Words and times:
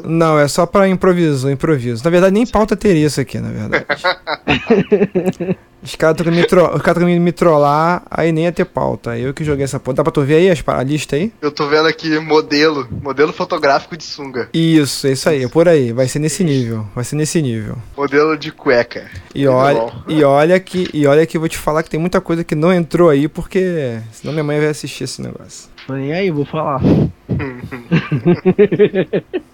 isso? 0.00 0.08
Não, 0.08 0.38
é 0.38 0.48
só 0.48 0.66
pra 0.66 0.88
improviso, 0.88 1.50
improviso. 1.50 2.02
Na 2.04 2.10
verdade, 2.10 2.32
nem 2.32 2.46
pauta 2.46 2.76
teria 2.76 3.06
isso 3.06 3.20
aqui, 3.20 3.38
na 3.38 3.50
verdade. 3.50 3.86
Os 5.82 5.94
caras 5.94 6.18
estão 6.18 6.32
me, 6.32 6.44
tro... 6.46 6.76
Os 6.76 6.82
caras 6.82 7.02
me 7.02 7.32
trollar, 7.32 8.02
aí 8.10 8.32
nem 8.32 8.44
ia 8.44 8.52
ter 8.52 8.66
pauta. 8.66 9.16
Eu 9.16 9.32
que 9.32 9.42
joguei 9.42 9.64
essa 9.64 9.80
pauta. 9.80 9.98
Dá 9.98 10.02
pra 10.04 10.12
tu 10.12 10.20
ver 10.22 10.34
aí 10.34 10.50
as... 10.50 10.62
a 10.66 10.82
lista 10.82 11.16
aí? 11.16 11.32
Eu 11.40 11.50
tô 11.50 11.66
vendo 11.68 11.86
aqui 11.86 12.18
modelo, 12.18 12.86
modelo 13.02 13.32
fotográfico 13.32 13.96
de 13.96 14.04
sunga. 14.04 14.50
Isso, 14.52 15.06
é 15.06 15.12
isso 15.12 15.28
aí, 15.28 15.44
é 15.44 15.48
por 15.48 15.66
aí. 15.68 15.92
Vai 15.92 16.06
ser 16.06 16.18
nesse 16.18 16.44
nível, 16.44 16.86
vai 16.94 17.02
ser 17.02 17.16
nesse 17.16 17.40
nível. 17.40 17.78
Modelo 17.96 18.36
de 18.36 18.52
cueca. 18.52 19.10
E 19.34 19.46
olha, 19.46 19.90
e 20.06 20.22
olha 20.22 20.60
que, 20.60 20.90
e 20.92 21.06
olha 21.06 21.24
que 21.24 21.38
eu 21.38 21.40
vou 21.40 21.48
te 21.48 21.56
falar 21.56 21.82
que 21.82 21.88
tem 21.88 21.98
muita 21.98 22.20
coisa 22.20 22.44
que 22.44 22.54
não 22.54 22.72
entrou 22.72 23.08
aí, 23.08 23.26
porque 23.26 24.00
senão 24.12 24.34
minha 24.34 24.44
mãe 24.44 24.58
vai 24.58 24.68
assistir 24.68 25.04
esse 25.04 25.22
negócio. 25.22 25.70
E 25.88 26.12
aí, 26.12 26.30
vou 26.30 26.44
falar. 26.44 26.80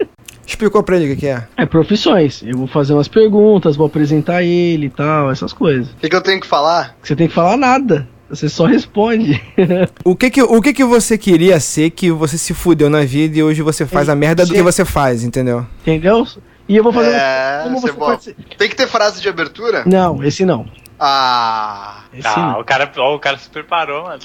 Explicou 0.47 0.81
pra 0.81 0.95
ele 0.95 1.05
o 1.05 1.09
que, 1.09 1.21
que 1.21 1.27
é? 1.27 1.45
É 1.57 1.65
profissões. 1.65 2.41
Eu 2.41 2.57
vou 2.57 2.67
fazer 2.67 2.93
umas 2.93 3.09
perguntas, 3.09 3.75
vou 3.75 3.85
apresentar 3.85 4.41
ele 4.43 4.85
e 4.85 4.89
tal, 4.89 5.29
essas 5.29 5.51
coisas. 5.51 5.89
O 5.89 5.97
que, 5.97 6.07
que 6.07 6.15
eu 6.15 6.21
tenho 6.21 6.39
que 6.39 6.47
falar? 6.47 6.95
Você 7.03 7.17
tem 7.17 7.27
que 7.27 7.33
falar 7.33 7.57
nada. 7.57 8.07
Você 8.29 8.47
só 8.47 8.65
responde. 8.65 9.41
o 10.05 10.15
que 10.15 10.29
que, 10.29 10.41
o 10.41 10.61
que 10.61 10.73
que 10.73 10.85
você 10.85 11.17
queria 11.17 11.59
ser 11.59 11.89
que 11.89 12.09
você 12.11 12.37
se 12.37 12.53
fudeu 12.53 12.89
na 12.89 13.03
vida 13.03 13.37
e 13.37 13.43
hoje 13.43 13.61
você 13.61 13.85
faz 13.85 14.07
a 14.07 14.15
merda 14.15 14.45
do 14.45 14.53
que 14.53 14.61
você 14.61 14.85
faz, 14.85 15.23
entendeu? 15.23 15.65
Entendeu? 15.81 16.25
E 16.67 16.77
eu 16.77 16.83
vou 16.83 16.93
fazer. 16.93 17.11
É, 17.11 17.61
como 17.63 17.81
você 17.81 17.93
pode... 17.93 18.35
Tem 18.57 18.69
que 18.69 18.75
ter 18.75 18.87
frase 18.87 19.21
de 19.21 19.27
abertura? 19.27 19.83
Não, 19.85 20.23
esse 20.23 20.45
não. 20.45 20.65
Ah, 20.99 22.03
esse 22.13 22.27
ah 22.27 22.53
não. 22.53 22.61
o 22.61 22.63
cara, 22.63 22.91
ó, 22.97 23.15
o 23.15 23.19
cara 23.19 23.37
se 23.37 23.49
preparou, 23.49 24.03
mano. 24.03 24.19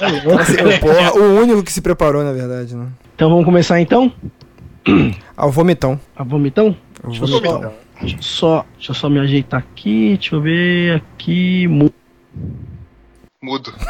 Porra, 0.80 1.12
o 1.18 1.40
único 1.40 1.62
que 1.62 1.72
se 1.72 1.80
preparou, 1.80 2.24
na 2.24 2.32
verdade, 2.32 2.74
né? 2.74 2.86
Então 3.14 3.28
vamos 3.28 3.44
começar 3.44 3.80
então? 3.80 4.10
Ao 5.36 5.50
vomitão. 5.50 6.00
Ao 6.16 6.24
vomitão? 6.24 6.76
Deixa, 7.04 7.26
vomitão. 7.26 7.62
Só, 7.62 7.72
deixa, 8.00 8.16
eu 8.16 8.22
só, 8.22 8.66
deixa 8.74 8.90
eu 8.90 8.94
só 8.94 9.08
me 9.08 9.20
ajeitar 9.20 9.60
aqui, 9.60 10.16
deixa 10.18 10.34
eu 10.34 10.40
ver 10.40 10.96
aqui. 10.96 11.68
Mudo. 13.42 13.74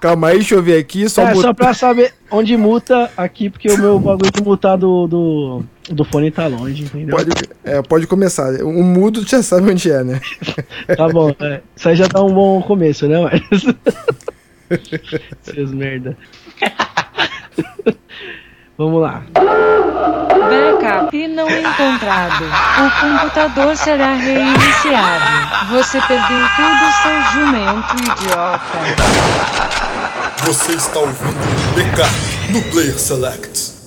Calma 0.00 0.28
aí, 0.28 0.36
deixa 0.36 0.54
eu 0.54 0.62
ver 0.62 0.78
aqui. 0.78 1.08
Só, 1.08 1.22
é, 1.22 1.34
só 1.34 1.52
pra 1.52 1.74
saber 1.74 2.14
onde 2.30 2.56
muta 2.56 3.10
aqui, 3.16 3.50
porque 3.50 3.68
o 3.70 3.78
meu 3.78 3.98
bagulho 3.98 4.30
de 4.30 4.40
mutar 4.42 4.78
do, 4.78 5.08
do, 5.08 5.64
do 5.90 6.04
fone 6.04 6.30
tá 6.30 6.46
longe, 6.46 6.84
entendeu? 6.84 7.16
Pode, 7.16 7.30
é, 7.64 7.82
pode 7.82 8.06
começar. 8.06 8.62
O 8.62 8.84
mudo 8.84 9.26
já 9.26 9.42
sabe 9.42 9.68
onde 9.70 9.90
é, 9.90 10.04
né? 10.04 10.20
tá 10.96 11.08
bom, 11.08 11.34
é. 11.40 11.60
Isso 11.74 11.88
aí 11.88 11.96
já 11.96 12.06
tá 12.08 12.22
um 12.22 12.32
bom 12.32 12.62
começo, 12.62 13.08
né, 13.08 13.16
mas. 13.20 13.40
Seus 15.42 15.72
merda. 15.72 16.16
Vamos 18.78 19.02
lá. 19.02 19.24
Backup 19.34 21.26
não 21.26 21.50
encontrado. 21.50 22.44
O 22.44 22.90
computador 23.00 23.76
será 23.76 24.14
reiniciado. 24.14 25.24
Você 25.72 26.00
perdeu 26.02 26.46
tudo, 26.54 26.92
seu 27.02 27.20
jumento 27.32 27.96
idiota. 27.96 28.78
Você 30.44 30.74
está 30.74 31.00
ouvindo 31.00 31.74
Backup 31.74 32.52
no 32.52 32.62
Player 32.70 32.96
Select. 32.96 33.77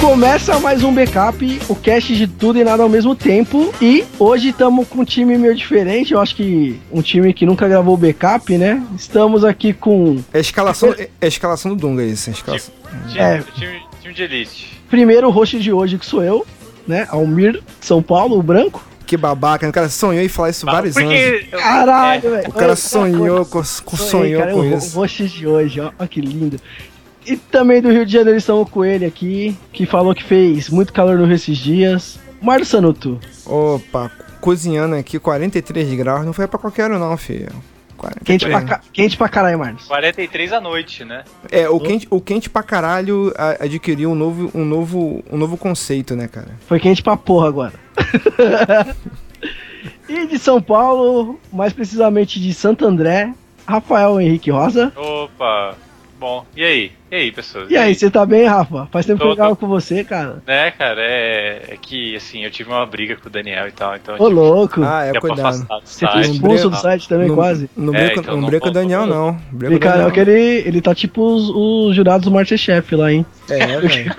Começa 0.00 0.58
mais 0.60 0.82
um 0.84 0.92
backup, 0.92 1.60
o 1.68 1.74
cast 1.74 2.14
de 2.14 2.26
tudo 2.26 2.58
e 2.58 2.64
nada 2.64 2.82
ao 2.82 2.88
mesmo 2.88 3.14
tempo. 3.14 3.72
E 3.80 4.04
hoje 4.18 4.50
estamos 4.50 4.86
com 4.88 5.00
um 5.00 5.04
time 5.04 5.36
meio 5.36 5.54
diferente, 5.54 6.12
eu 6.12 6.20
acho 6.20 6.36
que 6.36 6.80
um 6.90 7.02
time 7.02 7.32
que 7.34 7.44
nunca 7.44 7.68
gravou 7.68 7.96
backup, 7.96 8.56
né? 8.56 8.82
Estamos 8.96 9.44
aqui 9.44 9.72
com. 9.72 10.22
É 10.32 10.38
a 10.38 10.40
escalação, 10.40 10.94
é 10.96 11.08
a 11.20 11.26
escalação 11.26 11.74
do 11.74 11.80
Dunga, 11.80 12.04
isso. 12.04 12.30
É, 12.30 12.32
escalação... 12.32 12.74
time, 13.08 13.20
é. 13.20 13.42
Time, 13.54 13.80
time 14.00 14.14
de 14.14 14.22
elite. 14.22 14.80
Primeiro 14.88 15.28
o 15.28 15.30
host 15.30 15.58
de 15.58 15.72
hoje, 15.72 15.98
que 15.98 16.06
sou 16.06 16.22
eu, 16.22 16.46
né? 16.86 17.06
Almir 17.10 17.62
São 17.80 18.02
Paulo, 18.02 18.38
o 18.38 18.42
branco. 18.42 18.86
Que 19.08 19.16
babaca, 19.16 19.66
o 19.66 19.72
cara 19.72 19.88
sonhou 19.88 20.22
em 20.22 20.28
falar 20.28 20.50
isso 20.50 20.66
Mas 20.66 20.74
vários 20.74 20.96
anos. 20.98 21.14
Eu... 21.50 21.58
Caralho, 21.58 22.26
é. 22.26 22.30
velho. 22.30 22.48
O 22.50 22.52
cara 22.52 22.76
sonhou, 22.76 23.46
com, 23.46 23.62
com 23.84 23.96
sonhou 23.96 24.42
cara, 24.42 24.52
com 24.52 24.60
o, 24.60 24.76
isso. 24.76 24.98
O 24.98 25.00
host 25.00 25.26
de 25.28 25.46
hoje, 25.46 25.80
ó, 25.80 25.90
ó 25.98 26.06
que 26.06 26.20
lindo. 26.20 26.60
E 27.28 27.36
também 27.36 27.82
do 27.82 27.90
Rio 27.90 28.06
de 28.06 28.12
Janeiro 28.12 28.38
estamos 28.38 28.70
com 28.70 28.82
ele 28.82 29.04
aqui, 29.04 29.54
que 29.70 29.84
falou 29.84 30.14
que 30.14 30.24
fez 30.24 30.70
muito 30.70 30.94
calor 30.94 31.18
no 31.18 31.30
esses 31.30 31.58
dias. 31.58 32.18
Mário 32.40 32.64
Sanuto. 32.64 33.20
Opa, 33.44 34.10
cozinhando 34.40 34.94
aqui 34.94 35.18
43 35.18 35.92
graus, 35.94 36.24
não 36.24 36.32
foi 36.32 36.48
pra 36.48 36.58
qualquer 36.58 36.90
um 36.90 36.98
não, 36.98 37.16
filho. 37.18 37.50
Quente 38.24 38.46
pra, 38.46 38.80
quente 38.92 39.16
pra 39.16 39.28
caralho, 39.28 39.58
Marcos. 39.58 39.86
43 39.86 40.52
à 40.52 40.60
noite, 40.60 41.04
né? 41.04 41.24
É, 41.50 41.68
o 41.68 41.80
quente, 41.80 42.06
o 42.08 42.20
quente 42.20 42.48
pra 42.48 42.62
caralho 42.62 43.34
adquiriu 43.60 44.10
um 44.10 44.14
novo, 44.14 44.50
um, 44.54 44.64
novo, 44.64 45.24
um 45.30 45.36
novo 45.36 45.56
conceito, 45.56 46.14
né, 46.14 46.28
cara? 46.28 46.48
Foi 46.66 46.78
quente 46.78 47.02
pra 47.02 47.16
porra 47.16 47.48
agora. 47.48 47.74
e 50.08 50.26
de 50.26 50.38
São 50.38 50.62
Paulo, 50.62 51.38
mais 51.52 51.72
precisamente 51.72 52.40
de 52.40 52.54
Santo 52.54 52.86
André, 52.86 53.34
Rafael 53.66 54.20
Henrique 54.20 54.50
Rosa. 54.50 54.92
Opa, 54.96 55.76
bom. 56.18 56.46
E 56.56 56.64
aí? 56.64 56.97
E 57.10 57.16
aí, 57.16 57.32
pessoas? 57.32 57.70
E, 57.70 57.76
aí, 57.76 57.94
você 57.94 58.10
tá 58.10 58.26
bem, 58.26 58.46
Rafa? 58.46 58.86
Faz 58.92 59.06
tempo 59.06 59.18
tô, 59.18 59.34
que 59.34 59.40
eu 59.40 59.48
tô... 59.48 59.56
com 59.56 59.66
você, 59.66 60.04
cara. 60.04 60.42
É, 60.46 60.70
cara, 60.70 61.00
é... 61.00 61.62
é 61.70 61.76
que, 61.80 62.14
assim, 62.14 62.44
eu 62.44 62.50
tive 62.50 62.68
uma 62.68 62.84
briga 62.84 63.16
com 63.16 63.28
o 63.28 63.32
Daniel 63.32 63.66
e 63.66 63.72
tal, 63.72 63.96
então... 63.96 64.16
Ô, 64.18 64.28
louco! 64.28 64.82
Ah, 64.82 65.04
é, 65.04 65.18
cuidado. 65.18 65.66
Você 65.84 66.06
foi 66.06 66.20
expulso 66.20 66.68
do 66.68 66.76
site 66.76 67.08
também, 67.08 67.28
no, 67.28 67.34
quase? 67.34 67.70
Não 67.74 67.94
é, 67.94 68.06
briga, 68.06 68.20
então, 68.20 68.36
não 68.36 68.48
briga 68.48 68.60
com 68.60 68.68
o 68.68 68.72
Daniel, 68.72 69.06
não. 69.06 69.38
Briga 69.50 69.74
e, 69.74 69.78
cara, 69.78 70.06
é 70.06 70.10
que 70.10 70.20
ele, 70.20 70.62
ele 70.66 70.80
tá 70.82 70.94
tipo 70.94 71.22
os, 71.22 71.48
os 71.48 71.96
jurados 71.96 72.26
do 72.26 72.30
Masterchef 72.30 72.94
lá, 72.94 73.10
hein? 73.10 73.24
É, 73.48 73.66
velho. 73.80 74.14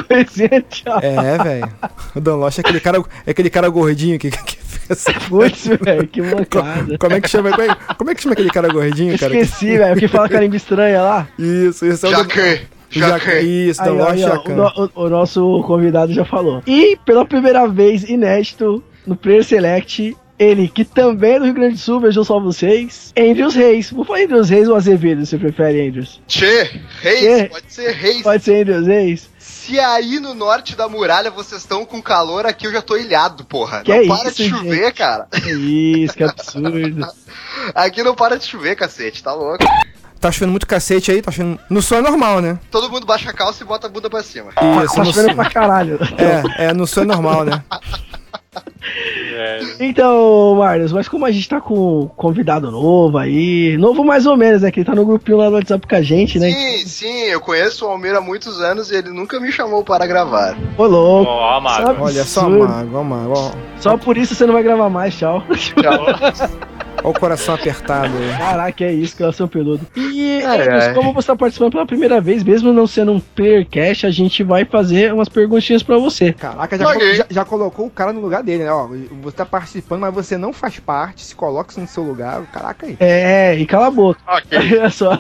é, 1.01 1.43
velho. 1.43 1.73
O 2.15 2.19
Dan 2.19 2.35
Lost 2.37 2.57
é 2.57 2.61
aquele 2.61 2.79
cara, 2.79 3.03
é 3.25 3.31
aquele 3.31 3.49
cara 3.51 3.69
gordinho 3.69 4.17
que, 4.17 4.31
que 4.33 4.57
essa 4.89 5.13
Putz, 5.13 5.67
velho, 5.67 6.07
que 6.07 6.21
mancada. 6.21 6.97
Como 6.97 7.13
é 7.13 7.21
que 7.21 7.29
chama, 7.29 7.51
como 7.51 7.61
é, 7.61 7.75
como 7.95 8.09
é 8.09 8.15
que 8.15 8.23
chama 8.23 8.33
aquele 8.33 8.49
cara 8.49 8.67
gordinho, 8.69 9.17
cara? 9.19 9.37
Esqueci, 9.37 9.77
velho, 9.77 9.99
que 9.99 10.07
fala 10.07 10.27
carimbo 10.27 10.55
estranha 10.55 11.01
lá. 11.01 11.27
Isso, 11.37 11.85
isso 11.85 12.07
é 12.07 12.09
o... 12.09 12.11
Jaque. 12.11 12.78
Jacan. 12.89 13.39
Isso, 13.39 13.81
aí, 13.81 13.89
aí, 13.89 14.23
ó, 14.25 14.89
o, 14.95 15.05
o, 15.05 15.09
nosso 15.09 15.63
convidado 15.65 16.13
já 16.13 16.25
falou. 16.25 16.61
E 16.65 16.97
pela 17.05 17.25
primeira 17.25 17.67
vez, 17.67 18.03
inédito, 18.03 18.83
no 19.05 19.15
Player 19.15 19.43
Select, 19.43 20.15
ele, 20.39 20.69
que 20.69 20.85
também 20.85 21.33
é 21.33 21.39
do 21.39 21.45
Rio 21.45 21.53
Grande 21.53 21.73
do 21.73 21.79
Sul, 21.79 21.99
beijou 21.99 22.23
só 22.23 22.39
vocês, 22.39 23.13
Andrews 23.17 23.55
Reis. 23.55 23.91
Vou 23.91 24.05
falar 24.05 24.21
Andrews 24.21 24.49
Reis 24.49 24.69
ou 24.69 24.75
Azevedo, 24.75 25.25
você 25.25 25.37
prefere, 25.37 25.85
Andrews? 25.85 26.21
Tchê, 26.25 26.63
Reis, 27.01 27.19
Tchê. 27.19 27.49
pode 27.49 27.73
ser 27.73 27.91
Reis. 27.91 28.21
Pode 28.21 28.43
ser 28.43 28.61
Andrews 28.61 28.87
Reis. 28.87 29.29
Se 29.37 29.79
aí 29.79 30.19
no 30.19 30.33
norte 30.33 30.75
da 30.75 30.87
muralha 30.87 31.29
vocês 31.29 31.61
estão 31.61 31.85
com 31.85 32.01
calor, 32.01 32.45
aqui 32.45 32.65
eu 32.65 32.71
já 32.71 32.81
tô 32.81 32.95
ilhado, 32.95 33.43
porra. 33.43 33.81
Que 33.83 33.91
não 33.91 33.97
é 33.97 34.07
para 34.07 34.29
isso, 34.29 34.43
de 34.43 34.49
chover, 34.49 34.85
gente? 34.85 34.93
cara. 34.93 35.27
Que 35.31 35.51
isso, 35.51 36.13
que 36.15 36.23
absurdo. 36.23 37.07
aqui 37.75 38.01
não 38.01 38.15
para 38.15 38.39
de 38.39 38.45
chover, 38.45 38.75
cacete, 38.75 39.21
tá 39.21 39.33
louco. 39.33 39.63
Tá 40.19 40.31
chovendo 40.31 40.51
muito 40.51 40.67
cacete 40.67 41.11
aí, 41.11 41.21
tá 41.21 41.31
chovendo. 41.31 41.59
No 41.69 41.81
sol 41.81 41.99
é 41.99 42.01
normal, 42.01 42.41
né? 42.41 42.59
Todo 42.69 42.89
mundo 42.89 43.05
baixa 43.05 43.29
a 43.29 43.33
calça 43.33 43.63
e 43.63 43.65
bota 43.65 43.87
a 43.87 43.89
bunda 43.89 44.09
pra 44.09 44.21
cima. 44.21 44.51
Isso, 44.83 44.95
tá 44.95 45.05
chovendo 45.05 45.35
pra 45.35 45.49
caralho. 45.49 45.97
É, 46.57 46.65
é, 46.65 46.73
no 46.73 46.85
sol 46.85 47.03
é 47.03 47.05
normal, 47.05 47.45
né? 47.45 47.63
É. 48.81 49.59
Então, 49.79 50.55
Marlos, 50.55 50.91
mas 50.91 51.07
como 51.07 51.25
a 51.25 51.31
gente 51.31 51.47
tá 51.47 51.59
com 51.59 52.01
um 52.01 52.07
convidado 52.07 52.71
novo 52.71 53.17
aí, 53.17 53.77
novo 53.77 54.03
mais 54.03 54.25
ou 54.25 54.37
menos, 54.37 54.61
né? 54.61 54.71
Que 54.71 54.79
ele 54.79 54.85
tá 54.85 54.95
no 54.95 55.05
grupinho 55.05 55.37
lá 55.37 55.49
no 55.49 55.55
WhatsApp 55.55 55.85
com 55.87 55.95
a 55.95 56.01
gente, 56.01 56.39
né? 56.39 56.51
Sim, 56.51 56.85
sim, 56.85 57.21
eu 57.23 57.41
conheço 57.41 57.85
o 57.85 57.89
Almir 57.89 58.15
há 58.15 58.21
muitos 58.21 58.61
anos 58.61 58.91
e 58.91 58.95
ele 58.95 59.09
nunca 59.09 59.39
me 59.39 59.51
chamou 59.51 59.83
para 59.83 60.07
gravar. 60.07 60.57
Ô, 60.77 60.85
louco. 60.85 61.29
Oh, 61.29 62.03
Olha 62.03 62.23
só, 62.23 62.49
Mago, 62.49 62.97
ó, 62.97 63.03
Mago. 63.03 63.51
Só 63.79 63.97
por 63.97 64.17
isso 64.17 64.35
você 64.35 64.45
não 64.45 64.53
vai 64.53 64.63
gravar 64.63 64.89
mais, 64.89 65.17
tchau. 65.17 65.43
Tchau. 65.55 66.05
Olha 67.03 67.09
o 67.09 67.13
coração 67.13 67.55
apertado. 67.55 68.13
Caraca, 68.37 68.83
é 68.83 68.93
isso, 68.93 69.17
coração 69.17 69.47
peludo. 69.47 69.85
E 69.95 70.41
é, 70.41 70.93
como 70.93 71.13
você 71.13 71.19
está 71.19 71.35
participando 71.35 71.71
pela 71.71 71.85
primeira 71.85 72.19
vez, 72.19 72.43
mesmo 72.43 72.73
não 72.73 72.87
sendo 72.87 73.13
um 73.13 73.19
player 73.19 73.65
cash, 73.67 74.05
a 74.05 74.11
gente 74.11 74.43
vai 74.43 74.65
fazer 74.65 75.13
umas 75.13 75.29
perguntinhas 75.29 75.83
para 75.83 75.97
você. 75.97 76.33
Caraca, 76.33 76.77
já, 76.77 76.89
okay. 76.89 77.15
já, 77.15 77.25
já, 77.29 77.45
colocou 77.45 77.87
o 77.87 77.89
cara 77.89 78.13
no 78.13 78.19
lugar 78.19 78.43
dele, 78.43 78.63
né? 78.63 78.68
Ó, 78.71 78.87
você 79.21 79.37
tá 79.37 79.45
participando, 79.45 80.01
mas 80.01 80.13
você 80.13 80.37
não 80.37 80.53
faz 80.53 80.79
parte, 80.79 81.23
se 81.23 81.35
coloca 81.35 81.79
no 81.79 81.87
seu 81.87 82.03
lugar. 82.03 82.45
Caraca 82.47 82.85
aí. 82.85 82.97
É, 82.99 83.55
e 83.55 83.65
cala 83.65 83.87
a 83.87 83.91
boca. 83.91 84.19
Ok. 84.27 84.57
Olha 84.79 84.89
só. 84.89 85.19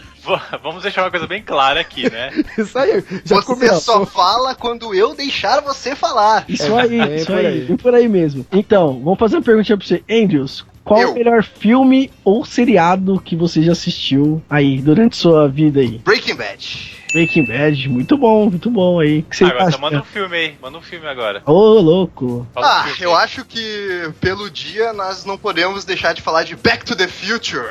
Vamos 0.61 0.83
deixar 0.83 1.03
uma 1.03 1.11
coisa 1.11 1.25
bem 1.25 1.41
clara 1.41 1.79
aqui, 1.79 2.09
né? 2.09 2.31
isso 2.57 2.77
aí. 2.77 3.03
Já 3.23 3.37
você 3.37 3.45
começou. 3.45 3.79
só 3.79 4.05
fala 4.05 4.53
quando 4.53 4.93
eu 4.93 5.15
deixar 5.15 5.61
você 5.61 5.95
falar. 5.95 6.45
Isso 6.47 6.77
é, 6.77 6.81
aí, 6.81 6.99
é, 6.99 7.15
isso 7.15 7.33
aí. 7.33 7.45
aí. 7.45 7.77
Por 7.77 7.95
aí 7.95 8.07
mesmo. 8.07 8.45
Então, 8.51 9.01
vamos 9.03 9.17
fazer 9.19 9.37
uma 9.37 9.41
perguntinha 9.41 9.77
pra 9.77 9.87
você. 9.87 10.03
Andrews, 10.09 10.65
qual 10.89 11.01
eu. 11.01 11.11
o 11.11 11.13
melhor 11.15 11.43
filme 11.43 12.11
ou 12.23 12.43
seriado 12.45 13.19
que 13.23 13.35
você 13.35 13.61
já 13.61 13.71
assistiu 13.71 14.41
aí 14.49 14.81
durante 14.81 15.15
sua 15.15 15.47
vida 15.47 15.79
aí? 15.79 15.99
Breaking 15.99 16.35
Bad. 16.35 16.99
Breaking 17.11 17.45
Bad, 17.45 17.89
muito 17.89 18.15
bom, 18.15 18.45
muito 18.51 18.69
bom 18.69 18.99
aí. 18.99 19.19
O 19.19 19.23
que 19.23 19.35
você 19.37 19.43
Agora, 19.45 19.59
acha? 19.61 19.69
então 19.69 19.81
manda 19.81 19.99
um 19.99 20.03
filme 20.05 20.37
aí, 20.37 20.53
manda 20.61 20.77
um 20.77 20.81
filme 20.81 21.07
agora. 21.07 21.41
Ô, 21.43 21.79
louco. 21.79 22.45
Fala 22.53 22.67
um 22.67 22.69
Ah, 22.69 22.83
filme 22.83 23.01
eu 23.03 23.15
acho 23.15 23.43
que 23.45 24.11
pelo 24.21 24.47
dia 24.47 24.93
nós 24.93 25.25
não 25.25 25.35
podemos 25.35 25.83
deixar 25.85 26.13
de 26.13 26.21
falar 26.21 26.43
de 26.43 26.55
Back 26.55 26.85
to 26.85 26.95
the 26.95 27.07
Future. 27.07 27.65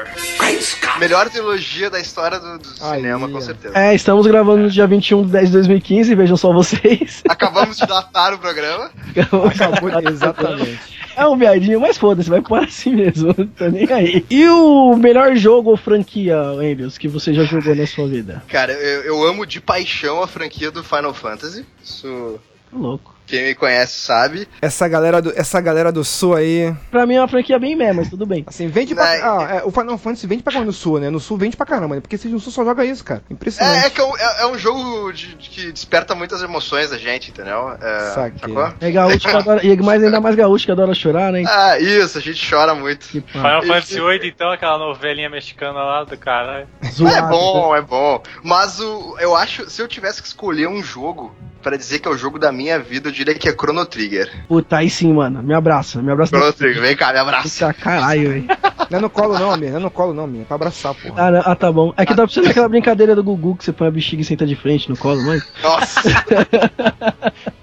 Melhor 0.99 1.29
trilogia 1.31 1.89
da 1.89 2.01
história 2.01 2.41
do, 2.41 2.59
do 2.59 2.67
cinema, 2.67 3.29
com 3.29 3.41
certeza. 3.41 3.79
É, 3.79 3.95
estamos 3.95 4.27
gravando 4.27 4.65
no 4.65 4.71
dia 4.71 4.89
21 4.89 5.23
de 5.27 5.31
10 5.31 5.47
de 5.47 5.53
2015, 5.53 6.15
vejam 6.17 6.37
só 6.37 6.53
vocês. 6.53 7.23
Acabamos 7.29 7.77
de 7.77 7.87
datar 7.87 8.35
o 8.35 8.39
programa. 8.39 8.91
Acabou, 9.17 10.11
exatamente. 10.11 10.99
É 11.19 11.27
um 11.27 11.37
viadinho, 11.37 11.81
mas 11.81 11.99
foda-se, 11.99 12.31
vai 12.31 12.41
pôr 12.41 12.63
assim 12.63 12.95
mesmo, 12.95 13.35
não 13.37 13.47
tô 13.59 13.69
nem 13.69 13.93
aí. 13.93 14.25
E 14.31 14.49
o 14.49 14.97
melhor 14.97 15.35
jogo 15.35 15.71
ou 15.71 15.77
franquia, 15.77 16.39
Andrews, 16.39 16.97
que 16.97 17.09
você 17.09 17.35
já 17.35 17.43
jogou 17.43 17.75
na 17.75 17.87
sua 17.87 18.07
vida? 18.07 18.43
Cara, 18.47 18.73
eu, 18.73 19.03
eu 19.03 19.25
amo 19.25 19.45
de 19.45 19.61
paixão 19.61 20.23
a 20.23 20.29
franquia 20.29 20.71
do 20.71 20.85
Final 20.85 21.13
Fantasy. 21.13 21.67
Isso 21.83 22.39
Tô 22.71 22.79
louco. 22.79 23.18
Quem 23.29 23.45
me 23.45 23.55
conhece 23.55 24.01
sabe. 24.01 24.49
Essa 24.63 24.89
galera 24.89 25.21
do, 25.23 25.33
essa 25.37 25.61
galera 25.61 25.93
do 25.93 26.03
Sul 26.03 26.35
aí. 26.35 26.75
Pra 26.91 27.07
mim 27.07 27.15
é 27.17 27.21
uma 27.21 27.29
franquia 27.29 27.59
bem 27.59 27.77
meh, 27.77 27.93
mas 27.93 28.09
tudo 28.11 28.25
bem. 28.27 28.45
Assim, 28.47 28.67
vende 28.69 28.95
pra. 28.95 29.05
Né? 29.05 29.21
Ah, 29.23 29.55
é, 29.57 29.63
o 29.65 29.71
Final 29.71 29.99
Fantasy 29.99 30.27
vende 30.27 30.43
pra 30.43 30.53
caramba 30.53 30.67
no 30.69 30.73
Sul, 30.73 30.99
né? 30.99 31.11
No 31.11 31.21
Sul 31.21 31.37
vende 31.37 31.57
pra 31.57 31.67
caramba, 31.67 31.95
né? 31.97 32.01
Porque 32.01 32.17
vocês 32.17 32.33
no 32.33 32.41
Sul 32.41 32.53
só 32.53 32.65
joga 32.65 32.85
isso, 32.85 33.05
cara. 33.05 33.23
Impressionante. 33.31 33.85
É, 33.85 33.87
é 33.87 33.91
que 33.91 34.01
é 34.01 34.05
um, 34.05 34.17
é- 34.17 34.43
é 34.43 34.47
um 34.47 34.59
jogo 34.59 35.13
de- 35.13 35.35
de 35.35 35.51
que 35.51 35.71
desperta 35.73 36.15
muitas 36.15 36.43
emoções 36.43 36.91
da 36.91 36.99
gente, 36.99 37.31
entendeu? 37.31 37.71
É, 37.81 38.01
Saquei. 38.15 38.39
sacou? 38.55 38.75
É 38.81 38.91
gaúcho 38.91 39.19
que 39.21 39.29
adora, 39.37 39.65
e 39.67 39.77
mais 39.83 40.03
ainda 40.03 40.21
mais 40.21 40.35
gaúcho 40.35 40.65
que 40.67 40.73
adora 40.73 40.95
chorar, 40.95 41.31
né? 41.33 41.45
Ah, 41.47 41.79
isso, 41.79 42.19
a 42.19 42.21
gente 42.21 42.49
chora 42.49 42.75
muito. 42.75 43.07
Que 43.09 43.21
Final 43.21 43.63
Fantasy 43.63 44.01
VIII, 44.01 44.29
então, 44.29 44.51
aquela 44.51 44.79
novelinha 44.79 45.29
mexicana 45.29 45.79
lá 45.83 46.05
do 46.05 46.17
caralho. 46.17 46.67
zoado, 46.93 47.15
É 47.17 47.21
né? 47.23 47.29
bom, 47.29 47.77
é 47.77 47.83
bom. 47.83 48.23
Mas 48.43 48.81
o, 48.81 49.17
eu 49.21 49.37
acho, 49.37 49.69
se 49.69 49.83
eu 49.83 49.89
tivesse 49.89 50.23
que 50.23 50.29
escolher 50.29 50.69
um 50.69 50.83
jogo 50.83 51.35
pra 51.63 51.77
dizer 51.77 51.99
que 51.99 52.09
é 52.09 52.11
o 52.11 52.17
jogo 52.17 52.39
da 52.39 52.51
minha 52.53 52.79
vida, 52.79 53.09
eu 53.09 53.13
diria 53.13 53.35
que 53.35 53.49
é 53.49 53.53
Chrono 53.53 53.85
Trigger. 53.85 54.45
Puta, 54.47 54.77
aí 54.79 54.89
sim, 54.89 55.13
mano. 55.13 55.43
Me 55.43 55.55
abraça, 55.55 56.01
me 56.01 56.11
abraça. 56.13 56.37
Chrono 56.37 56.53
Trigger, 56.53 56.83
vem 56.83 56.97
cá, 56.97 57.13
me 57.13 57.19
abraça. 57.19 57.67
Puta, 57.67 57.81
caralho, 57.83 58.31
velho. 58.31 58.47
Não 58.91 58.99
é 58.99 59.03
no 59.03 59.11
colo, 59.11 59.39
não, 59.39 59.57
minha. 59.57 59.71
Não 59.73 59.79
é 59.79 59.83
no 59.83 59.91
colo, 59.91 60.15
não, 60.15 60.27
minha. 60.27 60.43
É 60.43 60.47
pra 60.47 60.55
abraçar, 60.55 60.95
porra. 60.95 61.15
Ah, 61.17 61.31
não, 61.31 61.43
ah, 61.45 61.57
tá 61.57 61.71
bom. 61.71 61.93
É 61.97 62.07
que 62.07 62.15
tá 62.15 62.23
precisando 62.23 62.49
daquela 62.49 62.69
brincadeira 62.69 63.15
do 63.15 63.23
Gugu 63.23 63.57
que 63.57 63.65
você 63.65 63.73
põe 63.73 63.89
a 63.89 63.91
bexiga 63.91 64.23
e 64.23 64.25
senta 64.25 64.47
de 64.47 64.57
frente 64.57 64.89
no 64.89 64.97
colo, 64.97 65.23
mas. 65.23 65.47
Nossa, 65.63 66.01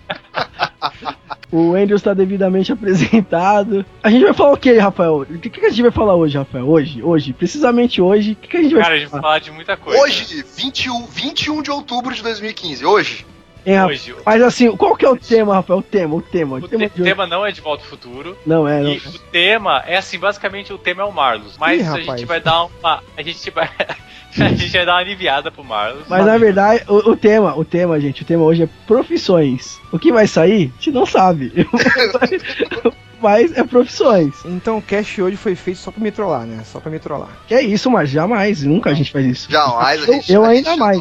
O 1.51 1.73
Andrews 1.73 2.01
tá 2.01 2.13
devidamente 2.13 2.71
apresentado. 2.73 3.85
A 4.03 4.09
gente 4.09 4.25
vai 4.25 4.33
falar 4.33 4.51
o 4.51 4.57
que, 4.57 4.77
Rafael? 4.77 5.21
O 5.21 5.25
que, 5.25 5.49
que 5.49 5.65
a 5.65 5.69
gente 5.69 5.83
vai 5.83 5.91
falar 5.91 6.15
hoje, 6.15 6.37
Rafael? 6.37 6.67
Hoje, 6.67 7.01
hoje, 7.01 7.31
precisamente 7.31 8.01
hoje. 8.01 8.33
O 8.33 8.35
que, 8.35 8.47
que 8.49 8.57
a 8.57 8.61
gente 8.61 8.73
vai 8.73 8.83
Cara, 8.83 8.95
a 8.95 8.97
gente 8.97 9.07
vai 9.09 9.21
falar? 9.21 9.23
falar 9.23 9.39
de 9.39 9.51
muita 9.51 9.77
coisa. 9.77 10.01
hoje, 10.01 10.45
21, 10.57 11.05
21 11.05 11.61
de 11.61 11.71
outubro 11.71 12.13
de 12.13 12.21
2015, 12.21 12.85
hoje. 12.85 13.25
Rafael? 13.73 13.87
Hoje. 13.87 14.15
Mas 14.25 14.41
assim, 14.41 14.75
qual 14.75 14.95
que 14.95 15.05
é 15.05 15.09
o 15.09 15.15
tema, 15.17 15.55
Rafael? 15.55 15.79
O 15.79 15.83
tema, 15.83 16.15
o 16.15 16.21
tema. 16.21 16.55
O, 16.57 16.59
O 16.59 16.67
tema 16.67 16.89
te- 16.89 17.01
tema 17.03 17.25
não 17.27 17.45
é 17.45 17.51
de 17.51 17.61
Volta 17.61 17.83
ao 17.83 17.89
Futuro. 17.89 18.37
Não 18.45 18.67
é, 18.67 18.81
não. 18.81 18.89
E 18.91 18.97
o 18.97 19.19
tema 19.31 19.83
é 19.85 19.97
assim, 19.97 20.19
basicamente 20.19 20.71
o 20.71 20.77
tema 20.77 21.01
é 21.01 21.05
o 21.05 21.11
Marlos. 21.11 21.57
Mas 21.57 21.81
Ih, 21.81 21.83
a 21.83 21.85
rapaz. 21.87 22.05
gente 22.05 22.25
vai 22.25 22.39
dar 22.39 22.65
uma. 22.65 23.03
A 23.17 23.21
gente 23.21 23.49
vai. 23.51 23.69
a 24.37 24.49
gente 24.49 24.71
vai 24.71 24.85
dar 24.85 24.93
uma 24.93 24.99
aliviada 24.99 25.49
pro 25.51 25.63
Marlos. 25.63 26.03
Mas 26.07 26.25
na 26.25 26.37
verdade, 26.37 26.83
o, 26.87 27.11
o 27.11 27.15
tema, 27.15 27.57
o 27.57 27.63
tema, 27.65 27.99
gente, 27.99 28.21
o 28.21 28.25
tema 28.25 28.43
hoje 28.43 28.63
é 28.63 28.69
profissões. 28.85 29.79
O 29.91 29.97
que 29.99 30.11
vai 30.11 30.27
sair, 30.27 30.71
a 30.73 30.75
gente 30.75 30.91
não 30.91 31.05
sabe. 31.05 31.51
Mas 33.25 33.57
é 33.57 33.63
profissões. 33.63 34.33
Então 34.45 34.77
o 34.77 34.81
cast 34.81 35.19
hoje 35.21 35.35
foi 35.35 35.55
feito 35.55 35.79
só 35.79 35.89
pra 35.91 36.01
me 36.03 36.11
trollar, 36.11 36.45
né? 36.45 36.61
Só 36.63 36.79
pra 36.79 36.91
me 36.91 36.99
trollar. 36.99 37.29
Que 37.47 37.55
é 37.55 37.61
isso, 37.63 37.89
mas 37.89 38.09
jamais, 38.09 38.61
nunca 38.63 38.91
a 38.91 38.93
gente 38.93 39.11
faz 39.11 39.25
isso. 39.25 39.51
Jamais, 39.51 40.03
a 40.03 40.05
Eu- 40.05 40.13
gente, 40.13 40.31
eu 40.31 40.45
a 40.45 40.49
ainda 40.49 40.69
gente 40.69 40.79
mais. 40.79 40.99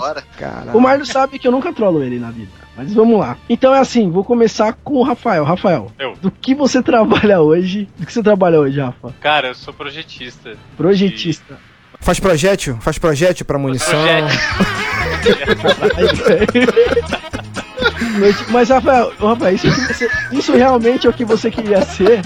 O 0.73 0.81
Marlos 0.81 1.09
sabe 1.09 1.39
que 1.39 1.47
eu 1.47 1.53
nunca 1.53 1.71
trolo 1.73 2.03
ele 2.03 2.19
na 2.19 2.31
vida. 2.31 2.51
Mas 2.77 2.93
vamos 2.95 3.21
lá. 3.21 3.37
Então 3.49 3.73
é 3.75 3.79
assim, 3.79 4.11
vou 4.11 4.25
começar 4.25 4.73
com 4.83 4.95
o 4.95 5.03
Rafael. 5.03 5.45
Rafael, 5.45 5.93
Eu. 5.99 6.15
do 6.21 6.31
que 6.31 6.55
você 6.55 6.83
trabalha 6.83 7.41
hoje? 7.41 7.89
Do 7.99 8.07
que 8.07 8.13
você 8.13 8.23
trabalha 8.23 8.59
hoje, 8.59 8.81
Rafa? 8.81 9.15
Cara, 9.21 9.49
eu 9.49 9.55
sou 9.55 9.73
projetista. 9.75 10.57
Projetista. 10.77 11.59
Faz 12.01 12.19
projétil? 12.19 12.77
Faz 12.81 12.99
projétil 12.99 13.45
pra 13.47 13.59
munição. 13.59 13.99
Ai, 14.03 14.23
velho. 18.05 18.37
Mas- 18.49 18.69
Rafael, 18.69 19.13
Rafael 19.19 19.55
isso, 19.55 19.67
é 19.67 19.71
você- 19.71 20.11
isso 20.33 20.53
realmente 20.53 21.07
é 21.07 21.11
o 21.11 21.13
que 21.13 21.25
você 21.25 21.51
queria 21.51 21.83
ser? 21.83 22.23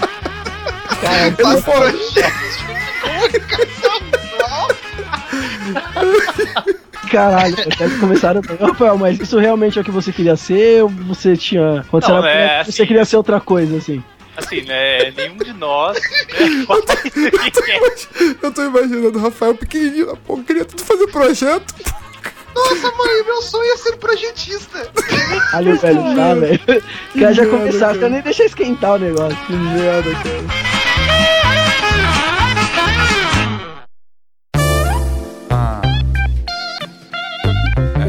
Cara, 1.01 1.29
de 1.29 1.43
comunicação 3.01 3.99
visual. 4.11 4.67
caralho, 7.11 7.55
até 7.73 7.89
começaram. 7.99 8.41
Ô, 8.59 8.65
Rafael, 8.67 8.97
mas 8.97 9.19
isso 9.19 9.37
realmente 9.39 9.77
é 9.77 9.81
o 9.81 9.85
que 9.85 9.91
você 9.91 10.11
queria 10.11 10.35
ser? 10.35 10.83
Ou 10.83 10.89
você 10.89 11.35
tinha. 11.37 11.85
Quando 11.89 12.07
Não, 12.07 12.21
você 12.21 12.27
era 12.27 12.29
é 12.29 12.47
moleque, 12.47 12.65
você 12.71 12.81
assim. 12.81 12.87
queria 12.87 13.05
ser 13.05 13.17
outra 13.17 13.39
coisa, 13.39 13.77
assim? 13.77 14.03
Assim, 14.37 14.61
né? 14.61 15.11
Nenhum 15.11 15.37
de 15.37 15.51
nós 15.53 15.97
né, 15.97 16.65
faz 16.67 17.05
isso 17.05 17.51
que 17.51 17.61
quer. 17.61 17.79
Eu 18.41 18.51
tô 18.53 18.63
imaginando 18.63 19.17
o 19.19 19.21
Rafael 19.21 19.53
pequenininho, 19.55 20.15
pô, 20.25 20.37
eu 20.37 20.43
queria 20.43 20.65
tudo 20.65 20.81
fazer 20.83 21.07
projeto. 21.07 21.73
Nossa, 22.55 22.91
mãe, 22.95 23.23
meu 23.25 23.41
sonho 23.41 23.73
é 23.73 23.77
ser 23.77 23.97
projetista. 23.97 24.91
Ali, 25.53 25.73
velho, 25.73 26.15
tá, 26.15 26.33
velho. 26.33 26.59
Os 27.13 27.21
caras 27.21 27.35
já 27.37 27.45
começaram, 27.45 27.93
cara. 27.95 28.05
eu 28.05 28.09
nem 28.09 28.21
deixa 28.21 28.43
esquentar 28.45 28.93
o 28.93 28.97
negócio. 28.97 29.37
Que 29.45 29.53
merda, 29.53 30.11
cara. 30.15 31.49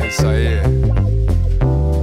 É 0.01 0.07
isso 0.07 0.27
aí. 0.27 0.61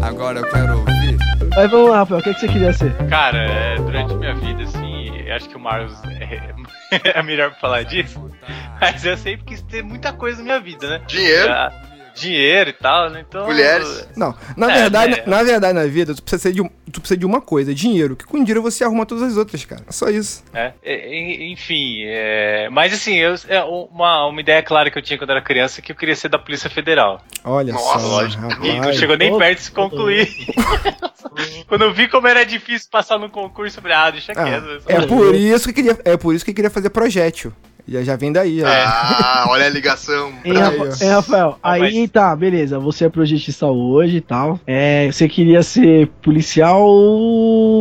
Agora 0.03 0.39
eu 0.39 0.49
quero 0.49 0.79
ouvir. 0.79 1.17
Mas 1.55 1.71
vamos 1.71 1.89
lá, 1.89 1.97
Rafael, 1.99 2.19
o 2.19 2.23
que, 2.23 2.33
que 2.33 2.39
você 2.39 2.47
queria 2.47 2.73
ser? 2.73 2.93
Cara, 3.09 3.37
é, 3.37 3.75
durante 3.77 4.13
minha 4.15 4.35
vida, 4.35 4.63
assim, 4.63 5.17
eu 5.25 5.35
acho 5.35 5.49
que 5.49 5.55
o 5.55 5.59
Marlos 5.59 5.93
é, 6.03 7.09
é 7.19 7.23
melhor 7.23 7.51
pra 7.51 7.59
falar 7.59 7.83
disso. 7.83 8.29
Mas 8.79 9.03
eu 9.05 9.17
sempre 9.17 9.45
quis 9.45 9.61
ter 9.63 9.83
muita 9.83 10.13
coisa 10.13 10.37
na 10.39 10.43
minha 10.43 10.59
vida, 10.59 10.87
né? 10.87 11.01
Dinheiro, 11.07 11.51
Ah, 11.51 11.71
dinheiro 12.19 12.69
e 12.69 12.73
tal, 12.73 13.09
né? 13.09 13.23
Então. 13.27 13.45
mulheres. 13.45 14.07
Não, 14.15 14.35
na 14.55 14.71
É, 14.71 14.81
verdade, 14.81 15.19
é. 15.19 15.29
na 15.29 15.43
verdade, 15.43 15.73
na 15.73 15.85
vida, 15.85 16.13
tu 16.15 16.21
precisa, 16.23 16.41
ser 16.43 16.51
de, 16.53 16.61
um- 16.61 16.69
tu 16.91 16.99
precisa 16.99 17.17
de 17.17 17.25
uma 17.25 17.39
coisa, 17.41 17.73
dinheiro. 17.73 18.15
Que 18.15 18.25
com 18.25 18.37
dinheiro 18.39 18.61
você 18.61 18.83
arruma 18.83 19.05
todas 19.05 19.23
as 19.23 19.37
outras, 19.37 19.63
cara. 19.65 19.83
É 19.87 19.91
só 19.91 20.09
isso. 20.09 20.43
É, 20.53 20.73
é, 20.83 21.15
en- 21.15 21.51
enfim, 21.53 22.03
é, 22.05 22.69
mas 22.71 22.93
assim, 22.93 23.15
eu, 23.15 23.35
é 23.47 23.63
uma, 23.63 24.25
uma 24.27 24.41
ideia 24.41 24.61
clara 24.63 24.89
que 24.91 24.97
eu 24.97 25.01
tinha 25.01 25.17
quando 25.17 25.29
era 25.31 25.41
criança 25.41 25.79
é 25.79 25.83
que 25.83 25.91
eu 25.91 25.95
queria 25.95 26.15
ser 26.15 26.29
da 26.29 26.39
Polícia 26.39 26.69
Federal. 26.69 27.21
Olha 27.43 27.73
Nossa, 27.73 27.99
só, 27.99 28.07
lógico. 28.07 28.43
E 28.65 28.79
não 28.79 28.93
chegou 28.93 29.15
nem 29.17 29.29
Todo- 29.29 29.39
perto 29.39 29.57
de 29.59 29.63
se 29.65 29.71
concluir. 29.71 30.27
quando 31.67 31.83
eu 31.83 31.93
vi 31.93 32.07
como 32.07 32.27
era 32.27 32.45
difícil 32.45 32.87
passar 32.91 33.17
no 33.17 33.29
concurso, 33.29 33.77
eu 33.77 33.81
falei, 33.81 33.97
ah, 33.97 34.09
deixa 34.11 34.31
Ah, 34.33 34.43
quieto. 34.43 34.81
é 34.87 35.01
por 35.05 35.35
isso 35.35 35.67
que 35.67 35.73
queria, 35.73 35.97
é 36.05 36.17
por 36.17 36.33
isso 36.35 36.45
que 36.45 36.53
queria 36.53 36.69
fazer 36.69 36.89
projétil. 36.89 37.53
Já, 37.87 38.03
já 38.03 38.15
vem 38.17 38.31
daí, 38.33 38.61
ó. 38.61 38.67
Ah, 38.67 39.45
olha 39.49 39.65
a 39.65 39.69
ligação. 39.69 40.33
Aí, 40.43 40.51
ó. 40.51 41.03
hein, 41.05 41.09
Rafael? 41.09 41.57
Ah, 41.63 41.71
Aí 41.71 42.01
mas- 42.01 42.09
tá, 42.11 42.35
beleza. 42.35 42.77
Você 42.79 43.05
é 43.05 43.09
projetista 43.09 43.65
hoje 43.67 44.17
e 44.17 44.21
tal. 44.21 44.59
É, 44.67 45.09
você 45.09 45.27
queria 45.29 45.63
ser 45.63 46.07
policial 46.21 46.85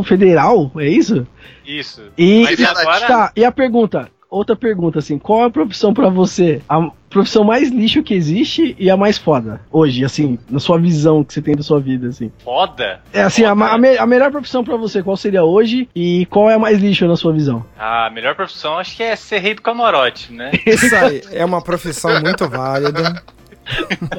federal, 0.05 0.71
é 0.79 0.89
isso? 0.89 1.27
Isso. 1.67 2.03
E, 2.17 2.43
Mas 2.45 2.61
e- 2.61 2.65
agora- 2.65 3.07
tá, 3.07 3.33
e 3.35 3.45
a 3.45 3.51
pergunta? 3.51 4.09
Outra 4.29 4.57
pergunta, 4.57 4.99
assim, 4.99 5.19
qual 5.19 5.43
é 5.43 5.45
a 5.47 5.51
profissão 5.51 5.95
pra 5.95 6.09
você? 6.09 6.61
A 6.69 6.91
profissão 7.09 7.45
mais 7.45 7.71
lixo 7.71 8.03
que 8.03 8.13
existe 8.13 8.75
e 8.79 8.91
a 8.91 8.97
mais 8.97 9.17
foda 9.17 9.61
hoje, 9.71 10.05
assim, 10.05 10.37
na 10.51 10.59
sua 10.59 10.79
visão 10.79 11.23
que 11.23 11.33
você 11.33 11.41
tem 11.41 11.55
da 11.55 11.63
sua 11.63 11.79
vida, 11.81 12.09
assim. 12.09 12.31
Foda. 12.45 13.01
É 13.13 13.23
assim, 13.23 13.45
a, 13.45 13.51
Foda. 13.51 13.55
ma- 13.55 13.71
a 13.73 13.79
me- 13.79 13.97
a 13.97 14.05
melhor 14.07 14.31
profissão 14.33 14.65
pra 14.65 14.77
você, 14.77 15.03
qual 15.03 15.17
seria 15.17 15.45
hoje 15.45 15.89
e 15.95 16.27
qual 16.27 16.51
é 16.51 16.55
a 16.55 16.59
mais 16.59 16.79
lixo 16.81 17.07
na 17.07 17.15
sua 17.17 17.33
visão? 17.33 17.65
A 17.79 18.11
melhor 18.11 18.35
profissão 18.35 18.77
acho 18.79 18.97
que 18.97 19.03
é 19.03 19.15
ser 19.15 19.39
rei 19.39 19.55
do 19.55 19.63
camarote, 19.63 20.33
né? 20.33 20.51
Isso 20.67 20.95
aí 20.95 21.23
é 21.31 21.45
uma 21.45 21.63
profissão 21.63 22.21
muito 22.21 22.49
válida. 22.49 23.23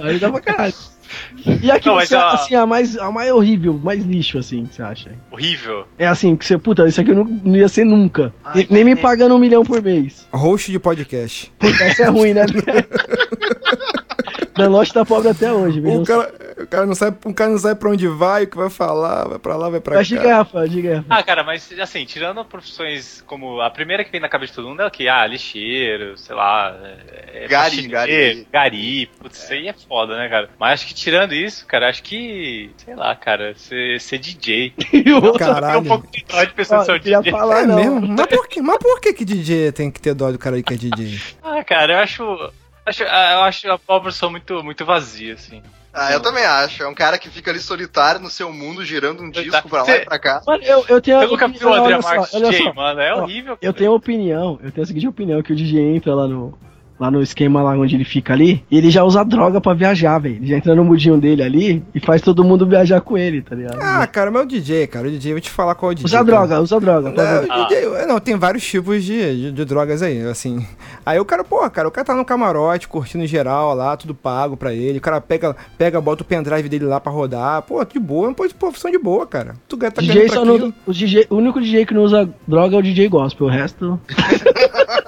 Aí 0.03 0.19
dá 0.19 0.29
pra 0.31 0.41
caralho. 0.41 0.73
E 1.63 1.71
aqui, 1.71 1.89
você, 1.89 2.15
a- 2.15 2.31
assim, 2.31 2.53
a 2.55 2.65
mais, 2.65 2.97
a 2.97 3.09
mais 3.09 3.31
horrível, 3.31 3.79
mais 3.81 4.03
lixo, 4.03 4.37
assim, 4.37 4.65
que 4.65 4.75
você 4.75 4.83
acha? 4.83 5.11
Horrível. 5.31 5.85
É 5.97 6.05
assim, 6.05 6.35
que 6.35 6.45
você, 6.45 6.57
puta, 6.57 6.85
isso 6.87 6.99
aqui 6.99 7.11
eu 7.11 7.15
não, 7.15 7.23
não 7.23 7.55
ia 7.55 7.69
ser 7.69 7.85
nunca. 7.85 8.33
Ai, 8.43 8.67
nem 8.69 8.83
me 8.83 8.95
pagando 8.95 9.33
um 9.35 9.39
milhão 9.39 9.63
por 9.63 9.81
mês. 9.81 10.27
Host 10.33 10.69
de 10.71 10.79
podcast. 10.79 11.51
Puta, 11.57 11.83
essa 11.85 12.03
é 12.03 12.07
ruim, 12.09 12.33
né? 12.33 12.45
Danlote 14.57 14.93
tá 14.93 15.05
pobre 15.05 15.29
até 15.29 15.51
hoje, 15.51 15.79
viu? 15.79 16.01
O 16.01 16.05
cara, 16.05 16.33
o, 16.61 16.67
cara 16.67 16.85
não 16.85 16.95
sabe, 16.95 17.17
o 17.25 17.33
cara 17.33 17.51
não 17.51 17.57
sabe 17.57 17.79
pra 17.79 17.89
onde 17.89 18.07
vai, 18.07 18.43
o 18.43 18.47
que 18.47 18.57
vai 18.57 18.69
falar, 18.69 19.27
vai 19.27 19.39
pra 19.39 19.55
lá, 19.55 19.69
vai 19.69 19.79
pra 19.79 19.95
Mas 19.97 20.07
diga 20.07 20.21
cá. 20.23 20.37
Rafa, 20.37 20.67
diga 20.67 20.95
Rafa. 20.97 21.05
Ah, 21.09 21.23
cara, 21.23 21.43
mas 21.43 21.71
assim, 21.79 22.05
tirando 22.05 22.43
profissões 22.45 23.23
como 23.27 23.61
a 23.61 23.69
primeira 23.69 24.03
que 24.03 24.11
vem 24.11 24.19
na 24.21 24.29
cabeça 24.29 24.51
de 24.51 24.55
todo 24.57 24.69
mundo 24.69 24.81
é 24.81 24.87
o 24.87 24.91
que? 24.91 25.07
Ah, 25.07 25.25
lixeiro, 25.25 26.17
sei 26.17 26.35
lá. 26.35 26.75
É, 27.31 27.45
é 27.45 27.47
Gari, 27.47 27.87
gari. 27.87 28.47
Gari, 28.51 29.05
putz, 29.19 29.43
isso 29.43 29.53
aí 29.53 29.67
é 29.67 29.73
foda, 29.73 30.17
né, 30.17 30.27
cara? 30.29 30.49
Mas 30.59 30.73
acho 30.73 30.87
que 30.87 30.93
tirando 30.93 31.33
isso, 31.33 31.65
cara, 31.65 31.89
acho 31.89 32.03
que, 32.03 32.71
sei 32.77 32.95
lá, 32.95 33.15
cara, 33.15 33.53
ser, 33.55 33.99
ser 34.01 34.17
DJ. 34.17 34.73
E 34.93 35.11
o 35.11 35.15
outro, 35.23 35.37
Tem 35.39 35.47
um 35.47 35.53
Caralho. 35.53 35.83
pouco 35.85 36.07
de 36.11 36.25
dó 36.27 36.43
de 36.43 36.53
pessoa 36.53 36.83
queria 36.99 37.19
DJ. 37.19 37.31
falar, 37.31 37.61
É 37.61 37.65
não. 37.65 37.75
mesmo? 37.75 38.07
Mas 38.07 38.25
por, 38.27 38.47
que, 38.47 38.61
mas 38.61 38.77
por 38.77 38.99
que 38.99 39.13
que 39.13 39.23
DJ 39.25 39.71
tem 39.71 39.91
que 39.91 40.01
ter 40.01 40.13
dó 40.13 40.31
do 40.31 40.37
cara 40.39 40.55
aí 40.55 40.63
que 40.63 40.73
é 40.73 40.77
DJ? 40.77 41.19
Ah, 41.43 41.63
cara, 41.63 41.93
eu 41.93 41.97
acho. 41.99 42.51
Acho 42.87 43.03
ah, 43.03 43.31
eu 43.33 43.41
acho 43.43 43.71
a 43.71 43.77
profissão 43.79 44.29
muito, 44.29 44.63
muito 44.63 44.85
vazia, 44.85 45.33
assim. 45.35 45.61
Ah, 45.93 46.11
eu 46.13 46.19
também 46.21 46.45
acho. 46.45 46.83
É 46.83 46.87
um 46.87 46.93
cara 46.93 47.17
que 47.17 47.27
fica 47.29 47.49
ali 47.49 47.59
solitário 47.59 48.21
no 48.21 48.29
seu 48.29 48.53
mundo, 48.53 48.85
girando 48.85 49.23
um 49.23 49.31
disco 49.31 49.51
Tá. 49.51 49.61
pra 49.63 49.79
lá 49.79 49.85
Cê- 49.85 50.01
e 50.01 50.05
pra 50.05 50.19
cá. 50.19 50.41
Mano, 50.45 50.63
eu, 50.63 50.85
eu 50.87 51.01
tenho. 51.01 51.21
Eu 51.23 51.29
nunca 51.29 51.47
vi 51.47 51.63
o 51.65 51.73
André 51.73 51.97
Marques 51.99 52.33
olha 52.35 52.49
DJ, 52.51 52.63
só. 52.65 52.73
mano. 52.73 52.99
É 52.99 53.13
Ó, 53.15 53.23
horrível. 53.23 53.57
Eu 53.61 53.73
tenho 53.73 53.93
opinião, 53.93 54.59
eu 54.61 54.71
tenho 54.71 54.83
a 54.83 54.87
seguinte 54.87 55.07
opinião, 55.07 55.41
que 55.41 55.53
o 55.53 55.55
DJ 55.55 55.95
entra 55.95 56.13
lá 56.13 56.27
no, 56.27 56.55
lá 56.99 57.11
no 57.11 57.21
esquema 57.21 57.61
lá 57.61 57.71
onde 57.71 57.95
ele 57.95 58.03
fica 58.03 58.33
ali, 58.33 58.63
ele 58.71 58.89
já 58.89 59.03
usa 59.03 59.23
droga 59.23 59.61
pra 59.61 59.73
viajar, 59.73 60.17
velho. 60.19 60.35
Ele 60.37 60.47
já 60.47 60.57
entra 60.57 60.75
no 60.75 60.83
mudinho 60.83 61.17
dele 61.17 61.43
ali 61.43 61.83
e 61.93 61.99
faz 61.99 62.21
todo 62.21 62.43
mundo 62.43 62.65
viajar 62.65 63.01
com 63.01 63.17
ele, 63.17 63.41
tá 63.41 63.55
ligado? 63.55 63.77
Ah, 63.79 64.05
cara, 64.07 64.31
mas 64.31 64.43
o 64.43 64.45
DJ, 64.45 64.87
cara, 64.87 65.07
o 65.07 65.11
DJ, 65.11 65.31
eu 65.31 65.35
vou 65.35 65.41
te 65.41 65.49
falar 65.49 65.75
qual 65.75 65.91
é 65.91 65.93
o 65.93 65.95
DJ. 65.95 66.05
usa 66.05 66.17
cara. 66.17 66.25
droga, 66.25 66.61
usa 66.61 66.79
droga. 66.79 67.09
É, 67.09 67.41
ver. 67.41 67.51
Ah. 67.51 67.67
DJ, 67.67 68.05
não, 68.07 68.19
tem 68.19 68.35
vários 68.35 68.65
tipos 68.65 69.03
de, 69.03 69.35
de, 69.35 69.51
de 69.51 69.65
drogas 69.65 70.01
aí, 70.01 70.21
assim. 70.23 70.65
Aí 71.05 71.19
o 71.19 71.25
cara, 71.25 71.43
pô, 71.43 71.69
cara, 71.69 71.87
o 71.87 71.91
cara 71.91 72.05
tá 72.05 72.15
no 72.15 72.25
camarote, 72.25 72.87
curtindo 72.87 73.23
em 73.23 73.27
geral 73.27 73.73
lá, 73.75 73.95
tudo 73.95 74.15
pago 74.15 74.57
pra 74.57 74.73
ele. 74.73 74.97
O 74.97 75.01
cara 75.01 75.21
pega, 75.21 75.55
pega 75.77 76.01
bota 76.01 76.23
o 76.23 76.25
pendrive 76.25 76.67
dele 76.67 76.85
lá 76.85 76.99
pra 76.99 77.11
rodar. 77.11 77.61
Pô, 77.61 77.83
de 77.83 77.99
boa, 77.99 78.33
pô, 78.33 78.47
profissão 78.57 78.89
de 78.89 78.97
boa, 78.97 79.25
cara. 79.25 79.55
Tu 79.67 79.77
tá 79.77 80.01
DJ 80.01 80.29
só 80.29 80.43
não, 80.43 80.73
o, 80.85 80.93
DJ, 80.93 81.27
o 81.29 81.35
único 81.35 81.61
DJ 81.61 81.85
que 81.85 81.93
não 81.93 82.03
usa 82.03 82.29
droga 82.47 82.75
é 82.75 82.79
o 82.79 82.83
DJ 82.83 83.07
gospel, 83.07 83.47
o 83.47 83.49
resto. 83.49 83.99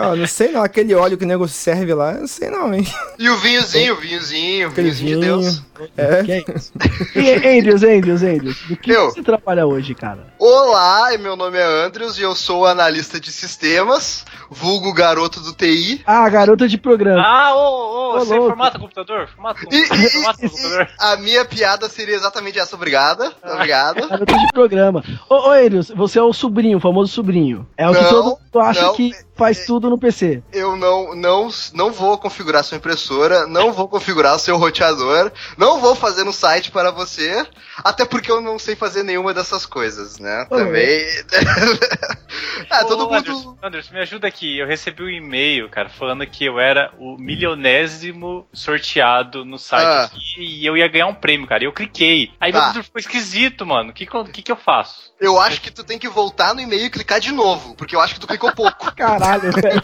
Ah, 0.00 0.14
não 0.14 0.26
sei 0.28 0.52
não, 0.52 0.62
aquele 0.62 0.94
óleo 0.94 1.18
que 1.18 1.24
o 1.24 1.26
nego 1.26 1.48
serve 1.48 1.92
lá, 1.92 2.12
eu 2.12 2.20
não 2.20 2.26
sei 2.28 2.48
não, 2.50 2.72
hein. 2.72 2.86
E 3.18 3.28
o 3.28 3.36
vinhozinho, 3.38 3.94
o 3.94 3.96
vinhozinho, 3.96 4.68
o 4.68 4.70
Aquele 4.70 4.90
vinhozinho 4.92 5.20
de. 5.20 5.26
Deus. 5.26 5.62
É. 5.96 6.22
Que 6.24 6.32
é 6.32 6.44
isso? 6.56 6.72
E, 7.16 7.58
Andrews, 7.58 7.82
Andrews, 7.82 8.22
Andrews, 8.22 8.56
do 8.68 8.76
que 8.76 8.90
Eu. 8.92 9.10
você 9.10 9.22
trabalha 9.22 9.66
hoje, 9.66 9.94
cara? 9.96 10.26
Olá, 10.38 11.10
meu 11.18 11.34
nome 11.36 11.58
é 11.58 11.64
Andrews 11.84 12.16
e 12.18 12.22
eu 12.22 12.34
sou 12.36 12.64
analista 12.64 13.18
de 13.20 13.32
sistemas, 13.32 14.24
vulgo 14.50 14.92
garoto 14.92 15.40
do 15.40 15.52
TI. 15.52 16.00
Ah, 16.06 16.28
garota 16.28 16.68
de 16.68 16.78
programa. 16.78 17.20
Ah, 17.24 17.54
ô, 17.56 17.58
ô, 17.58 18.08
Ô, 18.16 18.18
você 18.20 18.34
louco. 18.34 18.48
formata 18.48 18.78
computador? 18.78 19.28
Formata 19.34 19.60
E, 19.62 19.64
computador. 19.64 20.04
e- 20.04 20.10
Formata 20.10 20.46
e- 20.46 20.48
computador. 20.48 20.88
a 20.98 21.16
minha 21.16 21.44
piada 21.44 21.88
seria 21.88 22.14
exatamente 22.14 22.58
essa, 22.58 22.76
obrigada. 22.76 23.32
Obrigado. 23.44 24.08
Garota 24.08 24.36
de 24.38 24.48
programa. 24.52 25.02
Ô, 25.28 25.48
ô 25.48 25.50
Andrews, 25.50 25.90
você 25.90 26.18
é 26.18 26.22
o 26.22 26.32
sobrinho, 26.32 26.78
o 26.78 26.80
famoso 26.80 27.12
sobrinho. 27.12 27.66
É 27.76 27.88
o 27.88 27.92
que 27.94 28.00
Não, 28.00 28.08
todo 28.10 28.24
mundo 28.30 28.60
acha 28.60 28.82
não. 28.82 28.94
que 28.94 29.12
faz 29.36 29.64
tudo 29.66 29.87
no 29.90 29.98
PC. 29.98 30.42
Eu 30.52 30.76
não, 30.76 31.14
não, 31.14 31.48
não 31.74 31.92
vou 31.92 32.18
configurar 32.18 32.64
sua 32.64 32.76
impressora, 32.76 33.46
não 33.46 33.72
vou 33.72 33.88
configurar 33.88 34.36
o 34.36 34.38
seu 34.38 34.56
roteador, 34.56 35.30
não 35.56 35.80
vou 35.80 35.94
fazer 35.94 36.24
no 36.24 36.32
site 36.32 36.70
para 36.70 36.90
você, 36.90 37.46
até 37.84 38.04
porque 38.04 38.30
eu 38.30 38.40
não 38.40 38.58
sei 38.58 38.74
fazer 38.76 39.02
nenhuma 39.02 39.32
dessas 39.34 39.64
coisas, 39.66 40.18
né? 40.18 40.46
Também. 40.48 41.06
ah, 42.70 42.84
todo 42.84 43.04
Ô, 43.06 43.10
mundo. 43.10 43.16
Anderson, 43.16 43.58
Anderson, 43.62 43.94
me 43.94 44.00
ajuda 44.00 44.26
aqui. 44.28 44.58
Eu 44.58 44.66
recebi 44.66 45.02
um 45.02 45.08
e-mail, 45.08 45.68
cara, 45.68 45.88
falando 45.88 46.26
que 46.26 46.44
eu 46.44 46.58
era 46.58 46.92
o 46.98 47.16
milionésimo 47.18 48.46
sorteado 48.52 49.44
no 49.44 49.58
site 49.58 49.84
Ah. 49.86 50.04
aqui 50.04 50.18
e 50.38 50.66
eu 50.66 50.76
ia 50.76 50.88
ganhar 50.88 51.06
um 51.06 51.14
prêmio, 51.14 51.46
cara. 51.46 51.62
E 51.64 51.66
eu 51.66 51.72
cliquei. 51.72 52.30
Aí 52.40 52.52
meu 52.52 52.60
Tá. 52.60 52.66
computador 52.68 52.84
ficou 52.84 53.00
esquisito, 53.00 53.64
mano. 53.66 53.90
O 53.90 53.92
que, 53.92 54.06
que, 54.06 54.42
que 54.42 54.52
eu 54.52 54.56
faço? 54.56 55.12
Eu 55.20 55.38
acho 55.40 55.60
que 55.60 55.70
tu 55.70 55.82
tem 55.82 55.98
que 55.98 56.08
voltar 56.08 56.54
no 56.54 56.60
e-mail 56.60 56.86
e 56.86 56.90
clicar 56.90 57.18
de 57.18 57.32
novo, 57.32 57.74
porque 57.74 57.96
eu 57.96 58.00
acho 58.00 58.14
que 58.14 58.20
tu 58.20 58.26
clicou 58.26 58.52
pouco. 58.52 58.92
Caralho, 58.94 59.50
velho. 59.52 59.80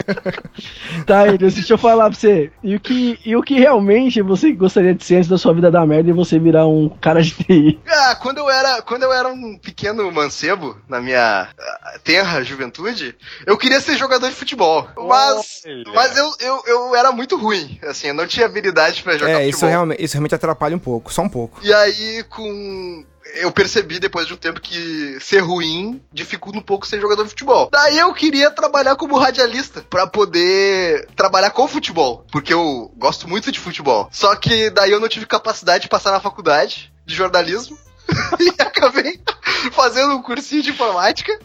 tá, 1.05 1.23
Andrews, 1.23 1.55
deixa 1.55 1.73
eu 1.73 1.77
falar 1.77 2.09
pra 2.09 2.17
você. 2.17 2.51
E 2.63 2.75
o, 2.75 2.79
que, 2.79 3.19
e 3.25 3.35
o 3.35 3.43
que 3.43 3.59
realmente 3.59 4.21
você 4.21 4.51
gostaria 4.53 4.93
de 4.93 5.03
ser 5.03 5.17
antes 5.17 5.29
da 5.29 5.37
sua 5.37 5.53
vida 5.53 5.69
dar 5.69 5.85
merda 5.85 6.09
e 6.09 6.13
você 6.13 6.39
virar 6.39 6.67
um 6.67 6.89
cara 6.89 7.21
de 7.21 7.31
TI? 7.31 7.79
Ah, 7.87 8.15
quando 8.15 8.37
eu 8.37 8.49
era, 8.49 8.81
quando 8.81 9.03
eu 9.03 9.11
era 9.11 9.27
um 9.27 9.57
pequeno 9.57 10.09
mancebo 10.11 10.77
na 10.87 11.01
minha 11.01 11.49
ah, 11.57 11.99
tenra 12.03 12.43
juventude, 12.43 13.15
eu 13.45 13.57
queria 13.57 13.81
ser 13.81 13.97
jogador 13.97 14.29
de 14.29 14.35
futebol. 14.35 14.87
Mas, 15.07 15.63
Olha. 15.65 15.83
mas 15.93 16.17
eu, 16.17 16.31
eu, 16.39 16.63
eu 16.65 16.95
era 16.95 17.11
muito 17.11 17.37
ruim, 17.37 17.79
assim, 17.83 18.07
eu 18.07 18.13
não 18.13 18.25
tinha 18.27 18.45
habilidade 18.45 19.03
pra 19.03 19.13
jogar 19.17 19.31
É, 19.31 19.33
futebol. 19.33 19.49
isso 19.49 19.65
realmente, 19.65 20.03
isso 20.03 20.13
realmente 20.13 20.35
atrapalha 20.35 20.75
um 20.75 20.79
pouco, 20.79 21.11
só 21.13 21.21
um 21.23 21.29
pouco. 21.29 21.59
E 21.61 21.73
aí, 21.73 22.23
com. 22.29 23.03
Eu 23.33 23.51
percebi 23.51 23.99
depois 23.99 24.27
de 24.27 24.33
um 24.33 24.37
tempo 24.37 24.61
que 24.61 25.17
ser 25.19 25.39
ruim 25.39 26.01
dificulta 26.11 26.59
um 26.59 26.61
pouco 26.61 26.87
ser 26.87 27.01
jogador 27.01 27.23
de 27.23 27.29
futebol. 27.29 27.69
Daí 27.71 27.97
eu 27.97 28.13
queria 28.13 28.51
trabalhar 28.51 28.95
como 28.95 29.17
radialista 29.17 29.81
pra 29.89 30.07
poder 30.07 31.07
trabalhar 31.15 31.49
com 31.49 31.67
futebol, 31.67 32.25
porque 32.31 32.53
eu 32.53 32.91
gosto 32.95 33.27
muito 33.27 33.51
de 33.51 33.59
futebol. 33.59 34.07
Só 34.11 34.35
que 34.35 34.69
daí 34.69 34.91
eu 34.91 34.99
não 34.99 35.09
tive 35.09 35.25
capacidade 35.25 35.83
de 35.83 35.89
passar 35.89 36.11
na 36.11 36.19
faculdade 36.19 36.93
de 37.05 37.13
jornalismo 37.13 37.77
e 38.39 38.61
acabei 38.61 39.19
fazendo 39.71 40.13
um 40.15 40.21
cursinho 40.21 40.61
de 40.61 40.69
informática. 40.71 41.37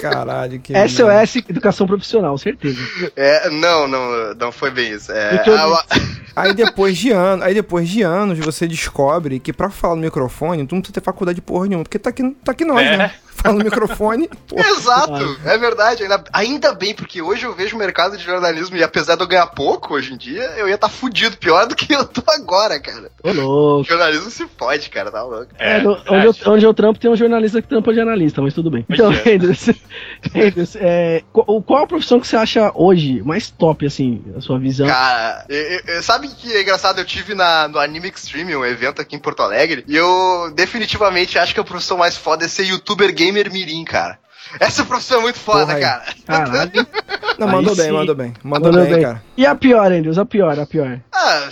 Caralho, 0.00 0.58
que. 0.60 0.72
SOS 0.88 1.36
Educação 1.48 1.86
Profissional, 1.86 2.36
certeza. 2.38 2.78
É, 3.16 3.50
não, 3.50 3.86
não, 3.86 4.34
não 4.34 4.52
foi 4.52 4.70
bem 4.70 4.92
isso. 4.92 5.12
É, 5.12 5.36
a- 5.36 5.84
Aí 6.34 6.54
depois 6.54 6.96
de 6.96 7.10
anos, 7.10 7.44
aí 7.44 7.52
depois 7.52 7.86
de 7.86 8.00
anos 8.00 8.38
você 8.38 8.66
descobre 8.66 9.38
que 9.38 9.52
pra 9.52 9.68
falar 9.68 9.96
no 9.96 10.00
microfone, 10.00 10.66
tu 10.66 10.74
não 10.74 10.80
precisa 10.80 10.94
ter 10.98 11.04
faculdade 11.04 11.36
de 11.36 11.42
porra 11.42 11.66
nenhuma, 11.66 11.84
porque 11.84 11.98
tá 11.98 12.08
aqui, 12.08 12.34
tá 12.42 12.52
aqui 12.52 12.64
nós, 12.64 12.80
É. 12.86 12.96
né? 12.96 13.14
Fala 13.34 13.58
no 13.58 13.64
microfone, 13.64 14.28
porra. 14.46 14.68
Exato, 14.68 15.38
é 15.44 15.58
verdade. 15.58 16.02
Ainda, 16.02 16.24
ainda 16.32 16.74
bem, 16.74 16.94
porque 16.94 17.20
hoje 17.20 17.44
eu 17.44 17.54
vejo 17.54 17.74
o 17.74 17.78
mercado 17.78 18.16
de 18.16 18.22
jornalismo 18.24 18.76
e 18.76 18.82
apesar 18.82 19.16
de 19.16 19.22
eu 19.22 19.26
ganhar 19.26 19.46
pouco 19.48 19.94
hoje 19.94 20.12
em 20.12 20.16
dia, 20.16 20.42
eu 20.56 20.68
ia 20.68 20.74
estar 20.76 20.88
fudido 20.88 21.36
pior 21.36 21.66
do 21.66 21.74
que 21.74 21.92
eu 21.92 22.04
tô 22.04 22.22
agora, 22.28 22.78
cara. 22.80 23.10
Ô, 23.22 23.32
louco. 23.32 23.88
jornalismo 23.88 24.30
se 24.30 24.46
pode, 24.46 24.88
cara, 24.90 25.10
tá 25.10 25.22
louco. 25.22 25.48
É, 25.58 25.80
no- 25.80 25.98
onde, 26.08 26.26
eu, 26.26 26.34
onde 26.52 26.64
eu 26.66 26.74
trampo 26.74 26.98
tem 27.00 27.10
um 27.10 27.16
jornalista 27.16 27.60
que 27.60 27.68
trampa 27.68 27.92
de 27.92 28.00
analista, 28.00 28.40
mas 28.42 28.54
tudo 28.54 28.70
bem. 28.70 28.84
Então, 28.88 29.10
é. 29.12 29.32
Andrews, 30.46 30.76
é, 30.76 31.22
qual, 31.32 31.62
qual 31.62 31.84
a 31.84 31.86
profissão 31.86 32.20
que 32.20 32.26
você 32.26 32.36
acha 32.36 32.70
hoje 32.74 33.22
mais 33.22 33.50
top, 33.50 33.86
assim, 33.86 34.22
a 34.36 34.40
sua 34.40 34.58
visão? 34.58 34.86
Cara, 34.86 35.44
e- 35.48 35.82
e- 35.86 36.02
sabe 36.02 36.28
que 36.28 36.52
é 36.52 36.62
engraçado? 36.62 36.98
Eu 37.00 37.04
tive 37.04 37.34
na, 37.34 37.68
no 37.68 37.78
Anime 37.78 38.08
Extreme, 38.08 38.54
um 38.56 38.64
evento 38.64 39.00
aqui 39.00 39.16
em 39.16 39.18
Porto 39.18 39.42
Alegre, 39.42 39.84
e 39.88 39.96
eu 39.96 40.52
definitivamente 40.54 41.38
acho 41.38 41.54
que 41.54 41.60
a 41.60 41.64
profissão 41.64 41.96
mais 41.98 42.16
foda 42.16 42.44
é 42.44 42.48
ser 42.48 42.64
youtuber 42.64 43.12
gamer 43.24 43.52
mirim, 43.52 43.84
cara. 43.84 44.18
Essa 44.60 44.84
profissão 44.84 45.18
é 45.20 45.22
muito 45.22 45.38
foda, 45.38 45.66
Porra 45.66 45.80
cara. 45.80 46.04
Caralho. 46.26 46.86
Não, 47.38 47.48
mandou 47.48 47.74
bem, 47.74 47.90
mandou 47.90 48.14
bem. 48.14 48.34
Mandou, 48.42 48.70
Mandou 48.70 48.84
bem, 48.84 48.94
bem. 48.94 49.02
cara. 49.02 49.22
E 49.36 49.46
a 49.46 49.54
pior, 49.54 49.90
Andrews, 49.90 50.18
a 50.18 50.24
pior, 50.26 50.58
a 50.58 50.66
pior. 50.66 51.00
Ah, 51.14 51.48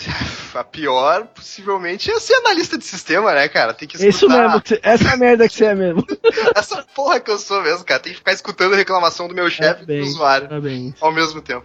a 0.56 0.64
pior, 0.64 1.26
possivelmente, 1.28 2.10
é 2.10 2.20
ser 2.20 2.34
analista 2.34 2.76
de 2.76 2.84
sistema, 2.84 3.32
né, 3.32 3.48
cara? 3.48 3.72
Tem 3.72 3.88
que 3.88 3.96
É 3.96 4.00
Isso 4.08 4.26
escutar 4.26 4.42
mesmo, 4.42 4.60
que 4.60 4.68
você- 4.70 4.80
essa 4.82 5.16
merda 5.16 5.48
que 5.48 5.54
você 5.54 5.64
é 5.66 5.74
mesmo. 5.74 6.04
essa 6.54 6.84
porra 6.94 7.20
que 7.20 7.30
eu 7.30 7.38
sou 7.38 7.62
mesmo, 7.62 7.84
cara. 7.84 8.00
Tem 8.00 8.12
que 8.12 8.18
ficar 8.18 8.32
escutando 8.32 8.74
a 8.74 8.76
reclamação 8.76 9.28
do 9.28 9.34
meu 9.34 9.48
chefe 9.48 9.84
e 9.84 9.86
do 9.86 10.02
usuário 10.02 10.48
Parabéns. 10.48 10.94
ao 11.00 11.12
mesmo 11.12 11.40
tempo. 11.40 11.64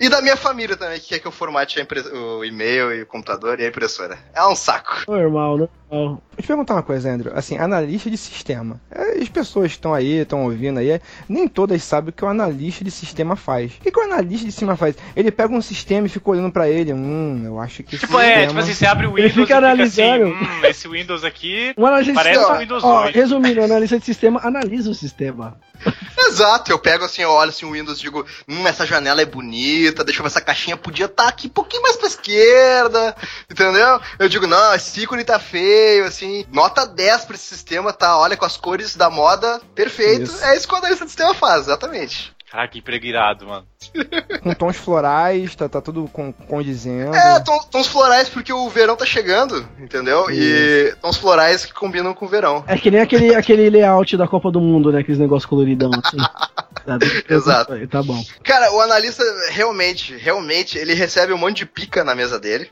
E 0.00 0.08
da 0.08 0.20
minha 0.20 0.36
família 0.36 0.76
também, 0.76 0.98
que 0.98 1.08
quer 1.10 1.18
que 1.20 1.26
eu 1.26 1.30
formate 1.30 1.78
a 1.78 1.82
impre- 1.82 2.00
o 2.00 2.44
e-mail 2.44 2.92
e 2.92 3.02
o 3.02 3.06
computador 3.06 3.60
e 3.60 3.64
a 3.64 3.68
impressora. 3.68 4.18
É 4.34 4.44
um 4.44 4.56
saco. 4.56 5.04
Normal, 5.06 5.50
normal. 5.58 5.70
Deixa 5.94 6.20
eu 6.38 6.42
te 6.42 6.46
perguntar 6.48 6.74
uma 6.74 6.82
coisa, 6.82 7.10
Andrew. 7.10 7.32
Assim, 7.34 7.56
analista 7.56 8.10
de 8.10 8.16
sistema. 8.16 8.80
É, 8.90 9.22
As 9.22 9.28
pessoas 9.28 9.68
que 9.68 9.74
estão 9.78 9.94
aí, 9.94 10.22
estão 10.22 10.44
ouvindo 10.44 10.78
aí, 10.80 10.90
é, 10.90 11.00
nem 11.28 11.46
todas 11.46 11.82
sabem 11.82 12.10
o 12.10 12.12
que 12.12 12.24
o 12.24 12.28
analista 12.28 12.82
de 12.84 12.90
sistema 12.90 13.36
faz. 13.36 13.72
O 13.72 13.80
que, 13.80 13.90
que 13.90 13.98
o 14.00 14.02
analista 14.02 14.44
de 14.46 14.52
sistema 14.52 14.76
faz? 14.76 14.96
Ele 15.14 15.30
pega 15.30 15.52
um 15.54 15.62
sistema 15.62 16.06
e 16.06 16.10
fica 16.10 16.28
olhando 16.30 16.50
pra 16.52 16.68
ele. 16.68 16.92
Hum, 16.92 17.42
eu 17.44 17.60
acho 17.60 17.82
que 17.82 17.96
Tipo, 17.96 18.18
é, 18.18 18.24
sistema... 18.26 18.46
tipo 18.48 18.58
assim, 18.60 18.74
você 18.74 18.86
abre 18.86 19.06
o 19.06 19.18
Ele 19.18 19.28
Windows 19.28 19.32
fica 19.32 19.42
e 19.42 19.46
fica 19.46 19.58
assim, 19.58 20.02
analisando. 20.02 20.26
hum, 20.26 20.64
esse 20.64 20.88
Windows 20.88 21.24
aqui 21.24 21.74
Um 21.78 21.86
analista 21.86 22.12
de 22.12 22.18
Parece 22.18 22.38
sistema. 22.38 22.56
um 22.56 22.60
Windows 22.60 22.84
ó, 22.84 23.04
8. 23.04 23.14
resumindo, 23.14 23.60
o 23.62 23.64
analista 23.64 23.98
de 23.98 24.04
sistema 24.04 24.40
analisa 24.42 24.90
o 24.90 24.94
sistema. 24.94 25.56
Exato, 26.26 26.70
eu 26.72 26.78
pego 26.78 27.04
assim, 27.04 27.22
eu 27.22 27.30
olho 27.30 27.50
assim 27.50 27.66
o 27.66 27.72
Windows 27.72 27.98
e 27.98 28.02
digo, 28.02 28.24
hum, 28.48 28.66
essa 28.66 28.86
janela 28.86 29.20
é 29.20 29.24
bonita, 29.26 30.02
deixa 30.02 30.20
eu 30.20 30.24
ver, 30.24 30.28
essa 30.28 30.40
caixinha 30.40 30.76
podia 30.76 31.06
estar 31.06 31.28
aqui 31.28 31.46
um 31.46 31.50
pouquinho 31.50 31.82
mais 31.82 31.96
pra 31.96 32.06
esquerda, 32.06 33.14
entendeu? 33.50 34.00
Eu 34.18 34.28
digo, 34.28 34.46
não, 34.46 34.74
esse 34.74 35.02
ícone 35.02 35.22
tá 35.24 35.38
feio, 35.38 35.64
assim, 36.06 36.44
nota 36.50 36.86
10 36.86 37.24
pra 37.24 37.34
esse 37.34 37.44
sistema, 37.44 37.92
tá? 37.92 38.18
Olha, 38.18 38.36
com 38.36 38.44
as 38.44 38.56
cores 38.56 38.96
da 38.96 39.10
moda, 39.10 39.60
perfeito. 39.74 40.24
Isso. 40.24 40.44
É 40.44 40.56
isso 40.56 40.68
que 40.68 40.74
o 40.74 40.78
analista 40.78 41.04
de 41.04 41.10
sistema 41.10 41.34
faz, 41.34 41.62
exatamente. 41.62 42.34
Caraca, 42.50 42.72
que 42.72 42.78
emprego 42.78 43.04
irado, 43.04 43.46
mano. 43.46 43.66
Com 44.42 44.52
tons 44.54 44.76
florais, 44.76 45.54
tá, 45.54 45.68
tá 45.68 45.80
tudo 45.80 46.08
com, 46.12 46.32
condizendo. 46.32 47.14
É, 47.14 47.40
tons, 47.40 47.64
tons 47.66 47.86
florais 47.86 48.28
porque 48.28 48.52
o 48.52 48.68
verão 48.68 48.94
tá 48.96 49.06
chegando, 49.06 49.66
entendeu? 49.78 50.26
E 50.30 50.94
tons 51.00 51.16
florais 51.16 51.64
que 51.64 51.72
combinam 51.72 52.12
com 52.14 52.26
o 52.26 52.28
verão. 52.28 52.62
É 52.66 52.76
que 52.76 52.90
nem 52.90 53.00
aquele, 53.00 53.34
aquele 53.34 53.70
layout 53.70 54.16
da 54.16 54.28
Copa 54.28 54.50
do 54.50 54.60
Mundo, 54.60 54.92
né? 54.92 55.00
Aqueles 55.00 55.18
negócios 55.18 55.46
coloridão, 55.46 55.90
assim. 56.04 56.16
Exato. 57.30 57.74
Tá 57.88 58.02
bom. 58.02 58.22
Cara, 58.42 58.70
o 58.74 58.80
analista 58.80 59.22
realmente, 59.50 60.14
realmente, 60.16 60.76
ele 60.76 60.92
recebe 60.94 61.32
um 61.32 61.38
monte 61.38 61.58
de 61.58 61.66
pica 61.66 62.04
na 62.04 62.14
mesa 62.14 62.38
dele. 62.38 62.68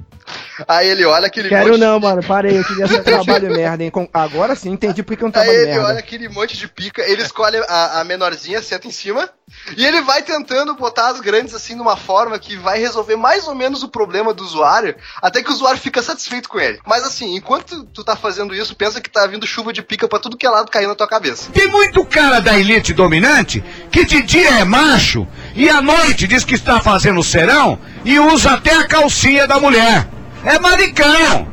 Aí 0.68 0.88
ele 0.88 1.04
olha 1.04 1.26
aquele 1.26 1.48
Quero 1.48 1.70
monte 1.70 1.80
não, 1.80 1.98
mano. 1.98 2.22
Parei, 2.22 2.58
eu 2.58 2.64
queria 2.64 2.84
Que 2.86 2.94
ser 2.94 3.02
trabalho. 3.04 3.50
merda, 3.50 3.82
hein? 3.82 3.90
Com- 3.90 4.08
Agora 4.12 4.54
sim 4.54 4.70
entendi 4.70 5.02
porque 5.02 5.24
é 5.24 5.26
um 5.26 5.28
Aí 5.28 5.32
trabalho 5.32 5.56
ele 5.56 5.66
merda. 5.66 5.86
olha 5.86 5.98
aquele 5.98 6.28
monte 6.28 6.56
de 6.58 6.68
pica, 6.68 7.02
ele 7.02 7.22
escolhe 7.22 7.56
a, 7.68 8.00
a 8.00 8.04
menorzinha, 8.04 8.60
senta 8.62 8.86
em 8.86 8.90
cima, 8.90 9.28
e 9.76 9.84
ele 9.84 10.02
vai 10.02 10.22
tentando 10.22 10.74
botar 10.74 11.01
as 11.08 11.20
grandes 11.20 11.54
assim 11.54 11.74
numa 11.74 11.96
forma 11.96 12.38
que 12.38 12.56
vai 12.56 12.78
resolver 12.78 13.16
mais 13.16 13.46
ou 13.46 13.54
menos 13.54 13.82
o 13.82 13.88
problema 13.88 14.32
do 14.32 14.44
usuário, 14.44 14.94
até 15.20 15.42
que 15.42 15.50
o 15.50 15.52
usuário 15.52 15.80
fica 15.80 16.02
satisfeito 16.02 16.48
com 16.48 16.60
ele. 16.60 16.78
Mas 16.86 17.04
assim, 17.04 17.36
enquanto 17.36 17.84
tu 17.86 18.04
tá 18.04 18.16
fazendo 18.16 18.54
isso, 18.54 18.74
pensa 18.76 19.00
que 19.00 19.10
tá 19.10 19.26
vindo 19.26 19.46
chuva 19.46 19.72
de 19.72 19.82
pica 19.82 20.08
pra 20.08 20.18
tudo 20.18 20.36
que 20.36 20.46
é 20.46 20.50
lado 20.50 20.70
cair 20.70 20.86
na 20.86 20.94
tua 20.94 21.08
cabeça. 21.08 21.50
Tem 21.52 21.66
muito 21.68 22.04
cara 22.04 22.40
da 22.40 22.58
elite 22.58 22.92
dominante 22.92 23.62
que 23.90 24.04
de 24.04 24.22
dia 24.22 24.60
é 24.60 24.64
macho 24.64 25.26
e 25.54 25.68
à 25.68 25.80
noite 25.80 26.26
diz 26.26 26.44
que 26.44 26.54
está 26.54 26.80
fazendo 26.80 27.22
serão 27.22 27.78
e 28.04 28.18
usa 28.18 28.52
até 28.52 28.74
a 28.74 28.86
calcinha 28.86 29.46
da 29.46 29.58
mulher. 29.58 30.08
É 30.44 30.58
maricão! 30.58 31.50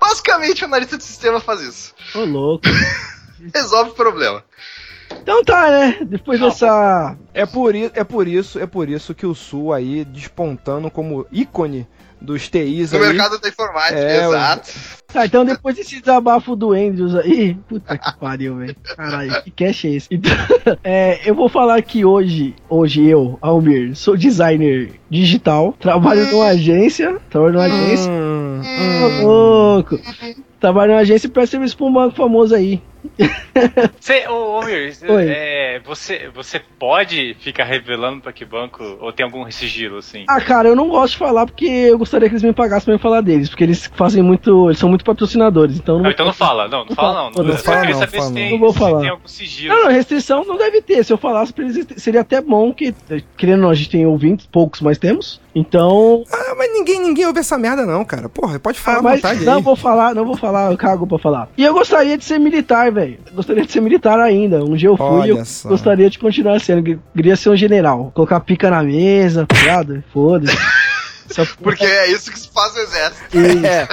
Basicamente, 0.00 0.62
o 0.62 0.66
analista 0.66 0.98
de 0.98 1.04
sistema 1.04 1.40
faz 1.40 1.60
isso. 1.60 1.94
Ô, 2.14 2.24
louco. 2.24 2.66
Resolve 3.54 3.90
o 3.90 3.94
problema. 3.94 4.44
Então 5.20 5.42
tá, 5.44 5.70
né? 5.70 5.98
Depois 6.02 6.40
dessa. 6.40 7.16
É 7.34 7.44
por, 7.46 7.74
i- 7.74 7.90
é 7.94 8.04
por 8.04 8.26
isso, 8.26 8.58
é 8.58 8.66
por 8.66 8.88
isso 8.88 9.14
que 9.14 9.26
o 9.26 9.34
Sul 9.34 9.72
aí 9.72 10.04
despontando 10.04 10.90
como 10.90 11.26
ícone 11.32 11.86
dos 12.20 12.48
TIs 12.48 12.92
No 12.92 12.98
aí. 13.00 13.08
mercado 13.08 13.38
da 13.40 13.48
informática, 13.48 13.98
É, 13.98 14.24
exato. 14.24 14.70
Tá, 15.12 15.26
então 15.26 15.44
depois 15.44 15.74
desse 15.76 15.98
desabafo 16.00 16.54
do 16.56 16.72
Andrews 16.72 17.14
aí. 17.16 17.54
Puta 17.68 17.98
que 17.98 18.16
pariu, 18.18 18.56
velho. 18.56 18.76
Caralho, 18.96 19.42
que 19.42 19.50
cash 19.50 19.84
é 19.84 19.88
esse? 19.90 20.08
Então, 20.10 20.30
é, 20.84 21.20
eu 21.28 21.34
vou 21.34 21.48
falar 21.48 21.82
que 21.82 22.04
hoje, 22.04 22.54
hoje 22.68 23.04
eu, 23.06 23.38
Almir, 23.42 23.94
sou 23.96 24.16
designer 24.16 24.92
digital, 25.10 25.74
trabalho 25.78 26.26
numa 26.30 26.46
agência. 26.46 27.16
Trabalho 27.28 27.54
numa 27.54 27.64
agência. 27.64 28.10
Hum, 28.10 28.62
Ô, 29.24 29.26
louco. 29.26 29.98
Trabalho 30.60 30.92
numa 30.92 31.00
agência 31.02 31.26
e 31.26 31.30
presto 31.30 31.50
serviço 31.52 31.76
pra 31.76 31.86
um 31.86 31.92
banco 31.92 32.14
famoso 32.16 32.54
aí. 32.54 32.80
Você, 34.00 34.26
ô, 34.28 34.58
ô 34.58 34.62
Mir, 34.62 34.92
é, 35.28 35.80
você, 35.84 36.28
você 36.34 36.60
pode 36.78 37.34
ficar 37.40 37.64
revelando 37.64 38.20
pra 38.22 38.32
que 38.32 38.44
banco 38.44 38.82
ou 39.00 39.12
tem 39.12 39.24
algum 39.24 39.48
sigilo, 39.50 39.98
assim? 39.98 40.24
Ah, 40.28 40.40
cara, 40.40 40.68
eu 40.68 40.76
não 40.76 40.88
gosto 40.88 41.12
de 41.12 41.18
falar 41.18 41.46
porque 41.46 41.66
eu 41.66 41.98
gostaria 41.98 42.28
que 42.28 42.34
eles 42.34 42.42
me 42.42 42.52
pagassem 42.52 42.84
pra 42.86 42.94
eu 42.94 42.98
falar 42.98 43.20
deles, 43.20 43.48
porque 43.48 43.64
eles 43.64 43.90
fazem 43.94 44.22
muito. 44.22 44.68
Eles 44.68 44.78
são 44.78 44.88
muito 44.88 45.04
patrocinadores, 45.04 45.76
então 45.76 45.98
Não, 46.00 46.10
então 46.10 46.26
não 46.26 46.32
fala, 46.32 46.68
não, 46.68 46.80
não 46.80 46.86
Não 46.86 46.94
fala 46.96 47.12
fala. 47.14 47.30
não. 47.36 47.44
Não 47.44 47.56
fala 47.58 47.84
não, 47.84 47.94
saber 47.94 48.06
fala 48.06 48.22
se 48.22 48.28
não. 48.28 48.34
tem, 48.34 48.50
Não 48.52 48.58
vou 48.58 48.72
falar. 48.72 49.00
tem 49.00 49.08
algum 49.10 49.28
sigilo. 49.28 49.74
Não, 49.74 49.84
não, 49.84 49.90
restrição 49.90 50.44
não 50.44 50.56
deve 50.56 50.80
ter. 50.80 51.04
Se 51.04 51.12
eu 51.12 51.18
falasse 51.18 51.52
pra 51.52 51.64
eles, 51.64 51.86
seria 51.96 52.20
até 52.22 52.40
bom 52.40 52.72
que, 52.72 52.94
querendo 53.36 53.56
ou 53.58 53.62
não, 53.64 53.70
a 53.70 53.74
gente 53.74 53.90
tem 53.90 54.06
ouvintes, 54.06 54.46
poucos, 54.46 54.80
mas 54.80 54.96
temos. 54.98 55.40
Então. 55.54 56.24
Ah, 56.32 56.54
mas 56.56 56.72
ninguém, 56.72 57.00
ninguém 57.00 57.26
ouve 57.26 57.40
essa 57.40 57.58
merda 57.58 57.84
não, 57.84 58.04
cara. 58.04 58.28
Porra, 58.28 58.58
pode 58.58 58.78
falar 58.80 58.98
Ah, 58.98 59.02
mas 59.02 59.20
vontade 59.20 59.44
não 59.44 59.56
aí. 59.56 59.62
vou 59.62 59.76
falar, 59.76 60.14
não 60.14 60.24
vou 60.24 60.36
falar, 60.36 60.70
eu 60.70 60.78
cago 60.78 61.06
pra 61.06 61.18
falar. 61.18 61.48
E 61.56 61.62
eu 61.64 61.74
gostaria 61.74 62.16
de 62.16 62.24
ser 62.24 62.38
militar, 62.38 62.90
velho. 62.90 63.18
Gostaria 63.34 63.64
de 63.64 63.70
ser 63.72 63.80
militar 63.82 64.18
ainda. 64.18 64.64
Um 64.64 64.74
dia 64.74 64.88
eu 64.88 64.96
fui 64.96 65.06
e 65.26 65.28
eu 65.30 65.36
Olha 65.36 65.44
só. 65.44 65.68
gostaria 65.68 66.08
de 66.08 66.18
continuar 66.18 66.60
sendo. 66.60 66.98
Queria 67.14 67.36
ser 67.36 67.50
um 67.50 67.56
general. 67.56 68.10
Colocar 68.14 68.40
pica 68.40 68.70
na 68.70 68.82
mesa, 68.82 69.46
tá 69.46 69.54
ligado? 69.56 70.02
Foda-se. 70.12 70.56
Porque 71.62 71.84
é 71.84 72.10
isso 72.10 72.30
que 72.30 72.38
se 72.38 72.48
faz 72.52 72.74
no 72.74 72.80
exército. 72.80 73.38
aí. 73.38 73.66
É, 73.66 73.86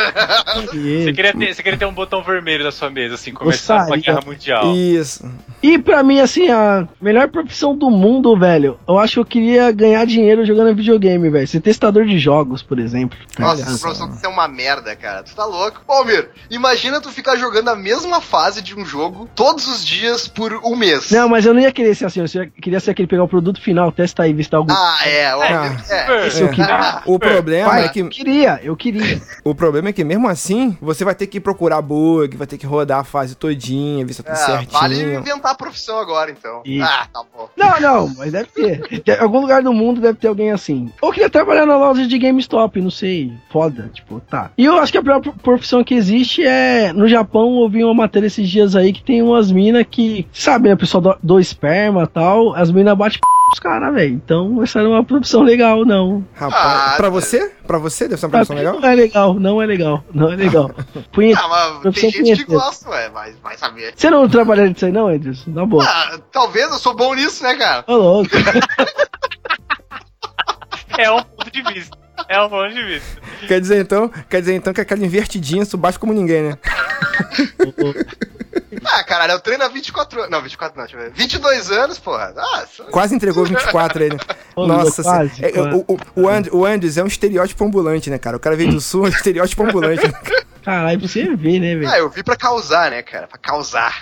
Você 1.03 1.13
queria, 1.13 1.33
ter, 1.33 1.53
você 1.55 1.63
queria 1.63 1.79
ter 1.79 1.85
um 1.85 1.93
botão 1.93 2.23
vermelho 2.23 2.63
na 2.63 2.71
sua 2.71 2.89
mesa, 2.89 3.15
assim, 3.15 3.31
começar 3.33 3.85
uma 3.85 3.97
guerra 3.97 4.21
mundial. 4.25 4.73
isso. 4.75 5.29
E 5.61 5.77
pra 5.77 6.01
mim, 6.03 6.19
assim, 6.21 6.49
a 6.49 6.87
melhor 7.01 7.27
profissão 7.27 7.75
do 7.75 7.89
mundo, 7.89 8.37
velho, 8.37 8.79
eu 8.87 8.97
acho 8.97 9.13
que 9.15 9.19
eu 9.19 9.25
queria 9.25 9.71
ganhar 9.71 10.05
dinheiro 10.05 10.45
jogando 10.45 10.73
videogame, 10.75 11.29
velho. 11.29 11.47
Ser 11.47 11.59
testador 11.59 12.05
de 12.05 12.17
jogos, 12.17 12.61
por 12.63 12.79
exemplo. 12.79 13.17
Nossa, 13.37 13.63
Olha 13.63 13.69
essa 13.69 13.79
profissão 13.79 14.09
é 14.23 14.27
uma 14.33 14.47
merda, 14.47 14.95
cara. 14.95 15.23
Tu 15.23 15.35
tá 15.35 15.45
louco. 15.45 15.81
Ô, 15.87 16.03
Mir, 16.05 16.29
imagina 16.49 17.01
tu 17.01 17.09
ficar 17.09 17.35
jogando 17.35 17.69
a 17.69 17.75
mesma 17.75 18.21
fase 18.21 18.61
de 18.61 18.73
um 18.73 18.85
jogo 18.85 19.29
todos 19.35 19.67
os 19.67 19.85
dias 19.85 20.27
por 20.27 20.53
um 20.63 20.75
mês. 20.75 21.11
Não, 21.11 21.27
mas 21.27 21.45
eu 21.45 21.53
não 21.53 21.61
ia 21.61 21.71
querer 21.71 21.93
ser 21.95 22.05
assim, 22.05 22.21
eu 22.21 22.49
queria 22.61 22.79
ser 22.79 22.91
aquele 22.91 23.07
pegar 23.07 23.23
o 23.23 23.27
produto 23.27 23.61
final, 23.61 23.91
testar 23.91 24.27
e 24.27 24.45
tá 24.45 24.57
algum. 24.57 24.71
Ah, 24.71 24.97
é, 25.05 25.35
ó. 25.35 25.41
Ah, 25.41 25.77
é. 25.89 26.27
Isso 26.27 26.43
eu 26.43 26.49
queria. 26.49 26.69
Ah, 26.79 27.01
O 27.05 27.19
problema 27.33 27.69
Vai, 27.69 27.85
é 27.85 27.89
que 27.89 27.99
eu 27.99 28.09
queria, 28.09 28.59
eu 28.63 28.75
queria. 28.75 29.21
o 29.43 29.55
problema 29.55 29.89
é 29.89 29.93
que 29.93 30.03
mesmo 30.03 30.27
assim, 30.27 30.77
você 30.81 31.03
vai 31.03 31.15
ter 31.15 31.27
que 31.27 31.39
procurar 31.39 31.81
bug, 31.81 32.37
vai 32.37 32.47
ter 32.47 32.57
que 32.57 32.65
rodar 32.65 32.99
a 32.99 33.03
fase 33.03 33.35
todinha, 33.35 34.05
ver 34.05 34.13
se 34.13 34.23
tá 34.23 34.33
tudo 34.33 34.43
é, 34.43 34.65
vale 34.71 34.95
certinho. 34.95 35.19
inventar 35.19 35.51
a 35.51 35.55
profissão 35.55 35.99
agora, 35.99 36.31
então. 36.31 36.61
Isso. 36.65 36.85
Ah, 36.85 37.07
tá 37.11 37.23
bom. 37.35 37.49
Não, 37.55 37.79
não, 37.79 38.15
mas 38.17 38.31
deve 38.31 38.47
ter. 38.47 39.03
Em 39.05 39.21
algum 39.21 39.39
lugar 39.39 39.61
do 39.61 39.73
mundo 39.73 40.01
deve 40.01 40.17
ter 40.17 40.27
alguém 40.27 40.51
assim. 40.51 40.91
Ou 41.01 41.11
queria 41.11 41.29
trabalhar 41.29 41.65
na 41.65 41.77
loja 41.77 42.07
de 42.07 42.17
GameStop, 42.17 42.81
não 42.81 42.91
sei. 42.91 43.33
Foda, 43.51 43.89
tipo, 43.93 44.19
tá. 44.19 44.51
E 44.57 44.65
eu 44.65 44.77
acho 44.79 44.91
que 44.91 44.97
a 44.97 45.03
pior 45.03 45.21
profissão 45.21 45.83
que 45.83 45.93
existe 45.93 46.43
é. 46.45 46.93
No 46.93 47.07
Japão, 47.07 47.61
eu 47.61 47.69
vi 47.69 47.83
uma 47.83 47.93
matéria 47.93 48.27
esses 48.27 48.47
dias 48.49 48.75
aí 48.75 48.93
que 48.93 49.03
tem 49.03 49.21
umas 49.21 49.51
minas 49.51 49.85
que. 49.89 50.27
Sabe, 50.31 50.69
né? 50.69 50.75
O 50.75 50.77
pessoal 50.77 51.01
do, 51.01 51.17
do 51.21 51.39
esperma 51.39 52.03
e 52.03 52.07
tal. 52.07 52.55
As 52.55 52.71
minas 52.71 52.97
batem 52.97 53.19
p 53.19 53.38
os 53.53 53.59
caras, 53.59 53.93
velho. 53.93 54.13
Então, 54.13 54.61
essa 54.63 54.81
não 54.81 54.91
é 54.93 54.95
uma 54.97 55.03
profissão 55.03 55.41
legal, 55.41 55.85
não. 55.85 56.25
Rapaz, 56.35 56.93
Ah, 56.93 56.97
pra 56.97 57.09
você? 57.09 57.51
Pra 57.65 57.77
você 57.77 58.07
deve 58.07 58.19
ser 58.19 58.27
uma 58.27 58.39
mim 58.39 58.55
legal? 58.55 58.79
Não 58.79 58.89
é 58.89 58.95
legal, 58.95 59.33
não 59.35 59.61
é 59.61 59.65
legal, 59.65 60.03
não 60.13 60.31
é 60.31 60.35
legal. 60.35 60.71
Punheta. 61.11 61.41
Ah, 61.43 61.79
mas 61.83 61.93
tem 61.95 62.09
gente 62.09 62.13
que 62.13 62.21
punheteira. 62.21 62.51
gosta, 62.51 62.89
ué, 62.89 63.09
vai, 63.09 63.33
vai 63.43 63.57
saber. 63.57 63.93
Você 63.95 64.09
não 64.09 64.27
trabalharia 64.29 64.73
disso 64.73 64.85
aí, 64.85 64.91
não, 64.91 65.11
Edson? 65.11 65.51
Na 65.51 65.65
boa. 65.65 65.83
Ah, 65.85 66.19
talvez 66.31 66.69
eu 66.71 66.77
sou 66.79 66.95
bom 66.95 67.13
nisso, 67.13 67.43
né, 67.43 67.55
cara? 67.55 67.83
Ô, 67.87 67.95
louco. 67.95 68.29
É 70.97 71.09
um 71.09 71.21
ponto 71.23 71.49
de 71.49 71.61
vista. 71.61 71.97
É 72.29 72.39
um 72.41 72.47
ponto 72.49 72.71
de 72.73 72.83
vista. 72.83 73.19
Quer 73.47 73.59
dizer 73.59 73.81
então, 73.81 74.07
quer 74.29 74.39
dizer 74.39 74.53
então 74.53 74.71
que 74.71 74.79
aquela 74.81 75.03
invertidinha 75.03 75.65
tu 75.65 75.75
bate 75.77 75.97
como 75.99 76.13
ninguém, 76.13 76.43
né? 76.43 76.57
Ah, 78.85 79.03
caralho, 79.03 79.33
eu 79.33 79.39
treino 79.39 79.63
há 79.63 79.67
24 79.67 80.19
anos. 80.19 80.31
Não, 80.31 80.41
24 80.41 80.77
não, 80.77 80.85
deixa 80.85 80.97
eu 80.97 81.03
ver. 81.03 81.11
22 81.15 81.71
anos, 81.71 81.99
porra. 81.99 82.33
Ah, 82.37 82.65
só- 82.71 82.83
Quase 82.85 83.13
entregou 83.15 83.45
24 83.45 84.03
aí, 84.03 84.09
né? 84.09 84.17
Ô, 84.55 84.65
Nossa, 84.67 85.03
quase, 85.03 85.35
se- 85.35 85.45
é, 85.45 85.51
quase. 85.51 85.75
o, 85.75 85.85
o, 85.87 85.99
o, 86.23 86.29
And, 86.29 86.43
o 86.51 86.65
Andres 86.65 86.97
é 86.97 87.03
um 87.03 87.07
estereótipo 87.07 87.63
ambulante, 87.65 88.09
né, 88.09 88.17
cara? 88.17 88.37
O 88.37 88.39
cara 88.39 88.55
veio 88.55 88.71
do 88.71 88.81
sul, 88.81 89.05
é 89.05 89.09
um 89.09 89.11
estereótipo 89.11 89.63
ambulante. 89.63 90.07
né? 90.07 90.13
Caralho, 90.63 90.99
pra 90.99 91.07
você 91.07 91.35
ver, 91.35 91.59
né, 91.59 91.75
velho? 91.75 91.89
Ah, 91.89 91.99
eu 91.99 92.09
vi 92.09 92.23
pra 92.23 92.35
causar, 92.35 92.89
né, 92.91 93.01
cara? 93.03 93.27
Pra 93.27 93.37
causar. 93.37 94.01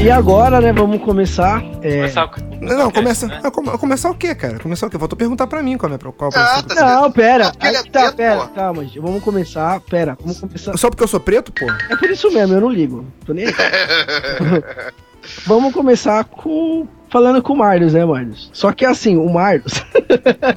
E 0.00 0.10
agora, 0.10 0.60
né, 0.60 0.72
vamos 0.72 1.02
começar. 1.02 1.62
É... 1.82 1.96
Começar 1.96 2.28
com- 2.28 2.40
Não, 2.64 2.78
não, 2.78 2.90
começa. 2.90 3.26
né? 3.26 3.40
ah, 3.42 3.50
come- 3.50 3.76
começar 3.78 4.10
o 4.10 4.14
quê, 4.14 4.34
cara? 4.34 4.58
Começar 4.58 4.86
o 4.86 4.90
quê? 4.90 4.98
Faltou 4.98 5.18
perguntar 5.18 5.46
pra 5.46 5.62
mim 5.62 5.76
qual 5.76 5.90
é 5.92 5.94
a 5.94 5.98
minha 5.98 6.12
qual 6.12 6.30
a 6.34 6.58
Ah, 6.58 6.62
tá 6.62 6.74
Não, 7.02 7.10
pera. 7.12 7.52
É 7.60 7.68
Aí 7.68 7.74
é 7.74 7.82
tá, 7.82 8.00
preto, 8.02 8.16
pera. 8.16 8.36
pô. 8.40 8.46
Calma, 8.48 8.84
gente. 8.84 8.98
Vamos 9.00 9.22
começar. 9.22 9.80
Pera, 9.80 10.16
vamos 10.20 10.40
começar. 10.40 10.76
Só 10.78 10.88
porque 10.88 11.02
eu 11.02 11.08
sou 11.08 11.20
preto, 11.20 11.52
pô? 11.52 11.66
É 11.90 11.96
por 11.96 12.08
isso 12.10 12.30
mesmo, 12.32 12.54
eu 12.54 12.60
não 12.60 12.70
ligo. 12.70 13.04
Tô 13.26 13.32
nem 13.34 13.46
aí. 13.46 13.54
vamos 15.46 15.72
começar 15.74 16.24
com. 16.24 16.86
Falando 17.10 17.42
com 17.42 17.54
o 17.54 17.56
Marlos, 17.56 17.94
né, 17.94 18.04
Marlos? 18.04 18.50
Só 18.52 18.70
que 18.70 18.84
assim, 18.84 19.16
o 19.16 19.28
Marlos. 19.32 19.82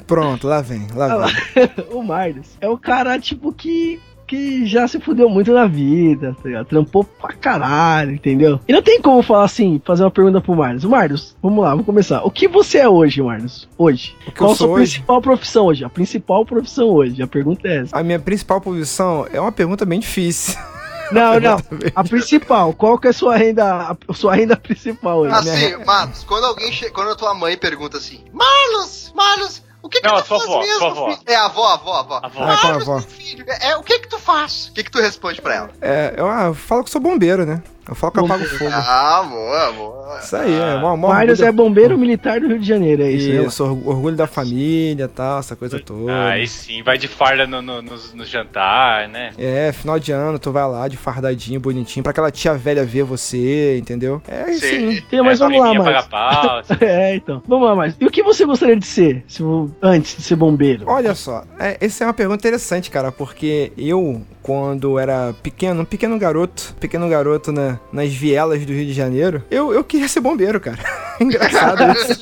Pronto, 0.06 0.46
lá 0.46 0.60
vem, 0.60 0.86
lá 0.94 1.06
lá. 1.14 1.26
vem. 1.26 1.70
o 1.90 2.02
Marlos 2.02 2.56
é 2.60 2.68
o 2.68 2.76
cara, 2.78 3.18
tipo, 3.18 3.52
que. 3.52 3.98
Que 4.32 4.64
já 4.64 4.88
se 4.88 4.98
fudeu 4.98 5.28
muito 5.28 5.52
na 5.52 5.66
vida, 5.66 6.34
tá 6.42 6.48
ligado? 6.48 6.64
Trampou 6.64 7.04
pra 7.04 7.34
caralho, 7.34 8.12
entendeu? 8.12 8.58
E 8.66 8.72
não 8.72 8.80
tem 8.80 8.98
como 8.98 9.22
falar 9.22 9.44
assim, 9.44 9.78
fazer 9.84 10.04
uma 10.04 10.10
pergunta 10.10 10.40
pro 10.40 10.56
Marlos. 10.56 10.84
Marlos, 10.86 11.36
vamos 11.42 11.62
lá, 11.62 11.68
vamos 11.68 11.84
começar. 11.84 12.22
O 12.22 12.30
que 12.30 12.48
você 12.48 12.78
é 12.78 12.88
hoje, 12.88 13.20
Marlos? 13.20 13.68
Hoje. 13.76 14.16
O 14.26 14.32
que 14.32 14.38
Qual 14.38 14.52
a 14.52 14.54
sua 14.54 14.68
hoje? 14.68 14.94
principal 14.94 15.20
profissão 15.20 15.66
hoje? 15.66 15.84
A 15.84 15.90
principal 15.90 16.46
profissão 16.46 16.88
hoje. 16.88 17.22
A 17.22 17.26
pergunta 17.26 17.68
é 17.68 17.82
essa. 17.82 17.94
A 17.94 18.02
minha 18.02 18.18
principal 18.18 18.58
posição 18.58 19.26
é 19.30 19.38
uma 19.38 19.52
pergunta 19.52 19.84
bem 19.84 20.00
difícil. 20.00 20.58
Não, 21.12 21.38
não. 21.38 21.58
A 21.94 22.02
principal. 22.02 22.72
Qual 22.72 22.98
que 22.98 23.06
é 23.06 23.10
a 23.10 23.12
sua 23.12 23.36
renda, 23.36 23.94
a 24.08 24.14
sua 24.14 24.34
renda 24.34 24.56
principal 24.56 25.18
hoje? 25.18 25.34
Assim, 25.34 25.84
Matos, 25.84 26.24
quando 26.24 26.44
alguém 26.44 26.72
che... 26.72 26.90
quando 26.90 27.10
a 27.10 27.14
tua 27.14 27.34
mãe 27.34 27.54
pergunta 27.56 27.98
assim, 27.98 28.24
Marlos, 28.32 29.12
Marlos, 29.14 29.61
o 29.82 29.88
que 29.88 30.00
que 30.00 30.06
Não, 30.08 30.16
tu 30.16 30.24
faz 30.24 30.42
avó, 30.42 30.60
mesmo, 30.60 30.86
avó. 30.86 31.10
filho? 31.10 31.22
É, 31.26 31.34
a 31.34 31.44
avó, 31.46 31.66
a 31.66 31.74
avó, 31.74 31.92
a 31.94 32.00
avó. 32.00 32.14
A 32.14 32.26
avó. 32.26 32.28
Ah, 32.28 32.30
com 32.30 32.42
a 32.42 32.46
Marlos, 32.70 32.88
avó. 32.88 33.00
filho, 33.00 33.44
é, 33.48 33.70
é, 33.70 33.76
o 33.76 33.82
que 33.82 33.98
que 33.98 34.08
tu 34.08 34.18
faz? 34.18 34.68
O 34.68 34.72
que 34.74 34.84
que 34.84 34.90
tu 34.90 35.00
responde 35.00 35.40
pra 35.42 35.54
ela? 35.54 35.70
É, 35.80 36.14
eu, 36.16 36.26
ah, 36.28 36.44
eu 36.44 36.54
falo 36.54 36.84
que 36.84 36.90
sou 36.90 37.00
bombeiro, 37.00 37.44
né? 37.44 37.62
Eu 37.88 37.94
falo 37.94 38.12
que 38.12 38.20
eu 38.20 38.24
apago 38.24 38.44
fogo. 38.44 38.70
Ah, 38.72 39.18
amor, 39.18 39.56
amor. 39.56 40.18
Isso 40.22 40.36
aí, 40.36 40.54
é. 40.54 40.78
Mó, 40.78 40.96
mó 40.96 41.08
orgulho- 41.08 41.44
é 41.44 41.50
bombeiro 41.52 41.98
militar 41.98 42.38
do 42.40 42.46
Rio 42.46 42.58
de 42.60 42.66
Janeiro, 42.68 43.02
é 43.02 43.10
isso, 43.10 43.28
né? 43.28 43.44
Isso, 43.44 43.64
orgu- 43.64 43.90
orgulho 43.90 44.16
da 44.16 44.26
família 44.26 45.08
tal, 45.08 45.40
essa 45.40 45.56
coisa 45.56 45.80
toda. 45.80 46.28
Aí 46.28 46.46
sim, 46.46 46.82
vai 46.82 46.96
de 46.96 47.08
farda 47.08 47.46
no, 47.46 47.60
no, 47.60 47.82
no, 47.82 47.92
no 48.14 48.24
jantar, 48.24 49.08
né? 49.08 49.30
É, 49.36 49.72
final 49.72 49.98
de 49.98 50.12
ano, 50.12 50.38
tu 50.38 50.52
vai 50.52 50.66
lá 50.68 50.86
de 50.86 50.96
fardadinho, 50.96 51.58
bonitinho, 51.58 52.02
pra 52.02 52.10
aquela 52.10 52.30
tia 52.30 52.54
velha 52.54 52.84
ver 52.84 53.02
você, 53.04 53.78
entendeu? 53.78 54.22
É 54.28 54.50
isso 54.52 54.66
Sim. 54.66 54.88
aí. 54.88 55.00
Tem, 55.00 55.22
mas 55.22 55.40
é, 55.40 55.44
vamos 55.48 55.84
lá, 55.84 56.02
pau, 56.04 56.58
assim. 56.60 56.74
É, 56.80 57.16
então. 57.16 57.42
Vamos 57.48 57.66
lá, 57.66 57.74
Marlos. 57.74 57.96
E 58.00 58.06
o 58.06 58.10
que 58.10 58.22
você 58.22 58.44
gostaria 58.44 58.76
de 58.76 58.86
ser 58.86 59.24
se 59.26 59.42
antes 59.82 60.16
de 60.16 60.22
ser 60.22 60.36
bombeiro? 60.36 60.84
Olha 60.86 61.14
só, 61.14 61.42
é, 61.58 61.78
essa 61.80 62.04
é 62.04 62.06
uma 62.06 62.14
pergunta 62.14 62.38
interessante, 62.46 62.90
cara, 62.90 63.10
porque 63.10 63.72
eu, 63.76 64.22
quando 64.42 64.98
era 64.98 65.32
pequeno, 65.42 65.82
um 65.82 65.84
pequeno 65.84 66.18
garoto, 66.18 66.74
pequeno 66.80 67.08
garoto 67.08 67.52
na- 67.52 67.78
nas 67.92 68.12
vielas 68.12 68.64
do 68.66 68.72
Rio 68.72 68.84
de 68.86 68.92
Janeiro, 68.92 69.42
eu, 69.50 69.72
eu 69.72 69.84
queria 69.84 70.08
ser 70.08 70.20
bombeiro, 70.20 70.60
cara. 70.60 70.78
Engraçado 71.20 71.92
isso. 71.92 72.20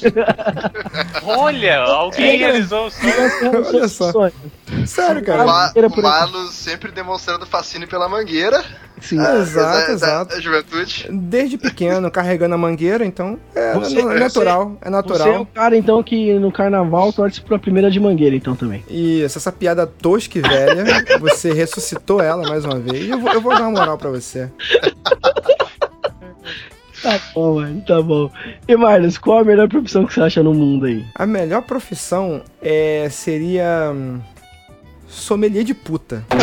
Olha, 1.24 1.78
alguém 1.80 2.35
É. 2.35 2.37
realizou 2.37 2.87
o 2.87 2.90
sonho. 2.90 3.66
Olha 3.66 3.88
só. 3.88 4.12
Sério, 4.87 5.22
O, 5.22 5.24
cara. 5.24 5.44
Ma 5.44 5.72
o 5.74 5.90
por 5.90 6.02
Marlos 6.02 6.54
sempre 6.54 6.90
demonstrando 6.90 7.44
fascínio 7.46 7.87
pela 7.88 8.09
mangueira. 8.09 8.62
Sim. 9.00 9.18
Ah, 9.18 9.37
Exato, 9.38 9.87
da- 9.87 9.92
exato. 9.92 10.35
Da 10.35 10.40
juventude. 10.40 11.06
Desde 11.11 11.56
pequeno, 11.56 12.11
carregando 12.12 12.54
a 12.54 12.59
mangueira, 12.59 13.04
então 13.04 13.38
é, 13.54 13.72
Você- 13.74 13.98
é 14.00 14.18
natural, 14.18 14.76
é 14.80 14.85
Você 14.85 14.85
é 14.85 14.88
o 14.88 14.90
natural. 14.92 15.46
cara, 15.54 15.76
então, 15.76 16.02
que 16.02 16.35
no 16.38 16.52
carnaval 16.52 17.12
torce 17.12 17.40
pra 17.40 17.59
primeira 17.59 17.90
de 17.90 17.98
mangueira, 17.98 18.37
então, 18.37 18.54
também. 18.54 18.85
E 18.88 19.22
essa 19.22 19.50
piada 19.50 19.87
tosca 19.87 20.38
e 20.38 20.42
velha, 20.42 20.85
você 21.18 21.52
ressuscitou 21.52 22.20
ela 22.20 22.46
mais 22.48 22.64
uma 22.64 22.78
vez. 22.78 23.09
Eu 23.09 23.18
vou, 23.18 23.33
eu 23.33 23.40
vou 23.40 23.52
dar 23.54 23.62
uma 23.62 23.70
moral 23.80 23.96
pra 23.98 24.11
você. 24.11 24.50
Tá 27.02 27.18
bom, 27.35 27.54
mano, 27.54 27.83
tá 27.87 28.02
bom. 28.02 28.30
E, 28.68 28.76
Marlos, 28.76 29.16
qual 29.16 29.38
a 29.38 29.44
melhor 29.44 29.66
profissão 29.70 30.04
que 30.04 30.12
você 30.12 30.20
acha 30.20 30.42
no 30.42 30.52
mundo 30.52 30.85
aí? 30.85 31.02
A 31.14 31.24
melhor 31.26 31.62
profissão 31.62 32.42
é, 32.61 33.09
seria. 33.11 33.90
Sommelier 35.11 35.64
de 35.64 35.75
puta. 35.75 36.25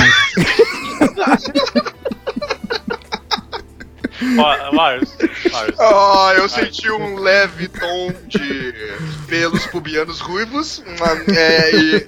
Ó, 4.40 4.72
Marius, 4.76 5.16
Marius. 5.52 5.80
Ah, 5.80 6.34
eu 6.38 6.50
senti 6.50 6.90
um 6.90 7.20
leve 7.20 7.68
tom 7.68 8.12
de 8.28 8.74
pelos 9.28 9.66
pubianos 9.68 10.20
ruivos. 10.20 10.84
uma- 10.86 11.36
é, 11.36 11.76
e 11.76 12.00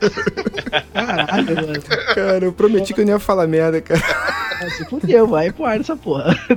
Caralho, 0.93 1.55
mano. 1.55 1.81
Cara, 2.15 2.45
eu 2.45 2.51
prometi 2.53 2.93
que 2.95 3.01
eu 3.01 3.05
não 3.05 3.13
ia 3.13 3.19
falar 3.19 3.45
merda, 3.47 3.79
cara. 3.79 4.01
Ah, 4.03 4.69
Se 4.71 4.85
fudeu, 4.85 5.27
vai 5.27 5.51
pro 5.51 5.65
ar 5.65 5.79
essa 5.79 5.95
porra. 5.95 6.35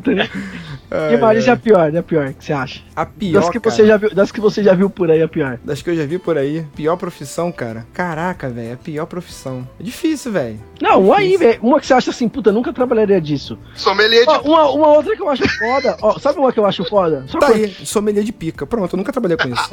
Ai, 0.94 1.14
e, 1.14 1.16
Marlos, 1.18 1.46
e 1.46 1.48
ai. 1.48 1.54
a 1.54 1.56
pior? 1.58 1.94
E 1.94 1.96
a 1.98 2.02
pior? 2.02 2.26
O 2.28 2.34
que 2.34 2.44
você 2.44 2.52
acha? 2.52 2.80
A 2.94 3.06
pior, 3.06 3.40
Das 3.40 3.48
que, 3.50 3.58
cara, 3.60 3.74
você 3.74 3.86
já 3.86 3.96
viu, 3.96 4.14
das 4.14 4.30
que 4.32 4.40
você 4.40 4.62
já 4.62 4.74
viu 4.74 4.90
por 4.90 5.10
aí, 5.10 5.22
a 5.22 5.28
pior. 5.28 5.58
das 5.64 5.80
que 5.80 5.88
eu 5.90 5.96
já 5.96 6.04
vi 6.04 6.18
por 6.18 6.36
aí, 6.36 6.66
pior 6.76 6.96
profissão, 6.96 7.50
cara. 7.50 7.86
Caraca, 7.94 8.48
velho, 8.50 8.68
é 8.70 8.72
a 8.74 8.76
pior 8.76 9.06
profissão. 9.06 9.66
É 9.80 9.82
difícil, 9.82 10.32
velho. 10.32 10.60
Não, 10.80 11.00
uma 11.02 11.16
aí, 11.16 11.36
velho. 11.36 11.58
Uma 11.62 11.80
que 11.80 11.86
você 11.86 11.94
acha 11.94 12.10
assim, 12.10 12.28
puta, 12.28 12.52
nunca 12.52 12.72
trabalharia 12.72 13.20
disso. 13.20 13.58
sommelier 13.74 14.24
de 14.26 14.28
Ó, 14.30 14.40
uma, 14.42 14.70
uma 14.70 14.88
outra 14.88 15.16
que 15.16 15.22
eu 15.22 15.28
acho 15.30 15.48
foda. 15.58 15.96
Ó, 16.02 16.18
sabe 16.18 16.38
uma 16.38 16.52
que 16.52 16.60
eu 16.60 16.66
acho 16.66 16.84
foda? 16.84 17.24
Só 17.28 17.38
Tá 17.38 17.48
aí, 17.48 17.68
sommelier 17.84 18.24
de 18.24 18.32
pica. 18.32 18.66
Pronto, 18.66 18.92
eu 18.94 18.96
nunca 18.98 19.12
trabalhei 19.12 19.36
com 19.36 19.48
isso. 19.48 19.70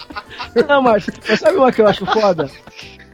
Não, 0.68 0.82
Márcio, 0.82 1.12
mas 1.28 1.40
sabe 1.40 1.56
uma 1.58 1.70
que 1.72 1.80
eu 1.80 1.86
acho 1.86 2.04
foda? 2.06 2.50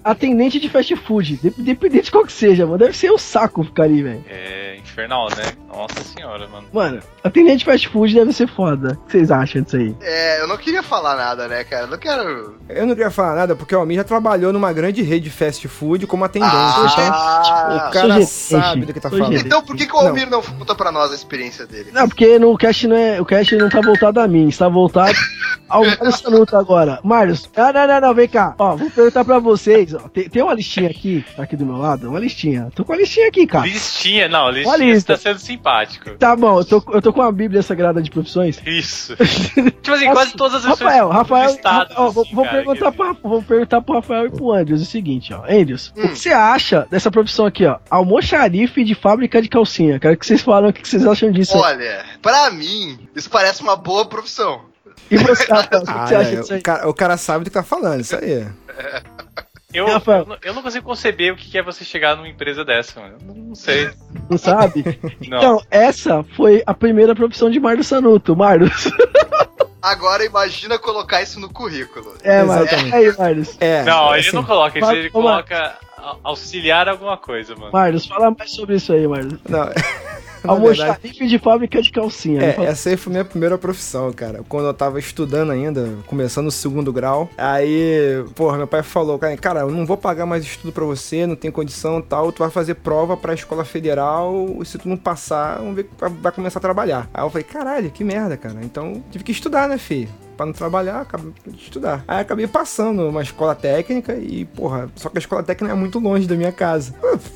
Atendente 0.04 0.58
de 0.60 0.68
fast 0.68 0.94
food, 0.96 1.36
de- 1.36 1.52
independente 1.58 2.04
de 2.04 2.10
qual 2.10 2.24
que 2.24 2.32
seja, 2.32 2.64
mano. 2.64 2.78
Deve 2.78 2.96
ser 2.96 3.10
o 3.10 3.18
saco 3.18 3.64
ficar 3.64 3.82
ali, 3.84 4.02
velho. 4.02 4.24
É 4.28 4.67
infernal, 4.98 5.28
né? 5.36 5.52
Nossa 5.68 6.02
senhora, 6.02 6.48
mano. 6.48 6.66
Mano, 6.72 7.00
atendente 7.22 7.58
de 7.58 7.64
fast 7.64 7.88
food 7.88 8.14
deve 8.14 8.32
ser 8.32 8.48
foda. 8.48 8.98
O 9.00 9.06
que 9.06 9.12
vocês 9.12 9.30
acham 9.30 9.62
disso 9.62 9.76
aí? 9.76 9.94
É, 10.00 10.40
eu 10.40 10.48
não 10.48 10.56
queria 10.56 10.82
falar 10.82 11.14
nada, 11.14 11.46
né, 11.46 11.62
cara? 11.62 11.84
Eu 11.84 11.88
não 11.88 11.98
quero. 11.98 12.58
Eu 12.68 12.86
não 12.86 12.94
queria 12.94 13.10
falar 13.10 13.36
nada 13.36 13.54
porque 13.54 13.74
o 13.74 13.78
Almir 13.78 13.98
já 13.98 14.04
trabalhou 14.04 14.52
numa 14.52 14.72
grande 14.72 15.02
rede 15.02 15.24
de 15.24 15.30
fast 15.30 15.66
food 15.68 16.06
como 16.06 16.24
atendente. 16.24 16.50
Ah, 16.52 17.66
então, 17.68 17.88
o 17.88 17.90
cara 17.92 18.14
Sou 18.22 18.60
sabe 18.60 18.86
do 18.86 18.92
que 18.92 19.00
tá 19.00 19.08
falando. 19.08 19.34
Então 19.34 19.62
por 19.62 19.76
que, 19.76 19.86
que 19.86 19.94
o 19.94 20.00
Não. 20.00 20.08
Almir 20.08 20.28
não 20.28 20.42
conta 20.42 20.74
pra 20.74 20.90
nós 20.90 21.12
a 21.12 21.14
experiência 21.14 21.64
dele? 21.66 21.90
Não, 21.92 22.08
porque 22.08 22.38
no 22.38 22.56
cast 22.56 22.88
não 22.88 22.96
é, 22.96 23.20
o 23.20 23.24
cast 23.24 23.54
não 23.56 23.68
tá 23.68 23.80
voltado 23.80 24.20
a 24.20 24.26
mim, 24.26 24.48
está 24.48 24.68
voltado 24.68 25.16
ao 25.68 25.84
Mário 25.84 26.12
Sanuto 26.12 26.56
agora. 26.56 26.98
Marius, 27.04 27.48
não, 27.56 27.72
não, 27.72 27.86
não, 27.86 28.00
não, 28.00 28.14
vem 28.14 28.28
cá. 28.28 28.54
Ó, 28.58 28.74
vou 28.74 28.90
perguntar 28.90 29.24
pra 29.24 29.38
vocês, 29.38 29.94
ó. 29.94 30.00
Tem, 30.08 30.28
tem 30.28 30.42
uma 30.42 30.54
listinha 30.54 30.90
aqui, 30.90 31.24
tá 31.36 31.44
aqui 31.44 31.56
do 31.56 31.64
meu 31.64 31.76
lado, 31.76 32.08
uma 32.08 32.18
listinha. 32.18 32.68
Tô 32.74 32.84
com 32.84 32.92
a 32.92 32.96
listinha 32.96 33.28
aqui, 33.28 33.46
cara. 33.46 33.66
Listinha, 33.66 34.28
não, 34.28 34.50
listinha 34.50 34.74
Olha 34.74 34.87
você 34.94 35.06
tá 35.06 35.16
sendo 35.16 35.38
simpático. 35.38 36.10
Tá 36.18 36.34
bom, 36.36 36.58
eu 36.60 36.64
tô, 36.64 36.82
eu 36.92 37.02
tô 37.02 37.12
com 37.12 37.22
a 37.22 37.30
Bíblia 37.32 37.62
Sagrada 37.62 38.00
de 38.02 38.10
Profissões. 38.10 38.60
Isso. 38.66 39.14
tipo 39.82 39.92
assim, 39.92 40.10
quase 40.12 40.32
todas 40.36 40.56
as 40.64 40.72
pessoas 40.72 40.80
Rafael, 40.80 41.08
Rafael, 41.08 41.58
ó, 41.96 42.10
vou, 42.10 42.22
assim, 42.24 42.34
vou 42.34 42.44
cara, 42.44 42.56
perguntar 42.56 42.92
pra, 42.92 43.12
vou 43.22 43.42
perguntar 43.42 43.80
pro 43.80 43.94
Rafael 43.94 44.26
e 44.26 44.30
pro 44.30 44.52
Andrews 44.52 44.82
o 44.82 44.84
seguinte, 44.84 45.32
ó. 45.32 45.44
Andrews, 45.48 45.92
o 45.96 46.00
Hum. 46.00 46.08
que 46.08 46.16
você 46.18 46.30
acha 46.30 46.86
dessa 46.90 47.10
profissão 47.10 47.46
aqui, 47.46 47.66
ó? 47.66 47.78
Almoxarife 47.90 48.84
de 48.84 48.94
fábrica 48.94 49.40
de 49.42 49.48
calcinha. 49.48 49.98
Quero 49.98 50.16
que 50.16 50.26
vocês 50.26 50.42
falem 50.42 50.70
o 50.70 50.72
que 50.72 50.86
vocês 50.88 51.06
acham 51.06 51.30
disso. 51.30 51.54
aí. 51.56 51.60
Olha, 51.74 52.04
pra 52.22 52.50
mim, 52.50 52.98
isso 53.14 53.28
parece 53.30 53.62
uma 53.62 53.76
boa 53.76 54.04
profissão. 54.06 54.62
E 55.10 55.16
você, 55.16 55.44
Rafael, 55.52 55.82
o 55.82 55.86
que, 55.86 55.92
que 55.92 55.98
Ah, 55.98 56.06
você 56.06 56.14
acha 56.14 56.30
é, 56.32 56.36
disso 56.40 56.52
aí? 56.54 56.58
o, 56.58 56.62
cara, 56.62 56.88
o 56.88 56.94
cara 56.94 57.16
sabe 57.16 57.44
do 57.44 57.50
que 57.50 57.54
tá 57.54 57.62
falando, 57.62 58.00
isso 58.00 58.16
aí. 58.16 58.46
Eu, 59.72 59.86
Rafael. 59.86 60.20
eu, 60.20 60.26
não- 60.26 60.38
eu 60.42 60.54
não 60.54 60.62
consigo 60.62 60.86
conceber 60.86 61.30
o 61.32 61.36
que 61.36 61.58
é 61.58 61.62
você 61.62 61.84
chegar 61.84 62.16
numa 62.16 62.28
empresa 62.28 62.64
dessa, 62.64 62.98
mano. 63.00 63.18
Eu 63.28 63.34
Não 63.34 63.54
sei. 63.54 63.90
Não 64.30 64.38
sabe? 64.38 64.82
Não. 65.28 65.38
Então, 65.38 65.62
essa 65.70 66.24
foi 66.36 66.62
a 66.66 66.72
primeira 66.72 67.14
profissão 67.14 67.50
de 67.50 67.60
Marlos 67.60 67.86
Sanuto. 67.86 68.34
Marlos. 68.34 68.90
Agora 69.82 70.24
imagina 70.24 70.78
colocar 70.78 71.22
isso 71.22 71.38
no 71.38 71.50
currículo. 71.52 72.14
É, 72.22 72.42
Marlos. 72.42 72.66
Exatamente. 72.72 72.94
Aí, 72.96 73.16
Marlos. 73.18 73.56
É, 73.60 73.84
não, 73.84 74.10
ele 74.16 74.26
assim, 74.26 74.36
não 74.36 74.44
coloca 74.44 74.78
isso, 74.78 74.90
ele 74.90 75.10
coloca 75.10 75.76
auxiliar 76.24 76.88
alguma 76.88 77.16
coisa, 77.18 77.54
mano. 77.54 77.70
Marlos, 77.70 78.06
fala 78.06 78.30
mais 78.36 78.50
sobre 78.50 78.76
isso 78.76 78.90
aí, 78.92 79.06
Marlos. 79.06 79.38
Não, 79.48 79.68
Almoxarife 80.44 81.26
de 81.26 81.38
fábrica 81.38 81.80
de 81.82 81.90
calcinha. 81.90 82.42
É, 82.42 82.46
Me 82.48 82.52
fala- 82.54 82.68
essa 82.68 82.90
aí 82.90 82.96
foi 82.96 83.10
minha 83.12 83.24
primeira 83.24 83.58
profissão, 83.58 84.12
cara. 84.12 84.42
Quando 84.48 84.66
eu 84.66 84.74
tava 84.74 84.98
estudando 84.98 85.50
ainda, 85.50 85.94
começando 86.06 86.46
o 86.48 86.50
segundo 86.52 86.92
grau. 86.92 87.28
Aí, 87.36 88.24
porra, 88.34 88.56
meu 88.56 88.66
pai 88.66 88.82
falou, 88.82 89.18
cara, 89.40 89.60
eu 89.60 89.70
não 89.70 89.84
vou 89.86 89.96
pagar 89.96 90.26
mais 90.26 90.44
estudo 90.44 90.72
pra 90.72 90.84
você, 90.84 91.26
não 91.26 91.36
tem 91.36 91.50
condição 91.50 91.98
e 91.98 92.02
tal. 92.02 92.30
Tu 92.32 92.38
vai 92.40 92.50
fazer 92.50 92.74
prova 92.74 93.16
pra 93.16 93.34
escola 93.34 93.64
federal 93.64 94.56
e 94.60 94.64
se 94.66 94.78
tu 94.78 94.88
não 94.88 94.96
passar, 94.96 95.58
vamos 95.58 95.74
ver 95.76 95.88
vai 96.20 96.32
começar 96.32 96.58
a 96.58 96.62
trabalhar. 96.62 97.08
Aí 97.12 97.24
eu 97.24 97.30
falei, 97.30 97.44
caralho, 97.44 97.90
que 97.90 98.04
merda, 98.04 98.36
cara. 98.36 98.56
Então 98.62 99.02
tive 99.10 99.24
que 99.24 99.32
estudar, 99.32 99.68
né, 99.68 99.78
filho? 99.78 100.08
Pra 100.38 100.46
não 100.46 100.52
trabalhar, 100.52 101.00
acabei 101.00 101.32
de 101.48 101.56
estudar. 101.64 102.04
Aí 102.06 102.20
acabei 102.20 102.46
passando 102.46 103.02
numa 103.02 103.22
escola 103.22 103.56
técnica 103.56 104.14
e, 104.14 104.44
porra, 104.44 104.88
só 104.94 105.08
que 105.08 105.18
a 105.18 105.20
escola 105.20 105.42
técnica 105.42 105.74
é 105.74 105.76
muito 105.76 105.98
longe 105.98 106.28
da 106.28 106.36
minha 106.36 106.52
casa. 106.52 106.94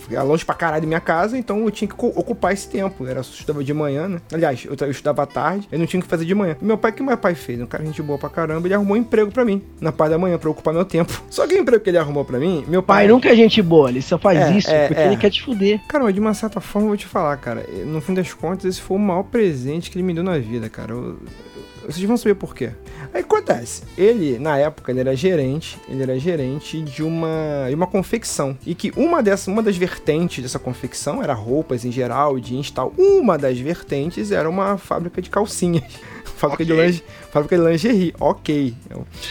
É 0.08 0.22
longe 0.22 0.44
pra 0.44 0.54
caralho 0.54 0.82
da 0.82 0.86
minha 0.86 1.00
casa, 1.00 1.36
então 1.36 1.64
eu 1.64 1.70
tinha 1.72 1.88
que 1.88 1.94
ocupar 1.98 2.52
esse 2.52 2.68
tempo. 2.68 3.04
Era, 3.04 3.18
eu 3.18 3.22
estudava 3.22 3.64
de 3.64 3.74
manhã, 3.74 4.06
né? 4.06 4.20
Aliás, 4.32 4.64
eu, 4.64 4.88
estudava 4.88 5.24
à 5.24 5.26
tarde, 5.26 5.66
eu 5.72 5.80
não 5.80 5.84
tinha 5.86 6.00
que 6.00 6.06
fazer 6.08 6.24
de 6.24 6.32
manhã. 6.32 6.56
E 6.62 6.64
meu 6.64 6.78
pai, 6.78 6.92
o 6.92 6.94
que 6.94 7.02
meu 7.02 7.16
pai 7.18 7.34
fez? 7.34 7.60
Um 7.60 7.66
cara 7.66 7.84
gente 7.84 8.00
boa 8.00 8.16
pra 8.20 8.28
caramba, 8.28 8.68
ele 8.68 8.74
arrumou 8.74 8.96
um 8.96 9.00
emprego 9.00 9.32
pra 9.32 9.44
mim, 9.44 9.60
na 9.80 9.90
parte 9.90 10.12
da 10.12 10.18
manhã, 10.18 10.38
pra 10.38 10.48
ocupar 10.48 10.72
meu 10.72 10.84
tempo. 10.84 11.12
Só 11.28 11.44
que 11.44 11.54
o 11.56 11.58
emprego 11.58 11.82
que 11.82 11.90
ele 11.90 11.98
arrumou 11.98 12.24
pra 12.24 12.38
mim, 12.38 12.64
meu 12.68 12.84
pai. 12.84 12.98
Pai 12.98 13.08
nunca 13.08 13.30
é 13.30 13.34
gente 13.34 13.60
boa, 13.60 13.88
ele 13.90 14.00
só 14.00 14.16
faz 14.16 14.38
É, 14.38 14.52
isso 14.56 14.70
é, 14.70 14.86
porque 14.86 15.02
é. 15.02 15.06
ele 15.08 15.16
quer 15.16 15.30
te 15.30 15.42
fuder. 15.42 15.80
Cara, 15.88 16.04
mas 16.04 16.14
de 16.14 16.20
uma 16.20 16.34
certa 16.34 16.60
forma 16.60 16.86
eu 16.86 16.90
vou 16.90 16.96
te 16.96 17.06
falar, 17.06 17.36
cara. 17.38 17.66
No 17.84 18.00
fim 18.00 18.14
das 18.14 18.32
contas, 18.32 18.64
esse 18.64 18.80
foi 18.80 18.96
o 18.96 19.00
maior 19.00 19.24
presente 19.24 19.90
que 19.90 19.98
ele 19.98 20.04
me 20.04 20.14
deu 20.14 20.22
na 20.22 20.38
vida, 20.38 20.68
cara. 20.68 20.92
Eu- 20.92 21.02
eu- 21.02 21.18
vocês 21.90 22.04
vão 22.06 22.16
saber 22.16 22.34
por 22.36 22.54
quê. 22.54 22.70
Aí 23.12 23.20
acontece, 23.20 23.82
ele, 23.96 24.38
na 24.38 24.56
época, 24.56 24.90
ele 24.90 25.00
era 25.00 25.14
gerente, 25.14 25.78
ele 25.88 26.02
era 26.02 26.18
gerente 26.18 26.80
de 26.80 27.02
uma, 27.02 27.66
de 27.68 27.74
uma 27.74 27.86
confecção. 27.86 28.56
E 28.66 28.74
que 28.74 28.92
uma 28.96 29.22
dessas, 29.22 29.48
uma 29.48 29.62
das 29.62 29.76
vertentes 29.76 30.42
dessa 30.42 30.58
confecção 30.58 31.22
era 31.22 31.34
roupas 31.34 31.84
em 31.84 31.92
geral, 31.92 32.38
jeans 32.40 32.68
e 32.68 32.72
tal. 32.72 32.92
Uma 32.96 33.36
das 33.36 33.58
vertentes 33.58 34.32
era 34.32 34.48
uma 34.48 34.78
fábrica 34.78 35.20
de 35.20 35.28
calcinhas. 35.28 35.84
Fábrica, 36.42 36.64
de 36.64 36.72
Ok. 36.72 36.84
linge, 36.86 37.04
fábrica 37.30 37.56
de 37.56 37.62
lingerie, 37.64 38.14
ok. 38.20 38.74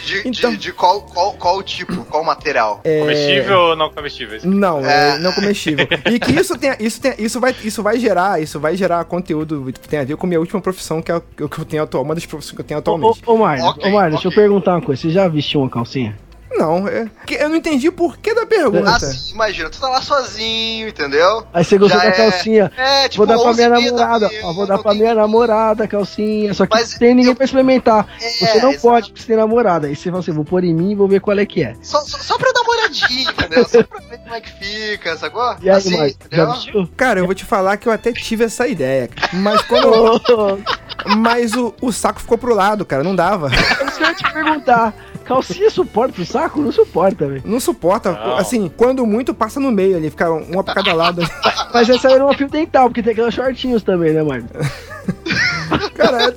De, 0.06 0.22
de- 0.24 0.28
Então- 0.30 0.56
de 0.56 0.72
qual, 0.72 1.02
qual, 1.02 1.34
qual 1.34 1.62
tipo, 1.64 2.04
qual 2.06 2.24
material? 2.24 2.80
É, 2.84 3.00
Comestível 3.02 3.60
ou 3.60 3.76
não 3.76 3.90
comestível? 3.92 4.40
Não, 4.44 4.86
é 4.86 5.16
É. 5.16 5.18
não 5.20 5.32
comestível. 5.34 5.88
E 6.12 6.20
que 6.20 6.32
isso 6.32 6.58
tem, 6.58 6.74
isso 6.80 7.02
tem, 7.02 7.14
isso 7.20 7.40
vai, 7.40 7.56
isso 7.64 7.84
vai 7.84 8.00
gerar, 8.00 8.42
isso 8.42 8.60
vai 8.60 8.76
gerar 8.76 9.04
conteúdo 9.06 9.72
que 9.74 9.88
tem 9.90 10.00
a 10.00 10.04
ver 10.04 10.16
com 10.18 10.26
a 10.26 10.30
minha 10.30 10.40
última 10.40 10.62
profissão 10.62 11.02
que 11.02 11.12
é 11.12 11.16
o 11.16 11.22
que 11.22 11.60
eu 11.60 11.66
tenho 11.66 11.84
atual, 11.84 12.04
uma 12.04 12.16
das 12.16 12.26
profissões 12.26 12.56
que 12.56 12.62
eu 12.62 12.66
tenho 12.66 12.78
Ô, 12.78 12.82
atualmente. 12.82 13.22
ô, 13.26 13.34
ô 13.34 13.38
Marlos, 13.38 13.66
Ok, 13.68 13.90
ô 13.90 13.94
Marlos, 13.94 14.14
deixa 14.22 14.28
eu 14.28 14.32
perguntar 14.34 14.72
uma 14.76 14.82
coisa. 14.82 15.02
Você 15.02 15.10
já 15.10 15.28
vestiu 15.28 15.60
uma 15.62 15.70
calcinha? 15.70 16.18
Não, 16.54 16.88
é, 16.88 17.10
que 17.26 17.36
eu 17.36 17.50
não 17.50 17.56
entendi 17.56 17.88
o 17.88 17.92
porquê 17.94 18.34
da 18.36 18.46
pergunta. 18.46 18.90
Assim, 18.92 19.34
imagina, 19.34 19.70
tu 19.70 19.80
tá 19.80 19.88
lá 19.90 20.02
sozinho, 20.02 20.88
entendeu? 20.90 21.46
Aí 21.54 21.64
você 21.64 21.78
gostou 21.78 22.00
Já 22.00 22.06
da 22.06 22.12
é- 22.12 22.18
calcinha. 22.18 22.72
É, 22.78 23.10
tipo, 23.10 23.18
vou 23.18 23.26
dar 23.26 23.40
pra 23.42 23.50
11 23.52 23.58
minha 23.58 23.70
namorada. 23.70 24.30
Ó, 24.44 24.54
vou 24.54 24.68
dar 24.68 24.78
pra 24.80 24.94
minha 24.94 25.16
namorada 25.16 25.84
a 25.86 25.88
calcinha. 25.88 26.54
Só 26.54 26.66
que 26.66 26.76
Mas 26.76 26.92
não 26.92 27.00
tem 27.00 27.16
ninguém 27.16 27.32
eu- 27.32 27.36
pra 27.36 27.46
experimentar. 27.46 28.06
É, 28.22 28.30
você 28.30 28.60
não 28.62 28.70
exato. 28.72 28.82
pode, 28.82 29.08
porque 29.10 29.22
você 29.22 29.28
tem 29.28 29.38
namorada. 29.38 29.88
Aí 29.88 29.96
você 29.96 30.10
fala 30.10 30.20
assim, 30.20 30.32
vou 30.32 30.44
pôr 30.46 30.64
em 30.64 30.74
mim 30.74 30.92
e 30.92 30.96
vou 30.96 31.08
ver 31.08 31.22
qual 31.22 31.38
é 31.40 31.46
que 31.46 31.64
é. 31.64 31.74
Só, 31.82 32.02
só, 32.02 32.18
só 32.18 32.38
pra 32.38 32.52
dar 32.52 32.62
uma 32.62 32.72
olhadinha, 32.76 33.32
entendeu? 33.32 33.66
Só 33.68 33.84
pra 33.84 34.00
ver 34.10 34.18
como 34.20 34.36
é 34.36 34.42
que 34.42 34.52
fica, 34.52 35.18
sacou? 35.18 35.56
E 35.62 35.70
aí, 35.70 35.76
assim, 35.78 36.16
já? 36.32 36.54
Cara, 36.98 37.20
eu 37.22 37.26
vou 37.26 37.34
te 37.36 37.46
falar 37.46 37.78
que 37.78 37.88
eu 37.88 37.94
até 37.94 38.12
tive 38.12 38.44
essa 38.44 38.68
ideia, 38.68 39.08
cara. 39.08 39.30
mas 39.34 39.62
quando 39.64 40.22
mas 41.18 41.54
o, 41.56 41.74
o 41.82 41.92
saco 41.92 42.20
ficou 42.20 42.38
pro 42.38 42.54
lado, 42.54 42.86
cara, 42.86 43.04
não 43.04 43.16
dava. 43.16 43.50
É 43.52 43.86
isso 43.86 43.98
que 43.98 44.04
eu 44.04 44.08
ia 44.08 44.14
te 44.16 44.34
perguntar. 44.34 44.94
Calcinha 45.26 45.70
suporta 45.70 46.22
o 46.22 46.26
saco? 46.26 46.60
Não 46.62 46.72
suporta, 46.72 47.28
velho. 47.28 47.42
Não 47.46 47.60
suporta, 47.60 48.12
Não. 48.12 48.38
assim, 48.38 48.72
quando 48.76 49.06
muito 49.06 49.34
passa 49.34 49.60
no 49.60 49.72
meio 49.72 49.96
ali, 49.98 50.10
fica 50.10 50.30
uma 50.32 50.64
pra 50.64 50.74
cada 50.76 50.94
lado. 50.94 51.22
Mas 51.74 51.90
essa 51.90 52.12
era 52.12 52.24
uma 52.24 52.34
fio 52.34 52.50
dental, 52.50 52.88
porque 52.90 53.02
tem 53.04 53.14
aquelas 53.14 53.34
shortinhos 53.34 53.84
também, 53.84 54.12
né, 54.14 54.24
Marcos? 54.24 54.50
Cara, 55.96 56.32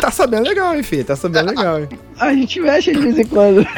tá 0.00 0.10
sabendo 0.10 0.48
legal, 0.48 0.74
hein, 0.74 0.82
filho? 0.82 1.04
Tá 1.04 1.14
sabendo 1.14 1.50
legal, 1.50 1.80
hein? 1.80 1.88
A 2.18 2.32
gente 2.34 2.60
mexe 2.60 2.92
de 2.92 2.98
vez 2.98 3.18
em 3.18 3.26
quando. 3.26 3.64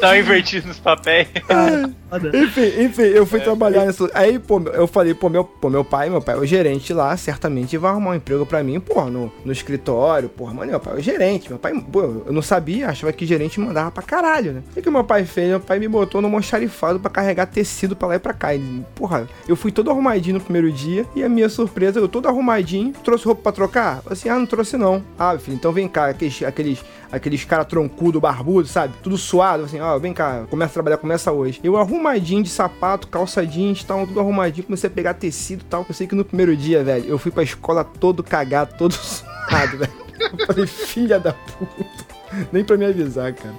Tava 0.00 0.18
invertido 0.18 0.66
nos 0.68 0.78
papéis. 0.78 1.28
Ah, 1.48 1.88
foda. 2.20 2.36
Enfim, 2.36 2.82
enfim, 2.82 3.02
eu 3.02 3.26
fui 3.26 3.40
trabalhar 3.40 3.86
nisso. 3.86 4.08
Aí, 4.14 4.38
pô, 4.38 4.60
eu 4.72 4.86
falei, 4.86 5.14
pô 5.14 5.28
meu, 5.28 5.44
pô, 5.44 5.68
meu 5.68 5.84
pai, 5.84 6.10
meu 6.10 6.20
pai 6.20 6.34
é 6.34 6.38
o 6.38 6.46
gerente 6.46 6.92
lá, 6.92 7.16
certamente 7.16 7.76
vai 7.76 7.90
arrumar 7.90 8.10
um 8.10 8.14
emprego 8.14 8.44
pra 8.46 8.62
mim, 8.62 8.80
pô, 8.80 9.04
no, 9.04 9.32
no 9.44 9.52
escritório, 9.52 10.28
porra, 10.28 10.54
mano, 10.54 10.70
meu 10.70 10.80
pai 10.80 10.94
é 10.94 10.96
o 10.98 11.00
gerente. 11.00 11.48
Meu 11.48 11.58
pai, 11.58 11.72
pô, 11.74 12.00
eu 12.26 12.32
não 12.32 12.42
sabia, 12.42 12.88
achava 12.88 13.12
que 13.12 13.26
gerente 13.26 13.60
mandava 13.60 13.90
pra 13.90 14.02
caralho, 14.02 14.52
né? 14.52 14.62
O 14.76 14.82
que 14.82 14.90
meu 14.90 15.04
pai 15.04 15.24
fez? 15.24 15.48
Meu 15.48 15.60
pai 15.60 15.78
me 15.78 15.88
botou 15.88 16.20
no 16.20 16.28
moncharifado 16.28 17.00
pra 17.00 17.10
carregar 17.10 17.46
tecido 17.46 17.94
pra 17.94 18.08
lá 18.08 18.16
e 18.16 18.18
pra 18.18 18.32
cá. 18.32 18.54
E, 18.54 18.84
porra, 18.94 19.28
eu 19.48 19.56
fui 19.56 19.72
todo 19.72 19.90
arrumadinho 19.90 20.34
no 20.34 20.40
primeiro 20.40 20.70
dia 20.72 21.06
e 21.14 21.22
a 21.22 21.28
minha 21.28 21.48
surpresa, 21.48 21.98
eu 21.98 22.08
todo 22.08 22.28
arrumadinho, 22.28 22.92
trouxe 23.04 23.24
roupa 23.24 23.42
pra 23.42 23.52
trocar? 23.52 24.02
Assim, 24.10 24.28
ah, 24.28 24.38
não 24.38 24.46
trouxe 24.46 24.76
não. 24.76 25.02
Ah, 25.18 25.36
filho, 25.38 25.56
então 25.56 25.72
vem 25.72 25.88
cá, 25.88 26.08
aqueles, 26.08 26.42
aqueles, 26.42 26.84
aqueles 27.10 27.44
cara 27.44 27.64
troncudo, 27.64 28.20
barbudo, 28.20 28.68
sabe? 28.68 28.94
Tudo 29.02 29.16
suado, 29.16 29.64
assim, 29.64 29.80
ó, 29.80 29.98
vem 29.98 30.12
cá, 30.12 30.44
começa 30.50 30.72
a 30.72 30.74
trabalhar, 30.74 30.98
começa 30.98 31.32
hoje. 31.32 31.60
Eu 31.62 31.76
arrumadinho 32.06 32.42
de 32.42 32.48
sapato, 32.48 33.08
calça 33.08 33.44
jeans, 33.44 33.82
tal, 33.82 34.06
tudo 34.06 34.20
arrumadinho, 34.20 34.66
comecei 34.66 34.88
a 34.88 34.92
pegar 34.92 35.14
tecido 35.14 35.62
e 35.62 35.64
tal. 35.64 35.84
Eu 35.88 35.94
sei 35.94 36.06
que 36.06 36.14
no 36.14 36.24
primeiro 36.24 36.56
dia, 36.56 36.84
velho, 36.84 37.04
eu 37.06 37.18
fui 37.18 37.32
pra 37.32 37.42
escola 37.42 37.84
todo 37.84 38.22
cagado, 38.22 38.74
todo 38.78 38.92
suado, 38.94 39.78
velho. 39.78 39.92
Eu 40.38 40.46
falei, 40.46 40.66
filha 40.66 41.18
da 41.18 41.32
puta. 41.32 42.06
Nem 42.52 42.64
pra 42.64 42.76
me 42.76 42.86
avisar, 42.86 43.32
cara. 43.32 43.54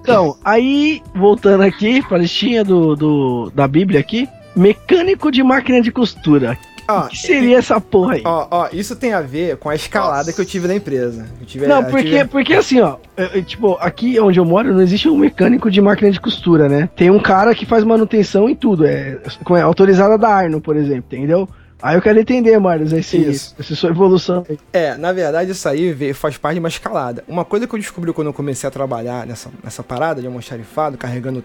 Então, 0.00 0.36
aí, 0.44 1.02
voltando 1.14 1.62
aqui 1.62 2.02
pra 2.02 2.18
listinha 2.18 2.64
do, 2.64 2.96
do, 2.96 3.52
da 3.54 3.68
Bíblia 3.68 4.00
aqui, 4.00 4.28
mecânico 4.56 5.30
de 5.30 5.42
máquina 5.42 5.80
de 5.80 5.92
costura. 5.92 6.58
Ó, 6.92 7.00
O 7.06 7.08
que 7.08 7.18
seria 7.18 7.58
essa 7.58 7.80
porra 7.80 8.14
aí? 8.14 8.22
Ó, 8.24 8.46
ó, 8.50 8.68
isso 8.72 8.94
tem 8.96 9.12
a 9.12 9.20
ver 9.20 9.56
com 9.56 9.68
a 9.68 9.74
escalada 9.74 10.18
Nossa. 10.18 10.32
que 10.32 10.40
eu 10.40 10.44
tive 10.44 10.68
na 10.68 10.74
empresa. 10.74 11.26
Eu 11.40 11.46
tive, 11.46 11.66
Não, 11.66 11.82
eu 11.82 11.84
porque, 11.90 12.04
tive- 12.04 12.24
porque 12.26 12.54
assim, 12.54 12.80
ó, 12.80 12.96
é, 13.16 13.38
é, 13.38 13.42
tipo, 13.42 13.76
aqui 13.80 14.18
onde 14.20 14.38
eu 14.38 14.44
moro 14.44 14.72
não 14.72 14.80
existe 14.82 15.08
um 15.08 15.16
mecânico 15.16 15.70
de 15.70 15.80
máquina 15.80 16.10
de 16.10 16.20
costura, 16.20 16.68
né? 16.68 16.88
Tem 16.96 17.10
um 17.10 17.20
cara 17.20 17.54
que 17.54 17.64
faz 17.66 17.84
manutenção 17.84 18.48
em 18.48 18.54
tudo, 18.54 18.86
é, 18.86 19.18
é 19.56 19.60
autorizada 19.60 20.16
da 20.18 20.28
Arno, 20.28 20.60
por 20.60 20.76
exemplo, 20.76 21.04
entendeu? 21.12 21.48
Aí 21.82 21.96
eu 21.96 22.02
quero 22.02 22.18
entender, 22.18 22.58
Marlos, 22.58 22.92
esse, 22.92 23.16
Isso. 23.16 23.54
essa 23.58 23.74
sua 23.74 23.90
evolução. 23.90 24.44
É, 24.72 24.96
na 24.96 25.12
verdade, 25.12 25.50
isso 25.52 25.68
aí 25.68 26.12
faz 26.14 26.36
parte 26.36 26.54
de 26.54 26.60
uma 26.60 26.68
escalada. 26.68 27.24
Uma 27.26 27.44
coisa 27.44 27.66
que 27.66 27.74
eu 27.74 27.78
descobri 27.78 28.12
quando 28.12 28.26
eu 28.28 28.32
comecei 28.32 28.66
a 28.66 28.70
trabalhar 28.70 29.26
nessa, 29.26 29.50
nessa 29.62 29.82
parada 29.82 30.20
de 30.20 30.26
almoxarifado, 30.26 30.98
carregando, 30.98 31.44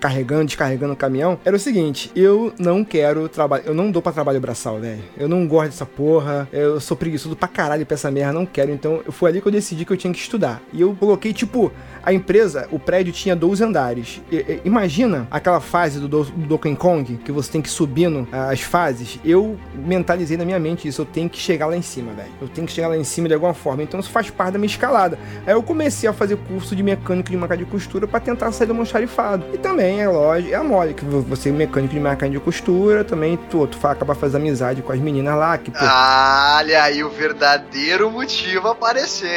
carregando, 0.00 0.44
descarregando 0.46 0.92
o 0.92 0.96
caminhão, 0.96 1.38
era 1.44 1.56
o 1.56 1.58
seguinte: 1.58 2.10
eu 2.14 2.52
não 2.58 2.84
quero 2.84 3.28
trabalhar, 3.28 3.64
eu 3.66 3.74
não 3.74 3.90
dou 3.90 4.00
pra 4.02 4.12
trabalho 4.12 4.40
braçal, 4.40 4.78
velho. 4.80 5.02
Eu 5.16 5.28
não 5.28 5.46
gosto 5.46 5.70
dessa 5.70 5.86
porra, 5.86 6.48
eu 6.52 6.80
sou 6.80 6.96
preguiçoso 6.96 7.36
pra 7.36 7.48
caralho 7.48 7.84
pra 7.86 7.94
essa 7.94 8.10
merda, 8.10 8.32
não 8.32 8.46
quero. 8.46 8.70
Então, 8.70 9.02
foi 9.10 9.30
ali 9.30 9.40
que 9.40 9.48
eu 9.48 9.52
decidi 9.52 9.84
que 9.84 9.92
eu 9.92 9.96
tinha 9.96 10.12
que 10.12 10.18
estudar. 10.18 10.62
E 10.72 10.80
eu 10.80 10.94
coloquei, 10.98 11.32
tipo, 11.32 11.72
a 12.02 12.12
empresa, 12.12 12.66
o 12.70 12.78
prédio 12.78 13.12
tinha 13.12 13.34
12 13.36 13.62
andares. 13.64 14.20
E- 14.30 14.36
e- 14.36 14.60
imagina 14.64 15.26
aquela 15.30 15.60
fase 15.60 15.98
do, 16.00 16.08
do, 16.08 16.24
do 16.24 16.46
Donkey 16.46 16.76
Kong, 16.76 17.18
que 17.24 17.32
você 17.32 17.50
tem 17.52 17.60
que 17.62 17.68
ir 17.68 17.72
subindo 17.72 18.26
as 18.32 18.60
fases. 18.60 19.18
Eu 19.24 19.33
mentalizei 19.74 20.36
na 20.36 20.44
minha 20.44 20.58
mente 20.58 20.88
isso, 20.88 21.02
eu 21.02 21.06
tenho 21.06 21.28
que 21.28 21.38
chegar 21.38 21.66
lá 21.66 21.76
em 21.76 21.82
cima, 21.82 22.12
velho. 22.12 22.30
Eu 22.40 22.48
tenho 22.48 22.66
que 22.66 22.72
chegar 22.72 22.88
lá 22.88 22.96
em 22.96 23.04
cima 23.04 23.28
de 23.28 23.34
alguma 23.34 23.54
forma. 23.54 23.82
Então 23.82 23.98
isso 23.98 24.10
faz 24.10 24.30
parte 24.30 24.52
da 24.52 24.58
minha 24.58 24.70
escalada. 24.70 25.18
Aí 25.46 25.52
eu 25.52 25.62
comecei 25.62 26.08
a 26.08 26.12
fazer 26.12 26.36
curso 26.36 26.74
de 26.76 26.82
mecânico 26.82 27.30
de 27.30 27.36
máquina 27.36 27.58
de 27.58 27.64
costura 27.64 28.06
pra 28.06 28.20
tentar 28.20 28.52
sair 28.52 28.66
do 28.66 28.72
almoxarifado. 28.72 29.44
E 29.52 29.58
também, 29.58 30.00
é 30.00 30.08
lógico, 30.08 30.52
é 30.52 30.56
a 30.56 30.64
mole, 30.64 30.94
que 30.94 31.04
você 31.04 31.48
é 31.48 31.52
mecânico 31.52 31.94
de 31.94 32.00
máquina 32.00 32.30
de 32.30 32.40
costura, 32.40 33.04
também 33.04 33.38
tu, 33.50 33.66
tu 33.66 33.86
acaba 33.86 34.14
fazendo 34.14 34.42
amizade 34.42 34.82
com 34.82 34.92
as 34.92 34.98
meninas 34.98 35.36
lá, 35.36 35.58
que 35.58 35.70
pô, 35.70 35.78
Olha 35.78 36.82
aí 36.82 37.02
o 37.02 37.10
verdadeiro 37.10 38.10
motivo 38.10 38.68
apareceu. 38.68 39.28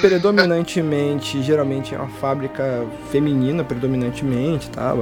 predominantemente, 0.00 1.42
geralmente 1.42 1.94
é 1.94 1.98
uma 1.98 2.08
fábrica 2.08 2.84
feminina, 3.10 3.64
predominantemente, 3.64 4.70
tá? 4.70 4.94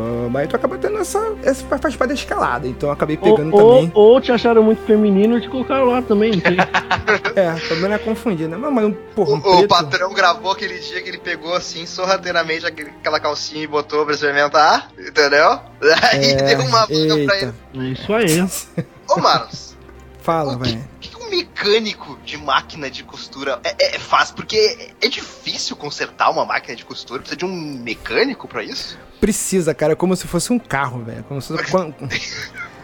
E 0.42 0.46
tu 0.46 0.56
acaba 0.56 0.78
tendo 0.78 0.98
essa, 0.98 1.34
essa 1.42 1.64
faz 1.78 1.96
parte 1.96 2.08
da 2.08 2.14
escalada, 2.14 2.66
então 2.66 2.88
eu 2.88 2.92
acabei 2.92 3.16
pegando 3.16 3.54
Ou, 3.54 3.60
ou, 3.60 3.74
também. 3.74 3.92
Ou 3.94 4.20
te 4.20 4.32
acharam 4.32 4.62
muito 4.62 4.82
feminino 4.84 5.38
e 5.38 5.40
te 5.40 5.48
colocaram 5.48 5.84
lá 5.86 6.02
também, 6.02 6.32
não 6.32 6.40
tem? 6.40 6.56
É, 7.36 7.52
também 7.68 7.88
não 7.88 7.92
é 7.94 7.98
confundir, 7.98 8.48
né? 8.48 8.56
Mas, 8.56 8.72
mas 8.72 8.84
um, 8.86 8.92
porra, 9.14 9.32
um 9.34 9.40
O, 9.40 9.60
o 9.60 9.68
patrão 9.68 10.12
gravou 10.12 10.52
aquele 10.52 10.78
dia 10.78 11.02
que 11.02 11.08
ele 11.08 11.18
pegou 11.18 11.54
assim, 11.54 11.84
sorrateiramente, 11.84 12.64
aquela 12.64 13.20
calcinha 13.20 13.62
e 13.62 13.66
botou 13.66 14.04
pra 14.04 14.14
experimentar, 14.14 14.90
entendeu? 14.98 15.60
Aí 16.12 16.32
É, 16.32 16.56
deu 16.56 16.60
uma 16.60 16.80
vaga 16.80 17.24
pra 17.26 17.38
ele. 17.38 17.54
É 17.74 17.92
isso 17.92 18.12
aí. 18.12 18.40
Ô, 19.08 19.20
Maros, 19.20 19.76
Fala, 20.22 20.54
o 20.54 20.58
que, 20.58 20.70
velho. 20.70 20.80
o 20.80 20.98
que 20.98 21.16
um 21.16 21.28
mecânico 21.28 22.18
de 22.24 22.38
máquina 22.38 22.90
de 22.90 23.04
costura 23.04 23.60
é, 23.62 23.96
é, 23.96 23.98
faz? 23.98 24.30
Porque 24.30 24.56
é, 25.00 25.06
é 25.06 25.08
difícil 25.08 25.76
consertar 25.76 26.30
uma 26.30 26.46
máquina 26.46 26.74
de 26.74 26.84
costura, 26.84 27.20
precisa 27.20 27.36
de 27.36 27.44
um 27.44 27.78
mecânico 27.82 28.48
pra 28.48 28.62
isso? 28.62 28.98
Precisa, 29.20 29.74
cara, 29.74 29.92
é 29.92 29.96
como 29.96 30.16
se 30.16 30.26
fosse 30.26 30.52
um 30.52 30.58
carro, 30.58 31.02
velho. 31.04 31.24
Como 31.24 31.42
se 31.42 31.48
fosse. 31.48 31.94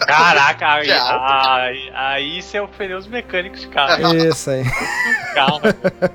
Caraca, 0.07 0.75
aí, 0.75 0.91
aí, 0.91 1.93
aí 1.95 2.43
você 2.43 2.61
ofendeu 2.61 2.99
os 2.99 3.07
mecânicos 3.07 3.61
de 3.61 3.69
carro. 3.69 4.17
Isso 4.17 4.51
aí. 4.51 4.65
carro. 5.35 5.61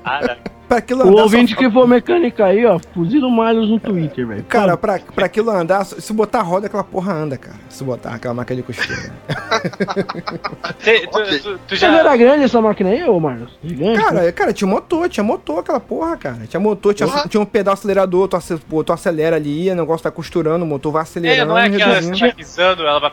Cara, 0.04 0.38
Pra 0.68 0.78
aquilo 0.78 1.02
andar, 1.02 1.12
o 1.12 1.22
ouvinte 1.22 1.54
só... 1.54 1.58
que 1.58 1.70
for 1.70 1.86
mecânica 1.86 2.46
aí, 2.46 2.66
ó, 2.66 2.78
fuzila 2.92 3.28
o 3.28 3.30
Miles 3.30 3.70
no 3.70 3.78
Twitter, 3.78 4.26
velho. 4.26 4.44
Cara, 4.44 4.76
pra, 4.76 4.98
pra 4.98 5.26
aquilo 5.26 5.50
andar, 5.50 5.84
se 5.84 6.12
botar 6.12 6.42
roda, 6.42 6.66
aquela 6.66 6.82
porra 6.82 7.12
anda, 7.12 7.36
cara. 7.36 7.56
Se 7.68 7.84
botar 7.84 8.14
aquela 8.14 8.34
máquina 8.34 8.62
de 8.62 8.62
costura. 8.62 9.12
Tu, 10.86 11.40
tu, 11.42 11.58
tu 11.68 11.76
já... 11.76 11.98
era 11.98 12.16
grande 12.16 12.44
essa 12.44 12.60
máquina 12.60 12.90
aí, 12.90 13.02
ô 13.04 13.18
Marlos? 13.18 13.50
Gigante? 13.62 14.00
Cara, 14.00 14.22
né? 14.22 14.32
cara, 14.32 14.52
tinha 14.52 14.68
motor, 14.68 15.08
tinha 15.08 15.24
motor 15.24 15.60
aquela 15.60 15.80
porra, 15.80 16.16
cara. 16.16 16.46
Tinha 16.46 16.60
motor, 16.60 16.94
tinha, 16.94 17.08
uhum. 17.08 17.28
tinha 17.28 17.40
um 17.40 17.44
pedal 17.44 17.74
acelerador, 17.74 18.28
tu, 18.28 18.84
tu 18.84 18.92
acelera 18.92 19.36
ali, 19.36 19.70
o 19.70 19.74
negócio 19.74 20.04
tá 20.04 20.10
costurando, 20.10 20.64
o 20.64 20.68
motor 20.68 20.92
vai 20.92 21.00
é, 21.00 21.02
acelerando. 21.02 21.42
É, 21.42 21.44
não 21.44 21.58
é 21.58 21.66
aquela 21.66 22.00
que 22.00 22.20
tá 22.20 22.32
pisando, 22.34 22.82
ela 22.86 23.00
vai... 23.00 23.12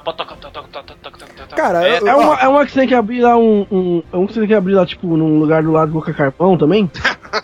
Cara, 1.56 1.88
é, 1.88 2.00
tocar 2.00 2.12
é, 2.12 2.16
uma, 2.16 2.40
é 2.40 2.48
uma 2.48 2.66
que 2.66 2.72
você 2.72 2.80
tem 2.80 2.88
que 2.88 2.96
abrir 2.96 3.22
lá 3.22 3.38
um, 3.38 3.66
um... 3.72 4.04
É 4.12 4.18
uma 4.18 4.28
que 4.28 4.34
você 4.34 4.40
tem 4.40 4.50
que 4.50 4.56
abrir 4.56 4.74
lá, 4.74 4.86
tipo, 4.86 5.18
num 5.18 5.40
lugar 5.40 5.64
do 5.64 5.72
lado 5.72 5.88
do 5.88 5.94
Boca 5.94 6.14
Carpão 6.14 6.58
também? 6.58 6.90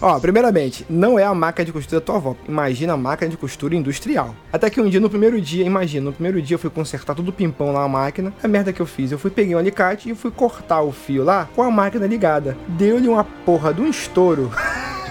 Ó, 0.00 0.18
primeiramente, 0.18 0.84
não 0.88 1.18
é 1.18 1.24
a 1.24 1.34
máquina 1.34 1.64
de 1.64 1.72
costura 1.72 2.00
da 2.00 2.04
tua 2.04 2.16
avó. 2.16 2.36
Imagina 2.48 2.94
a 2.94 2.96
máquina 2.96 3.30
de 3.30 3.36
costura 3.36 3.74
industrial. 3.74 4.34
Até 4.52 4.70
que 4.70 4.80
um 4.80 4.88
dia, 4.88 5.00
no 5.00 5.10
primeiro 5.10 5.40
dia, 5.40 5.64
imagina, 5.64 6.06
no 6.06 6.12
primeiro 6.12 6.40
dia 6.40 6.54
eu 6.54 6.58
fui 6.58 6.70
consertar 6.70 7.14
tudo 7.14 7.32
pimpão 7.32 7.72
lá 7.72 7.84
a 7.84 7.88
máquina. 7.88 8.32
A 8.42 8.48
merda 8.48 8.72
que 8.72 8.80
eu 8.80 8.86
fiz, 8.86 9.12
eu 9.12 9.18
fui 9.18 9.30
peguei 9.30 9.54
um 9.54 9.58
alicate 9.58 10.10
e 10.10 10.14
fui 10.14 10.30
cortar 10.30 10.82
o 10.82 10.92
fio 10.92 11.24
lá 11.24 11.48
com 11.54 11.62
a 11.62 11.70
máquina 11.70 12.06
ligada. 12.06 12.56
Deu-lhe 12.68 13.08
uma 13.08 13.24
porra 13.24 13.72
de 13.72 13.80
um 13.80 13.88
estouro. 13.88 14.50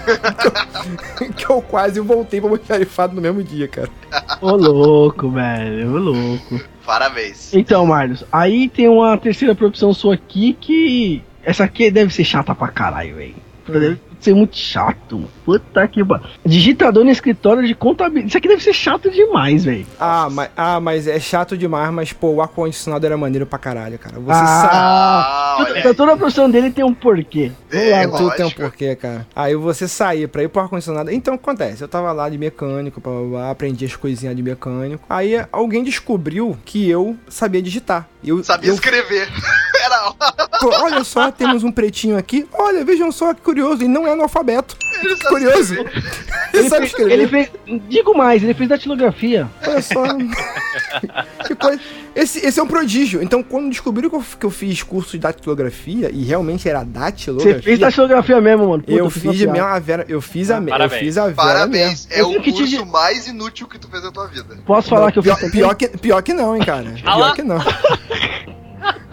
que, 1.18 1.24
eu, 1.24 1.32
que 1.32 1.50
eu 1.50 1.62
quase 1.62 2.00
voltei 2.00 2.40
pra 2.40 2.48
almoxarifado 2.48 3.14
no 3.14 3.20
mesmo 3.20 3.42
dia, 3.42 3.68
cara. 3.68 3.90
Ô 4.40 4.54
louco, 4.54 5.30
velho, 5.30 5.94
ô 5.94 5.98
louco. 5.98 6.60
Parabéns. 6.84 7.52
Então, 7.52 7.84
Marlos, 7.84 8.24
aí 8.30 8.68
tem 8.68 8.88
uma 8.88 9.18
terceira 9.18 9.54
profissão 9.54 9.92
sua 9.92 10.14
aqui 10.14 10.56
que. 10.60 11.22
Essa 11.42 11.64
aqui 11.64 11.90
deve 11.90 12.12
ser 12.12 12.24
chata 12.24 12.54
pra 12.54 12.68
caralho, 12.68 13.16
velho. 13.16 13.34
Deve 13.72 13.98
ser 14.20 14.34
muito 14.34 14.56
chato. 14.56 15.16
mano. 15.16 15.30
Puta 15.44 15.86
que 15.88 16.04
pariu. 16.04 16.26
Digitador 16.44 17.04
no 17.04 17.10
escritório 17.10 17.66
de 17.66 17.74
contabilidade. 17.74 18.28
Isso 18.28 18.38
aqui 18.38 18.48
deve 18.48 18.62
ser 18.62 18.72
chato 18.72 19.10
demais, 19.10 19.64
velho. 19.64 19.86
Ah 19.98 20.28
mas, 20.30 20.50
ah, 20.56 20.80
mas 20.80 21.06
é 21.06 21.20
chato 21.20 21.56
demais, 21.56 21.92
mas 21.92 22.12
pô, 22.12 22.28
o 22.32 22.42
ar-condicionado 22.42 23.04
era 23.06 23.16
maneiro 23.16 23.46
pra 23.46 23.58
caralho, 23.58 23.98
cara. 23.98 24.18
Você 24.18 24.32
sabe. 24.38 24.70
Ah, 24.72 25.56
olha 25.60 25.82
toda, 25.82 25.94
toda 25.94 26.16
profissão 26.16 26.50
dele 26.50 26.70
tem 26.70 26.84
um 26.84 26.94
porquê. 26.94 27.52
É, 27.70 28.06
mano. 28.06 28.18
Tudo 28.18 28.36
tem 28.36 28.46
um 28.46 28.50
porquê, 28.50 28.96
cara. 28.96 29.26
Aí 29.34 29.54
você 29.54 29.86
sair 29.86 30.28
pra 30.28 30.42
ir 30.42 30.48
pro 30.48 30.62
ar-condicionado. 30.62 31.10
Então 31.10 31.34
acontece, 31.34 31.82
eu 31.82 31.88
tava 31.88 32.12
lá 32.12 32.28
de 32.28 32.38
mecânico, 32.38 33.00
blá, 33.00 33.12
blá, 33.12 33.28
blá, 33.28 33.50
aprendi 33.50 33.84
as 33.84 33.94
coisinhas 33.96 34.34
de 34.34 34.42
mecânico. 34.42 35.04
Aí 35.08 35.44
alguém 35.52 35.82
descobriu 35.84 36.56
que 36.64 36.88
eu 36.88 37.16
sabia 37.28 37.62
digitar. 37.62 38.08
Eu, 38.24 38.42
Sabia 38.42 38.70
eu, 38.70 38.74
escrever. 38.74 39.28
Era 39.80 40.10
Pô, 40.60 40.68
olha 40.82 41.04
só, 41.04 41.30
temos 41.30 41.62
um 41.62 41.70
pretinho 41.70 42.18
aqui. 42.18 42.44
Olha, 42.52 42.84
vejam 42.84 43.12
só 43.12 43.32
que 43.32 43.40
curioso. 43.40 43.55
E 43.84 43.88
não 43.88 44.06
é 44.06 44.12
analfabeto. 44.12 44.76
Ele 45.02 45.16
sabe 45.16 45.28
Curioso. 45.28 45.74
escrever. 45.74 46.02
Ele 46.52 46.58
Ele 46.62 46.68
sabe 46.68 46.86
escrever. 46.86 47.12
ele 47.12 47.28
fez. 47.28 47.50
Digo 47.88 48.16
mais, 48.16 48.42
ele 48.42 48.54
fez 48.54 48.68
datilografia. 48.68 49.48
Olha 49.66 49.82
só. 49.82 50.04
que 51.46 51.54
coisa. 51.54 51.80
Esse, 52.14 52.38
esse 52.46 52.58
é 52.58 52.62
um 52.62 52.66
prodígio. 52.66 53.22
Então, 53.22 53.42
quando 53.42 53.68
descobriram 53.68 54.08
que 54.08 54.16
eu, 54.16 54.24
que 54.40 54.46
eu 54.46 54.50
fiz 54.50 54.82
curso 54.82 55.12
de 55.12 55.18
datilografia, 55.18 56.10
e 56.10 56.24
realmente 56.24 56.66
era 56.68 56.82
datilografia. 56.82 57.56
Você 57.56 57.62
fez 57.62 57.78
datilografia 57.78 58.40
mesmo, 58.40 58.68
mano. 58.68 58.82
Puta, 58.82 58.92
eu 58.92 59.10
fiz 59.10 59.46
a 59.46 59.78
Vera, 59.78 60.06
eu 60.08 60.20
fiz 60.22 60.50
a, 60.50 60.58
me- 60.60 60.70
eu 60.70 60.76
Parabéns. 60.78 61.00
fiz 61.00 61.18
a 61.18 61.22
Vera 61.24 61.34
Parabéns. 61.36 62.08
É 62.10 62.20
Eu 62.22 62.30
o 62.30 62.40
te 62.40 62.50
curso 62.52 62.66
di- 62.66 62.84
mais 62.86 63.26
inútil 63.28 63.66
que 63.68 63.78
tu 63.78 63.88
fez 63.88 64.02
na 64.02 64.10
tua 64.10 64.26
vida. 64.28 64.56
Posso 64.64 64.88
falar 64.88 65.12
que 65.12 65.18
eu 65.18 65.22
pior, 65.22 65.36
fiz 65.36 65.50
pior, 65.50 65.74
que, 65.74 65.88
pior 65.88 66.22
que 66.22 66.32
não, 66.32 66.56
hein, 66.56 66.62
cara. 66.64 66.90
Pior 67.02 67.34
que 67.34 67.42
não. 67.42 67.58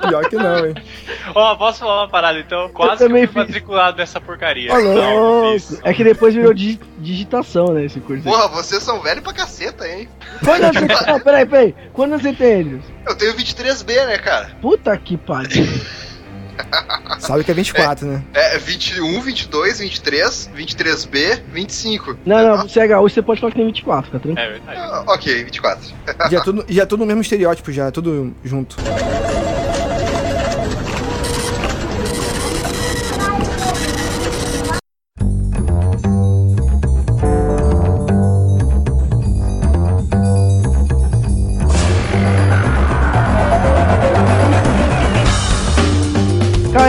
Pior 0.07 0.29
que 0.29 0.35
não, 0.35 0.65
hein. 0.65 0.73
Ó, 1.33 1.55
posso 1.55 1.79
falar 1.79 2.01
uma 2.03 2.09
parada 2.09 2.39
então? 2.39 2.69
Quase 2.69 2.97
que 2.97 3.03
eu 3.03 3.07
também 3.07 3.25
fui 3.27 3.33
fiz. 3.41 3.47
matriculado 3.47 3.97
nessa 3.97 4.19
porcaria. 4.21 4.73
Ô, 4.73 4.79
Não, 4.79 5.43
não 5.45 5.53
fiz. 5.53 5.79
É 5.83 5.93
que 5.93 6.03
depois 6.03 6.33
virou 6.33 6.53
digi- 6.53 6.79
digitação, 6.99 7.67
né, 7.73 7.85
esse 7.85 7.99
curso. 7.99 8.27
aí. 8.27 8.33
Porra, 8.33 8.47
vocês 8.49 8.83
são 8.83 9.01
velhos 9.01 9.23
pra 9.23 9.33
caceta, 9.33 9.87
hein? 9.87 10.07
Quando 10.43 10.73
você 10.73 10.87
tem... 10.87 11.07
Não, 11.07 11.19
peraí, 11.19 11.45
peraí. 11.45 11.75
Quando 11.93 12.11
você 12.19 12.33
tem 12.33 12.59
eles? 12.59 12.81
Eu 13.07 13.15
tenho 13.15 13.33
23B, 13.33 14.05
né, 14.07 14.17
cara? 14.17 14.51
Puta 14.61 14.95
que 14.97 15.17
pariu. 15.17 15.65
Sabe 17.17 17.43
que 17.43 17.49
é 17.49 17.53
24, 17.53 18.05
né? 18.07 18.23
É 18.31 18.59
21, 18.59 19.19
22, 19.21 19.79
23, 19.79 20.51
23B, 20.55 21.41
25. 21.51 22.17
Não, 22.25 22.43
não, 22.57 22.57
você 22.67 22.79
é 22.79 22.87
gaúcho, 22.87 23.15
você 23.15 23.21
pode 23.23 23.41
falar 23.41 23.51
que 23.51 23.57
tem 23.57 23.65
24, 23.65 24.05
fica 24.05 24.19
tranquilo. 24.19 24.47
É 24.47 24.51
verdade. 24.51 24.79
Ah, 24.79 25.03
ok, 25.07 25.43
24. 25.45 25.83
Já 26.29 26.37
é 26.37 26.41
tudo, 26.43 26.65
já 26.69 26.83
é 26.83 26.85
tudo 26.85 26.99
no 26.99 27.05
mesmo 27.07 27.21
estereótipo, 27.21 27.71
já, 27.71 27.87
é 27.87 27.91
tudo 27.91 28.35
junto. 28.43 28.75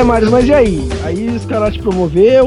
Marius, 0.05 0.31
mas 0.31 0.47
e 0.47 0.53
aí? 0.53 0.89
Aí 1.03 1.29
os 1.29 1.45
caras 1.47 1.73
te 1.73 1.81
promoveu 1.81 2.47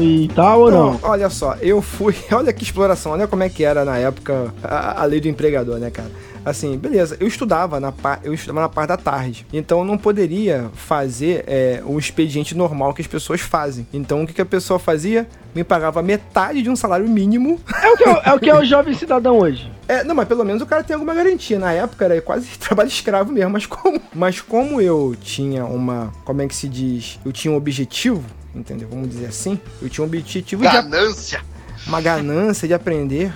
e 0.00 0.28
tal 0.34 0.60
ou 0.62 0.70
não? 0.70 0.92
Não, 0.92 1.00
olha 1.02 1.28
só, 1.28 1.54
eu 1.60 1.82
fui. 1.82 2.14
Olha 2.32 2.52
que 2.52 2.64
exploração, 2.64 3.12
olha 3.12 3.26
como 3.28 3.42
é 3.42 3.48
que 3.48 3.62
era 3.62 3.84
na 3.84 3.96
época 3.98 4.52
a, 4.62 5.02
a 5.02 5.04
lei 5.04 5.20
do 5.20 5.28
empregador, 5.28 5.78
né, 5.78 5.90
cara? 5.90 6.10
Assim, 6.44 6.76
beleza, 6.76 7.16
eu 7.18 7.26
estudava 7.26 7.80
na, 7.80 7.92
eu 8.22 8.34
estudava 8.34 8.60
na 8.60 8.68
parte 8.68 8.88
da 8.88 8.96
tarde, 8.96 9.46
então 9.52 9.78
eu 9.78 9.84
não 9.84 9.96
poderia 9.96 10.70
fazer 10.74 11.44
é, 11.46 11.82
o 11.84 11.98
expediente 11.98 12.54
normal 12.54 12.92
que 12.92 13.00
as 13.00 13.08
pessoas 13.08 13.40
fazem. 13.40 13.86
Então 13.92 14.22
o 14.22 14.26
que, 14.26 14.34
que 14.34 14.42
a 14.42 14.46
pessoa 14.46 14.78
fazia? 14.78 15.26
Me 15.54 15.64
pagava 15.64 16.02
metade 16.02 16.62
de 16.62 16.68
um 16.68 16.76
salário 16.76 17.08
mínimo. 17.08 17.60
É 17.80 17.90
o 17.90 17.96
que 17.96 18.04
é, 18.04 18.22
é 18.24 18.32
o 18.34 18.40
que 18.40 18.50
é 18.50 18.58
o 18.58 18.64
jovem 18.64 18.94
cidadão 18.94 19.38
hoje. 19.38 19.72
É, 19.86 20.02
não, 20.02 20.14
mas 20.14 20.26
pelo 20.26 20.42
menos 20.44 20.62
o 20.62 20.66
cara 20.66 20.82
tem 20.82 20.94
alguma 20.94 21.14
garantia. 21.14 21.58
Na 21.58 21.70
época 21.70 22.06
era 22.06 22.18
quase 22.22 22.46
trabalho 22.58 22.88
escravo 22.88 23.30
mesmo, 23.30 23.50
mas 23.50 23.66
como, 23.66 24.00
mas 24.14 24.40
como 24.40 24.80
eu 24.80 25.14
tinha 25.20 25.66
uma, 25.66 26.10
como 26.24 26.40
é 26.40 26.48
que 26.48 26.56
se 26.56 26.66
diz? 26.70 27.20
Eu 27.22 27.30
tinha 27.32 27.52
um 27.52 27.56
objetivo, 27.58 28.24
entendeu? 28.54 28.88
Vamos 28.90 29.10
dizer 29.10 29.26
assim. 29.26 29.60
Eu 29.82 29.90
tinha 29.90 30.02
um 30.02 30.08
objetivo 30.08 30.62
de 30.62 30.72
Ganância. 30.72 31.42
uma 31.86 32.00
ganância 32.00 32.66
de 32.66 32.72
aprender, 32.72 33.30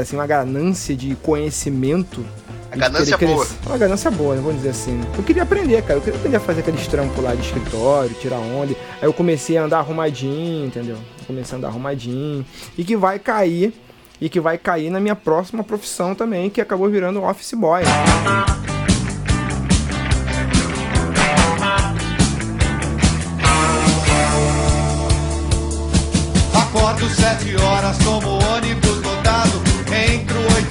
assim, 0.00 0.16
uma 0.16 0.26
ganância 0.26 0.96
de 0.96 1.14
conhecimento. 1.16 2.24
A 2.72 2.76
ganância 2.76 3.18
boa. 3.18 3.46
Uma 3.66 3.78
ganância 3.78 4.10
boa, 4.10 4.34
né? 4.34 4.40
Vamos 4.40 4.56
dizer 4.56 4.70
assim. 4.70 5.00
Eu 5.16 5.22
queria 5.22 5.42
aprender, 5.42 5.82
cara. 5.82 5.94
Eu 5.98 6.00
queria 6.02 6.18
aprender 6.18 6.36
a 6.36 6.40
fazer 6.40 6.60
aqueles 6.60 6.86
trampos 6.86 7.22
lá 7.22 7.34
de 7.34 7.42
escritório, 7.42 8.14
tirar 8.14 8.38
onda. 8.38 8.74
Aí 9.00 9.06
eu 9.06 9.12
comecei 9.12 9.56
a 9.58 9.64
andar 9.64 9.78
arrumadinho, 9.78 10.66
entendeu? 10.66 10.96
Comecei 11.26 11.54
a 11.54 11.58
andar 11.58 11.68
arrumadinho. 11.68 12.44
E 12.76 12.82
que 12.82 12.96
vai 12.96 13.18
cair, 13.18 13.72
e 14.20 14.28
que 14.28 14.40
vai 14.40 14.58
cair 14.58 14.90
na 14.90 14.98
minha 14.98 15.14
próxima 15.14 15.62
profissão 15.62 16.14
também, 16.14 16.50
que 16.50 16.60
acabou 16.60 16.88
virando 16.88 17.22
office 17.22 17.52
boy. 17.52 17.82
Acordo 26.54 27.08
sete 27.10 27.54
horas, 27.56 27.98
tomo 27.98 28.33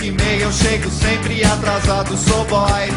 e 0.03 0.11
meia, 0.11 0.43
eu 0.43 0.51
chego 0.51 0.89
sempre 0.89 1.43
atrasado. 1.45 2.17
Sou 2.17 2.43
boy. 2.45 2.89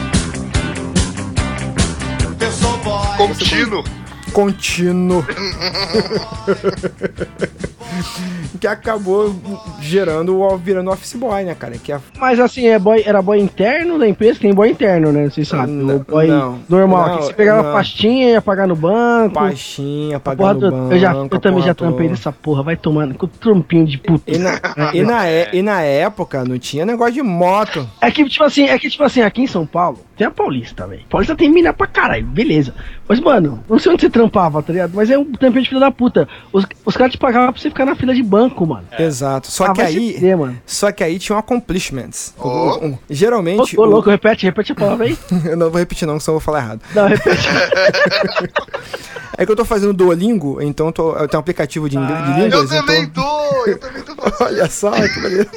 Eu 2.41 2.53
sou 2.53 2.77
boy. 2.79 3.17
Contínuo. 3.17 3.85
contínuo. 4.33 5.25
que 8.61 8.67
acabou 8.67 9.35
gerando 9.81 10.41
o 10.41 10.57
virando 10.57 10.91
office 10.91 11.15
boy, 11.15 11.45
né, 11.45 11.55
cara? 11.55 11.77
Que 11.79 11.93
é 11.93 12.01
Mas 12.19 12.39
assim, 12.41 12.67
é 12.67 12.79
boy, 12.79 13.03
era 13.05 13.21
boy 13.23 13.39
interno 13.41 13.99
da 13.99 14.09
empresa, 14.09 14.41
tem 14.41 14.55
boy 14.55 14.71
interno, 14.71 15.13
né? 15.13 15.29
Vocês 15.29 15.49
sabem. 15.49 15.75
Não, 15.75 15.99
boy 15.99 16.27
não, 16.27 16.59
normal, 16.69 17.09
não, 17.09 17.17
que 17.19 17.25
você 17.25 17.35
pegava 17.35 17.63
não. 17.63 17.73
pastinha, 17.73 18.31
ia 18.31 18.43
pagar 18.43 18.67
no 18.67 18.77
banco. 18.77 19.35
baixinha, 19.35 20.17
a 20.17 20.21
porra 20.21 20.37
pagando 20.37 20.71
do- 20.71 20.77
banco. 20.77 20.95
eu, 20.95 20.99
já, 20.99 21.13
eu 21.15 21.41
também 21.41 21.63
já 21.63 21.75
trampei 21.75 22.09
nessa 22.09 22.33
porra, 22.33 22.63
vai 22.63 22.77
tomando 22.77 23.15
com 23.15 23.27
trompinho 23.27 23.87
de 23.87 23.99
puta. 23.99 24.31
E 24.31 24.39
na, 24.39 24.61
e, 24.93 25.03
na, 25.03 25.31
e 25.53 25.63
na 25.63 25.81
época 25.83 26.45
não 26.45 26.59
tinha 26.59 26.85
negócio 26.85 27.15
de 27.15 27.23
moto. 27.23 27.89
É 28.01 28.11
que, 28.11 28.25
tipo 28.29 28.45
assim, 28.45 28.65
é 28.65 28.79
que, 28.79 28.89
tipo 28.89 29.03
assim, 29.05 29.23
aqui 29.23 29.43
em 29.43 29.47
São 29.47 29.67
Paulo, 29.67 29.99
tem 30.17 30.27
a 30.27 30.31
Paulista, 30.31 30.87
velho. 30.87 31.03
Paulista 31.11 31.37
tem 31.37 31.51
mina 31.51 31.73
pra 31.73 31.87
caralho, 31.87 32.27
beleza. 32.27 32.75
Mas, 33.09 33.21
mano, 33.21 33.63
não 33.69 33.79
sei 33.79 33.93
onde 33.93 34.01
você 34.03 34.11
trampava, 34.11 34.63
tá 34.63 34.73
ligado? 34.73 34.93
Mas 34.95 35.11
é 35.11 35.19
um 35.19 35.25
trampinho 35.33 35.63
de 35.63 35.69
filho 35.69 35.81
da 35.81 35.91
puta. 35.91 36.27
Os, 36.53 36.65
os 36.85 36.97
caras 36.97 37.13
te 37.13 37.19
pagavam 37.19 37.53
pra 37.53 37.61
você 37.61 37.69
ficar 37.69 37.85
na 37.85 37.95
fila 37.95 38.15
de 38.15 38.23
banco, 38.23 38.67
mano. 38.67 38.87
Exato. 38.99 39.51
Só 39.51 39.67
Ah, 39.67 39.73
que 39.75 39.81
aí. 39.83 40.17
Só 40.65 40.91
que 40.91 41.05
aí 41.05 41.19
tinha 41.19 41.37
um 41.37 41.39
accomplishments. 41.39 42.35
Oh. 42.39 42.49
Um- 42.49 42.87
um- 42.87 42.99
geralmente. 43.11 43.79
ô, 43.79 43.83
o- 43.83 43.87
louco, 43.87 44.09
repete, 44.11 44.45
repete 44.47 44.73
a 44.73 44.75
palavra 44.75 45.07
aí. 45.07 45.17
eu 45.45 45.57
não 45.57 45.71
vou 45.71 45.79
repetir, 45.79 46.07
não, 46.07 46.19
senão 46.19 46.37
eu 46.37 46.41
vou 46.41 46.45
falar 46.45 46.61
errado. 46.65 46.81
Não, 46.95 47.07
repete. 47.07 47.47
É 49.39 49.45
que 49.45 49.53
eu 49.53 49.57
tô 49.57 49.67
fazendo 49.67 49.93
Duolingo, 49.93 50.63
então 50.63 50.87
eu, 50.87 50.93
tô- 50.93 51.11
eu 51.15 51.29
tenho 51.29 51.39
um 51.39 51.41
aplicativo 51.41 51.91
de, 51.91 51.99
inglês, 51.99 52.25
de 52.25 52.31
Ah, 52.33 52.39
Eu 52.39 52.45
línguas. 52.45 52.71
também 52.71 53.03
então- 53.03 53.23
tô, 53.23 53.67
eu 53.67 53.79
também 53.79 54.03
tô 54.03 54.15
fazendo. 54.17 54.37
Olha 54.41 54.71
só, 54.71 54.91
que 54.93 55.21
beleza. 55.21 55.51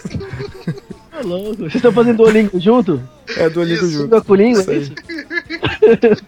Ô, 1.23 1.27
louco. 1.27 1.55
Vocês 1.58 1.75
estão 1.75 1.91
fazendo 1.91 2.17
Duolingo 2.17 2.60
junto? 2.60 3.01
É 3.38 3.49
Duolingo 3.49 3.86
Isso. 3.86 3.91
junto. 3.91 4.03
Língua 4.03 4.21
com 4.23 4.36
língua, 4.36 4.62
Isso 4.62 4.71
é 4.71 4.75
isso? 4.77 4.91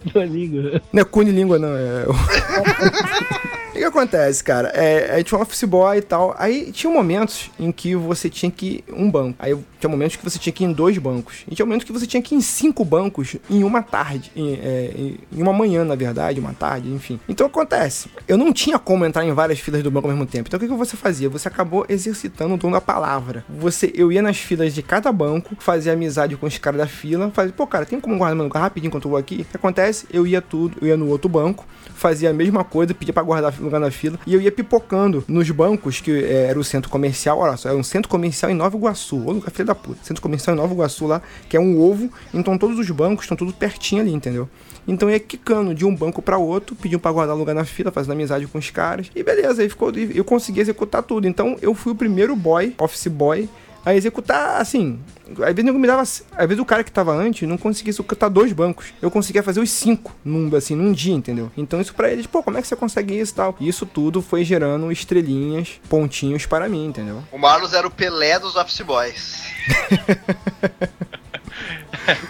Duolingo. 0.13 0.81
Não 0.91 1.01
é 1.01 1.05
Cunilíngua, 1.05 1.59
não. 1.59 1.75
É... 1.75 2.05
O 3.71 3.73
que 3.73 3.85
acontece, 3.85 4.43
cara? 4.43 4.67
É, 4.69 5.15
aí 5.15 5.23
tinha 5.23 5.39
um 5.39 5.41
office 5.41 5.63
boy 5.63 5.97
e 5.97 6.01
tal. 6.01 6.35
Aí 6.37 6.73
tinha 6.73 6.91
momentos 6.91 7.49
em 7.57 7.71
que 7.71 7.95
você 7.95 8.29
tinha 8.29 8.51
que 8.51 8.83
ir 8.85 8.93
um 8.93 9.09
banco. 9.09 9.37
Aí 9.39 9.57
tinha 9.79 9.89
momentos 9.89 10.17
que 10.17 10.23
você 10.25 10.37
tinha 10.37 10.51
que 10.51 10.65
ir 10.65 10.67
em 10.67 10.73
dois 10.73 10.97
bancos. 10.97 11.45
E 11.47 11.55
tinha 11.55 11.65
momentos 11.65 11.85
que 11.85 11.91
você 11.93 12.05
tinha 12.05 12.21
que 12.21 12.35
ir 12.35 12.37
em 12.37 12.41
cinco 12.41 12.83
bancos 12.83 13.37
em 13.49 13.63
uma 13.63 13.81
tarde. 13.81 14.29
Em, 14.35 14.55
é, 14.55 15.13
em 15.31 15.41
uma 15.41 15.53
manhã, 15.53 15.85
na 15.85 15.95
verdade, 15.95 16.37
uma 16.37 16.53
tarde, 16.53 16.91
enfim. 16.91 17.17
Então 17.29 17.47
acontece. 17.47 18.09
Eu 18.27 18.37
não 18.37 18.51
tinha 18.51 18.77
como 18.77 19.05
entrar 19.05 19.23
em 19.23 19.31
várias 19.31 19.59
filas 19.59 19.81
do 19.81 19.89
banco 19.89 20.07
ao 20.09 20.13
mesmo 20.13 20.25
tempo. 20.25 20.49
Então 20.49 20.57
o 20.57 20.59
que, 20.59 20.67
que 20.67 20.73
você 20.73 20.97
fazia? 20.97 21.29
Você 21.29 21.47
acabou 21.47 21.85
exercitando 21.87 22.55
o 22.55 22.57
dom 22.57 22.71
da 22.71 22.81
palavra. 22.81 23.45
Você, 23.49 23.89
eu 23.95 24.11
ia 24.11 24.21
nas 24.21 24.37
filas 24.37 24.73
de 24.73 24.83
cada 24.83 25.13
banco, 25.13 25.55
fazia 25.59 25.93
amizade 25.93 26.35
com 26.35 26.45
os 26.45 26.57
caras 26.57 26.79
da 26.79 26.87
fila, 26.87 27.31
fazia, 27.33 27.53
pô, 27.53 27.65
cara, 27.65 27.85
tem 27.85 28.01
como 28.01 28.17
guardar 28.17 28.35
meu 28.35 28.43
lugar 28.43 28.59
rapidinho 28.59 28.89
enquanto 28.89 29.05
eu 29.05 29.11
vou 29.11 29.17
aqui? 29.17 29.43
O 29.43 29.45
que 29.45 29.55
acontece? 29.55 30.05
Eu 30.11 30.27
ia 30.27 30.41
tudo, 30.41 30.77
eu 30.81 30.89
ia 30.89 30.97
no 30.97 31.07
outro 31.07 31.29
banco, 31.29 31.65
fazia 31.95 32.31
a 32.31 32.33
mesma 32.33 32.65
coisa, 32.65 32.93
pedia 32.93 33.13
pra 33.13 33.23
guardar 33.23 33.60
lugar 33.61 33.79
na 33.79 33.91
fila, 33.91 34.19
e 34.25 34.33
eu 34.33 34.41
ia 34.41 34.51
pipocando 34.51 35.23
nos 35.27 35.49
bancos, 35.51 36.01
que 36.01 36.11
é, 36.11 36.47
era 36.49 36.59
o 36.59 36.63
centro 36.63 36.89
comercial, 36.89 37.39
olha 37.39 37.57
só, 37.57 37.69
era 37.69 37.77
um 37.77 37.83
centro 37.83 38.09
comercial 38.09 38.51
em 38.51 38.55
Nova 38.55 38.75
Iguaçu, 38.75 39.17
ô 39.25 39.31
lugar 39.31 39.51
filho 39.51 39.65
da 39.65 39.75
puta, 39.75 39.99
centro 40.03 40.21
comercial 40.21 40.55
em 40.55 40.59
Nova 40.59 40.73
Iguaçu 40.73 41.07
lá, 41.07 41.21
que 41.47 41.55
é 41.55 41.59
um 41.59 41.79
ovo, 41.79 42.09
então 42.33 42.57
todos 42.57 42.77
os 42.77 42.89
bancos 42.89 43.25
estão 43.25 43.37
tudo 43.37 43.53
pertinho 43.53 44.01
ali, 44.01 44.13
entendeu? 44.13 44.49
Então 44.87 45.09
ia 45.09 45.19
quicando 45.19 45.75
de 45.75 45.85
um 45.85 45.95
banco 45.95 46.21
pra 46.21 46.37
outro, 46.37 46.75
pedindo 46.75 46.99
pra 46.99 47.11
guardar 47.11 47.35
lugar 47.35 47.53
na 47.53 47.63
fila, 47.63 47.91
fazendo 47.91 48.13
amizade 48.13 48.47
com 48.47 48.57
os 48.57 48.69
caras, 48.69 49.11
e 49.15 49.23
beleza, 49.23 49.61
aí 49.61 49.69
ficou, 49.69 49.91
eu 49.91 50.23
consegui 50.23 50.59
executar 50.59 51.03
tudo, 51.03 51.27
então 51.27 51.57
eu 51.61 51.73
fui 51.73 51.91
o 51.91 51.95
primeiro 51.95 52.35
boy, 52.35 52.73
office 52.79 53.07
boy, 53.07 53.47
a 53.85 53.95
executar, 53.95 54.61
assim, 54.61 54.99
às 55.39 55.55
vezes, 55.55 55.73
me 55.73 55.87
dava, 55.87 56.01
às 56.01 56.47
vezes 56.47 56.59
o 56.59 56.65
cara 56.65 56.83
que 56.83 56.91
tava 56.91 57.13
antes 57.13 57.47
não 57.47 57.57
conseguia 57.57 57.91
executar 57.91 58.29
dois 58.29 58.53
bancos. 58.53 58.93
Eu 59.01 59.09
conseguia 59.09 59.41
fazer 59.41 59.59
os 59.59 59.69
cinco 59.69 60.15
num, 60.23 60.53
assim, 60.55 60.75
num 60.75 60.91
dia, 60.91 61.13
entendeu? 61.13 61.51
Então 61.57 61.81
isso 61.81 61.93
pra 61.93 62.11
eles, 62.11 62.27
pô, 62.27 62.43
como 62.43 62.57
é 62.57 62.61
que 62.61 62.67
você 62.67 62.75
consegue 62.75 63.19
isso 63.19 63.33
e 63.33 63.35
tal? 63.35 63.55
E 63.59 63.67
isso 63.67 63.85
tudo 63.85 64.21
foi 64.21 64.43
gerando 64.43 64.91
estrelinhas, 64.91 65.79
pontinhos 65.89 66.45
para 66.45 66.69
mim, 66.69 66.85
entendeu? 66.85 67.23
O 67.31 67.37
Marlos 67.37 67.73
era 67.73 67.87
o 67.87 67.91
Pelé 67.91 68.39
dos 68.39 68.55
Office 68.55 68.81
Boys. 68.81 69.43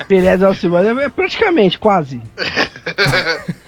Pelé 0.08 0.38
do 0.38 0.48
Office 0.48 0.70
Boy 0.70 0.88
é 0.88 1.10
praticamente, 1.10 1.80
quase. 1.80 2.22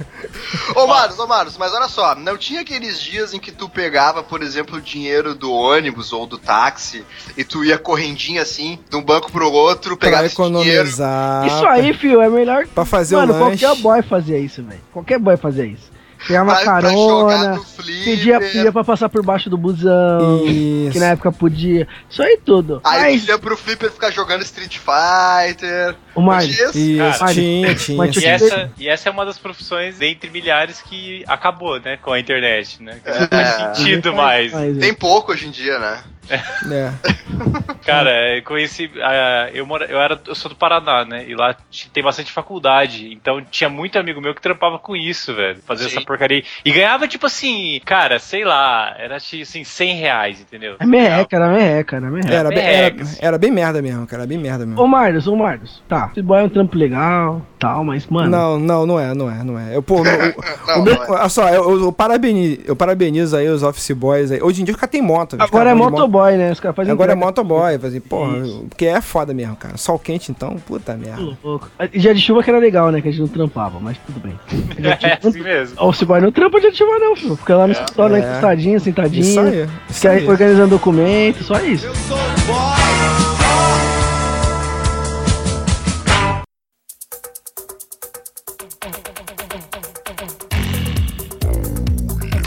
Ô 0.84 0.88
Marlos, 0.88 1.20
ô 1.20 1.28
Marlos, 1.28 1.58
mas 1.58 1.74
olha 1.74 1.88
só, 1.88 2.16
não 2.16 2.38
tinha 2.38 2.62
aqueles 2.62 3.00
dias 3.00 3.34
em 3.34 3.40
que 3.40 3.52
tu 3.52 3.70
pegava, 3.70 4.22
por 4.24 4.42
exemplo, 4.42 4.78
o 4.78 4.82
dinheiro 4.82 5.34
do 5.34 5.52
ônibus 5.52 6.12
ou 6.12 6.26
do 6.26 6.38
táxi 6.38 7.06
e 7.38 7.44
tu 7.44 7.64
ia 7.64 7.78
correndinho 7.78 8.42
assim, 8.42 8.78
de 8.90 8.96
um 8.96 9.02
banco 9.02 9.32
pro 9.32 9.52
outro, 9.52 9.96
Pra 9.98 10.08
pegava 10.08 10.26
esse 10.26 10.36
dinheiro. 10.36 10.60
economizar. 10.60 11.48
Isso 11.48 11.66
aí, 11.68 11.94
filho, 11.94 12.22
é 12.22 12.30
melhor. 12.30 12.68
Pra 12.68 12.86
fazer 12.86 13.16
Mano, 13.16 13.34
o 13.34 13.40
lanche. 13.40 13.64
qualquer 13.66 13.82
boy 13.82 14.02
fazia 14.02 14.38
isso, 14.38 14.64
velho. 14.64 14.82
Qualquer 14.92 15.20
boy 15.20 15.38
fazia 15.38 15.66
isso. 15.66 15.93
Pra 16.28 16.40
jogar 16.40 16.64
carona, 16.66 17.62
pedia, 18.06 18.40
pedia 18.40 18.72
pra 18.72 18.84
passar 18.84 19.10
por 19.10 19.24
baixo 19.26 19.50
do 19.50 19.58
busão, 19.58 20.44
Isso. 20.46 20.92
que 20.92 21.00
na 21.00 21.08
época 21.08 21.32
podia. 21.32 21.88
Isso 22.10 22.22
aí 22.24 22.40
tudo. 22.44 22.80
Aí 22.84 23.02
Mas 23.14 23.28
ia 23.28 23.38
pro 23.38 23.58
Flipper 23.58 23.92
ficar 23.92 24.12
jogando 24.12 24.42
Street 24.44 24.78
Fighter. 24.78 25.96
o 26.16 26.22
mais. 26.22 26.46
Tinha 26.48 26.64
isso? 26.70 27.26
Tinha, 27.34 27.76
tinha. 27.76 28.06
E 28.06 28.26
essa, 28.26 28.72
e 28.78 28.88
essa 28.88 29.10
é 29.10 29.12
uma 29.12 29.26
das 29.26 29.38
profissões 29.38 29.98
dentre 29.98 30.30
milhares 30.30 30.82
que 30.82 31.24
acabou, 31.28 31.80
né? 31.80 31.98
Com 32.02 32.12
a 32.14 32.20
internet, 32.20 32.82
né? 32.82 32.98
Que 33.04 33.10
não 33.10 33.18
É. 33.18 33.28
faz 33.28 33.78
sentido 33.78 34.14
mais. 34.14 34.52
Tem 34.80 34.94
pouco 34.94 35.32
hoje 35.32 35.48
em 35.48 35.52
dia, 35.52 35.78
né? 35.80 36.00
É. 36.30 36.92
Cara, 37.86 38.38
eu 38.38 38.44
conheci. 38.44 38.90
ah, 39.02 39.50
eu, 39.54 39.66
mora, 39.66 39.86
eu, 39.86 40.00
era, 40.00 40.20
eu 40.26 40.36
sou 40.36 40.50
do 40.50 40.56
Paraná, 40.56 41.04
né? 41.04 41.26
E 41.28 41.36
lá 41.36 41.56
tem 41.92 42.04
bastante 42.04 42.32
faculdade. 42.32 43.12
Então 43.12 43.42
tinha 43.52 43.70
muito 43.70 44.00
amigo 44.00 44.22
meu 44.22 44.34
que 44.34 44.42
trampava 44.42 44.80
com 44.80 44.96
isso, 44.96 45.34
velho. 45.34 45.60
Fazer 45.66 45.88
essa 45.88 46.02
porcaria. 46.02 46.44
E 46.64 46.72
ganhava, 46.72 47.08
tipo 47.08 47.26
assim, 47.26 47.80
cara, 47.86 48.20
sei 48.20 48.46
lá, 48.46 48.96
era 48.98 49.20
tipo 49.20 49.44
assim, 49.44 49.64
100 49.64 49.96
reais, 49.96 50.42
entendeu? 50.42 50.76
É 50.80 50.86
merreca, 50.86 51.36
era 51.36 51.50
merreca, 51.50 51.96
era 51.98 52.10
merreca. 52.10 52.34
Era, 52.34 52.50
bem, 52.50 52.60
era, 52.60 52.96
era 53.20 53.38
bem 53.38 53.52
merda 53.52 53.82
mesmo, 53.82 54.08
cara. 54.08 54.24
Era 54.24 54.28
bem 54.28 54.38
merda 54.38 54.66
mesmo. 54.66 54.82
Ô 54.82 54.88
Marlos, 54.88 55.28
ô 55.28 55.36
Marlos, 55.36 55.84
tá. 55.88 56.10
Esse 56.12 56.22
boy 56.22 56.40
é 56.40 56.44
um 56.44 56.50
trampo 56.50 56.78
legal, 56.78 57.42
tal, 57.60 57.84
mas, 57.84 58.08
mano. 58.08 58.30
Não, 58.30 58.60
não, 58.60 58.86
não 58.86 59.00
é, 59.00 59.14
não 59.14 59.30
é, 59.30 59.44
não 59.44 59.60
é. 59.60 59.76
Eu, 59.76 59.84
pô, 59.84 60.02
o, 60.02 60.04
Não, 60.68 60.80
o 60.80 60.84
meu, 60.84 60.96
não 60.96 61.04
é. 61.04 61.12
olha 61.12 61.30
só, 61.30 61.50
eu, 61.50 61.82
eu, 61.82 61.92
parabenizo, 61.92 62.62
eu 62.66 62.76
parabenizo 62.76 63.36
aí 63.36 63.48
os 63.50 63.64
office 63.64 63.92
boys 63.92 64.32
aí. 64.32 64.42
Hoje 64.42 64.62
em 64.62 64.66
dia 64.66 64.74
os 64.74 64.80
caras 64.80 64.92
têm 64.92 65.02
moto. 65.02 65.36
Agora 65.40 65.70
é 65.70 65.74
moto. 65.74 66.13
Motoboy, 66.14 66.38
né? 66.38 66.52
Os 66.52 66.60
caras 66.60 66.76
fazem 66.76 66.92
Agora 66.92 67.12
é 67.12 67.16
entrega. 67.16 67.26
motoboy, 67.26 67.80
fazer, 67.80 68.00
porra, 68.02 68.38
Isso. 68.40 68.66
porque 68.70 68.86
é 68.86 69.02
foda 69.02 69.34
mesmo, 69.34 69.56
cara. 69.56 69.78
Sol 69.78 69.98
quente 70.00 70.32
então, 70.32 70.56
puta 70.68 70.96
merda. 70.96 71.22
Louco. 71.44 71.70
E 71.92 72.00
Dia 72.00 72.14
de 72.14 72.22
chuva 72.22 72.44
que 72.44 72.50
era 72.50 72.60
legal, 72.60 72.92
né? 72.92 73.02
Que 73.02 73.08
a 73.10 73.12
gente 73.12 73.22
não 73.22 73.28
trampava, 73.28 73.80
mas 73.80 73.98
tudo 74.06 74.20
bem. 74.20 74.40
É 74.84 75.18
chuva- 75.20 75.30
assim 75.30 75.42
mesmo. 75.42 75.76
Ó, 75.80 75.92
se 75.94 76.06
boy 76.06 76.22
não 76.22 76.32
trampa 76.32 76.60
dia 76.60 76.72
de 76.72 76.78
chuva, 76.78 77.00
não, 77.00 77.16
filho. 77.16 77.36
Fica 77.36 77.56
lá 77.56 77.66
no 77.68 77.74
escritório, 77.74 78.12
lá 78.18 78.18
É. 78.24 78.30
encostadinho, 78.30 78.80
sentadinho. 78.80 79.22
Isso 79.24 79.40
aí, 79.40 79.64
isso 79.90 80.00
fica 80.00 80.12
aí. 80.12 80.28
organizando 80.28 80.70
documento, 80.70 81.44
só 81.44 81.60
isso. 81.62 81.86
Eu 81.88 81.96
sou 81.96 82.18
o 82.18 82.20
boy. 82.48 82.83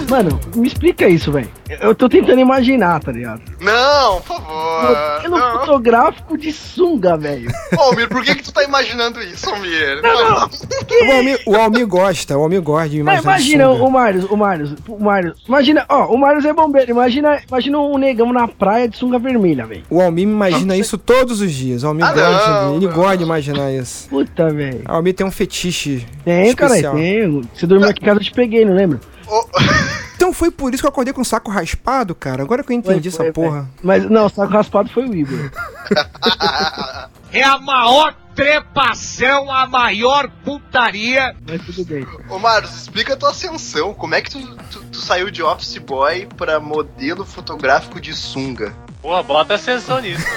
Mano, 0.09 0.39
me 0.55 0.69
explica 0.69 1.09
isso, 1.09 1.33
velho. 1.33 1.49
Eu 1.81 1.95
tô 1.95 2.09
tentando 2.09 2.39
imaginar, 2.41 3.01
tá 3.01 3.11
ligado? 3.11 3.43
Não, 3.61 4.21
por 4.21 4.37
favor. 4.37 5.17
Modelo 5.17 5.39
Não. 5.39 5.59
fotográfico 5.61 6.39
de 6.39 6.53
sunga, 6.53 7.17
velho. 7.17 7.51
Ô, 7.77 7.81
Almir, 7.83 8.09
por 8.09 8.23
que 8.23 8.37
que 8.37 8.43
tu 8.45 8.53
tá 8.53 8.63
imaginando 8.63 9.21
isso, 9.21 9.51
Almir? 9.51 10.01
O 10.05 11.13
Almir, 11.13 11.41
o 11.47 11.57
Almir 11.57 11.87
gosta, 11.89 12.39
o 12.39 12.43
Almir 12.43 12.63
gosta 12.63 12.89
de 12.89 12.97
Não, 13.03 13.03
imaginar. 13.13 13.23
imagina 13.33 13.67
sunga. 13.67 13.85
o 13.85 13.91
Marius, 13.91 14.25
o 14.31 14.37
Marius, 14.37 14.75
o 14.89 14.99
Marius. 15.05 15.43
Imagina, 15.49 15.85
ó, 15.89 16.07
o 16.07 16.17
Marius 16.19 16.45
é 16.45 16.53
bombeiro. 16.53 16.91
Imagina, 16.93 17.41
imagina 17.49 17.79
um 17.81 17.99
negão 17.99 18.33
na 18.33 18.47
praia 18.47 18.89
de 18.89 18.97
sunga 18.97 19.19
vermelha, 19.19 19.67
velho. 19.67 19.83
O 19.91 20.01
Almir 20.01 20.23
imagina 20.29 20.77
isso 20.77 20.97
todos 20.97 21.41
os 21.41 21.51
dias. 21.53 21.83
O 21.83 21.89
Almir 21.89 22.05
Ah, 22.07 22.13
gosta, 22.13 22.51
não, 22.65 22.71
de- 22.71 22.77
ele 22.85 22.87
não. 22.87 22.95
gosta 22.95 23.17
de 23.19 23.25
imaginar 23.25 23.73
isso. 23.73 24.09
Puta, 24.09 24.51
velho. 24.51 24.83
O 24.89 24.93
Almir 24.93 25.15
tem 25.15 25.27
um 25.27 25.31
fetiche. 25.33 26.07
Tem, 26.25 26.55
cara, 26.55 26.71
especial. 26.71 26.95
tem. 26.95 27.43
Você 27.53 27.67
dormiu 27.67 27.89
aqui 27.89 28.01
em 28.01 28.05
casa, 28.05 28.21
eu 28.21 28.25
te 28.25 28.31
peguei, 28.33 28.65
não 28.65 28.75
lembra? 28.75 29.01
Então 30.17 30.33
foi 30.33 30.51
por 30.51 30.73
isso 30.73 30.83
que 30.83 30.87
eu 30.87 30.91
acordei 30.91 31.13
com 31.13 31.21
o 31.21 31.25
saco 31.25 31.51
raspado, 31.51 32.15
cara. 32.15 32.43
Agora 32.43 32.65
que 32.65 32.73
eu 32.73 32.77
entendi 32.77 33.11
Foi, 33.11 33.27
essa 33.27 33.29
foi, 33.33 33.33
porra. 33.33 33.61
velho. 33.61 33.69
Mas 33.83 34.11
não, 34.11 34.25
o 34.25 34.29
saco 34.31 34.51
raspado 34.51 34.89
foi 34.89 35.07
o 35.07 35.15
Igor. 35.15 35.51
É 37.33 37.43
a 37.43 37.59
maior 37.59 38.15
trepação, 38.35 39.53
a 39.53 39.67
maior 39.67 40.31
putaria. 40.43 41.37
Mas 41.47 41.61
tudo 41.67 41.85
bem. 41.85 42.07
Ô, 42.31 42.39
Marcos, 42.39 42.75
explica 42.75 43.13
a 43.13 43.17
tua 43.17 43.31
ascensão. 43.31 43.93
Como 43.93 44.15
é 44.15 44.23
que 44.23 44.31
tu, 44.31 44.57
tu, 44.71 44.83
tu 44.85 44.99
saiu 44.99 45.31
de 45.31 45.43
office 45.43 45.77
boy 45.79 46.27
pra 46.37 46.59
modelo 46.61 47.27
fotográfico 47.27 48.01
de 48.01 48.15
sunga? 48.15 48.73
Porra, 49.03 49.23
bota 49.23 49.55
ascensão 49.55 50.01
nisso. 50.01 50.25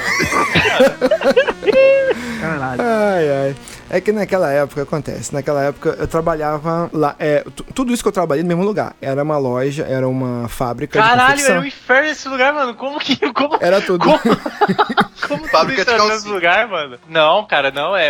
Caralho. 2.42 2.82
Ai, 2.82 3.30
ai. 3.30 3.56
É 3.90 4.00
que 4.00 4.12
naquela 4.12 4.52
época, 4.52 4.84
acontece, 4.84 5.34
naquela 5.34 5.64
época 5.64 5.96
eu 6.00 6.08
trabalhava 6.08 6.90
lá, 6.94 7.16
é, 7.18 7.44
tu- 7.56 7.64
tudo 7.74 7.92
isso 7.94 8.04
que 8.04 8.08
eu 8.08 8.12
trabalhei 8.14 8.44
no 8.44 8.48
mesmo 8.48 8.64
lugar. 8.64 8.96
Era 9.02 9.24
uma 9.24 9.38
loja, 9.38 9.84
era 9.90 10.08
uma 10.08 10.48
fábrica 10.48 11.02
de 11.02 11.08
Caralho, 11.08 11.42
era 11.44 11.60
um 11.60 11.66
inferno 11.66 12.08
esse 12.10 12.28
lugar, 12.30 12.54
mano. 12.54 12.76
Como 12.76 13.00
que. 13.00 13.16
Como, 13.34 13.58
Era 13.60 13.82
tudo. 13.82 14.06
Como, 14.06 14.20
como 15.28 15.40
tudo 15.42 15.48
Fábrica 15.50 15.82
isso 15.82 15.90
de 15.92 15.96
era 15.96 16.20
no 16.20 16.34
lugar, 16.34 16.68
mano? 16.68 16.98
Não, 17.10 17.46
cara, 17.46 17.72
não. 17.72 17.96
É, 17.96 18.10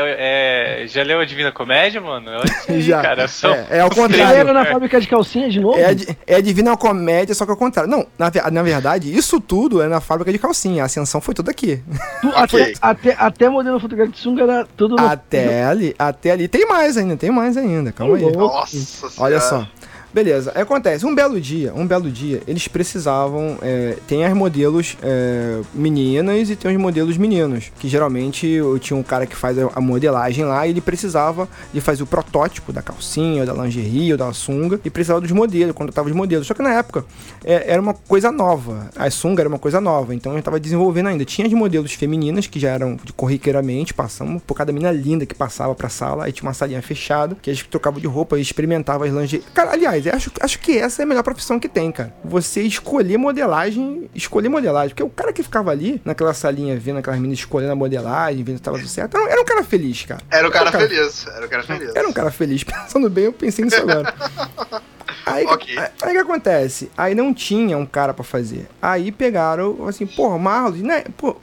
é, 0.84 0.88
já 0.88 1.01
leu 1.03 1.19
a 1.19 1.25
Divina 1.25 1.51
Comédia, 1.51 2.01
mano? 2.01 2.30
Isso 2.67 2.82
Já. 2.89 3.01
cara. 3.01 3.27
São, 3.27 3.53
É, 3.53 3.67
é 3.77 3.80
ao 3.80 3.89
Você 3.89 4.01
contrário. 4.01 4.38
era 4.38 4.53
na 4.53 4.65
fábrica 4.65 4.99
de 4.99 5.07
calcinha 5.07 5.49
de 5.49 5.59
novo? 5.59 5.77
É 5.80 5.95
é 6.27 6.36
a 6.36 6.41
Divina 6.41 6.75
Comédia, 6.75 7.34
só 7.34 7.45
que 7.45 7.51
ao 7.51 7.57
contrário. 7.57 7.89
Não, 7.89 8.05
na, 8.17 8.30
na 8.51 8.63
verdade, 8.63 9.15
isso 9.15 9.39
tudo 9.39 9.82
é 9.82 9.88
na 9.88 10.01
fábrica 10.01 10.32
de 10.32 10.39
calcinha. 10.39 10.84
A 10.84 10.86
ascensão 10.88 11.21
foi 11.21 11.34
tudo 11.34 11.49
aqui. 11.49 11.82
Tu- 12.21 12.30
Ok. 12.39 12.61
até, 12.61 12.73
até, 12.82 13.15
até 13.17 13.49
modelo 13.49 13.80
fotográfico 13.80 14.15
de 14.17 14.21
sunga 14.21 14.43
era 14.43 14.67
tudo 14.77 14.95
no- 14.95 15.07
Até 15.07 15.68
ali, 15.70 15.95
até 15.97 16.32
ali. 16.32 16.47
Tem 16.47 16.67
mais 16.67 16.97
ainda, 16.97 17.15
tem 17.17 17.32
mais 17.32 17.57
ainda. 17.57 17.91
Calma 17.91 18.17
aí. 18.17 18.32
Nossa 18.32 18.78
senhora. 18.78 19.13
Olha 19.17 19.39
só. 19.41 19.67
Beleza, 20.12 20.51
acontece, 20.55 21.05
um 21.05 21.14
belo 21.14 21.39
dia, 21.39 21.72
um 21.74 21.86
belo 21.86 22.10
dia, 22.10 22.41
eles 22.47 22.68
precisavam, 22.68 23.57
é, 23.62 23.95
tem 24.07 24.26
as 24.26 24.34
modelos 24.34 24.97
é, 25.03 25.62
meninas 25.74 26.49
e 26.49 26.55
tem 26.55 26.72
os 26.72 26.82
modelos 26.82 27.16
meninos, 27.16 27.72
que 27.80 27.88
geralmente 27.88 28.47
eu 28.47 28.80
tinha 28.80 28.97
um 28.97 29.03
cara 29.03 29.28
que 29.28 29.36
faz 29.36 29.57
a, 29.60 29.80
modelagem 29.80 30.45
lá 30.45 30.66
e 30.66 30.72
ele 30.72 30.82
precisava 30.82 31.47
de 31.72 31.80
fazer 31.80 32.01
o 32.01 32.07
protótipo 32.07 32.74
da 32.74 32.82
calcinha, 32.82 33.45
da 33.45 33.53
lingerie, 33.53 34.12
ou 34.12 34.18
da 34.18 34.34
sunga, 34.34 34.80
e 34.84 34.89
precisava 34.89 35.22
dos 35.22 35.32
modelos, 35.32 35.76
contratava 35.76 36.07
os 36.07 36.16
modelos. 36.16 36.47
Só 36.47 36.53
que 36.53 36.62
na 36.62 36.74
época 36.74 37.05
é, 37.43 37.72
era 37.72 37.82
uma 37.82 37.93
coisa 37.93 38.32
nova, 38.32 38.89
a 38.95 39.10
sunga 39.12 39.43
era 39.43 39.49
uma 39.49 39.60
coisa 39.60 39.80
nova, 39.80 40.16
então 40.16 40.34
gente 40.39 40.45
tava 40.45 40.60
desenvolvendo 40.60 41.07
ainda. 41.07 41.24
Tinha 41.24 41.45
as 41.45 41.53
modelos 41.53 41.93
femininas, 41.93 42.47
que 42.47 42.60
já 42.60 42.70
eram 42.70 42.97
de 43.03 43.14
corriqueiramente, 43.14 43.93
passamos 43.93 44.41
por 44.41 44.55
cada 44.55 44.72
menina 44.72 44.91
linda 44.91 45.26
que 45.26 45.36
passava 45.36 45.76
pra 45.76 45.89
sala, 45.89 46.26
aí 46.26 46.32
tinha 46.32 46.47
uma 46.47 46.53
salinha 46.53 46.82
fechada, 46.82 47.38
que 47.41 47.49
a 47.49 47.53
gente 47.53 47.68
trocava 47.68 47.99
de 47.99 48.07
roupa 48.07 48.38
e 48.38 48.41
experimentava 48.41 49.05
as 49.05 49.14
lingerie. 49.14 49.45
Cara, 49.53 49.72
aliás, 49.72 49.98
eu 50.05 50.13
acho, 50.13 50.31
acho 50.41 50.59
que 50.59 50.77
essa 50.77 51.01
é 51.01 51.03
a 51.03 51.05
melhor 51.05 51.23
profissão 51.23 51.59
que 51.59 51.67
tem, 51.69 51.91
cara. 51.91 52.13
Você 52.23 52.61
escolher 52.61 53.17
modelagem, 53.17 54.09
escolher 54.13 54.49
modelagem, 54.49 54.89
porque 54.89 55.03
o 55.03 55.09
cara 55.09 55.31
que 55.33 55.43
ficava 55.43 55.71
ali, 55.71 56.01
naquela 56.05 56.33
salinha, 56.33 56.77
vendo 56.79 56.99
aquelas 56.99 57.19
meninas 57.19 57.39
escolhendo 57.39 57.71
a 57.73 57.75
modelagem, 57.75 58.43
vendo 58.43 58.57
se 58.57 58.63
tava 58.63 58.77
tudo 58.77 58.87
certo, 58.89 59.15
era, 59.17 59.25
um- 59.25 59.29
era 59.29 59.41
um 59.41 59.45
cara 59.45 59.63
feliz, 59.63 60.05
cara. 60.05 60.21
Era 60.31 60.47
o 60.47 60.51
cara 60.51 60.71
feliz. 60.71 61.25
Era 61.27 61.45
o 61.45 61.49
cara 61.49 61.63
feliz. 61.63 61.95
Era 61.95 62.07
um 62.07 62.13
cara 62.13 62.31
feliz. 62.31 62.63
Pensando 62.65 63.09
bem, 63.09 63.25
eu 63.25 63.33
pensei 63.33 63.63
nisso 63.65 63.77
agora. 63.81 64.13
Aí, 65.25 65.45
Ok. 65.45 65.77
aí, 65.77 65.89
aí 66.01 66.09
o 66.09 66.11
que 66.13 66.17
acontece? 66.19 66.89
Aí 66.97 67.13
não 67.13 67.33
tinha 67.33 67.77
um 67.77 67.85
cara 67.85 68.13
pra 68.13 68.23
fazer. 68.23 68.67
Aí 68.81 69.11
pegaram, 69.11 69.87
assim, 69.87 70.07
o 70.17 70.37
Marlos, 70.39 70.81
né? 70.81 71.03
Pô, 71.17 71.35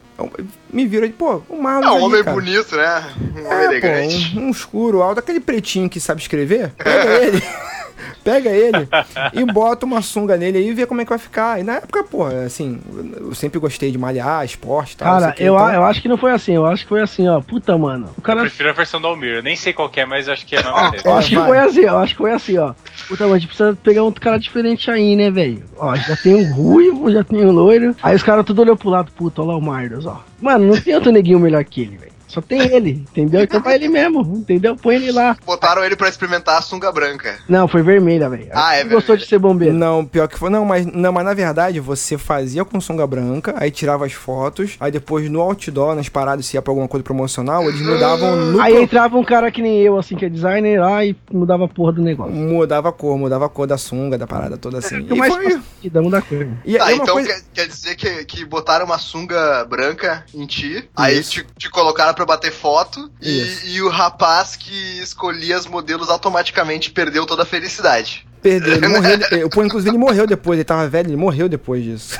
me 0.70 0.86
viram 0.86 1.08
pô, 1.10 1.42
o 1.48 1.60
Marlos. 1.62 1.86
É 1.86 1.90
um 1.92 1.94
ali, 1.96 2.04
homem 2.04 2.24
cara. 2.24 2.34
bonito, 2.36 2.76
né? 2.76 3.04
Um 3.36 3.46
homem 3.46 3.52
É, 3.52 3.64
elegante. 3.64 4.30
pô, 4.34 4.40
um, 4.40 4.46
um 4.46 4.50
escuro, 4.50 5.02
alto, 5.02 5.20
aquele 5.20 5.40
pretinho 5.40 5.88
que 5.88 6.00
sabe 6.00 6.20
escrever. 6.20 6.70
Pega 6.76 7.22
ele. 7.24 7.42
Pega 8.22 8.50
ele 8.50 8.88
e 9.32 9.44
bota 9.52 9.86
uma 9.86 10.02
sunga 10.02 10.36
nele 10.36 10.58
aí 10.58 10.68
e 10.68 10.74
vê 10.74 10.84
como 10.84 11.00
é 11.00 11.04
que 11.04 11.08
vai 11.10 11.18
ficar. 11.18 11.60
E 11.60 11.62
na 11.62 11.74
época, 11.76 12.02
pô, 12.04 12.24
assim, 12.26 12.80
eu 13.18 13.32
sempre 13.34 13.58
gostei 13.60 13.90
de 13.92 13.96
malhar, 13.98 14.44
esporte 14.44 14.94
e 14.94 14.96
tal. 14.96 15.20
Cara, 15.20 15.34
o 15.38 15.42
eu, 15.42 15.54
então- 15.54 15.64
a- 15.66 15.74
eu 15.74 15.84
acho 15.84 16.02
que 16.02 16.08
não 16.08 16.18
foi 16.18 16.32
assim. 16.32 16.52
Eu 16.54 16.66
acho 16.66 16.82
que 16.82 16.88
foi 16.88 17.00
assim, 17.00 17.26
ó. 17.28 17.40
Puta, 17.40 17.78
mano. 17.78 18.06
O 18.06 18.18
Eu 18.18 18.22
cara. 18.22 18.40
prefiro 18.40 18.68
a 18.68 18.72
versão 18.72 19.00
do 19.00 19.06
Almir. 19.06 19.36
Eu 19.36 19.42
nem 19.44 19.54
sei 19.54 19.72
qual 19.72 19.88
que 19.88 20.00
é, 20.00 20.04
mas 20.06 20.26
eu 20.26 20.34
acho 20.34 20.44
que 20.44 20.56
é 20.56 20.60
a 20.60 20.62
nome 20.64 20.90
dele. 20.90 21.02
eu 21.06 21.14
acho 21.14 21.28
que 21.28 21.36
vai. 21.36 21.46
foi 21.48 21.58
assim, 21.58 21.80
eu 21.82 21.98
acho 21.98 22.12
que 22.14 22.18
foi 22.18 22.32
assim, 22.32 22.58
ó. 22.58 22.74
Puta, 23.08 23.24
mas 23.24 23.32
a 23.32 23.38
gente 23.38 23.46
precisa 23.48 23.78
pegar 23.82 24.02
um 24.04 24.12
cara 24.12 24.38
diferente 24.38 24.90
aí, 24.90 25.14
né, 25.14 25.30
velho? 25.30 25.62
Ó, 25.78 25.94
já 25.94 26.16
tem 26.16 26.34
um 26.34 26.52
ruivo, 26.52 27.10
já 27.12 27.22
tem 27.22 27.44
um 27.46 27.52
loiro. 27.52 27.94
Aí 28.02 28.14
os 28.16 28.22
caras 28.24 28.44
tudo 28.44 28.60
olhou 28.62 28.76
pro 28.76 28.90
lado, 28.90 29.10
puta, 29.12 29.40
olha 29.40 29.52
lá 29.52 29.56
o 29.56 29.62
Mardos, 29.62 30.04
ó. 30.04 30.22
Mano, 30.40 30.66
não 30.66 30.80
tem 30.80 30.94
outro 30.94 31.12
neguinho 31.12 31.40
melhor 31.40 31.64
que 31.64 31.82
ele, 31.82 31.96
velho. 31.96 32.15
Só 32.28 32.40
tem 32.40 32.60
ele, 32.74 32.90
entendeu? 33.10 33.42
Então 33.42 33.60
vai 33.60 33.74
ele 33.76 33.88
mesmo, 33.88 34.20
entendeu? 34.36 34.76
Põe 34.76 34.96
ele 34.96 35.12
lá. 35.12 35.36
Botaram 35.46 35.84
ele 35.84 35.94
pra 35.96 36.08
experimentar 36.08 36.58
a 36.58 36.62
sunga 36.62 36.90
branca. 36.90 37.38
Não, 37.48 37.68
foi 37.68 37.82
vermelha, 37.82 38.28
velho. 38.28 38.48
Ah, 38.52 38.76
é 38.76 38.80
Ele 38.80 38.90
Gostou 38.90 39.14
vermelha. 39.14 39.24
de 39.24 39.28
ser 39.28 39.38
bombeiro. 39.38 39.74
Não, 39.74 40.04
pior 40.04 40.26
que 40.28 40.38
foi. 40.38 40.50
Não 40.50 40.64
mas, 40.64 40.84
não, 40.86 41.12
mas 41.12 41.24
na 41.24 41.34
verdade 41.34 41.78
você 41.80 42.18
fazia 42.18 42.64
com 42.64 42.80
sunga 42.80 43.06
branca, 43.06 43.54
aí 43.58 43.70
tirava 43.70 44.04
as 44.06 44.12
fotos, 44.12 44.76
aí 44.80 44.90
depois 44.90 45.30
no 45.30 45.40
outdoor, 45.40 45.94
nas 45.94 46.08
paradas, 46.08 46.46
se 46.46 46.56
ia 46.56 46.62
pra 46.62 46.70
alguma 46.72 46.88
coisa 46.88 47.04
promocional, 47.04 47.62
eles 47.68 47.80
mudavam 47.80 48.36
no. 48.36 48.60
Aí 48.60 48.72
pro- 48.74 48.82
entrava 48.82 49.16
um 49.16 49.24
cara 49.24 49.50
que 49.50 49.62
nem 49.62 49.80
eu, 49.80 49.96
assim, 49.98 50.16
que 50.16 50.24
é 50.24 50.28
designer 50.28 50.80
lá 50.80 51.04
e 51.04 51.16
mudava 51.32 51.64
a 51.64 51.68
porra 51.68 51.92
do 51.92 52.02
negócio. 52.02 52.34
Mudava 52.34 52.88
a 52.88 52.92
cor, 52.92 53.16
mudava 53.18 53.46
a 53.46 53.48
cor 53.48 53.66
da 53.66 53.78
sunga, 53.78 54.18
da 54.18 54.26
parada 54.26 54.56
toda 54.56 54.78
assim. 54.78 54.96
Fica 55.02 55.14
E, 55.14 55.18
mais 55.18 55.32
foi, 55.32 55.44
fácil, 55.44 55.62
muda 56.02 56.18
a 56.18 56.22
cor. 56.22 56.46
e 56.64 56.76
Tá, 56.76 56.90
é 56.90 56.94
uma 56.94 57.02
então 57.02 57.14
coisa. 57.14 57.28
quer, 57.28 57.40
quer 57.54 57.66
dizer 57.68 57.94
que, 57.96 58.24
que 58.24 58.44
botaram 58.44 58.84
uma 58.86 58.98
sunga 58.98 59.64
branca 59.64 60.24
em 60.34 60.46
ti, 60.46 60.88
aí 60.96 61.18
Isso. 61.18 61.30
te, 61.30 61.46
te 61.56 61.70
colocaram 61.70 62.14
pra 62.16 62.26
bater 62.26 62.50
foto 62.50 63.10
e, 63.22 63.74
e 63.74 63.82
o 63.82 63.88
rapaz 63.88 64.56
que 64.56 64.98
escolhia 64.98 65.56
as 65.56 65.66
modelos 65.66 66.10
automaticamente 66.10 66.90
perdeu 66.90 67.24
toda 67.24 67.44
a 67.44 67.46
felicidade. 67.46 68.26
Perdeu, 68.48 68.74
ele 68.74 68.86
morreu. 68.88 69.18
ele- 69.32 69.48
Pô, 69.48 69.64
inclusive 69.64 69.90
ele 69.90 69.98
morreu 69.98 70.26
depois, 70.26 70.56
ele 70.58 70.64
tava 70.64 70.86
velho, 70.88 71.08
ele 71.08 71.16
morreu 71.16 71.48
depois 71.48 71.82
disso. 71.82 72.16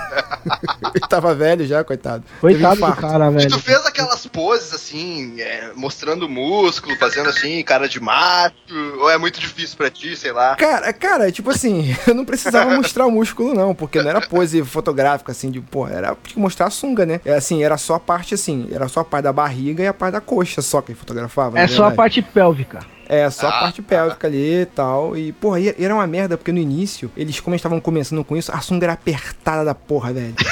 ele 0.95 1.07
tava 1.09 1.35
velho 1.35 1.66
já, 1.66 1.85
coitado. 1.85 2.24
Coitado 2.41 2.81
do 2.81 2.93
cara, 2.97 3.27
E 3.31 3.35
velho. 3.35 3.51
tu 3.51 3.59
fez 3.61 3.85
aquelas 3.87 4.27
poses 4.27 4.72
assim, 4.74 5.41
é, 5.41 5.70
mostrando 5.74 6.29
músculo, 6.29 6.97
fazendo 6.97 7.29
assim, 7.29 7.62
cara 7.62 7.89
de 7.89 8.01
macho, 8.01 8.55
ou 9.01 9.11
é 9.11 9.18
muito 9.18 9.39
difícil 9.41 9.77
pra 9.77 9.91
ti, 9.91 10.16
sei 10.16 10.33
lá. 10.33 10.57
Cara, 10.57 10.93
cara, 10.93 11.31
tipo 11.33 11.51
assim, 11.51 11.95
eu 12.07 12.14
não 12.14 12.24
precisava 12.24 12.74
mostrar 12.74 13.07
o 13.07 13.11
músculo, 13.11 13.55
não, 13.55 13.74
porque 13.74 14.03
não 14.03 14.11
era 14.11 14.20
pose 14.20 14.64
fotográfica, 14.64 15.33
assim, 15.33 15.51
de, 15.51 15.61
pô, 15.61 15.87
era 15.89 16.16
tipo, 16.24 16.41
mostrar 16.41 16.66
a 16.66 16.70
sunga, 16.70 17.07
né? 17.07 17.20
É 17.24 17.35
assim, 17.35 17.62
era 17.62 17.77
só 17.77 17.95
a 17.95 18.01
parte 18.01 18.35
assim, 18.35 18.68
era 18.72 18.89
só 18.89 19.01
a 19.01 19.05
parte 19.05 19.24
da 19.24 19.33
barriga 19.33 19.83
e 19.83 19.87
a 19.87 19.95
parte 19.95 20.12
da 20.14 20.20
coxa 20.20 20.61
só 20.62 20.81
que 20.81 20.93
ele 20.93 20.99
fotografava. 20.99 21.59
É 21.59 21.62
na 21.62 21.68
só 21.68 21.85
a 21.85 21.89
verdade. 21.91 21.97
parte 21.97 22.22
pélvica. 22.22 22.81
É, 23.09 23.29
só 23.31 23.47
Ah, 23.47 23.51
a 23.51 23.61
parte 23.61 23.83
pélvica 23.83 24.27
ali 24.27 24.63
e 24.63 24.67
tal. 24.67 25.17
E, 25.17 25.33
porra, 25.33 25.59
era 25.79 25.95
uma 25.95 26.07
merda, 26.07 26.37
porque 26.37 26.53
no 26.53 26.59
início, 26.59 27.11
eles, 27.17 27.39
como 27.41 27.55
eles 27.55 27.61
estavam 27.61 27.81
começando 27.81 28.25
com 28.25 28.37
isso, 28.37 28.51
a 28.53 28.61
sunga 28.61 28.87
era 28.87 28.93
apertada 28.95 29.65
da 29.65 29.75
porra, 29.75 30.13
velho. 30.13 30.35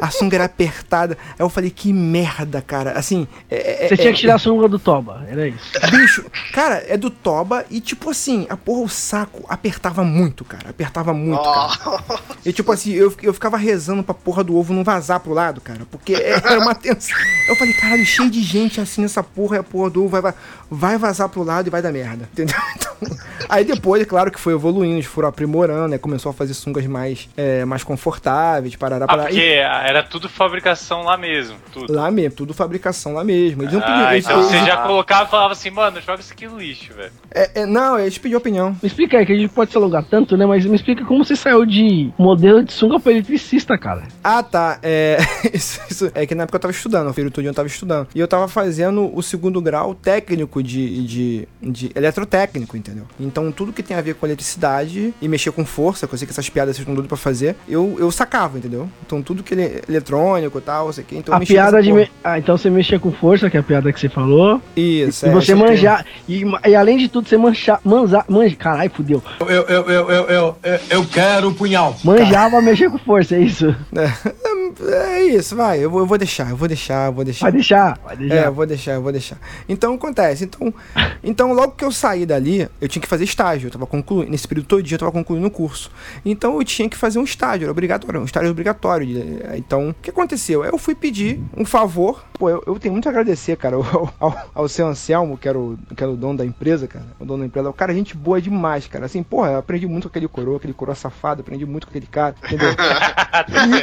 a 0.00 0.10
sunga 0.10 0.36
era 0.36 0.44
apertada. 0.44 1.16
Aí 1.30 1.36
eu 1.38 1.48
falei, 1.48 1.70
que 1.70 1.92
merda, 1.92 2.60
cara. 2.62 2.92
Assim, 2.92 3.26
é, 3.50 3.84
é- 3.84 3.88
Você 3.88 3.96
tinha 3.96 4.10
é- 4.10 4.12
que 4.12 4.20
tirar 4.20 4.34
a 4.36 4.38
sunga 4.38 4.68
do 4.68 4.78
Toba, 4.78 5.24
era 5.28 5.46
isso. 5.48 5.58
Bicho, 5.90 6.24
cara, 6.52 6.84
é 6.88 6.96
do 6.96 7.10
Toba 7.10 7.64
e 7.70 7.80
tipo 7.80 8.10
assim, 8.10 8.46
a 8.48 8.56
porra, 8.56 8.82
o 8.82 8.88
saco 8.88 9.44
apertava 9.48 10.02
muito, 10.04 10.44
cara. 10.44 10.70
Apertava 10.70 11.12
muito, 11.14 11.42
cara. 11.42 12.02
E 12.44 12.52
tipo 12.52 12.70
assim, 12.72 12.92
eu, 12.92 13.12
eu 13.22 13.32
ficava 13.34 13.56
rezando 13.56 14.02
pra 14.02 14.14
porra 14.14 14.42
do 14.44 14.56
ovo 14.56 14.72
não 14.74 14.84
vazar 14.84 15.20
pro 15.20 15.32
lado, 15.32 15.60
cara. 15.60 15.80
Porque 15.90 16.14
era 16.14 16.58
uma 16.60 16.74
tensão. 16.74 17.16
Eu 17.48 17.56
falei, 17.56 17.74
caralho, 17.74 18.04
cheio 18.04 18.30
de 18.30 18.42
gente 18.42 18.80
assim 18.80 19.02
nessa 19.02 19.22
porra 19.22 19.56
e 19.56 19.58
a 19.60 19.62
porra 19.62 19.90
do 19.90 20.00
ovo 20.02 20.08
vai, 20.10 20.20
va- 20.22 20.34
vai 20.70 20.98
vazar 20.98 21.28
pro 21.28 21.42
lado 21.42 21.66
e 21.66 21.70
vai 21.70 21.80
dar 21.82 21.92
merda. 21.92 22.28
Entendeu? 22.32 22.56
Então, 23.04 23.16
aí 23.48 23.64
depois, 23.64 24.00
é 24.00 24.04
claro 24.04 24.30
que 24.30 24.38
foi 24.40 24.54
evoluindo, 24.54 24.94
eles 24.94 25.04
foram 25.04 25.28
aprimorando, 25.28 25.88
né? 25.88 25.98
Começou 25.98 26.30
a 26.30 26.32
fazer 26.32 26.54
sungas 26.54 26.86
mais, 26.86 27.28
é, 27.36 27.64
mais 27.64 27.82
confortáveis, 27.84 28.76
parará, 28.76 29.04
Ah, 29.04 29.08
parará. 29.08 29.28
porque 29.28 29.40
E 29.40 29.58
era 29.86 30.02
tudo 30.02 30.28
fabricação 30.28 31.02
lá 31.04 31.16
mesmo, 31.16 31.56
tudo. 31.72 31.92
lá 31.92 32.10
mesmo, 32.10 32.36
tudo 32.36 32.54
fabricação 32.54 33.14
lá 33.14 33.24
mesmo. 33.24 33.62
Eles 33.62 33.72
não 33.74 33.80
pediam. 33.80 34.06
Ah, 34.06 34.12
eles- 34.14 34.24
então 34.24 34.42
você 34.42 34.56
eles- 34.56 34.66
já 34.66 34.76
colocava 34.78 35.24
e 35.24 35.30
falava 35.30 35.52
assim, 35.52 35.70
mano, 35.70 36.00
joga 36.00 36.20
isso 36.20 36.32
aqui 36.32 36.46
no 36.46 36.58
lixo, 36.58 36.92
velho. 36.94 37.12
é, 37.30 37.62
é, 37.62 37.66
não, 37.66 37.98
eles 37.98 38.18
pediam 38.18 38.38
opinião. 38.38 38.70
Me 38.82 38.86
explica 38.88 39.18
aí, 39.18 39.26
que 39.26 39.32
a 39.32 39.36
gente 39.36 39.50
pode 39.52 39.70
se 39.70 39.76
alongar 39.76 40.04
tanto, 40.04 40.36
né? 40.36 40.46
Mas 40.46 40.64
me 40.66 40.76
explica 40.76 41.04
como 41.04 41.24
você 41.24 41.36
saiu 41.36 41.64
de 41.66 42.10
modelo 42.18 42.62
de 42.62 42.72
sunga 42.72 42.98
pra 43.00 43.12
eletricista, 43.12 43.76
cara. 43.78 44.04
Ah, 44.22 44.42
tá. 44.42 44.78
É, 44.82 45.18
isso, 45.52 45.80
isso- 45.90 46.10
é 46.14 46.26
que 46.26 46.34
na 46.34 46.44
época 46.44 46.56
eu 46.56 46.60
tava 46.60 46.72
estudando, 46.72 47.10
o 47.10 47.14
período 47.14 47.32
todo 47.34 47.44
eu 47.44 47.54
tava 47.54 47.68
estudando. 47.68 48.08
E 48.14 48.20
eu 48.20 48.28
tava 48.28 48.48
fazendo 48.48 49.10
o 49.16 49.22
segundo 49.22 49.60
grau 49.60 49.94
técnico 49.94 50.62
de, 50.62 51.04
de, 51.06 51.48
de 51.62 51.90
eletrotécnico, 51.94 52.76
entendeu? 52.76 53.04
Então 53.20 53.50
tudo 53.52 53.72
que 53.72 53.82
tem 53.82 53.96
a 53.96 54.00
ver 54.00 54.14
com 54.14 54.26
eletricidade 54.26 55.12
e 55.20 55.28
mexer 55.28 55.52
com 55.52 55.64
força, 55.64 56.06
que 56.06 56.14
eu 56.14 56.18
sei 56.18 56.26
que 56.26 56.32
essas 56.32 56.48
piadas 56.48 56.76
vocês 56.76 56.82
estão 56.82 56.94
doidos 56.94 57.08
pra 57.08 57.16
fazer, 57.16 57.56
eu, 57.68 57.96
eu 57.98 58.10
sacava, 58.10 58.58
entendeu? 58.58 58.88
Então 59.06 59.22
tudo 59.22 59.42
que 59.42 59.54
é 59.54 59.73
eletrônico 59.88 60.58
e 60.58 60.60
tal, 60.60 60.92
sei 60.92 61.04
que. 61.04 61.16
Então 61.16 61.34
a 61.34 61.38
mexia 61.38 61.56
piada 61.56 61.82
de. 61.82 61.92
me- 61.92 62.10
Ah, 62.22 62.38
então 62.38 62.56
você 62.56 62.68
mexia 62.70 62.98
com 62.98 63.10
força, 63.12 63.48
que 63.50 63.56
é 63.56 63.60
a 63.60 63.62
piada 63.62 63.92
que 63.92 64.00
você 64.00 64.08
falou. 64.08 64.60
Isso, 64.76 65.26
e 65.26 65.28
é, 65.28 65.32
você 65.32 65.52
isso 65.52 65.62
aqui. 65.62 65.70
manjar. 65.72 66.06
E, 66.28 66.44
e 66.68 66.74
além 66.74 66.98
de 66.98 67.08
tudo, 67.08 67.28
você 67.28 67.36
manchar. 67.36 67.80
Manjar. 67.84 68.24
Manja, 68.28 68.56
caralho, 68.56 68.90
fudeu. 68.90 69.22
Eu, 69.40 69.46
eu, 69.46 69.64
eu, 69.66 70.10
eu, 70.10 70.10
eu, 70.10 70.56
eu, 70.62 70.78
eu 70.90 71.04
quero 71.06 71.48
o 71.48 71.54
punhal. 71.54 71.96
Manjava 72.04 72.60
mexer 72.62 72.90
com 72.90 72.98
força, 72.98 73.34
é 73.36 73.40
isso? 73.40 73.74
É, 73.96 75.16
é 75.18 75.22
isso, 75.24 75.54
vai. 75.56 75.78
Eu 75.78 75.90
vou, 75.90 76.00
eu 76.00 76.06
vou 76.06 76.18
deixar, 76.18 76.50
eu 76.50 76.56
vou 76.56 76.66
deixar, 76.68 77.06
eu 77.06 77.12
vou 77.12 77.24
deixar. 77.24 77.44
Vai 77.44 77.52
deixar? 77.52 77.98
Vai 78.04 78.16
deixar. 78.16 78.34
É, 78.34 78.46
eu 78.46 78.52
vou 78.52 78.66
deixar, 78.66 78.92
eu 78.92 79.02
vou 79.02 79.12
deixar. 79.12 79.36
Então 79.68 79.94
acontece. 79.94 80.44
Então, 80.44 80.72
então 81.22 81.52
logo 81.52 81.72
que 81.72 81.84
eu 81.84 81.92
saí 81.92 82.26
dali, 82.26 82.68
eu 82.80 82.88
tinha 82.88 83.00
que 83.02 83.08
fazer 83.08 83.24
estágio. 83.24 83.68
Eu 83.68 83.70
tava 83.70 83.86
concluindo, 83.86 84.30
nesse 84.30 84.46
período 84.48 84.66
todo 84.66 84.82
dia 84.82 84.94
eu 84.96 84.98
tava 84.98 85.12
concluindo 85.12 85.46
o 85.46 85.50
curso. 85.50 85.90
Então 86.24 86.56
eu 86.58 86.64
tinha 86.64 86.88
que 86.88 86.96
fazer 86.96 87.18
um 87.18 87.24
estágio, 87.24 87.64
era 87.64 87.70
obrigatório, 87.70 88.20
um 88.20 88.24
estágio 88.24 88.50
obrigatório. 88.50 89.06
de- 89.06 89.63
Então, 89.66 89.88
o 89.90 89.94
que 89.94 90.10
aconteceu? 90.10 90.64
Eu 90.64 90.76
fui 90.76 90.94
pedir 90.94 91.40
um 91.56 91.64
favor. 91.64 92.22
Pô, 92.38 92.50
eu, 92.50 92.62
eu 92.66 92.78
tenho 92.78 92.92
muito 92.92 93.06
a 93.08 93.10
agradecer, 93.10 93.56
cara, 93.56 93.76
ao, 93.80 94.12
ao, 94.20 94.36
ao 94.54 94.68
seu 94.68 94.86
Anselmo, 94.86 95.38
que 95.38 95.48
era, 95.48 95.58
o, 95.58 95.78
que 95.96 96.02
era 96.02 96.12
o 96.12 96.16
dono 96.16 96.36
da 96.38 96.44
empresa, 96.44 96.86
cara. 96.86 97.06
O 97.18 97.24
dono 97.24 97.40
da 97.40 97.46
empresa. 97.46 97.70
O 97.70 97.72
cara, 97.72 97.92
é 97.92 97.94
gente 97.94 98.16
boa 98.16 98.40
demais, 98.42 98.86
cara. 98.86 99.06
Assim, 99.06 99.22
porra, 99.22 99.52
eu 99.52 99.58
aprendi 99.58 99.86
muito 99.86 100.04
com 100.04 100.08
aquele 100.10 100.28
coroa, 100.28 100.58
aquele 100.58 100.74
coroa 100.74 100.94
safado, 100.94 101.40
aprendi 101.40 101.64
muito 101.64 101.86
com 101.86 101.90
aquele 101.90 102.06
cara, 102.06 102.34
entendeu? 102.44 102.68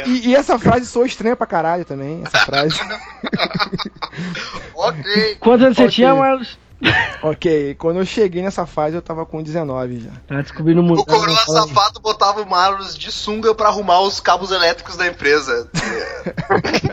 E, 0.06 0.08
e- 0.10 0.28
e 0.28 0.34
essa 0.34 0.58
frase 0.58 0.86
soa 0.86 1.04
estranha 1.06 1.36
pra 1.36 1.46
caralho 1.46 1.84
também, 1.84 2.22
essa 2.24 2.38
frase. 2.38 2.74
ok. 4.74 5.36
Quantos 5.40 5.64
anos 5.66 5.76
você 5.76 5.82
Ok. 5.84 5.94
tinha, 5.94 6.14
Marlos? 6.14 6.58
Ok, 7.22 7.76
quando 7.76 8.00
eu 8.00 8.04
cheguei 8.04 8.42
nessa 8.42 8.66
fase 8.66 8.96
eu 8.96 9.02
tava 9.02 9.24
com 9.24 9.40
19 9.40 10.00
já. 10.00 10.10
Tá 10.26 10.42
descobrindo 10.42 10.80
o 10.80 10.84
mundo. 10.84 11.02
O 11.02 11.06
coroa 11.06 11.36
safado 11.36 12.00
botava 12.00 12.42
o 12.42 12.48
Marlos 12.48 12.98
de 12.98 13.12
sunga 13.12 13.54
pra 13.54 13.68
arrumar 13.68 14.00
os 14.00 14.18
cabos 14.18 14.50
elétricos 14.50 14.96
da 14.96 15.06
empresa. 15.06 15.68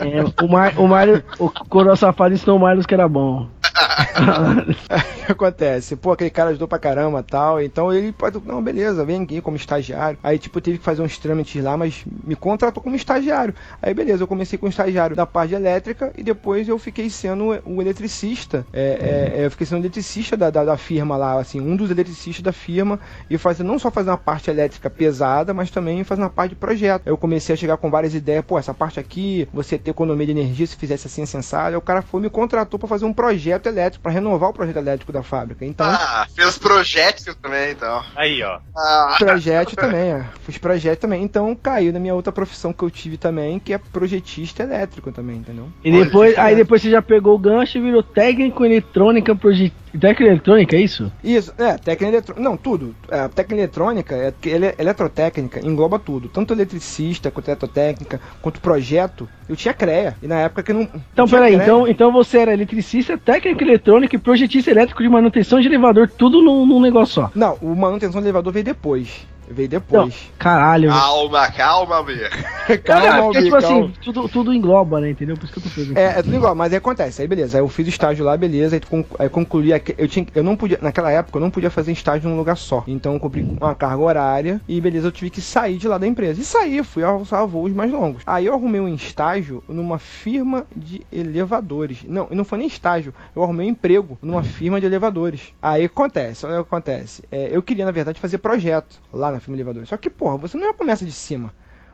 É, 0.00 0.42
o, 0.42 0.48
Mar, 0.48 0.78
o 0.78 0.88
Mário, 0.88 1.22
o 1.38 1.50
Coroa 1.50 1.94
Safado 1.94 2.34
ensinou 2.34 2.56
o 2.56 2.60
Marlos 2.60 2.86
que 2.86 2.94
era 2.94 3.08
bom. 3.08 3.48
O 5.20 5.26
que 5.26 5.32
acontece? 5.32 5.96
Pô, 5.96 6.12
aquele 6.12 6.30
cara 6.30 6.50
ajudou 6.50 6.66
pra 6.66 6.78
caramba 6.78 7.22
tal. 7.22 7.60
Então 7.60 7.92
ele 7.92 8.12
pode. 8.12 8.40
Não, 8.44 8.62
beleza, 8.62 9.04
vem 9.04 9.22
aqui 9.22 9.40
como 9.40 9.56
estagiário. 9.56 10.18
Aí, 10.22 10.38
tipo, 10.38 10.58
eu 10.58 10.62
tive 10.62 10.78
que 10.78 10.84
fazer 10.84 11.02
uns 11.02 11.16
trâmites 11.18 11.62
lá, 11.62 11.76
mas 11.76 12.04
me 12.24 12.34
contratou 12.34 12.82
como 12.82 12.96
estagiário. 12.96 13.54
Aí, 13.80 13.94
beleza, 13.94 14.22
eu 14.22 14.26
comecei 14.26 14.58
com 14.58 14.66
estagiário 14.66 15.14
da 15.14 15.26
parte 15.26 15.54
elétrica 15.54 16.12
e 16.16 16.22
depois 16.22 16.68
eu 16.68 16.78
fiquei 16.78 17.08
sendo 17.08 17.60
o 17.64 17.80
eletricista. 17.80 18.66
É, 18.72 19.32
é, 19.36 19.40
é, 19.40 19.46
eu 19.46 19.50
fiquei 19.50 19.66
sendo 19.66 19.82
eletricista 19.82 20.36
da, 20.36 20.50
da, 20.50 20.64
da 20.64 20.76
firma 20.76 21.16
lá, 21.16 21.38
assim, 21.38 21.60
um 21.60 21.76
dos 21.76 21.90
eletricistas 21.90 22.42
da 22.42 22.52
firma. 22.52 22.98
E 23.28 23.38
fazendo 23.38 23.68
não 23.68 23.78
só 23.78 23.90
fazer 23.90 24.10
uma 24.10 24.18
parte 24.18 24.50
elétrica 24.50 24.90
pesada, 24.90 25.54
mas 25.54 25.70
também 25.70 26.02
fazer 26.02 26.22
uma 26.22 26.30
parte 26.30 26.50
de 26.50 26.56
projeto. 26.56 27.06
Eu 27.06 27.16
comecei 27.16 27.54
a 27.54 27.56
chegar 27.56 27.76
com 27.76 27.88
várias 27.90 28.14
ideias, 28.14 28.44
pô, 28.44 28.58
essa 28.58 28.74
parte 28.74 28.98
aqui, 28.98 29.48
você 29.52 29.78
ter 29.78 29.92
economia 29.92 30.26
de 30.26 30.32
energia 30.32 30.66
se 30.66 30.76
fizesse 30.76 31.06
assim, 31.06 31.24
sensado. 31.24 31.68
Aí 31.68 31.76
o 31.76 31.80
cara 31.80 32.02
foi 32.02 32.20
e 32.20 32.22
me 32.24 32.30
contratou 32.30 32.78
pra 32.78 32.88
fazer 32.88 33.04
um 33.04 33.12
projeto 33.12 33.69
elétrico, 33.70 34.02
pra 34.02 34.12
renovar 34.12 34.50
o 34.50 34.52
projeto 34.52 34.76
elétrico 34.76 35.12
da 35.12 35.22
fábrica. 35.22 35.64
Então. 35.64 35.86
Ah, 35.86 36.26
fez 36.34 36.58
projétil 36.58 37.34
também, 37.34 37.72
então. 37.72 38.02
Aí, 38.14 38.42
ó. 38.42 38.58
Ah, 38.76 39.16
Projeto 39.18 39.76
também, 39.76 40.12
é. 40.12 40.24
Fiz 40.42 40.58
projeto 40.58 41.00
também. 41.00 41.22
Então 41.22 41.54
caiu 41.54 41.92
na 41.92 41.98
minha 41.98 42.14
outra 42.14 42.32
profissão 42.32 42.72
que 42.72 42.82
eu 42.82 42.90
tive 42.90 43.16
também, 43.16 43.58
que 43.58 43.72
é 43.72 43.78
projetista 43.78 44.62
elétrico 44.62 45.12
também, 45.12 45.36
entendeu? 45.36 45.68
E 45.84 45.90
depois, 45.90 46.36
aí 46.38 46.54
depois 46.54 46.82
você 46.82 46.90
já 46.90 47.02
pegou 47.02 47.34
o 47.34 47.38
gancho 47.38 47.78
e 47.78 47.80
virou 47.80 48.02
técnico 48.02 48.64
em 48.64 48.70
eletrônica, 48.70 49.34
proje... 49.34 49.72
técnico 49.98 50.22
em 50.22 50.26
eletrônica, 50.26 50.76
é 50.76 50.80
isso? 50.80 51.12
Isso, 51.22 51.52
é, 51.58 51.76
técnica 51.78 52.16
eletrônica. 52.16 52.42
Não, 52.48 52.56
tudo. 52.56 52.94
É, 53.10 53.20
a 53.20 53.28
técnica 53.28 53.62
eletrônica, 53.62 54.14
é, 54.14 54.32
ele- 54.48 54.74
eletrotécnica, 54.78 55.60
engloba 55.66 55.98
tudo. 55.98 56.28
Tanto 56.28 56.52
eletricista, 56.52 57.30
quanto 57.30 57.48
eletrotécnica, 57.48 58.20
quanto 58.40 58.60
projeto. 58.60 59.28
Eu 59.48 59.56
tinha 59.56 59.74
CREA. 59.74 60.16
E 60.22 60.26
na 60.26 60.40
época 60.40 60.62
que 60.62 60.72
não. 60.72 60.88
Então, 61.12 61.26
peraí, 61.28 61.52
CREA. 61.52 61.64
então, 61.64 61.88
então 61.88 62.12
você 62.12 62.38
era 62.38 62.52
eletricista, 62.52 63.18
técnico 63.18 63.62
em 63.62 63.66
eletrônica 63.66 64.14
e 64.14 64.18
projetista 64.18 64.70
elétrico 64.70 65.02
de 65.02 65.08
manutenção 65.08 65.60
de 65.60 65.66
elevador, 65.66 66.08
tudo 66.08 66.42
num, 66.42 66.64
num 66.66 66.80
negócio 66.80 67.14
só. 67.14 67.30
Não, 67.34 67.54
o 67.60 67.74
manutenção 67.74 68.20
do 68.20 68.24
elevador 68.24 68.52
veio 68.52 68.64
depois. 68.64 69.26
Veio 69.50 69.68
depois. 69.68 70.30
Caralho. 70.38 70.90
calma, 70.90 71.50
calma, 71.50 72.02
Bia. 72.04 72.30
Calma, 72.84 73.06
é, 73.06 73.22
porque, 73.22 73.42
tipo 73.42 73.60
calma. 73.60 73.66
assim, 73.66 73.92
tudo, 74.00 74.28
tudo 74.28 74.54
engloba, 74.54 75.00
né? 75.00 75.10
Entendeu? 75.10 75.36
Por 75.36 75.44
isso 75.44 75.52
que 75.52 75.58
eu 75.58 75.62
tô 75.64 75.70
perguntando. 75.70 75.98
É, 75.98 76.18
é 76.20 76.22
tudo 76.22 76.36
igual, 76.36 76.54
mas 76.54 76.72
aí 76.72 76.78
acontece, 76.78 77.20
aí 77.20 77.26
beleza. 77.26 77.58
Aí 77.58 77.62
eu 77.62 77.68
fiz 77.68 77.88
estágio 77.88 78.24
lá, 78.24 78.36
beleza, 78.36 78.76
aí, 78.76 78.80
conclu, 78.80 79.16
aí 79.18 79.28
concluí. 79.28 79.70
Eu, 79.98 80.06
tinha, 80.06 80.24
eu 80.34 80.44
não 80.44 80.56
podia, 80.56 80.78
naquela 80.80 81.10
época, 81.10 81.36
eu 81.36 81.40
não 81.40 81.50
podia 81.50 81.68
fazer 81.68 81.90
estágio 81.90 82.30
num 82.30 82.36
lugar 82.36 82.56
só. 82.56 82.84
Então 82.86 83.14
eu 83.14 83.20
cumpri 83.20 83.42
uma 83.42 83.74
carga 83.74 84.02
horária 84.02 84.60
e 84.68 84.80
beleza, 84.80 85.08
eu 85.08 85.12
tive 85.12 85.30
que 85.30 85.40
sair 85.40 85.78
de 85.78 85.88
lá 85.88 85.98
da 85.98 86.06
empresa. 86.06 86.40
E 86.40 86.44
saí, 86.44 86.82
fui 86.84 87.02
a, 87.02 87.08
a 87.08 87.44
voos 87.44 87.72
mais 87.72 87.90
longos. 87.90 88.22
Aí 88.24 88.46
eu 88.46 88.54
arrumei 88.54 88.80
um 88.80 88.94
estágio 88.94 89.64
numa 89.68 89.98
firma 89.98 90.64
de 90.74 91.04
elevadores. 91.12 92.04
Não, 92.06 92.28
não 92.30 92.44
foi 92.44 92.58
nem 92.58 92.68
estágio, 92.68 93.12
eu 93.34 93.42
arrumei 93.42 93.66
um 93.66 93.70
emprego 93.70 94.16
numa 94.22 94.44
firma 94.44 94.80
de 94.80 94.86
elevadores. 94.86 95.52
Aí 95.60 95.86
acontece, 95.86 96.46
olha 96.46 96.60
o 96.60 96.64
que 96.64 96.68
acontece. 96.68 97.24
É, 97.32 97.48
eu 97.50 97.62
queria, 97.62 97.84
na 97.84 97.90
verdade, 97.90 98.20
fazer 98.20 98.38
projeto 98.38 99.00
lá 99.12 99.32
na 99.32 99.39
firma 99.40 99.56
de 99.56 99.62
elevadores. 99.62 99.88
Só 99.88 99.96
que, 99.96 100.10
porra, 100.10 100.36
você 100.36 100.56
não 100.56 100.72
começa 100.74 101.04
de 101.04 101.12
cima. 101.12 101.52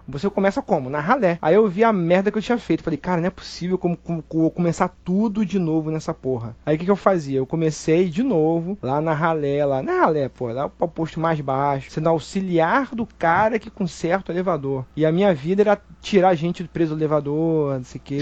Você 0.08 0.30
começa 0.30 0.62
como? 0.62 0.88
Na 0.88 1.00
ralé. 1.00 1.36
Aí 1.42 1.56
eu 1.56 1.66
vi 1.68 1.82
a 1.82 1.92
merda 1.92 2.30
que 2.30 2.38
eu 2.38 2.42
tinha 2.42 2.58
feito. 2.58 2.84
Falei, 2.84 2.96
cara, 2.96 3.20
não 3.20 3.26
é 3.26 3.30
possível 3.30 3.76
como, 3.76 3.96
como, 3.96 4.22
como 4.22 4.50
começar 4.52 4.88
tudo 5.04 5.44
de 5.44 5.58
novo 5.58 5.90
nessa 5.90 6.14
porra. 6.14 6.56
Aí 6.64 6.76
o 6.76 6.78
que, 6.78 6.84
que 6.84 6.90
eu 6.90 6.96
fazia? 6.96 7.38
Eu 7.38 7.46
comecei 7.46 8.08
de 8.08 8.22
novo 8.22 8.78
lá 8.80 9.00
na 9.00 9.12
ralé, 9.12 9.64
lá 9.66 9.82
na 9.82 10.00
ralé, 10.00 10.28
pô, 10.28 10.46
lá 10.52 10.68
pro 10.68 10.86
posto 10.86 11.18
mais 11.18 11.40
baixo, 11.40 11.90
sendo 11.90 12.08
auxiliar 12.08 12.94
do 12.94 13.04
cara 13.04 13.58
que 13.58 13.68
conserta 13.68 14.30
o 14.30 14.34
elevador. 14.34 14.84
E 14.94 15.04
a 15.04 15.10
minha 15.10 15.34
vida 15.34 15.62
era 15.62 15.80
tirar 16.06 16.32
gente 16.36 16.62
do 16.62 16.68
preso 16.68 16.94
do 16.94 16.98
elevador, 17.00 17.74
não 17.78 17.84
sei 17.84 18.00
o 18.00 18.04
que, 18.04 18.18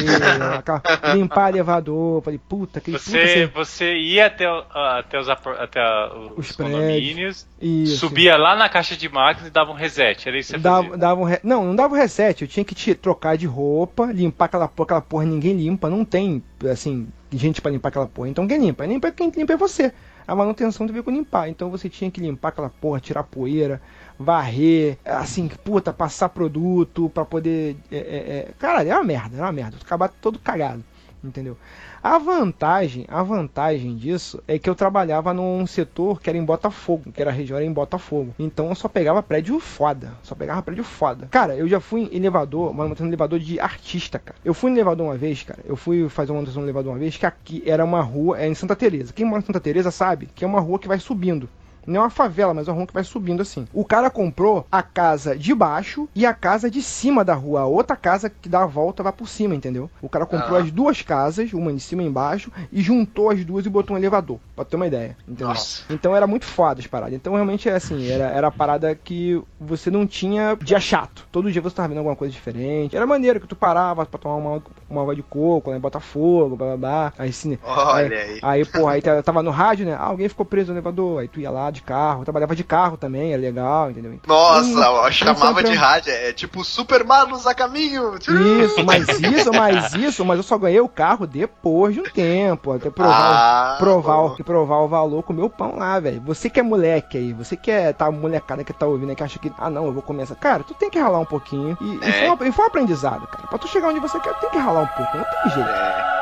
limpar 1.15 1.51
elevador. 1.51 2.23
Falei, 2.23 2.41
puta, 2.49 2.81
que 2.81 2.91
puta, 2.93 3.03
Você, 3.05 3.47
você 3.47 3.95
ia 3.99 4.27
até, 4.27 4.47
até 4.73 5.21
os, 5.21 5.29
até 5.29 5.81
a- 5.81 6.11
os, 6.37 6.51
Os 6.51 6.57
condomínios, 6.57 7.47
Isso. 7.61 7.99
subia 7.99 8.37
lá 8.39 8.57
na 8.57 8.71
caixa 8.71 8.97
de 8.97 9.07
máquinas 9.09 9.49
e 9.49 9.51
dava 9.51 9.71
um 9.71 9.75
reset. 9.75 10.27
Era 10.27 10.39
isso 10.39 10.55
que 10.55 10.59
você 10.59 10.63
Dava, 10.63 10.97
dava 10.97 11.21
um 11.21 11.25
re... 11.25 11.39
Não, 11.45 11.65
não 11.67 11.77
dava 11.77 11.95
um 11.95 11.99
reset. 11.99 12.41
Eu 12.43 12.49
tinha 12.49 12.65
que 12.65 12.75
te 12.75 12.95
trocar 12.95 13.37
de 13.37 13.47
roupa, 13.47 14.07
limpar 14.07 14.47
aquela 14.47 14.67
porra, 14.67 14.85
aquela 14.87 15.01
porra 15.03 15.25
ninguém 15.27 15.55
limpa. 15.55 15.91
Não 15.91 16.05
tem, 16.07 16.43
assim, 16.73 17.07
gente 17.31 17.61
pra 17.61 17.71
limpar 17.71 17.91
aquela 17.91 18.07
porra. 18.07 18.31
Então 18.31 18.49
quem 18.49 18.59
limpa? 18.59 18.87
Limpa 18.87 19.11
quem 19.13 19.31
limpa 19.31 19.53
é 19.53 19.57
você. 19.57 19.93
A 20.27 20.35
manutenção 20.35 20.87
tem 20.87 20.95
a 20.95 20.97
ver 20.97 21.03
com 21.03 21.11
limpar. 21.11 21.51
Então 21.51 21.69
você 21.71 21.87
tinha 21.91 22.11
que 22.11 22.19
limpar 22.21 22.49
aquela 22.49 22.71
porra, 22.71 22.99
tirar 22.99 23.25
poeira, 23.25 23.83
varrer, 24.19 24.99
assim, 25.05 25.49
puta, 25.49 25.93
passar 25.93 26.29
produto 26.29 27.11
pra 27.11 27.25
poder. 27.25 27.77
É, 27.91 27.97
é, 27.97 28.01
é... 28.01 28.49
Caralho, 28.59 28.91
é 28.91 28.95
uma 28.95 29.05
merda, 29.05 29.37
é 29.37 29.41
uma 29.41 29.53
merda. 29.53 29.77
Acabar 29.81 30.09
todo 30.09 30.39
cagado. 30.39 30.83
Entendeu? 31.23 31.57
A 32.03 32.19
vantagem, 32.19 33.07
a 33.09 33.23
vantagem 33.23 33.97
disso 33.97 34.39
é 34.47 34.59
que 34.59 34.69
eu 34.69 34.75
trabalhava 34.75 35.33
num 35.33 35.67
setor 35.67 36.21
que 36.21 36.29
era 36.29 36.37
em 36.37 36.45
Botafogo, 36.45 37.11
que 37.11 37.23
era 37.23 37.31
a 37.31 37.33
região 37.33 37.57
era 37.57 37.65
em 37.65 37.73
Botafogo. 37.73 38.35
Então 38.39 38.69
eu 38.69 38.75
só 38.75 38.89
pegava 38.89 39.23
prédio 39.23 39.59
foda, 39.59 40.13
só 40.23 40.35
pegava 40.35 40.61
prédio 40.61 40.85
foda. 40.85 41.27
Cara, 41.31 41.57
eu 41.57 41.67
já 41.67 41.81
fui 41.81 42.03
em 42.03 42.17
elevador, 42.17 42.75
mas 42.75 42.91
montando 42.91 43.09
elevador 43.09 43.39
de 43.39 43.59
artista, 43.59 44.19
cara. 44.19 44.39
Eu 44.45 44.53
fui 44.53 44.71
em 44.71 44.75
elevador 44.75 45.07
uma 45.07 45.17
vez, 45.17 45.43
cara. 45.45 45.61
Eu 45.65 45.77
fui 45.77 46.07
fazer 46.11 46.33
uma 46.33 46.37
manutenção 46.37 46.61
no 46.61 46.69
elevador 46.69 46.93
uma 46.93 46.99
vez 46.99 47.17
que 47.17 47.25
aqui 47.25 47.63
era 47.65 47.83
uma 47.83 48.03
rua, 48.03 48.39
é 48.39 48.47
em 48.47 48.55
Santa 48.55 48.77
Teresa. 48.77 49.11
Quem 49.11 49.25
mora 49.25 49.43
em 49.43 49.47
Santa 49.47 49.61
Teresa 49.61 49.91
sabe 49.91 50.29
que 50.35 50.45
é 50.45 50.47
uma 50.47 50.61
rua 50.61 50.79
que 50.79 50.87
vai 50.87 50.99
subindo. 50.99 51.49
Não 51.87 52.01
é 52.01 52.05
uma 52.05 52.11
favela, 52.11 52.55
mas 52.55 52.69
é 52.69 52.71
uma 52.71 52.77
rua 52.77 52.87
que 52.87 52.95
vai 52.95 53.05
subindo 53.05 53.43
assim. 53.43 53.67
O 53.73 53.85
cara 53.85 54.11
comprou 54.11 54.67
a 54.71 54.83
casa 54.83 55.37
de 55.37 55.55
baixo 55.55 56.09
e 56.15 56.25
a 56.27 56.33
casa 56.35 56.71
de 56.71 56.83
cima 56.83 57.25
da 57.25 57.35
rua. 57.35 57.61
A 57.61 57.67
outra 57.67 57.97
casa 57.97 58.29
que 58.31 58.49
dá 58.49 58.63
a 58.63 58.67
volta 58.67 59.03
vai 59.03 59.13
por 59.13 59.29
cima, 59.29 59.55
entendeu? 59.55 59.91
O 60.03 60.09
cara 60.09 60.27
comprou 60.27 60.59
Ah. 60.59 60.63
as 60.63 60.71
duas 60.71 61.03
casas, 61.03 61.53
uma 61.53 61.73
de 61.73 61.81
cima 61.81 62.03
e 62.03 62.07
embaixo, 62.07 62.51
e 62.73 62.81
juntou 62.83 63.31
as 63.31 63.45
duas 63.45 63.67
e 63.67 63.69
botou 63.71 63.95
um 63.97 63.99
elevador. 63.99 64.39
Pra 64.55 64.65
ter 64.65 64.77
uma 64.77 64.87
ideia. 64.87 65.17
Entendeu? 65.27 65.49
Nossa. 65.49 65.83
Então 65.91 66.15
era 66.15 66.27
muito 66.27 66.45
foda 66.45 66.81
as 66.81 66.87
paradas. 66.87 67.15
Então 67.15 67.35
realmente 67.35 67.69
é 67.69 67.75
assim, 67.75 68.09
era, 68.11 68.25
era 68.27 68.47
a 68.47 68.51
parada 68.53 68.95
que 68.95 69.43
você 69.61 69.91
não 69.91 70.07
tinha 70.07 70.57
dia 70.63 70.79
chato. 70.79 71.27
Todo 71.33 71.51
dia 71.51 71.61
você 71.61 71.75
tava 71.75 71.89
vendo 71.89 71.99
alguma 71.99 72.15
coisa 72.17 72.33
diferente. 72.33 72.95
Era 72.97 73.07
maneiro 73.07 73.41
que 73.41 73.49
tu 73.49 73.57
parava 73.57 74.07
pra 74.07 74.19
tomar 74.19 74.37
uma, 74.37 74.63
uma 74.89 75.03
água 75.03 75.15
de 75.17 75.23
coco, 75.23 75.71
né? 75.73 75.79
Botafogo, 75.79 76.55
blá 76.57 76.69
blá 76.69 76.77
blá. 76.77 77.13
Aí, 77.19 77.31
assim, 77.31 77.59
Olha 77.65 78.17
aí. 78.17 78.39
Aí, 78.43 78.65
porra, 78.65 78.93
aí 78.93 79.03
tá- 79.03 79.23
tava 79.23 79.43
no 79.43 79.51
rádio, 79.51 79.87
né? 79.87 79.95
Ah, 79.99 80.05
alguém 80.07 80.29
ficou 80.29 80.47
preso 80.47 80.69
no 80.73 80.75
elevador. 80.79 81.21
Aí 81.21 81.29
tu 81.29 81.41
ia 81.41 81.51
lá 81.51 81.71
de 81.71 81.83
carro. 81.83 82.21
Eu 82.21 82.25
trabalhava 82.25 82.55
de 82.55 82.63
carro 82.65 82.97
também, 82.97 83.33
era 83.33 83.43
legal, 83.43 83.91
entendeu? 83.91 84.19
Nossa, 84.27 84.65
Hum, 84.91 85.05
eu 85.07 85.13
chamava 85.13 85.65
de 85.65 85.75
rádio. 85.75 86.13
É 86.13 86.33
tipo 86.33 86.65
Super 86.65 87.03
Manos 87.05 87.47
a 87.47 87.55
caminho. 87.55 88.15
Isso, 88.17 88.83
mas 88.87 89.09
isso, 89.21 89.53
mas 89.53 89.95
isso, 89.95 90.25
mas 90.25 90.37
eu 90.37 90.43
só 90.45 90.57
ganhei 90.57 90.81
o 90.81 90.89
carro 90.89 91.27
depois 91.27 91.95
de 91.95 92.01
um 92.01 92.05
tempo. 92.05 92.73
Até 92.73 92.89
provar, 92.91 93.75
Ah, 93.75 93.77
provar, 93.79 94.37
provar 94.45 94.79
o 94.79 94.89
valor 94.89 95.23
com 95.23 95.33
o 95.33 95.37
meu 95.37 95.51
pão 95.51 95.77
lá, 95.77 95.99
velho. 95.99 96.21
Você 96.23 96.49
que 96.51 96.61
é 96.61 96.63
moleque 96.63 97.17
aí, 97.19 97.33
você 97.33 97.57
que 97.57 97.71
é 97.71 97.93
tá 97.93 98.11
molecada 98.11 98.63
que 98.63 98.73
tá 98.73 98.87
ouvindo 98.87 99.11
aí, 99.11 99.17
que 99.17 99.23
acha 99.25 99.39
que, 99.39 99.53
ah 99.59 99.71
não, 99.71 99.87
eu 99.87 99.93
vou 99.93 100.03
começar. 100.03 100.35
Cara, 100.37 100.63
tu 100.63 100.75
tem 100.75 100.91
que 100.91 100.99
ralar 100.99 101.19
um 101.19 101.25
pouquinho. 101.25 101.77
E, 101.81 101.95
e, 101.97 102.05
É. 102.09 102.13
foi, 102.13 102.31
um, 102.31 102.49
e 102.49 102.53
foi 102.53 102.65
um 102.65 102.69
aprendizado, 102.69 103.27
cara. 103.27 103.47
Pra 103.49 103.59
tu 103.59 103.67
chegar 103.69 103.89
onde 103.89 104.01
você 104.01 104.21
quer, 104.21 104.35
tem 104.39 104.51
que 104.51 104.59
ralar 104.59 104.83
um 104.83 104.87
pouco, 104.87 105.17
não 105.17 105.25
tem 105.25 105.53
jeito. 105.53 105.69
É. 105.71 106.15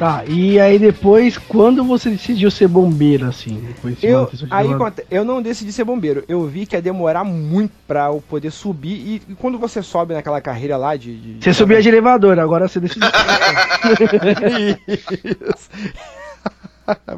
Tá, 0.00 0.24
e 0.26 0.58
aí 0.58 0.78
depois, 0.78 1.36
quando 1.36 1.84
você 1.84 2.08
decidiu 2.08 2.50
ser 2.50 2.66
bombeiro, 2.68 3.26
assim? 3.26 3.62
De 3.84 4.06
Eu, 4.06 4.30
aí, 4.50 4.74
conta- 4.74 5.04
eu 5.10 5.26
não 5.26 5.42
decidi 5.42 5.70
ser 5.74 5.84
bombeiro. 5.84 6.24
Eu 6.26 6.46
vi 6.46 6.64
que 6.64 6.74
ia 6.74 6.80
demorar 6.80 7.22
muito 7.22 7.72
pra 7.86 8.06
eu 8.06 8.24
poder 8.26 8.50
subir. 8.50 8.94
E, 8.94 9.22
e 9.28 9.34
quando 9.34 9.58
você 9.58 9.82
sobe 9.82 10.14
naquela 10.14 10.40
carreira 10.40 10.78
lá 10.78 10.96
de. 10.96 11.14
de- 11.34 11.44
Você 11.44 11.52
subia 11.52 11.82
de 11.82 11.88
elevador, 11.90 12.38
agora 12.38 12.66
você 12.66 12.80
decidiu. 12.80 13.06
Isso. 14.88 15.68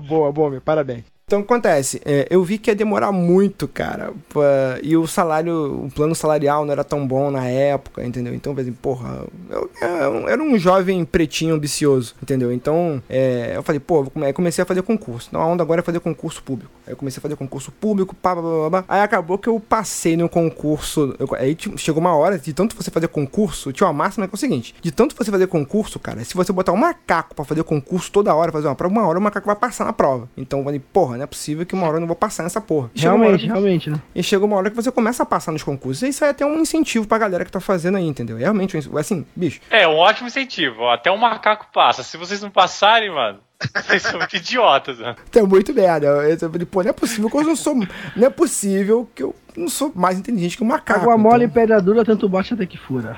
boa, 0.09 0.33
boa, 0.33 0.51
meu, 0.51 0.61
parabéns. 0.61 1.05
Então 1.33 1.41
acontece, 1.41 1.99
é, 2.05 2.27
eu 2.29 2.45
vi 2.45 2.59
que 2.59 2.71
ia 2.71 2.75
demorar 2.77 3.11
muito, 3.11 3.67
cara. 3.67 4.13
pra- 4.29 4.79
E 4.83 4.95
o 4.99 5.07
salário, 5.07 5.87
o 5.87 5.91
plano 5.91 6.15
salarial 6.15 6.67
não 6.67 6.73
era 6.73 6.85
tão 6.85 7.07
bom 7.07 7.31
na 7.31 7.47
época, 7.47 8.05
entendeu? 8.05 8.35
Então, 8.35 8.53
exemplo, 8.59 8.79
porra, 8.83 9.25
eu, 9.49 9.71
eu 9.81 10.29
era 10.29 10.43
um 10.43 10.59
jovem 10.59 11.03
pretinho 11.07 11.55
ambicioso, 11.55 12.15
entendeu? 12.23 12.53
Então, 12.53 13.03
é, 13.09 13.53
eu 13.57 13.63
falei, 13.63 13.81
pô, 13.81 14.05
comecei 14.35 14.61
a 14.63 14.67
fazer 14.67 14.83
concurso. 14.83 15.29
Então 15.31 15.41
a 15.41 15.47
onda 15.47 15.63
agora 15.63 15.81
é 15.81 15.83
fazer 15.83 16.01
concurso 16.01 16.43
público. 16.43 16.71
Aí 16.87 16.93
eu 16.93 16.97
comecei 16.99 17.19
a 17.19 17.23
fazer 17.23 17.37
concurso 17.37 17.73
público, 17.73 18.15
pá, 18.15 18.37
pá, 18.37 18.43
pá, 18.43 18.71
pá, 18.71 18.83
pá. 18.83 18.85
Aí 18.95 19.01
acabou 19.01 19.39
que 19.39 19.49
eu 19.49 19.59
passei 19.59 20.19
no 20.19 20.29
concurso. 20.29 21.15
aí 21.39 21.57
chegou 21.79 22.01
uma 22.03 22.15
hora, 22.15 22.39
de 22.39 22.53
tanto 22.53 22.77
você 22.77 22.91
fazer 22.91 23.09
concurso, 23.09 23.73
tinha 23.73 23.87
uma 23.87 23.93
máxima 23.95 24.29
que 24.29 24.35
é 24.35 24.37
o 24.37 24.39
seguinte: 24.39 24.75
de 24.83 24.91
tanto 24.93 25.15
você 25.17 25.31
fazer 25.31 25.47
concurso, 25.47 25.99
cara, 25.99 26.23
se 26.25 26.35
você 26.35 26.53
botar 26.53 26.73
um 26.73 26.77
macaco 26.77 27.35
pra 27.35 27.45
fazer 27.45 27.63
concurso 27.65 28.13
toda 28.13 28.35
hora, 28.35 28.53
fazer 28.53 28.67
uma 28.69 28.75
prova, 28.75 28.93
uma 28.93 29.07
hora 29.07 29.19
o 29.19 29.23
macaco 29.23 29.47
vai 29.47 29.57
passar 29.57 29.87
na 29.87 29.95
prova. 29.95 30.29
Então 30.37 30.59
eu 30.59 30.65
falei, 30.65 30.81
porra, 30.93 31.22
não 31.23 31.25
é 31.25 31.27
possível 31.29 31.65
que 31.65 31.75
uma 31.75 31.87
hora 31.87 31.97
eu 31.97 32.01
não 32.01 32.07
vou 32.09 32.17
passar 32.17 32.43
nessa 32.43 32.61
porra. 32.61 32.91
Realmente, 32.95 33.41
que- 33.43 33.47
realmente, 33.47 33.91
né? 33.91 34.01
e 34.15 34.23
chega 34.23 34.45
uma 34.45 34.57
hora 34.57 34.69
que 34.71 34.77
você 34.77 34.91
começa 34.91 35.23
a 35.23 35.27
passar 35.27 35.53
nos 35.53 35.63
concursos. 35.63 36.03
E 36.03 36.09
isso 36.09 36.25
aí 36.25 36.29
é 36.29 36.31
até 36.33 36.45
um 36.45 36.59
incentivo 36.61 37.07
pra 37.07 37.19
galera 37.19 37.45
que 37.45 37.53
tá 37.53 37.61
fazendo 37.61 37.97
aí, 37.97 38.07
entendeu? 38.07 38.37
É 38.37 38.41
Realmente, 38.41 38.77
um- 38.89 38.99
assim, 38.99 39.25
bicho. 39.37 39.61
É, 39.71 39.87
um 39.87 39.95
ótimo 39.97 40.27
incentivo. 40.27 40.89
Até 40.89 41.11
um 41.11 41.17
macaco 41.17 41.67
passa. 41.73 42.03
Se 42.03 42.17
vocês 42.17 42.43
não 42.43 42.51
passarem, 42.51 43.11
mano, 43.11 43.39
vocês 43.87 44.03
são 44.03 44.19
muito 44.19 44.37
idiotas, 44.37 44.99
mano. 44.99 45.17
Tem 45.31 45.43
muito 45.45 45.73
merda. 45.73 46.07
Eu, 46.09 46.23
eu 46.31 46.39
falei, 46.51 46.67
pô, 46.67 46.83
não 46.83 46.91
é 46.91 46.93
possível 46.93 47.31
que 47.31 47.37
eu 47.37 47.45
não 47.45 47.57
sou. 47.57 47.75
Não 47.75 48.27
é 48.27 48.31
possível 48.31 49.09
que 49.15 49.23
eu 49.23 49.35
não 49.57 49.69
sou 49.69 49.93
mais 49.95 50.19
inteligente 50.19 50.57
que 50.57 50.63
o 50.63 50.67
macaco. 50.67 51.01
Água 51.01 51.17
mole 51.17 51.43
e 51.43 51.47
então. 51.47 51.55
pedra 51.55 51.81
dura, 51.81 52.05
tanto 52.05 52.29
bate 52.29 52.53
até 52.55 52.67
que 52.67 52.77
fura. 52.79 53.17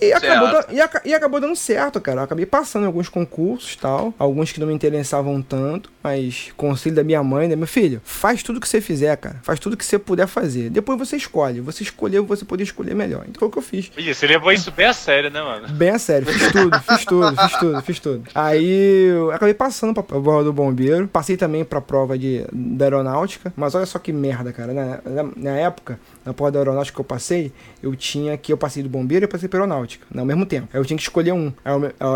E 0.00 0.12
acabou, 0.12 0.48
da- 0.52 0.66
e, 0.72 0.80
aca- 0.80 1.02
e 1.04 1.14
acabou 1.14 1.40
dando 1.40 1.56
certo, 1.56 2.00
cara. 2.00 2.20
Eu 2.20 2.24
acabei 2.24 2.46
passando 2.46 2.82
em 2.84 2.86
alguns 2.86 3.08
concursos 3.08 3.74
e 3.74 3.78
tal. 3.78 4.14
Alguns 4.18 4.52
que 4.52 4.60
não 4.60 4.66
me 4.66 4.74
interessavam 4.74 5.40
tanto. 5.42 5.90
Mas 6.02 6.52
conselho 6.56 6.94
da 6.94 7.02
minha 7.04 7.22
mãe, 7.22 7.48
né? 7.48 7.56
Meu 7.56 7.66
filho, 7.66 8.00
faz 8.04 8.42
tudo 8.42 8.60
que 8.60 8.68
você 8.68 8.80
fizer, 8.80 9.16
cara. 9.16 9.40
Faz 9.42 9.58
tudo 9.58 9.76
que 9.76 9.84
você 9.84 9.98
puder 9.98 10.26
fazer. 10.26 10.70
Depois 10.70 10.98
você 10.98 11.16
escolhe. 11.16 11.60
Você 11.60 11.82
escolheu, 11.82 12.24
você 12.24 12.44
poder 12.44 12.62
escolher 12.62 12.94
melhor. 12.94 13.24
Então 13.28 13.38
foi 13.40 13.48
o 13.48 13.50
que 13.50 13.58
eu 13.58 13.62
fiz. 13.62 13.90
Você 13.96 14.26
levou 14.26 14.52
isso 14.52 14.70
bem 14.70 14.86
a 14.86 14.92
sério, 14.92 15.30
né, 15.30 15.42
mano? 15.42 15.68
Bem 15.68 15.90
a 15.90 15.98
sério, 15.98 16.26
fiz 16.26 16.52
tudo, 16.52 16.80
fiz 16.80 17.04
tudo, 17.04 17.36
fiz 17.36 17.58
tudo, 17.58 17.82
fiz 17.82 17.98
tudo. 18.00 18.22
Aí 18.34 19.08
eu 19.08 19.30
acabei 19.32 19.54
passando 19.54 19.92
pra 19.94 20.02
prova 20.02 20.44
do 20.44 20.52
bombeiro, 20.52 21.08
passei 21.08 21.36
também 21.36 21.64
pra 21.64 21.80
prova 21.80 22.16
de, 22.16 22.44
da 22.52 22.84
aeronáutica, 22.86 23.52
mas 23.56 23.74
olha 23.74 23.86
só 23.86 23.98
que 23.98 24.12
merda, 24.12 24.52
cara. 24.52 24.72
Na, 24.72 25.00
na, 25.04 25.30
na 25.36 25.50
época, 25.56 25.98
na 26.26 26.34
prova 26.34 26.50
da 26.50 26.58
aeronáutica 26.58 26.96
que 26.96 27.00
eu 27.00 27.04
passei, 27.04 27.52
eu 27.82 27.94
tinha 27.94 28.36
que 28.36 28.52
eu 28.52 28.58
passei 28.58 28.82
do 28.82 28.88
bombeiro 28.88 29.24
e 29.24 29.26
eu 29.26 29.28
passei 29.28 29.48
pra 29.48 29.60
aeronáutica, 29.60 30.04
no 30.12 30.26
mesmo 30.26 30.44
tempo. 30.44 30.68
Aí 30.72 30.80
eu 30.80 30.84
tinha 30.84 30.96
que 30.96 31.02
escolher 31.04 31.32
um. 31.32 31.52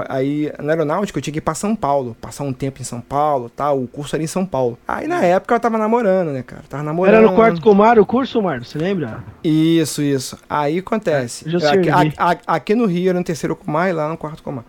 Aí, 0.08 0.52
na 0.58 0.72
aeronáutica 0.72 1.18
eu 1.18 1.22
tinha 1.22 1.32
que 1.32 1.38
ir 1.38 1.42
pra 1.42 1.54
São 1.54 1.76
Paulo, 1.76 2.16
passar 2.20 2.42
um 2.44 2.52
tempo 2.52 2.82
em 2.82 2.84
São 2.84 3.00
Paulo, 3.00 3.48
tal, 3.48 3.80
o 3.80 3.86
curso 3.86 4.16
era 4.16 4.22
em 4.22 4.26
São 4.26 4.44
Paulo. 4.44 4.76
Aí 4.86 5.06
na 5.06 5.24
época 5.24 5.54
eu 5.54 5.60
tava 5.60 5.78
namorando, 5.78 6.32
né, 6.32 6.42
cara? 6.42 6.62
Tava 6.68 6.82
namorando. 6.82 7.14
Era 7.14 7.26
no 7.26 7.34
quarto 7.34 7.60
Comar 7.60 7.98
o 7.98 8.04
curso, 8.04 8.42
Marco, 8.42 8.64
você 8.64 8.78
lembra? 8.78 9.22
Isso, 9.44 10.02
isso. 10.02 10.36
Aí 10.48 10.78
acontece. 10.78 11.48
É, 11.48 11.58
já 11.58 11.72
aqui, 11.72 12.42
aqui 12.46 12.74
no 12.74 12.86
Rio 12.86 13.10
era 13.10 13.18
no 13.18 13.24
terceiro 13.24 13.54
comar 13.54 13.90
e 13.90 13.92
lá 13.92 14.08
no 14.08 14.16
quarto 14.16 14.42
comar. 14.42 14.64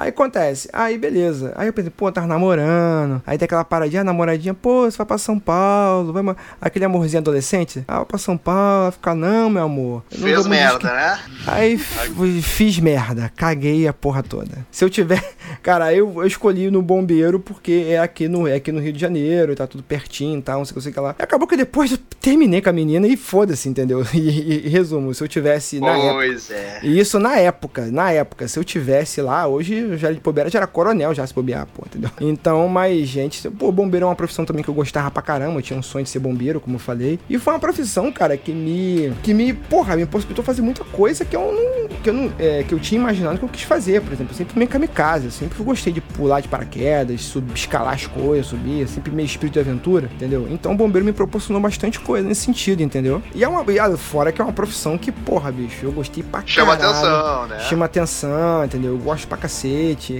Aí 0.00 0.08
acontece, 0.08 0.66
aí 0.72 0.96
beleza. 0.96 1.52
Aí 1.56 1.66
eu 1.66 1.72
pensei, 1.74 1.92
pô, 1.94 2.10
tava 2.10 2.26
namorando. 2.26 3.22
Aí 3.26 3.36
tem 3.36 3.44
aquela 3.44 3.64
paradinha, 3.64 4.02
namoradinha, 4.02 4.54
pô, 4.54 4.90
você 4.90 4.96
vai 4.96 5.06
pra 5.06 5.18
São 5.18 5.38
Paulo, 5.38 6.10
vai, 6.12 6.34
aquele 6.58 6.84
amorzinho 6.86 7.20
adolescente. 7.20 7.84
Ah, 7.86 7.96
vai 7.98 8.04
pra 8.06 8.18
São 8.18 8.36
Paulo, 8.36 8.84
vai 8.84 8.92
ficar, 8.92 9.14
não, 9.14 9.50
meu 9.50 9.62
amor. 9.62 10.02
Fez 10.10 10.46
merda, 10.46 10.78
desque- 10.78 10.94
né? 10.96 11.18
Aí 11.46 11.74
f- 11.74 12.40
fiz 12.42 12.78
merda, 12.78 13.30
caguei 13.36 13.86
a 13.86 13.92
porra 13.92 14.22
toda. 14.22 14.64
Se 14.70 14.82
eu 14.84 14.88
tiver. 14.88 15.22
Cara, 15.62 15.92
eu, 15.92 16.10
eu 16.16 16.26
escolhi 16.26 16.70
no 16.70 16.80
bombeiro 16.80 17.38
porque 17.38 17.86
é 17.90 17.98
aqui 17.98 18.26
no, 18.28 18.48
é 18.48 18.54
aqui 18.54 18.72
no 18.72 18.80
Rio 18.80 18.92
de 18.94 18.98
Janeiro, 18.98 19.54
tá 19.54 19.66
tudo 19.66 19.82
pertinho 19.82 20.38
e 20.38 20.42
tal, 20.42 20.58
não 20.60 20.64
sei 20.64 20.72
o 20.72 20.74
que, 20.76 20.82
sei 20.82 20.92
que 20.92 21.00
lá. 21.00 21.14
E 21.18 21.22
acabou 21.22 21.46
que 21.46 21.56
depois 21.56 21.92
eu 21.92 21.98
terminei 22.20 22.62
com 22.62 22.70
a 22.70 22.72
menina 22.72 23.06
e 23.06 23.16
foda-se, 23.16 23.68
entendeu? 23.68 24.04
E, 24.14 24.18
e- 24.18 24.66
e 24.66 24.68
resumo, 24.70 25.12
se 25.12 25.22
eu 25.22 25.28
tivesse 25.28 25.78
na 25.80 25.90
época. 25.96 26.14
Pois 26.14 26.50
é. 26.50 26.80
E 26.82 26.98
isso 26.98 27.18
na 27.18 27.36
época, 27.36 27.86
na 27.90 28.10
época, 28.12 28.48
se 28.48 28.58
eu 28.58 28.64
tivesse 28.64 29.20
lá, 29.20 29.46
hoje 29.46 29.89
eu 29.90 29.98
já 29.98 30.12
de 30.12 30.20
bobeira 30.20 30.48
já 30.50 30.58
era 30.58 30.66
coronel 30.66 31.14
já 31.14 31.26
se 31.26 31.34
bobear, 31.34 31.66
pô, 31.66 31.84
entendeu? 31.86 32.10
Então, 32.20 32.68
mas, 32.68 33.06
gente, 33.08 33.48
pô, 33.50 33.72
bombeiro 33.72 34.04
é 34.04 34.08
uma 34.08 34.14
profissão 34.14 34.44
também 34.44 34.62
que 34.62 34.70
eu 34.70 34.74
gostava 34.74 35.10
pra 35.10 35.22
caramba, 35.22 35.58
eu 35.58 35.62
tinha 35.62 35.78
um 35.78 35.82
sonho 35.82 36.04
de 36.04 36.10
ser 36.10 36.18
bombeiro, 36.18 36.60
como 36.60 36.76
eu 36.76 36.80
falei. 36.80 37.18
E 37.28 37.38
foi 37.38 37.52
uma 37.52 37.60
profissão, 37.60 38.10
cara, 38.12 38.36
que 38.36 38.52
me. 38.52 39.12
que 39.22 39.34
me, 39.34 39.52
porra, 39.52 39.96
me 39.96 40.06
possibilitou 40.06 40.44
fazer 40.44 40.62
muita 40.62 40.84
coisa 40.84 41.24
que 41.24 41.34
eu 41.36 41.52
não. 41.52 41.88
que 42.02 42.10
eu 42.10 42.14
não. 42.14 42.32
é, 42.38 42.62
que 42.62 42.72
eu 42.74 42.78
tinha 42.78 43.00
imaginado 43.00 43.38
que 43.38 43.44
eu 43.44 43.48
quis 43.48 43.62
fazer, 43.62 44.00
por 44.02 44.12
exemplo. 44.12 44.32
Eu 44.32 44.36
sempre 44.36 44.58
meio 44.58 44.68
kamikaze, 44.70 45.26
eu 45.26 45.30
sempre 45.30 45.62
gostei 45.62 45.92
de 45.92 46.00
pular 46.00 46.40
de 46.40 46.48
paraquedas, 46.48 47.20
subir, 47.22 47.54
escalar 47.54 47.94
as 47.94 48.06
coisas, 48.06 48.46
subir, 48.46 48.86
sempre 48.88 49.10
meio 49.12 49.26
espírito 49.26 49.54
de 49.54 49.60
aventura, 49.60 50.08
entendeu? 50.14 50.46
Então 50.50 50.72
o 50.72 50.76
bombeiro 50.76 51.04
me 51.04 51.12
proporcionou 51.12 51.60
bastante 51.60 51.98
coisa 52.00 52.26
nesse 52.26 52.42
sentido, 52.42 52.82
entendeu? 52.82 53.22
E 53.34 53.42
é 53.44 53.48
uma. 53.48 53.64
e, 53.70 53.78
ah, 53.78 53.90
Fora 53.96 54.32
que 54.32 54.40
é 54.40 54.44
uma 54.44 54.52
profissão 54.52 54.96
que, 54.96 55.10
porra, 55.12 55.50
bicho, 55.52 55.84
eu 55.84 55.92
gostei 55.92 56.22
pra 56.22 56.42
Chama 56.46 56.76
caralho. 56.76 56.96
atenção, 56.96 57.46
né? 57.46 57.58
Chama 57.60 57.84
atenção, 57.84 58.64
entendeu? 58.64 58.92
Eu 58.92 58.98
gosto 58.98 59.26
pra 59.26 59.36
cacete. 59.36 59.70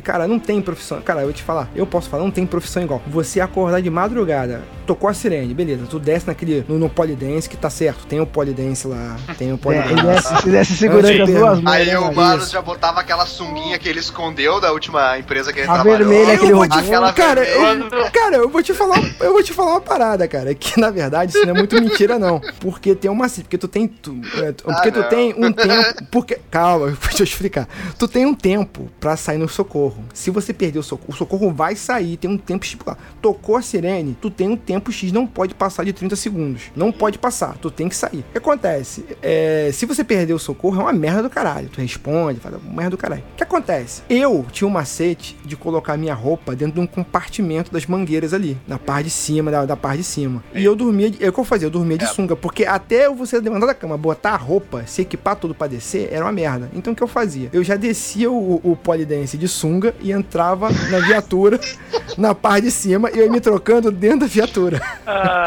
Cara, 0.02 0.26
não 0.26 0.38
tem 0.38 0.60
profissão. 0.60 1.00
Cara, 1.00 1.20
eu 1.20 1.26
vou 1.26 1.32
te 1.32 1.42
falar, 1.42 1.68
eu 1.74 1.86
posso 1.86 2.08
falar, 2.08 2.22
não 2.24 2.30
tem 2.30 2.46
profissão 2.46 2.82
igual. 2.82 3.02
Você 3.06 3.40
acordar 3.40 3.80
de 3.80 3.90
madrugada, 3.90 4.62
tocou 4.86 5.08
a 5.08 5.14
sirene, 5.14 5.52
beleza. 5.54 5.84
Tu 5.88 5.98
desce 5.98 6.26
naquele. 6.26 6.64
no, 6.68 6.78
no 6.78 6.88
polidense 6.88 7.48
que 7.48 7.56
tá 7.56 7.70
certo. 7.70 8.06
Tem 8.06 8.20
o 8.20 8.26
polidense 8.26 8.86
lá. 8.86 9.16
Tem 9.38 9.50
o 9.52 9.54
É, 9.54 9.58
polidense. 9.58 10.02
desce, 10.02 10.42
se 10.42 10.50
desce 10.50 10.76
segurando 10.76 11.22
as 11.22 11.28
duas 11.30 11.60
mãos. 11.60 11.74
Aí 11.74 11.86
né, 11.86 11.98
o? 11.98 12.14
Mano 12.14 12.42
Isso. 12.42 12.52
já 12.52 12.60
botava 12.62 13.00
aquela 13.00 13.26
sunguinha 13.26 13.78
que 13.78 13.88
ele 13.88 13.98
escondeu 14.00 14.60
da 14.60 14.72
última 14.72 15.18
empresa 15.18 15.52
que 15.52 15.60
ele 15.60 15.68
A 15.68 15.74
trabalhou. 15.74 15.98
vermelha 15.98 16.38
que 16.38 16.44
ele 16.44 16.52
Eu 16.52 16.56
vou 16.56 16.68
te 16.68 16.74
roubou. 16.74 16.88
Aquela 16.90 17.12
cara, 17.12 17.40
vermelha. 17.44 17.88
eu, 17.94 18.10
cara, 18.10 18.36
eu 18.36 18.48
vou 18.48 18.62
te 18.62 18.74
falar, 18.74 18.98
eu 19.20 19.32
vou 19.32 19.42
te 19.42 19.52
falar 19.52 19.70
uma 19.72 19.80
parada, 19.80 20.26
cara, 20.28 20.54
que 20.54 20.78
na 20.80 20.90
verdade 20.90 21.32
isso 21.36 21.44
não 21.46 21.54
é 21.54 21.58
muito 21.58 21.74
mentira 21.80 22.18
não, 22.18 22.40
porque 22.60 22.94
tem 22.94 23.10
uma 23.10 23.28
porque 23.30 23.56
tu 23.58 23.68
tem 23.68 23.86
tu, 23.86 24.20
é, 24.42 24.52
tu- 24.52 24.64
porque 24.64 24.88
Ah, 24.88 24.92
tu 24.92 25.02
tem 25.04 25.34
um 25.36 25.52
tempo, 25.52 26.04
porque 26.10 26.38
calma, 26.50 26.88
deixa 27.08 27.22
eu 27.22 27.24
explicar. 27.24 27.68
Tu 27.98 28.08
tem 28.08 28.26
um 28.26 28.34
tempo 28.34 28.88
pra 28.98 29.16
sair 29.16 29.38
no 29.40 29.48
socorro. 29.48 30.04
Se 30.14 30.30
você 30.30 30.52
perder 30.52 30.78
o 30.78 30.82
socorro, 30.82 31.10
o 31.12 31.16
socorro 31.16 31.52
vai 31.52 31.74
sair, 31.76 32.16
tem 32.16 32.30
um 32.30 32.38
tempo 32.38 32.64
estipulado. 32.64 32.98
Tocou 33.20 33.56
a 33.56 33.62
sirene, 33.62 34.16
tu 34.20 34.30
tem 34.30 34.48
um 34.48 34.56
tempo 34.56 34.92
X, 34.92 35.10
não 35.12 35.26
pode 35.26 35.54
passar 35.54 35.84
de 35.84 35.92
30 35.92 36.14
segundos. 36.16 36.62
Não 36.76 36.92
pode 36.92 37.18
passar, 37.18 37.56
tu 37.58 37.70
tem 37.70 37.88
que 37.88 37.96
sair. 37.96 38.20
O 38.28 38.32
que 38.32 38.38
acontece? 38.38 39.04
É, 39.22 39.70
se 39.72 39.86
você 39.86 40.04
perder 40.04 40.32
o 40.34 40.38
socorro, 40.38 40.80
é 40.80 40.84
uma 40.84 40.92
merda 40.92 41.22
do 41.22 41.30
caralho. 41.30 41.68
tu 41.68 41.80
responde, 41.80 42.40
fala 42.40 42.60
merda 42.64 42.90
do 42.90 42.96
caralho. 42.98 43.22
O 43.32 43.36
que 43.36 43.42
acontece? 43.42 44.02
Eu 44.08 44.46
tinha 44.52 44.66
um 44.68 44.70
macete 44.70 45.36
de 45.44 45.56
colocar 45.56 45.96
minha 45.96 46.14
roupa 46.14 46.54
dentro 46.54 46.74
de 46.74 46.80
um 46.80 46.86
compartimento 46.86 47.72
das 47.72 47.86
mangueiras 47.86 48.32
ali, 48.32 48.56
na 48.66 48.78
parte 48.78 49.04
de 49.06 49.10
cima, 49.10 49.50
da, 49.50 49.64
da 49.66 49.76
parte 49.76 49.98
de 49.98 50.04
cima. 50.04 50.42
E 50.54 50.64
eu 50.64 50.74
dormia, 50.76 51.10
de- 51.10 51.24
é 51.24 51.28
o 51.28 51.32
que 51.32 51.40
eu 51.40 51.44
fazia, 51.44 51.66
eu 51.66 51.70
dormia 51.70 51.98
de 51.98 52.06
sunga, 52.06 52.36
porque 52.36 52.64
até 52.64 53.08
você 53.10 53.38
levantar 53.40 53.66
da 53.66 53.74
cama, 53.74 53.96
botar 53.96 54.30
a 54.32 54.36
roupa, 54.36 54.84
se 54.86 55.02
equipar 55.02 55.36
tudo 55.36 55.54
pra 55.54 55.66
descer, 55.66 56.08
era 56.12 56.24
uma 56.24 56.32
merda. 56.32 56.70
Então 56.74 56.92
o 56.92 56.96
que 56.96 57.02
eu 57.02 57.08
fazia? 57.08 57.48
Eu 57.52 57.62
já 57.64 57.76
descia 57.76 58.30
o, 58.30 58.60
o 58.62 58.76
polidense 58.76 59.29
de 59.36 59.48
sunga 59.48 59.94
e 60.00 60.12
entrava 60.12 60.70
na 60.90 60.98
viatura, 60.98 61.60
na 62.16 62.34
parte 62.34 62.64
de 62.64 62.70
cima, 62.70 63.10
e 63.10 63.18
eu 63.18 63.24
ia 63.24 63.30
me 63.30 63.40
trocando 63.40 63.90
dentro 63.90 64.20
da 64.20 64.26
viatura. 64.26 64.80
Ah, 65.06 65.46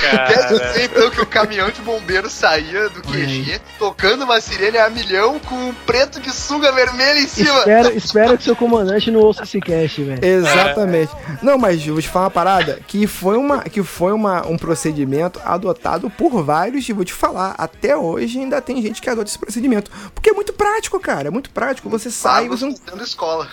cara. 0.00 0.48
dizer 0.48 0.84
então 0.84 1.10
que 1.10 1.20
o 1.20 1.26
caminhão 1.26 1.70
de 1.70 1.80
bombeiro 1.82 2.28
saía 2.28 2.88
do 2.88 3.02
QG 3.02 3.60
tocando 3.78 4.24
uma 4.24 4.40
sirene 4.40 4.78
a 4.78 4.90
milhão 4.90 5.38
com 5.38 5.54
um 5.54 5.74
preto 5.86 6.20
de 6.20 6.32
sunga 6.32 6.72
vermelha 6.72 7.18
em 7.18 7.26
cima. 7.26 7.58
Espero, 7.58 7.96
espero 7.96 8.38
que 8.38 8.44
seu 8.44 8.56
comandante 8.56 9.10
não 9.10 9.20
ouça 9.20 9.42
esse 9.42 9.60
cast, 9.60 10.02
velho. 10.02 10.24
Exatamente. 10.24 11.12
Não, 11.42 11.58
mas 11.58 11.86
eu 11.86 11.94
vou 11.94 12.02
te 12.02 12.08
falar 12.08 12.26
uma 12.26 12.30
parada 12.30 12.80
que 12.86 13.06
foi, 13.06 13.36
uma, 13.36 13.62
que 13.62 13.82
foi 13.82 14.12
uma, 14.12 14.46
um 14.46 14.56
procedimento 14.56 15.40
adotado 15.44 16.10
por 16.10 16.42
vários, 16.42 16.88
e 16.88 16.92
vou 16.92 17.04
te 17.04 17.12
falar, 17.12 17.54
até 17.56 17.96
hoje 17.96 18.38
ainda 18.38 18.60
tem 18.60 18.80
gente 18.82 19.00
que 19.00 19.08
adota 19.08 19.28
esse 19.28 19.38
procedimento. 19.38 19.90
Porque 20.14 20.30
é 20.30 20.32
muito 20.32 20.52
prático, 20.52 20.98
cara. 21.00 21.28
É 21.28 21.30
muito 21.30 21.50
prático. 21.50 21.88
Você 21.88 22.10
sai, 22.10 22.42
Pagos 22.42 22.60
você 22.60 22.66
não. 22.66 23.06
Escola. 23.08 23.48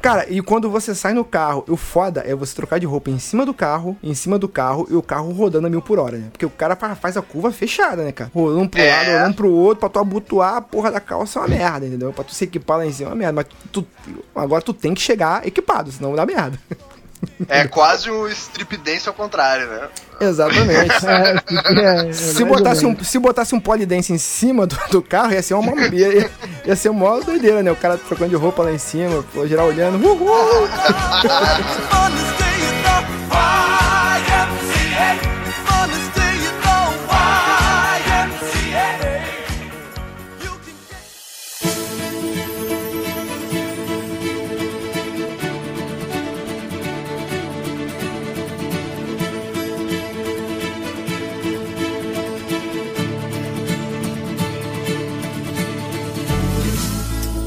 Cara, 0.00 0.26
e 0.28 0.42
quando 0.42 0.68
você 0.68 0.96
sai 0.96 1.12
no 1.14 1.24
carro, 1.24 1.64
o 1.68 1.76
foda 1.76 2.24
é 2.26 2.34
você 2.34 2.52
trocar 2.56 2.80
de 2.80 2.86
roupa 2.86 3.08
em 3.08 3.20
cima 3.20 3.46
do 3.46 3.54
carro, 3.54 3.96
em 4.02 4.12
cima 4.14 4.36
do 4.36 4.48
carro, 4.48 4.84
e 4.90 4.94
o 4.96 5.02
carro 5.02 5.30
rodando 5.32 5.68
a 5.68 5.70
mil 5.70 5.80
por 5.80 5.96
hora, 6.00 6.16
né? 6.18 6.26
Porque 6.32 6.44
o 6.44 6.50
cara 6.50 6.74
fa- 6.74 6.96
faz 6.96 7.16
a 7.16 7.22
curva 7.22 7.52
fechada, 7.52 8.02
né, 8.02 8.10
cara? 8.10 8.28
Rolando 8.34 8.68
pro 8.68 8.80
É. 8.80 8.90
lado, 8.90 9.06
rolando 9.12 9.34
pro 9.36 9.50
outro, 9.52 9.78
pra 9.78 9.88
tu 9.88 10.00
abotoar 10.00 10.56
a 10.56 10.60
porra 10.60 10.90
da 10.90 10.98
calça 10.98 11.38
é 11.38 11.42
uma 11.42 11.48
merda, 11.48 11.86
entendeu? 11.86 12.12
Pra 12.12 12.24
tu 12.24 12.34
se 12.34 12.42
equipar 12.42 12.78
lá 12.78 12.86
em 12.86 12.90
cima 12.92 13.10
é 13.10 13.12
uma 13.12 13.16
merda. 13.16 13.32
Mas 13.32 13.46
tu, 13.70 13.86
agora 14.34 14.60
tu 14.60 14.74
tem 14.74 14.92
que 14.92 15.00
chegar 15.00 15.46
equipado, 15.46 15.92
senão 15.92 16.16
dá 16.16 16.26
merda. 16.26 16.58
É 17.48 17.66
quase 17.66 18.10
um 18.10 18.26
strip 18.28 18.76
dance 18.76 19.08
ao 19.08 19.14
contrário, 19.14 19.66
né? 19.68 19.88
Exatamente. 20.20 20.92
É, 21.12 22.08
é, 22.08 22.12
Se 22.12 22.24
mais 22.24 22.40
ou 22.40 22.46
botasse, 22.46 22.86
um, 22.86 23.04
se 23.04 23.18
botasse 23.18 23.54
um 23.54 23.60
polidense 23.60 24.12
em 24.12 24.18
cima 24.18 24.66
do, 24.66 24.76
do 24.90 25.02
carro, 25.02 25.32
ia 25.32 25.42
ser 25.42 25.54
uma 25.54 25.72
ia, 25.92 26.14
ia, 26.14 26.30
ia 26.64 26.76
ser 26.76 26.88
uma 26.88 27.20
doideira, 27.20 27.62
né? 27.62 27.70
O 27.70 27.76
cara 27.76 27.98
trocando 27.98 28.30
de 28.30 28.36
roupa 28.36 28.62
lá 28.62 28.72
em 28.72 28.78
cima, 28.78 29.24
pô, 29.32 29.46
geral 29.46 29.68
olhando. 29.68 30.04
Uhul! 30.04 30.68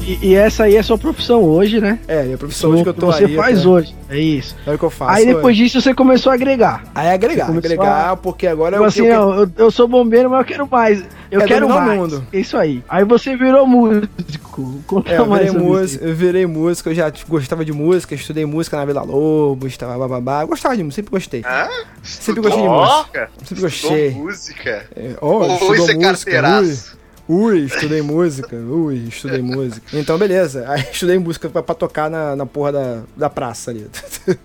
E, 0.06 0.28
e 0.28 0.34
essa 0.36 0.64
aí 0.64 0.76
é 0.76 0.78
a 0.78 0.82
sua 0.84 0.96
profissão 0.96 1.42
hoje, 1.42 1.80
né? 1.80 1.98
É, 2.06 2.30
é 2.30 2.34
a 2.34 2.38
profissão 2.38 2.70
hoje 2.70 2.84
que 2.84 2.88
eu 2.88 2.94
tô 2.94 3.06
você 3.06 3.24
aí. 3.24 3.34
faz 3.34 3.62
tá? 3.62 3.68
hoje. 3.68 3.96
É 4.08 4.18
isso. 4.18 4.54
É 4.64 4.72
o 4.72 4.78
que 4.78 4.84
eu 4.84 4.90
faço. 4.90 5.18
Aí 5.18 5.26
depois 5.26 5.56
disso 5.56 5.80
você 5.80 5.92
começou 5.92 6.30
a 6.30 6.36
agregar. 6.36 6.84
Aí 6.94 7.10
agregar, 7.10 7.46
Você 7.46 7.58
agregar, 7.58 8.16
porque 8.18 8.46
agora 8.46 8.76
Tipo 8.76 8.84
eu, 8.84 8.88
assim, 8.88 9.06
eu, 9.06 9.20
não, 9.20 9.34
eu, 9.40 9.50
eu 9.56 9.70
sou 9.70 9.88
bombeiro, 9.88 10.30
mas 10.30 10.38
eu 10.40 10.44
quero 10.44 10.68
mais. 10.70 11.04
Eu 11.28 11.40
Quer 11.40 11.48
quero 11.48 11.68
mais. 11.68 11.98
mundo. 11.98 12.24
É 12.32 12.38
isso 12.38 12.56
aí. 12.56 12.84
Aí 12.88 13.04
você 13.04 13.36
virou 13.36 13.66
músico. 13.66 14.80
Conta 14.86 15.10
É, 15.10 15.18
eu 15.18 15.26
mais 15.26 15.52
virei, 15.52 15.66
músico, 15.66 16.04
eu 16.04 16.14
virei 16.14 16.46
músico, 16.46 16.88
eu 16.88 16.94
já 16.94 17.12
gostava 17.28 17.64
de 17.64 17.72
música, 17.72 18.14
estudei 18.14 18.46
música 18.46 18.76
na 18.76 18.84
Vila 18.84 19.02
Lobos, 19.02 19.72
estava 19.72 19.98
bababá. 19.98 20.44
Gostava 20.44 20.76
de 20.76 20.84
música, 20.84 21.02
sempre 21.02 21.10
gostei. 21.10 21.40
Hã? 21.44 21.68
Sempre 22.02 22.40
Estudou 22.40 22.42
gostei 22.44 22.62
de 22.62 22.68
música. 22.68 23.30
Sempre 23.42 23.42
Estudou 23.42 23.62
gostei. 23.62 24.10
música. 24.10 24.86
É, 24.94 25.16
ó, 25.20 25.46
Ou 25.64 25.74
isso 25.74 25.90
é 25.90 25.98
carteiraço. 25.98 26.95
Ui, 27.28 27.64
estudei 27.64 28.02
música. 28.02 28.56
Ui, 28.56 29.08
estudei 29.08 29.42
música. 29.42 29.84
Então, 29.92 30.16
beleza. 30.16 30.64
Aí 30.68 30.82
estudei 30.92 31.18
música 31.18 31.48
pra, 31.48 31.62
pra 31.62 31.74
tocar 31.74 32.08
na, 32.08 32.36
na 32.36 32.46
porra 32.46 32.72
da, 32.72 33.02
da 33.16 33.30
praça 33.30 33.70
ali. 33.70 33.88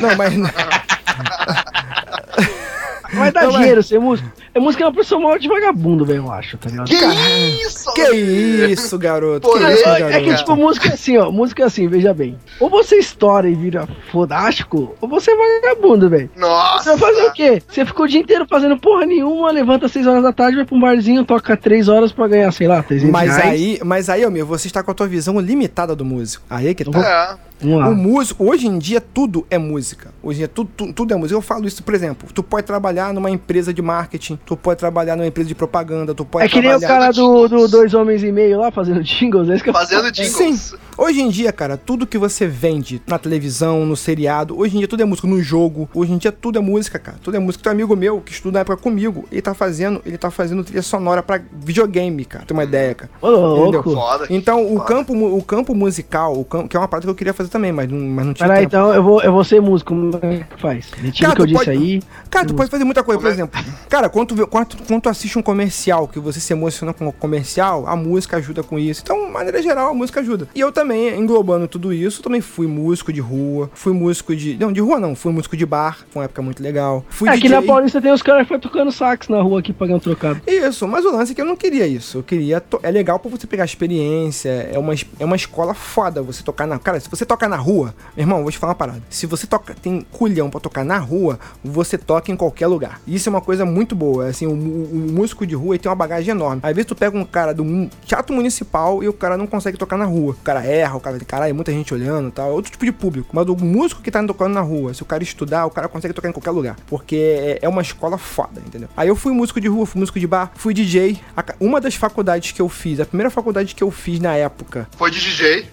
Não, 0.00 0.16
mas. 0.16 0.34
Vai 3.12 3.32
dar 3.32 3.44
Não, 3.44 3.52
dinheiro 3.52 3.82
ser 3.82 3.98
músico. 3.98 4.30
É 4.54 4.60
música 4.60 4.84
é 4.84 4.86
uma 4.86 4.92
profissão 4.92 5.20
maior 5.20 5.38
de 5.38 5.48
vagabundo, 5.48 6.04
velho, 6.04 6.24
eu 6.24 6.32
acho, 6.32 6.58
tá 6.58 6.68
ligado? 6.68 6.86
Que 6.88 6.98
Cara, 6.98 7.14
isso? 7.14 7.92
Que 7.94 8.10
isso, 8.12 8.98
garoto? 8.98 9.48
Que 9.50 9.58
Pô, 9.58 9.68
isso, 9.68 9.88
é- 9.88 9.98
garoto? 10.00 10.16
É 10.16 10.20
que, 10.22 10.34
tipo, 10.34 10.56
música 10.56 10.88
é 10.88 10.92
assim, 10.92 11.16
ó. 11.16 11.30
Música 11.30 11.62
é 11.62 11.66
assim, 11.66 11.88
veja 11.88 12.12
bem. 12.12 12.36
Ou 12.60 12.68
você 12.68 12.96
estoura 12.96 13.48
e 13.48 13.54
vira 13.54 13.88
fodástico, 14.12 14.94
ou 15.00 15.08
você 15.08 15.30
é 15.30 15.36
vagabundo, 15.36 16.08
velho. 16.10 16.28
Você 16.34 16.40
Nossa! 16.40 16.96
vai 16.96 16.98
fazer 17.14 17.26
o 17.26 17.32
quê? 17.32 17.62
Você 17.68 17.84
ficou 17.86 18.04
o 18.04 18.08
dia 18.08 18.20
inteiro 18.20 18.46
fazendo 18.48 18.76
porra 18.78 19.06
nenhuma, 19.06 19.50
levanta 19.50 19.86
às 19.86 19.92
6 19.92 20.06
horas 20.06 20.22
da 20.22 20.32
tarde, 20.32 20.56
vai 20.56 20.64
pra 20.64 20.76
um 20.76 20.80
barzinho, 20.80 21.24
toca 21.24 21.56
3 21.56 21.88
horas 21.88 22.12
pra 22.12 22.28
ganhar, 22.28 22.52
sei 22.52 22.68
lá, 22.68 22.82
300 22.82 23.12
Mas 23.12 23.36
reais. 23.36 23.52
aí, 23.52 23.78
mas 23.84 24.08
aí, 24.08 24.24
Almir, 24.24 24.44
você 24.44 24.66
está 24.66 24.82
com 24.82 24.90
a 24.90 24.94
tua 24.94 25.06
visão 25.06 25.38
limitada 25.40 25.94
do 25.96 26.04
músico. 26.04 26.44
Aí 26.50 26.68
é 26.68 26.74
que 26.74 26.84
tá. 26.84 27.38
É. 27.44 27.47
O 27.62 27.94
músico, 27.94 28.44
hoje 28.48 28.66
em 28.66 28.78
dia 28.78 29.00
tudo 29.00 29.46
é 29.50 29.58
música. 29.58 30.12
Hoje 30.22 30.38
em 30.38 30.40
dia 30.40 30.48
tudo, 30.48 30.70
tudo, 30.76 30.92
tudo 30.92 31.14
é 31.14 31.16
música. 31.16 31.36
Eu 31.36 31.42
falo 31.42 31.66
isso, 31.66 31.82
por 31.82 31.94
exemplo, 31.94 32.28
tu 32.32 32.42
pode 32.42 32.66
trabalhar 32.66 33.12
numa 33.12 33.30
empresa 33.30 33.72
de 33.74 33.82
marketing, 33.82 34.38
tu 34.46 34.56
pode 34.56 34.78
trabalhar 34.78 35.16
numa 35.16 35.26
empresa 35.26 35.48
de 35.48 35.54
propaganda, 35.54 36.14
tu 36.14 36.24
pode 36.24 36.44
É 36.44 36.48
que 36.48 36.60
nem 36.60 36.74
o 36.74 36.80
cara 36.80 37.10
do, 37.10 37.48
do 37.48 37.68
Dois 37.68 37.94
Homens 37.94 38.22
e 38.22 38.30
Meio 38.30 38.58
lá, 38.60 38.70
fazendo 38.70 39.02
jingles, 39.04 39.48
é 39.48 39.54
isso 39.54 39.64
que 39.64 39.70
eu 39.70 39.74
Fazendo 39.74 40.00
falo. 40.02 40.12
jingles. 40.12 40.74
Hoje 40.96 41.20
em 41.20 41.28
dia, 41.28 41.52
cara, 41.52 41.76
tudo 41.76 42.06
que 42.06 42.18
você 42.18 42.46
vende 42.46 43.00
na 43.06 43.18
televisão, 43.18 43.86
no 43.86 43.96
seriado, 43.96 44.58
hoje 44.58 44.74
em 44.74 44.78
dia 44.80 44.88
tudo 44.88 45.02
é 45.02 45.04
música, 45.04 45.28
no 45.28 45.40
jogo, 45.42 45.88
hoje 45.94 46.12
em 46.12 46.18
dia 46.18 46.32
tudo 46.32 46.58
é 46.58 46.62
música, 46.62 46.98
cara. 46.98 47.18
Tudo 47.22 47.36
é 47.36 47.40
música. 47.40 47.62
Tem 47.62 47.70
um 47.72 47.74
amigo 47.74 47.94
meu 47.96 48.20
que 48.20 48.32
estuda 48.32 48.54
na 48.54 48.60
época 48.60 48.76
comigo, 48.78 49.24
ele 49.30 49.40
tá 49.42 49.54
fazendo, 49.54 50.00
ele 50.04 50.18
tá 50.18 50.30
fazendo 50.30 50.64
trilha 50.64 50.82
sonora 50.82 51.22
pra 51.22 51.40
videogame, 51.60 52.24
cara. 52.24 52.44
Tem 52.44 52.56
uma 52.56 52.64
ideia, 52.64 52.94
cara. 52.94 53.10
Ô, 53.22 53.28
louco. 53.28 53.62
Entendeu? 53.68 53.82
Foda. 53.82 54.26
Então, 54.30 54.64
o 54.66 54.78
Foda. 54.78 54.84
campo, 54.84 55.36
o 55.36 55.42
campo 55.42 55.74
musical, 55.74 56.38
o 56.38 56.44
campo, 56.44 56.68
que 56.68 56.76
é 56.76 56.80
uma 56.80 56.88
parada 56.88 57.06
que 57.06 57.10
eu 57.10 57.14
queria 57.14 57.32
fazer 57.32 57.47
também, 57.48 57.72
mas 57.72 57.88
não, 57.90 57.98
mas 57.98 58.26
não 58.26 58.34
tinha 58.34 58.48
Peraí, 58.48 58.64
então 58.64 58.92
eu 58.94 59.02
vou, 59.02 59.22
eu 59.22 59.32
vou 59.32 59.44
ser 59.44 59.60
músico. 59.60 59.94
Como 59.94 60.10
é 60.22 60.44
que 60.54 60.60
faz? 60.60 60.90
Retira 60.92 61.30
o 61.30 61.32
Cara, 61.32 61.36
que 61.36 61.42
eu 61.42 61.46
tu 61.46 61.48
disse 61.48 61.64
pode- 61.64 61.70
aí. 61.70 62.02
Cara, 62.30 62.46
tu 62.46 62.54
pode 62.54 62.70
fazer 62.70 62.84
muita 62.84 63.02
coisa, 63.02 63.20
por 63.20 63.30
exemplo. 63.30 63.60
Cara, 63.88 64.08
quando 64.08 64.34
tu, 64.34 64.46
quando, 64.46 64.76
quando 64.86 65.02
tu 65.02 65.08
assiste 65.08 65.38
um 65.38 65.42
comercial, 65.42 66.06
que 66.08 66.18
você 66.20 66.40
se 66.40 66.52
emociona 66.52 66.92
com 66.92 67.08
o 67.08 67.12
comercial, 67.12 67.86
a 67.86 67.96
música 67.96 68.36
ajuda 68.36 68.62
com 68.62 68.78
isso. 68.78 69.00
Então, 69.02 69.26
de 69.26 69.32
maneira 69.32 69.62
geral, 69.62 69.90
a 69.90 69.94
música 69.94 70.20
ajuda. 70.20 70.48
E 70.54 70.60
eu 70.60 70.70
também, 70.72 71.18
englobando 71.18 71.66
tudo 71.68 71.92
isso, 71.92 72.22
também 72.22 72.40
fui 72.40 72.66
músico 72.66 73.12
de 73.12 73.20
rua, 73.20 73.70
fui 73.74 73.92
músico 73.92 74.34
de. 74.36 74.56
Não, 74.58 74.72
de 74.72 74.80
rua 74.80 74.98
não, 75.00 75.14
fui 75.14 75.32
músico 75.32 75.56
de 75.56 75.64
bar, 75.66 75.98
foi 76.10 76.20
uma 76.20 76.24
época 76.26 76.42
muito 76.42 76.62
legal. 76.62 77.04
Fui 77.08 77.28
É, 77.28 77.32
aqui 77.32 77.48
na 77.48 77.62
Paulista 77.62 78.00
tem 78.00 78.12
os 78.12 78.22
caras 78.22 78.42
que 78.42 78.48
foi 78.48 78.58
tocando 78.58 78.90
sax 78.92 79.28
na 79.28 79.40
rua 79.40 79.60
aqui 79.60 79.72
pagando 79.72 80.00
trocado. 80.00 80.40
Isso, 80.46 80.86
mas 80.86 81.04
o 81.04 81.10
lance 81.10 81.32
é 81.32 81.34
que 81.34 81.40
eu 81.40 81.46
não 81.46 81.56
queria 81.56 81.86
isso. 81.86 82.18
Eu 82.18 82.22
queria. 82.22 82.60
to- 82.60 82.80
É 82.82 82.90
legal 82.90 83.18
pra 83.18 83.30
você 83.30 83.46
pegar 83.46 83.64
experiência. 83.64 84.48
É 84.72 84.78
uma, 84.78 84.94
é 85.18 85.24
uma 85.24 85.36
escola 85.36 85.74
foda 85.74 86.22
você 86.22 86.42
tocar 86.42 86.66
na. 86.66 86.78
Cara, 86.78 86.98
se 87.00 87.08
você 87.08 87.24
tocar 87.38 87.48
na 87.48 87.56
rua, 87.56 87.94
meu 88.16 88.24
irmão, 88.24 88.42
vou 88.42 88.50
te 88.50 88.58
falar 88.58 88.72
uma 88.72 88.76
parada. 88.76 89.00
Se 89.08 89.24
você 89.26 89.46
toca, 89.46 89.74
tem 89.80 90.00
culhão 90.12 90.50
pra 90.50 90.58
tocar 90.58 90.84
na 90.84 90.98
rua, 90.98 91.38
você 91.62 91.96
toca 91.96 92.32
em 92.32 92.36
qualquer 92.36 92.66
lugar. 92.66 93.00
Isso 93.06 93.28
é 93.28 93.30
uma 93.30 93.40
coisa 93.40 93.64
muito 93.64 93.94
boa. 93.94 94.26
Assim, 94.26 94.46
o, 94.46 94.56
mu- 94.56 94.84
o 94.84 95.12
músico 95.12 95.46
de 95.46 95.54
rua 95.54 95.78
tem 95.78 95.88
uma 95.88 95.94
bagagem 95.94 96.32
enorme. 96.32 96.60
Às 96.64 96.74
vezes 96.74 96.86
tu 96.86 96.96
pega 96.96 97.16
um 97.16 97.24
cara 97.24 97.54
do 97.54 97.88
teatro 98.04 98.34
municipal 98.34 99.02
e 99.02 99.08
o 99.08 99.12
cara 99.12 99.36
não 99.36 99.46
consegue 99.46 99.78
tocar 99.78 99.96
na 99.96 100.04
rua. 100.04 100.32
O 100.32 100.42
cara 100.42 100.64
erra, 100.64 100.96
o 100.96 101.00
cara. 101.00 101.18
Caralho, 101.20 101.54
muita 101.54 101.72
gente 101.72 101.94
olhando 101.94 102.30
tal. 102.30 102.48
É 102.48 102.52
outro 102.52 102.72
tipo 102.72 102.84
de 102.84 102.92
público. 102.92 103.28
Mas 103.32 103.46
o 103.46 103.54
músico 103.56 104.02
que 104.02 104.10
tá 104.10 104.22
tocando 104.24 104.52
na 104.54 104.60
rua, 104.60 104.92
se 104.92 105.02
o 105.02 105.06
cara 105.06 105.22
estudar, 105.22 105.66
o 105.66 105.70
cara 105.70 105.86
consegue 105.88 106.12
tocar 106.14 106.28
em 106.28 106.32
qualquer 106.32 106.50
lugar. 106.50 106.76
Porque 106.88 107.16
é, 107.16 107.58
é 107.62 107.68
uma 107.68 107.82
escola 107.82 108.18
foda, 108.18 108.60
entendeu? 108.66 108.88
Aí 108.96 109.06
eu 109.08 109.14
fui 109.16 109.32
músico 109.32 109.60
de 109.60 109.68
rua, 109.68 109.86
fui 109.86 110.00
músico 110.00 110.18
de 110.18 110.26
bar, 110.26 110.50
fui 110.56 110.74
DJ. 110.74 111.20
Uma 111.60 111.80
das 111.80 111.94
faculdades 111.94 112.52
que 112.52 112.60
eu 112.60 112.68
fiz, 112.68 112.98
a 113.00 113.04
primeira 113.06 113.30
faculdade 113.30 113.74
que 113.74 113.82
eu 113.84 113.90
fiz 113.90 114.18
na 114.18 114.34
época 114.34 114.88
Foi 114.96 115.10
de 115.10 115.20
DJ. 115.20 115.66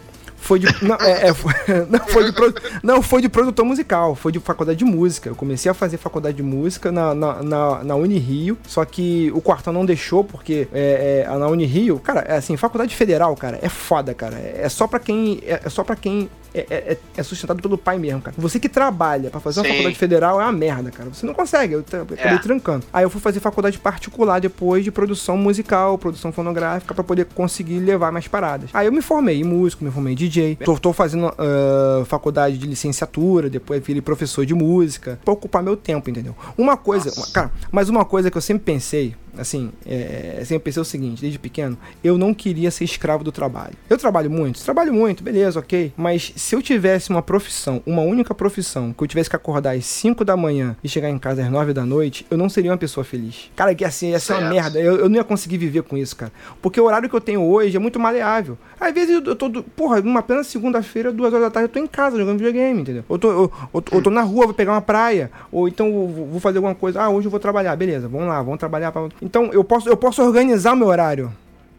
Foi 0.45 0.59
de. 0.59 0.67
Não, 0.85 0.95
é, 1.01 1.29
é, 1.29 1.33
foi, 1.33 1.53
não, 1.89 1.99
foi 2.07 2.25
de 2.25 2.31
pro- 2.31 2.53
não, 2.83 3.01
foi 3.01 3.21
de 3.21 3.29
produtor 3.29 3.65
musical, 3.65 4.15
foi 4.15 4.31
de 4.31 4.39
faculdade 4.39 4.77
de 4.79 4.85
música. 4.85 5.29
Eu 5.29 5.35
comecei 5.35 5.69
a 5.69 5.73
fazer 5.73 5.97
faculdade 5.97 6.37
de 6.37 6.43
música 6.43 6.91
na, 6.91 7.13
na, 7.15 7.41
na, 7.43 7.83
na 7.83 7.95
Unirio, 7.95 8.57
só 8.67 8.85
que 8.85 9.31
o 9.33 9.41
quartão 9.41 9.73
não 9.73 9.85
deixou, 9.85 10.23
porque 10.23 10.67
é, 10.71 11.25
é, 11.27 11.37
na 11.37 11.47
Unirio, 11.47 11.99
cara, 11.99 12.21
é 12.21 12.37
assim, 12.37 12.55
faculdade 12.57 12.95
federal, 12.95 13.35
cara, 13.35 13.59
é 13.61 13.69
foda, 13.69 14.13
cara. 14.13 14.35
É, 14.37 14.69
só 14.69 14.87
pra 14.87 14.99
quem. 14.99 15.41
É, 15.45 15.61
é 15.65 15.69
só 15.69 15.83
para 15.83 15.95
quem 15.95 16.29
é, 16.59 16.75
é, 16.93 16.97
é 17.17 17.23
sustentado 17.23 17.61
pelo 17.61 17.77
pai 17.77 17.97
mesmo, 17.97 18.21
cara. 18.21 18.35
Você 18.37 18.59
que 18.59 18.69
trabalha 18.69 19.29
pra 19.29 19.39
fazer 19.39 19.59
uma 19.59 19.65
Sim. 19.65 19.71
faculdade 19.71 19.95
federal 19.97 20.39
é 20.39 20.43
uma 20.43 20.51
merda, 20.51 20.91
cara. 20.91 21.09
Você 21.09 21.25
não 21.25 21.33
consegue. 21.33 21.73
Eu 21.73 21.83
tra- 21.83 22.01
acabei 22.01 22.17
É. 22.35 22.37
trancando. 22.37 22.85
Aí 22.93 23.03
eu 23.03 23.09
fui 23.09 23.19
fazer 23.21 23.39
faculdade 23.39 23.77
particular 23.77 24.39
depois 24.39 24.83
de 24.83 24.91
produção 24.91 25.37
musical, 25.37 25.97
produção 25.97 26.31
fonográfica, 26.31 26.93
pra 26.93 27.03
poder 27.03 27.25
conseguir 27.25 27.79
levar 27.79 28.11
mais 28.11 28.27
paradas. 28.27 28.69
Aí 28.73 28.85
eu 28.87 28.91
me 28.91 29.01
formei 29.01 29.39
em 29.41 29.43
músico, 29.43 29.83
me 29.83 29.91
formei 29.91 30.13
em 30.13 30.15
DJ. 30.15 30.55
Tô, 30.63 30.77
tô 30.77 30.93
fazendo 30.93 31.33
ah, 31.37 32.03
faculdade 32.05 32.57
de 32.57 32.67
licenciatura, 32.67 33.49
depois 33.49 33.83
virei 33.83 34.01
professor 34.01 34.45
de 34.45 34.53
música, 34.53 35.19
pra 35.23 35.33
ocupar 35.33 35.61
meu 35.63 35.75
tempo, 35.75 36.09
entendeu? 36.09 36.35
Uma 36.57 36.77
coisa, 36.77 37.11
uma- 37.15 37.27
cara, 37.31 37.51
mas 37.71 37.89
uma 37.89 38.05
coisa 38.05 38.29
que 38.31 38.37
eu 38.37 38.41
sempre 38.41 38.63
pensei, 38.63 39.15
assim, 39.37 39.71
é, 39.85 40.39
assim, 40.41 40.53
eu 40.55 40.59
pensei 40.59 40.81
o 40.81 40.85
seguinte, 40.85 41.21
desde 41.21 41.37
pequeno, 41.37 41.77
eu 42.03 42.17
não 42.17 42.33
queria 42.33 42.71
ser 42.71 42.83
escravo 42.83 43.23
do 43.23 43.31
trabalho. 43.31 43.73
Eu 43.89 43.97
trabalho 43.97 44.29
muito, 44.29 44.63
trabalho 44.63 44.93
muito, 44.93 45.23
beleza, 45.23 45.59
ok. 45.59 45.93
Mas 45.95 46.33
se 46.35 46.55
eu 46.55 46.61
tivesse 46.61 47.09
uma 47.09 47.21
profissão, 47.21 47.81
uma 47.85 48.01
única 48.01 48.33
profissão, 48.33 48.93
que 48.93 49.03
eu 49.03 49.07
tivesse 49.07 49.29
que 49.29 49.35
acordar 49.35 49.75
às 49.75 49.85
5 49.85 50.25
da 50.25 50.35
manhã 50.35 50.75
e 50.83 50.89
chegar 50.89 51.09
em 51.09 51.17
casa 51.17 51.43
às 51.43 51.51
9 51.51 51.73
da 51.73 51.85
noite, 51.85 52.25
eu 52.29 52.37
não 52.37 52.49
seria 52.49 52.71
uma 52.71 52.77
pessoa 52.77 53.03
feliz. 53.03 53.51
Cara, 53.55 53.75
que 53.75 53.85
assim, 53.85 54.11
ia 54.11 54.19
ser 54.19 54.33
uma 54.33 54.49
merda. 54.49 54.79
Eu, 54.79 54.97
eu 54.97 55.09
não 55.09 55.15
ia 55.15 55.23
conseguir 55.23 55.57
viver 55.57 55.83
com 55.83 55.97
isso, 55.97 56.15
cara. 56.15 56.31
Porque 56.61 56.79
o 56.79 56.85
horário 56.85 57.09
que 57.09 57.15
eu 57.15 57.21
tenho 57.21 57.43
hoje 57.43 57.75
é 57.75 57.79
muito 57.79 57.99
maleável. 57.99 58.57
Às 58.79 58.93
vezes 58.93 59.15
eu 59.15 59.25
eu 59.25 59.35
tô, 59.35 59.63
porra, 59.63 60.01
numa 60.01 60.21
plena 60.21 60.43
segunda-feira, 60.43 61.11
duas 61.11 61.33
horas 61.33 61.47
da 61.47 61.51
tarde, 61.51 61.69
eu 61.69 61.73
tô 61.73 61.79
em 61.79 61.87
casa 61.87 62.17
jogando 62.17 62.37
videogame, 62.37 62.81
entendeu? 62.81 63.03
Ou 63.07 63.17
tô, 63.17 63.31
eu, 63.31 63.51
eu 63.73 63.83
eu 63.91 64.01
tô 64.01 64.09
na 64.09 64.21
rua, 64.21 64.45
vou 64.45 64.53
pegar 64.53 64.71
uma 64.71 64.81
praia. 64.81 65.31
Ou 65.51 65.67
então 65.67 65.87
eu 65.87 66.07
vou 66.07 66.25
vou 66.35 66.39
fazer 66.39 66.57
alguma 66.57 66.75
coisa. 66.75 67.01
Ah, 67.01 67.09
hoje 67.09 67.27
eu 67.27 67.31
vou 67.31 67.39
trabalhar, 67.39 67.75
beleza, 67.75 68.07
vamos 68.07 68.27
lá, 68.27 68.41
vamos 68.41 68.59
trabalhar. 68.59 68.91
Pra... 68.91 69.07
Então 69.25 69.49
eu 69.51 69.63
posso, 69.63 69.89
eu 69.89 69.97
posso 69.97 70.21
organizar 70.21 70.75
meu 70.75 70.87
horário. 70.87 71.33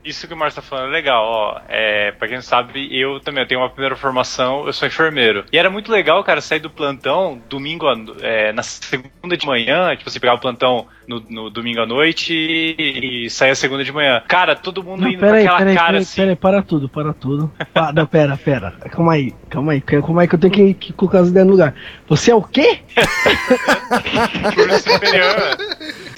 Isso 0.06 0.28
que 0.28 0.34
o 0.34 0.36
Márcio 0.36 0.62
tá 0.62 0.68
falando 0.68 0.88
é 0.88 0.92
legal, 0.92 1.24
ó. 1.24 1.60
É, 1.68 2.12
pra 2.12 2.28
quem 2.28 2.36
não 2.36 2.42
sabe, 2.42 2.88
eu 2.96 3.18
também 3.18 3.42
eu 3.42 3.48
tenho 3.48 3.60
uma 3.60 3.68
primeira 3.68 3.96
formação, 3.96 4.64
eu 4.64 4.72
sou 4.72 4.86
enfermeiro. 4.86 5.44
E 5.52 5.58
era 5.58 5.68
muito 5.68 5.90
legal, 5.90 6.22
cara, 6.22 6.40
sair 6.40 6.60
do 6.60 6.70
plantão 6.70 7.42
domingo, 7.48 7.86
é, 8.22 8.52
na 8.52 8.62
segunda 8.62 9.36
de 9.36 9.44
manhã, 9.44 9.96
tipo, 9.96 10.08
você 10.08 10.20
pegar 10.20 10.34
o 10.34 10.38
plantão 10.38 10.86
no, 11.08 11.20
no 11.28 11.50
domingo 11.50 11.80
à 11.80 11.86
noite 11.86 12.32
e, 12.32 13.24
e 13.26 13.30
sair 13.30 13.50
a 13.50 13.54
segunda 13.56 13.82
de 13.82 13.92
manhã. 13.92 14.22
Cara, 14.28 14.54
todo 14.54 14.82
mundo 14.82 15.02
Não, 15.02 15.08
indo 15.08 15.18
pera 15.18 15.32
com 15.32 15.36
aí, 15.38 15.44
aquela 15.44 15.58
pera 15.58 15.74
cara 15.74 15.86
pera 15.88 15.98
assim. 15.98 16.16
pera 16.20 16.30
aí, 16.30 16.36
para 16.36 16.62
tudo, 16.62 16.88
para 16.88 17.12
tudo. 17.12 17.52
Pa- 17.74 17.92
não, 17.92 18.06
pera, 18.06 18.36
pera. 18.36 18.70
Calma 18.90 19.14
aí, 19.14 19.34
calma 19.50 19.72
aí. 19.72 19.80
Calma 19.80 20.22
aí 20.22 20.28
que 20.28 20.34
eu 20.34 20.38
tenho 20.38 20.52
que, 20.52 20.74
que 20.74 20.92
colocar 20.92 21.18
as 21.20 21.28
ideias 21.28 21.46
no 21.46 21.52
lugar. 21.52 21.74
Você 22.08 22.30
é 22.30 22.34
o 22.34 22.42
quê? 22.42 22.78
curso 24.54 24.90
superior. 24.92 25.56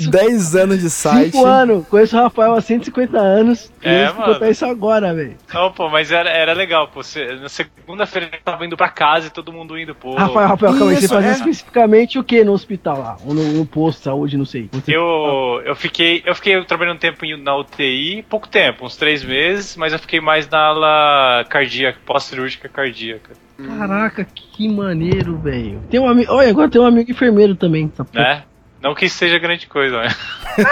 10 0.00 0.56
anos 0.56 0.80
de 0.80 0.90
site. 0.90 1.32
5 1.32 1.44
anos. 1.46 1.86
Conheço 1.88 2.16
o 2.16 2.20
Rafael 2.22 2.54
há 2.54 2.60
150 2.60 3.18
anos. 3.18 3.70
É, 3.82 4.04
ele 4.04 4.12
mano. 4.12 4.34
contar 4.34 4.50
isso 4.50 4.66
agora, 4.66 5.14
velho. 5.14 5.36
Não, 5.52 5.72
pô, 5.72 5.88
mas 5.88 6.10
era, 6.10 6.28
era 6.30 6.52
legal, 6.52 6.88
pô. 6.88 7.02
Você, 7.02 7.34
na 7.36 7.48
segunda-feira 7.48 8.28
eu 8.32 8.38
tava 8.44 8.64
indo 8.66 8.76
pra 8.76 8.88
casa 8.88 9.28
e 9.28 9.30
todo 9.30 9.52
mundo 9.52 9.78
indo, 9.78 9.94
pô. 9.94 10.14
Rafael, 10.14 10.48
Rafael, 10.48 10.72
calma 10.72 10.90
aí. 10.90 10.96
Você 10.96 11.08
fazia 11.08 11.30
é. 11.30 11.34
especificamente 11.34 12.18
o 12.18 12.24
que 12.24 12.42
no 12.44 12.52
hospital 12.52 12.98
lá? 12.98 13.16
Ou 13.24 13.34
no, 13.34 13.42
no 13.52 13.66
posto 13.66 13.98
de 13.98 14.04
saúde, 14.04 14.36
não 14.36 14.44
sei. 14.44 14.68
Você- 14.72 14.94
Eu, 14.94 15.62
eu 15.64 15.76
fiquei 15.76 16.22
eu 16.26 16.34
fiquei 16.34 16.62
trabalhando 16.64 16.96
um 16.96 17.00
tempo 17.00 17.24
em- 17.24 17.40
na 17.40 17.56
UTI, 17.56 18.22
pouco 18.28 18.48
tempo, 18.48 18.84
uns 18.84 18.96
três 18.96 19.24
meses, 19.24 19.76
mas 19.76 19.92
eu 19.92 19.98
fiquei 19.98 20.20
mais 20.20 20.48
na 20.48 20.58
ala 20.58 21.44
cardíaca, 21.48 21.98
pós-cirúrgica 22.04 22.68
cardíaca, 22.68 23.32
Caraca, 23.76 24.24
que 24.24 24.68
maneiro, 24.68 25.36
velho. 25.36 25.80
Tem 25.90 25.98
um 25.98 26.08
amigo. 26.08 26.32
Olha, 26.32 26.48
agora 26.48 26.70
tem 26.70 26.80
um 26.80 26.86
amigo 26.86 27.10
enfermeiro 27.10 27.56
também. 27.56 27.88
Tá 27.88 28.06
né? 28.14 28.44
Não 28.80 28.94
que 28.94 29.06
isso 29.06 29.16
seja 29.16 29.38
grande 29.38 29.66
coisa, 29.66 30.02
né? 30.02 30.08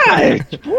Ah, 0.08 0.22
é 0.22 0.38
tipo. 0.38 0.70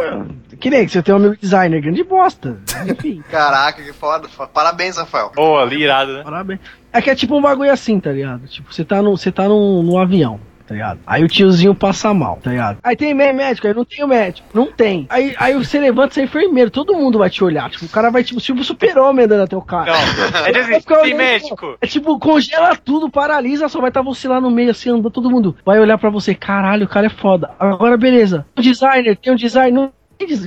Que 0.60 0.70
nem 0.70 0.86
que 0.86 0.92
você 0.92 1.04
tem 1.04 1.14
um 1.14 1.18
amigo 1.18 1.38
designer, 1.38 1.82
grande 1.82 2.04
bosta. 2.04 2.58
Enfim, 2.88 3.22
Caraca, 3.30 3.82
que 3.84 3.94
foda. 3.94 4.28
Parabéns, 4.54 4.98
Rafael. 4.98 5.32
Boa, 5.36 5.62
ali 5.62 5.84
irado, 5.84 6.14
né? 6.14 6.24
parabéns. 6.24 6.60
É 6.92 7.02
que 7.02 7.10
é 7.10 7.16
tipo 7.16 7.38
um 7.38 7.42
bagulho 7.42 7.72
assim, 7.72 8.00
tá 8.00 8.12
ligado? 8.12 8.48
Tipo, 8.48 8.74
você 8.74 8.84
tá 8.84 9.02
no, 9.02 9.18
você 9.18 9.32
tá 9.32 9.48
num, 9.48 9.84
num 9.84 10.00
avião. 10.00 10.40
Tá 10.68 10.74
ligado? 10.74 11.00
Aí 11.08 11.24
o 11.24 11.28
tiozinho 11.30 11.74
passa 11.74 12.14
mal, 12.14 12.40
tá 12.44 12.50
ligado? 12.52 12.78
Aí 12.84 12.94
tem 12.96 13.14
mé- 13.14 13.32
médico, 13.32 13.66
aí 13.68 13.74
não 13.74 13.86
tem 13.86 14.04
o 14.04 14.08
médico. 14.08 14.46
Não 14.54 14.66
tem. 14.70 15.08
Aí, 15.10 15.34
aí 15.40 15.54
você 15.54 15.80
levanta, 15.80 16.14
você 16.14 16.22
é 16.22 16.24
enfermeiro, 16.26 16.70
todo 16.70 16.94
mundo 16.94 17.18
vai 17.18 17.30
te 17.30 17.42
olhar. 17.42 17.70
Tipo, 17.70 17.86
o 17.86 17.90
cara 17.90 18.10
vai, 18.10 18.22
tipo, 18.22 18.42
tipo 18.42 18.62
super-homem 18.66 19.24
andando 19.24 19.44
até 19.44 19.56
o 19.56 19.62
cara. 19.62 19.94
Não, 19.94 20.00
é 20.46 20.80
ficar 20.82 20.96
tem 20.96 21.14
olhando, 21.14 21.18
médico. 21.18 21.78
É 21.80 21.88
tipo, 21.88 22.20
congela 22.20 22.76
tudo, 22.76 23.10
paralisa, 23.10 23.70
só 23.70 23.80
vai 23.80 23.90
estar 23.90 24.02
você 24.02 24.28
lá 24.28 24.42
no 24.42 24.52
meio, 24.52 24.72
assim, 24.72 24.90
andando, 24.90 25.10
todo 25.10 25.32
mundo 25.32 25.56
vai 25.66 25.80
olhar 25.80 25.98
pra 25.98 26.10
você, 26.10 26.36
caralho, 26.36 26.86
o 26.86 26.90
cara 26.90 27.06
é 27.08 27.10
foda. 27.10 27.50
Agora, 27.58 27.96
beleza, 27.96 28.46
o 28.58 28.62
designer, 28.62 29.16
tem 29.16 29.32
um 29.32 29.38
design, 29.38 29.72
não 29.72 29.94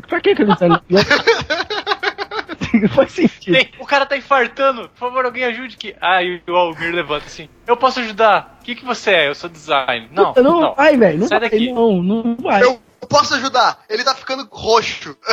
pra 0.07 0.21
que 0.21 0.35
que 0.35 0.43
é 0.43 0.45
designer? 0.45 0.81
Não 2.81 2.89
faz 2.89 3.13
sentido. 3.13 3.55
Tem- 3.55 3.71
o 3.79 3.87
cara 3.87 4.07
tá 4.07 4.17
infartando, 4.17 4.89
por 4.89 4.99
favor, 4.99 5.25
alguém 5.25 5.45
ajude 5.45 5.77
que. 5.77 5.95
Aí 6.01 6.41
o 6.49 6.53
Almir 6.55 6.95
levanta 6.95 7.27
assim. 7.27 7.49
Eu 7.67 7.77
posso 7.77 8.01
ajudar. 8.01 8.59
O 8.61 8.65
que, 8.65 8.75
que 8.75 8.85
você 8.85 9.11
é? 9.13 9.29
Eu 9.29 9.35
sou 9.35 9.49
design. 9.51 10.09
Não, 10.13 10.27
Puta, 10.27 10.43
não, 10.43 10.61
não. 10.61 10.75
vai, 10.75 10.97
velho, 10.97 11.19
não 11.19 11.27
Sai 11.29 11.41
vai, 11.41 11.51
daqui. 11.51 11.73
não, 11.73 12.03
não 12.03 12.37
vai. 12.37 12.63
Eu 12.63 12.81
posso 13.09 13.35
ajudar. 13.35 13.83
Ele 13.89 14.05
tá 14.05 14.15
ficando 14.15 14.47
roxo. 14.51 15.17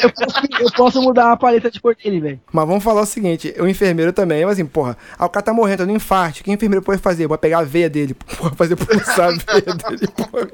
Eu 0.00 0.10
posso, 0.12 0.40
eu 0.60 0.72
posso 0.72 1.02
mudar 1.02 1.32
a 1.32 1.36
paleta 1.36 1.70
de 1.70 1.80
cor 1.80 1.94
dele, 1.94 2.20
velho. 2.20 2.40
Mas 2.52 2.66
vamos 2.66 2.82
falar 2.84 3.02
o 3.02 3.06
seguinte, 3.06 3.54
o 3.58 3.66
enfermeiro 3.66 4.12
também, 4.12 4.44
mas 4.44 4.54
assim, 4.54 4.66
porra, 4.66 4.96
ah, 5.18 5.26
o 5.26 5.28
cara 5.28 5.44
tá 5.44 5.52
morrendo, 5.52 5.78
tá 5.78 5.86
no 5.86 5.92
infarto, 5.92 6.40
o 6.40 6.44
que 6.44 6.50
o 6.50 6.52
enfermeiro 6.52 6.82
pode 6.84 7.00
fazer? 7.00 7.28
Pode 7.28 7.40
pegar 7.40 7.58
a 7.60 7.64
veia 7.64 7.88
dele, 7.88 8.14
porra, 8.36 8.50
fazer 8.54 8.76
pulsar 8.76 9.28
a 9.28 9.30
veia 9.30 9.74
dele, 9.74 10.08
porra. 10.08 10.48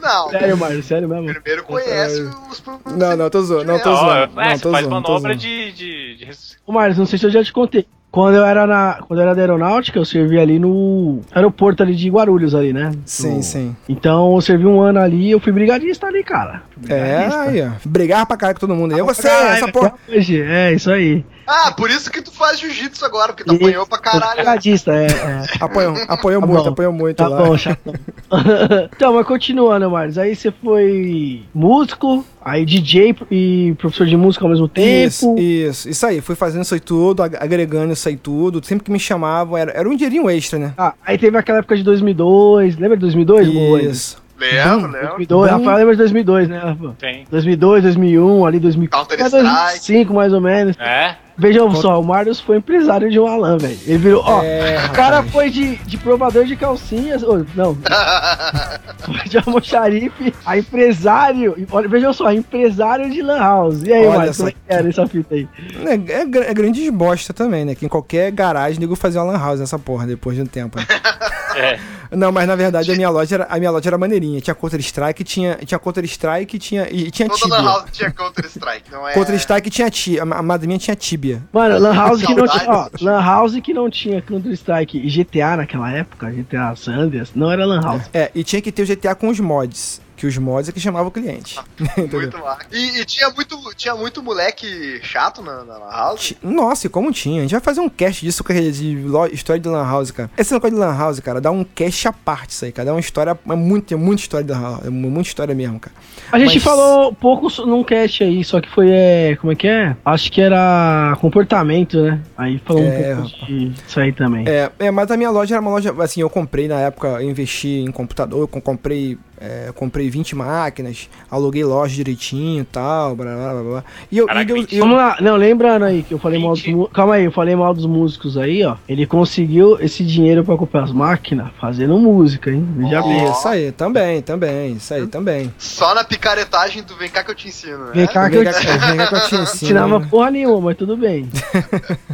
Não, 0.00 0.30
Sério, 0.30 0.56
Mário, 0.56 0.82
sério 0.82 1.08
mesmo. 1.08 1.30
o 1.30 1.34
primeiro 1.34 1.64
conhece 1.64 2.20
os 2.50 2.60
problemas. 2.60 2.98
Não, 2.98 3.16
não, 3.16 3.30
tô 3.30 3.42
zoando, 3.42 3.64
não, 3.72 3.78
tô 3.80 3.94
zoando. 3.94 4.40
é, 4.40 4.44
Não, 4.44 4.56
você 4.56 4.62
tô 4.62 4.70
faz 4.70 4.86
zoando, 4.86 5.08
manobra 5.08 5.36
de, 5.36 5.72
de, 5.72 6.28
Ô, 6.66 6.72
Mário, 6.72 6.96
não 6.96 7.06
sei 7.06 7.18
se 7.18 7.26
eu 7.26 7.30
já 7.30 7.42
te 7.42 7.52
contei. 7.52 7.86
Quando 8.10 8.36
eu 8.36 8.44
era 8.44 8.66
na. 8.66 8.98
Quando 9.06 9.18
eu 9.20 9.22
era 9.24 9.34
da 9.34 9.40
aeronáutica, 9.42 9.98
eu 9.98 10.04
servi 10.04 10.38
ali 10.38 10.58
no 10.58 11.20
aeroporto 11.30 11.82
ali 11.82 11.94
de 11.94 12.08
Guarulhos 12.08 12.54
ali, 12.54 12.72
né? 12.72 12.90
Sim, 13.04 13.36
No- 13.36 13.42
sim. 13.42 13.76
Então 13.88 14.34
eu 14.34 14.40
servi 14.40 14.66
um 14.66 14.80
ano 14.80 14.98
ali 14.98 15.30
eu 15.30 15.38
fui 15.38 15.52
brigadista 15.52 16.06
ali, 16.06 16.24
cara. 16.24 16.62
É, 16.88 17.16
brigadista. 17.28 17.40
aí, 17.42 17.62
ó. 17.62 17.70
Brigar 17.84 18.26
pra 18.26 18.36
caralho 18.36 18.58
com 18.58 18.66
todo 18.66 18.74
mundo. 18.74 18.96
E 18.96 19.02
você, 19.02 19.28
Caralho, 19.28 19.48
essa 19.56 19.68
porra. 19.72 19.92
hoje, 20.08 20.40
É, 20.40 20.72
isso 20.72 20.90
aí. 20.90 21.22
Ah, 21.50 21.72
por 21.72 21.88
isso 21.90 22.10
que 22.10 22.20
tu 22.20 22.30
faz 22.30 22.60
jiu-jitsu 22.60 23.02
agora, 23.06 23.32
porque 23.32 23.42
tu 23.42 23.54
E- 23.54 23.56
apanhou 23.56 23.86
pra 23.86 23.96
caralho. 23.98 24.34
Brigadista, 24.36 24.92
é. 24.94 25.06
é. 25.06 25.42
Apoiou, 25.60 25.94
apoiou 26.06 26.40
Tá 26.42 26.46
muito, 26.46 26.62
bom. 26.64 26.68
apoiou 26.68 26.92
muito 26.92 27.16
Tá 27.16 27.26
lá. 27.28 27.42
bom, 27.42 27.56
chatão. 27.56 27.94
então, 28.94 29.14
mas 29.14 29.26
continuando, 29.26 29.90
Marcos. 29.90 30.18
Aí 30.18 30.36
você 30.36 30.50
foi 30.52 31.42
músico, 31.54 32.24
aí 32.44 32.64
DJ 32.66 33.16
e 33.30 33.74
professor 33.78 34.06
de 34.06 34.16
música 34.16 34.44
ao 34.44 34.50
mesmo 34.50 34.68
tempo. 34.68 35.06
Isso, 35.08 35.34
isso, 35.38 35.88
isso 35.88 36.06
aí. 36.06 36.20
Fui 36.20 36.34
fazendo 36.34 36.64
isso 36.64 36.74
aí 36.74 36.80
tudo, 36.80 37.22
ag- 37.22 37.36
agregando 37.40 37.92
isso 37.94 38.06
aí 38.08 38.16
tudo. 38.16 38.64
Sempre 38.64 38.84
que 38.84 38.90
me 38.92 39.00
chamavam, 39.00 39.56
era, 39.56 39.70
era 39.72 39.88
um 39.88 39.96
dinheirinho 39.96 40.28
extra, 40.28 40.58
né? 40.58 40.74
Ah, 40.76 40.92
aí 41.04 41.16
teve 41.16 41.38
aquela 41.38 41.60
época 41.60 41.76
de 41.76 41.82
2002. 41.82 42.76
Lembra 42.76 42.96
de 42.96 43.00
2002, 43.00 43.48
Boa? 43.48 44.27
Lembro, 44.38 44.90
lembro. 44.92 45.08
2002, 45.16 45.28
Bom. 45.50 45.56
Rafael 45.58 45.78
lembra 45.78 45.92
de 45.94 45.98
2002, 45.98 46.48
né, 46.48 46.58
Rafa? 46.58 46.94
Tem. 46.98 47.26
2002, 47.30 47.82
2001, 47.82 48.46
ali 48.46 48.60
2004, 48.60 49.08
Counter-Strike. 49.16 49.42
2005 49.44 50.14
mais 50.14 50.32
ou 50.32 50.40
menos. 50.40 50.76
É? 50.78 51.16
Vejam 51.40 51.72
só, 51.72 52.00
o 52.00 52.04
Marius 52.04 52.40
foi 52.40 52.56
empresário 52.56 53.08
de 53.10 53.20
um 53.20 53.24
Alan, 53.26 53.58
velho. 53.58 53.78
Ele 53.86 53.98
virou, 53.98 54.24
ó, 54.26 54.42
É, 54.42 54.76
o 54.86 54.90
cara 54.90 55.16
rapaz. 55.18 55.30
foi 55.32 55.50
de, 55.50 55.76
de 55.76 55.96
provador 55.96 56.44
de 56.44 56.56
calcinhas, 56.56 57.22
ô, 57.22 57.46
não, 57.54 57.78
foi 58.98 59.28
de 59.28 59.38
almoxarife 59.38 60.34
a 60.44 60.58
empresário, 60.58 61.54
olha, 61.70 61.88
vejam 61.88 62.12
só, 62.12 62.32
empresário 62.32 63.08
de 63.08 63.22
lan 63.22 63.38
house. 63.38 63.82
E 63.84 63.92
aí, 63.92 64.04
Olha 64.06 64.18
Marius, 64.18 64.36
só 64.36 64.42
como 64.44 64.48
é 64.50 64.52
que 64.52 64.74
era 64.74 64.88
essa 64.88 65.06
fita 65.06 65.34
aí? 65.36 65.48
É, 65.86 66.12
é, 66.12 66.50
é 66.50 66.54
grande 66.54 66.90
bosta 66.90 67.32
também, 67.32 67.64
né? 67.64 67.74
Que 67.76 67.86
em 67.86 67.88
qualquer 67.88 68.32
garagem 68.32 68.80
nego 68.80 68.96
fazia 68.96 69.22
uma 69.22 69.32
lan 69.32 69.38
house 69.38 69.60
nessa 69.60 69.78
porra 69.78 70.06
depois 70.08 70.34
de 70.36 70.42
um 70.42 70.46
tempo. 70.46 70.76
né? 70.78 70.86
É. 71.58 71.78
Não, 72.10 72.32
mas 72.32 72.46
na 72.48 72.56
verdade 72.56 72.90
a 72.90 72.94
minha 72.94 73.10
loja 73.10 73.36
era, 73.36 73.44
a 73.50 73.58
minha 73.58 73.70
loja 73.70 73.90
era 73.90 73.98
maneirinha. 73.98 74.40
Tinha 74.40 74.54
Counter 74.54 74.80
Strike, 74.80 75.22
tinha, 75.24 75.56
tinha 75.56 75.78
Counter 75.78 76.04
Strike 76.04 76.58
tinha, 76.58 76.88
e 76.90 77.10
tinha 77.10 77.28
Toda 77.28 77.46
lan 77.46 77.56
Tibia. 77.56 77.70
house 77.70 77.90
tinha 77.92 78.10
Counter-Strike, 78.10 78.90
não 78.90 79.06
é? 79.08 79.12
Counter 79.12 79.34
Strike 79.34 79.70
tinha 79.70 79.90
Tibia. 79.90 80.22
A 80.22 80.42
madrinha 80.42 80.78
tinha 80.78 80.96
Tibia. 80.96 81.42
Mano, 81.52 81.78
lan 81.78 81.94
house 81.94 82.22
que 82.22 82.34
não 82.34 82.46
tinha, 82.48 82.70
ó, 82.70 82.88
lan 83.00 83.20
house 83.20 83.60
que 83.60 83.74
não 83.74 83.90
tinha 83.90 84.22
Counter-Strike 84.22 84.98
e 84.98 85.10
GTA 85.10 85.56
naquela 85.58 85.90
época, 85.92 86.30
GTA 86.30 86.74
Sanders, 86.76 87.32
não 87.34 87.50
era 87.52 87.66
lan 87.66 87.80
house. 87.82 88.02
É, 88.14 88.30
e 88.34 88.42
tinha 88.42 88.62
que 88.62 88.72
ter 88.72 88.82
o 88.82 88.86
GTA 88.86 89.14
com 89.14 89.28
os 89.28 89.38
mods. 89.40 90.00
Que 90.18 90.26
os 90.26 90.36
mods 90.36 90.68
é 90.68 90.72
que 90.72 90.80
chamavam 90.80 91.06
o 91.08 91.10
cliente. 91.12 91.58
Entendeu? 91.96 92.20
Muito. 92.20 92.38
E, 92.72 93.00
e 93.00 93.04
tinha, 93.04 93.30
muito, 93.30 93.56
tinha 93.76 93.94
muito 93.94 94.20
moleque 94.22 95.00
chato 95.02 95.40
na, 95.40 95.62
na 95.64 95.78
lan 95.78 95.90
house. 95.90 96.34
Nossa, 96.42 96.86
e 96.88 96.90
como 96.90 97.12
tinha? 97.12 97.38
A 97.38 97.42
gente 97.42 97.52
vai 97.52 97.60
fazer 97.60 97.80
um 97.80 97.88
cast 97.88 98.24
disso, 98.26 98.42
cara, 98.42 98.60
de 98.60 98.98
história 99.32 99.60
de 99.62 99.68
Lan 99.68 99.84
House, 99.84 100.10
cara. 100.10 100.28
Esse 100.36 100.52
negócio 100.52 100.74
de 100.74 100.80
Lan 100.80 100.96
House, 100.98 101.20
cara, 101.20 101.40
dá 101.40 101.50
um 101.52 101.62
cast 101.62 102.08
à 102.08 102.12
parte 102.12 102.50
isso 102.50 102.64
aí, 102.64 102.72
cara. 102.72 102.86
Dá 102.86 102.92
uma 102.94 103.00
história. 103.00 103.38
É 103.48 103.54
muito, 103.54 103.94
é 103.94 103.96
muita 103.96 104.20
história 104.22 104.44
de 104.44 104.52
Lan 104.52 104.60
House. 104.60 104.84
É 104.86 104.90
mu- 104.90 105.08
muita 105.10 105.28
história 105.28 105.54
mesmo, 105.54 105.78
cara. 105.78 105.94
A 106.32 106.38
gente 106.38 106.54
Mas- 106.56 106.64
falou 106.64 107.14
pouco 107.14 107.48
num 107.64 107.84
cast 107.84 108.24
aí, 108.24 108.42
só 108.44 108.60
que 108.60 108.68
foi, 108.68 108.90
é, 108.90 109.36
como 109.40 109.52
é 109.52 109.54
que 109.54 109.68
é? 109.68 109.96
Acho 110.04 110.32
que 110.32 110.40
era 110.40 111.16
comportamento, 111.20 112.00
né? 112.02 112.20
Aí 112.36 112.60
falou 112.64 112.82
É, 112.82 113.14
um 113.14 113.20
pouco 113.22 113.46
de 113.46 113.72
isso 113.86 114.00
aí 114.00 114.12
também. 114.12 114.44
É, 114.48 114.70
é, 114.80 114.90
mas 114.90 115.10
a 115.10 115.16
minha 115.16 115.30
loja 115.30 115.54
era 115.54 115.62
uma 115.62 115.70
loja, 115.70 115.94
assim, 116.02 116.20
eu 116.20 116.28
comprei 116.28 116.66
na 116.66 116.80
época, 116.80 117.06
eu 117.08 117.22
investi 117.30 117.68
em 117.86 117.92
computador, 117.92 118.40
eu 118.40 118.48
com- 118.48 118.60
comprei, 118.60 119.16
é, 119.40 119.70
comprei 119.74 120.08
20 120.10 120.34
máquinas, 120.36 121.08
aluguei 121.30 121.64
loja 121.64 121.94
direitinho 121.94 122.62
e 122.62 122.64
tal, 122.64 123.14
blá, 123.16 123.26
blá, 123.34 123.52
blá, 123.52 123.62
blá. 123.62 123.84
E 124.10 124.18
eu, 124.18 124.26
Caraca, 124.26 124.50
e 124.50 124.54
20. 124.54 124.76
eu- 124.76 124.80
Vamos 124.80 124.96
lá, 124.96 125.16
não, 125.20 125.36
lembrando 125.36 125.84
aí 125.84 126.02
que 126.02 126.12
eu 126.14 126.18
falei 126.18 126.40
mal 126.42 126.52
dos 126.52 126.64
Calma 126.92 127.14
aí, 127.14 127.24
eu 127.24 127.32
falei 127.32 127.54
mal 127.56 127.72
dos 127.74 127.86
músicos 127.86 128.36
aí, 128.36 128.64
ó. 128.64 128.76
Ele 128.88 129.06
conseguiu 129.06 129.78
esse 129.80 130.04
dinheiro 130.04 130.44
pra 130.44 130.56
comprar 130.56 130.84
as 130.84 130.92
máquinas 130.92 131.48
fazendo 131.60 131.98
música, 131.98 132.50
hein? 132.50 132.60
Bem. 132.60 132.94
Ó. 132.94 133.32
Isso 133.32 133.48
aí, 133.48 133.72
também, 133.72 134.22
também, 134.22 134.72
isso 134.72 134.92
aí, 134.92 135.06
também. 135.06 135.52
Só 135.58 135.94
na 135.94 136.04
picaretagem 136.04 136.82
do 136.82 136.96
vem 136.96 137.08
cá 137.08 137.22
que 137.22 137.30
eu 137.30 137.34
te 137.34 137.48
ensino, 137.48 137.78
né? 137.86 137.92
Vem 137.94 138.06
cá 138.06 138.28
que 138.28 138.36
eu 138.36 138.44
cá, 138.44 138.50
vem 138.88 138.96
cá 138.96 139.06
que 139.06 139.14
eu 139.14 139.20
te 139.20 139.34
ensino, 139.36 139.42
ensinava 139.42 139.98
né? 139.98 140.06
porra 140.10 140.30
nenhuma, 140.30 140.60
mas 140.60 140.76
tudo 140.76 140.96
bem. 140.96 141.28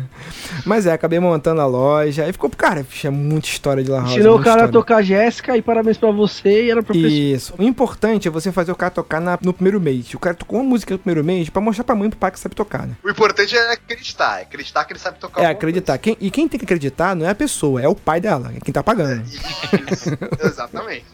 Mas 0.65 0.87
é, 0.87 0.93
acabei 0.93 1.19
montando 1.19 1.61
a 1.61 1.67
loja. 1.67 2.25
Aí 2.25 2.33
ficou, 2.33 2.49
cara, 2.49 2.87
é 3.05 3.11
muita 3.11 3.49
história 3.49 3.83
de 3.85 3.91
Lan 3.91 4.01
House. 4.01 4.13
Ensinou 4.13 4.39
o 4.39 4.43
cara 4.43 4.63
a 4.63 4.65
história. 4.67 4.73
tocar 4.73 5.03
Jéssica 5.03 5.57
e 5.57 5.63
parabéns 5.63 5.99
pra 5.99 6.11
você 6.11 6.65
e 6.67 6.71
era 6.71 6.83
professor. 6.83 7.11
Isso. 7.15 7.55
O 7.59 7.63
importante 7.63 8.27
é 8.29 8.31
você 8.31 8.51
fazer 8.53 8.73
o 8.73 8.77
cara 8.77 8.91
tocar 8.91 9.21
na- 9.21 9.39
no 9.43 9.53
primeiro 9.53 9.81
mês. 9.81 10.13
O 10.15 10.19
cara 10.19 10.35
tocou 10.35 10.59
uma 10.61 10.69
música 10.69 10.93
no 10.95 10.99
primeiro 10.99 11.25
mês 11.25 11.49
pra 11.49 11.61
mostrar 11.63 11.85
pra 11.85 11.95
mãe 11.95 12.07
e 12.07 12.11
pro 12.11 12.19
pai 12.19 12.31
que 12.31 12.39
sabe 12.41 12.55
tocar, 12.55 12.87
né? 12.87 12.97
O 13.05 13.11
importante 13.11 13.57
é 13.57 13.73
acreditar, 13.73 14.41
é 14.41 14.43
acreditar 14.43 14.85
que 14.85 14.93
ele 14.93 14.99
sabe 15.01 15.19
tocar 15.19 15.43
É 15.43 15.47
acreditar. 15.47 15.99
Quem- 15.99 16.17
e 16.21 16.31
quem 16.31 16.49
tem 16.49 16.59
que 16.59 16.65
acreditar 16.65 17.15
não 17.15 17.27
é 17.27 17.31
a 17.31 17.35
pessoa, 17.35 17.81
é 17.81 17.89
o 17.89 17.95
pai 17.95 18.21
dela, 18.21 18.53
é 18.57 18.61
quem 18.61 18.73
tá 18.73 18.83
pagando. 18.83 19.23
coisa. 19.71 20.19
Exatamente. 20.43 21.05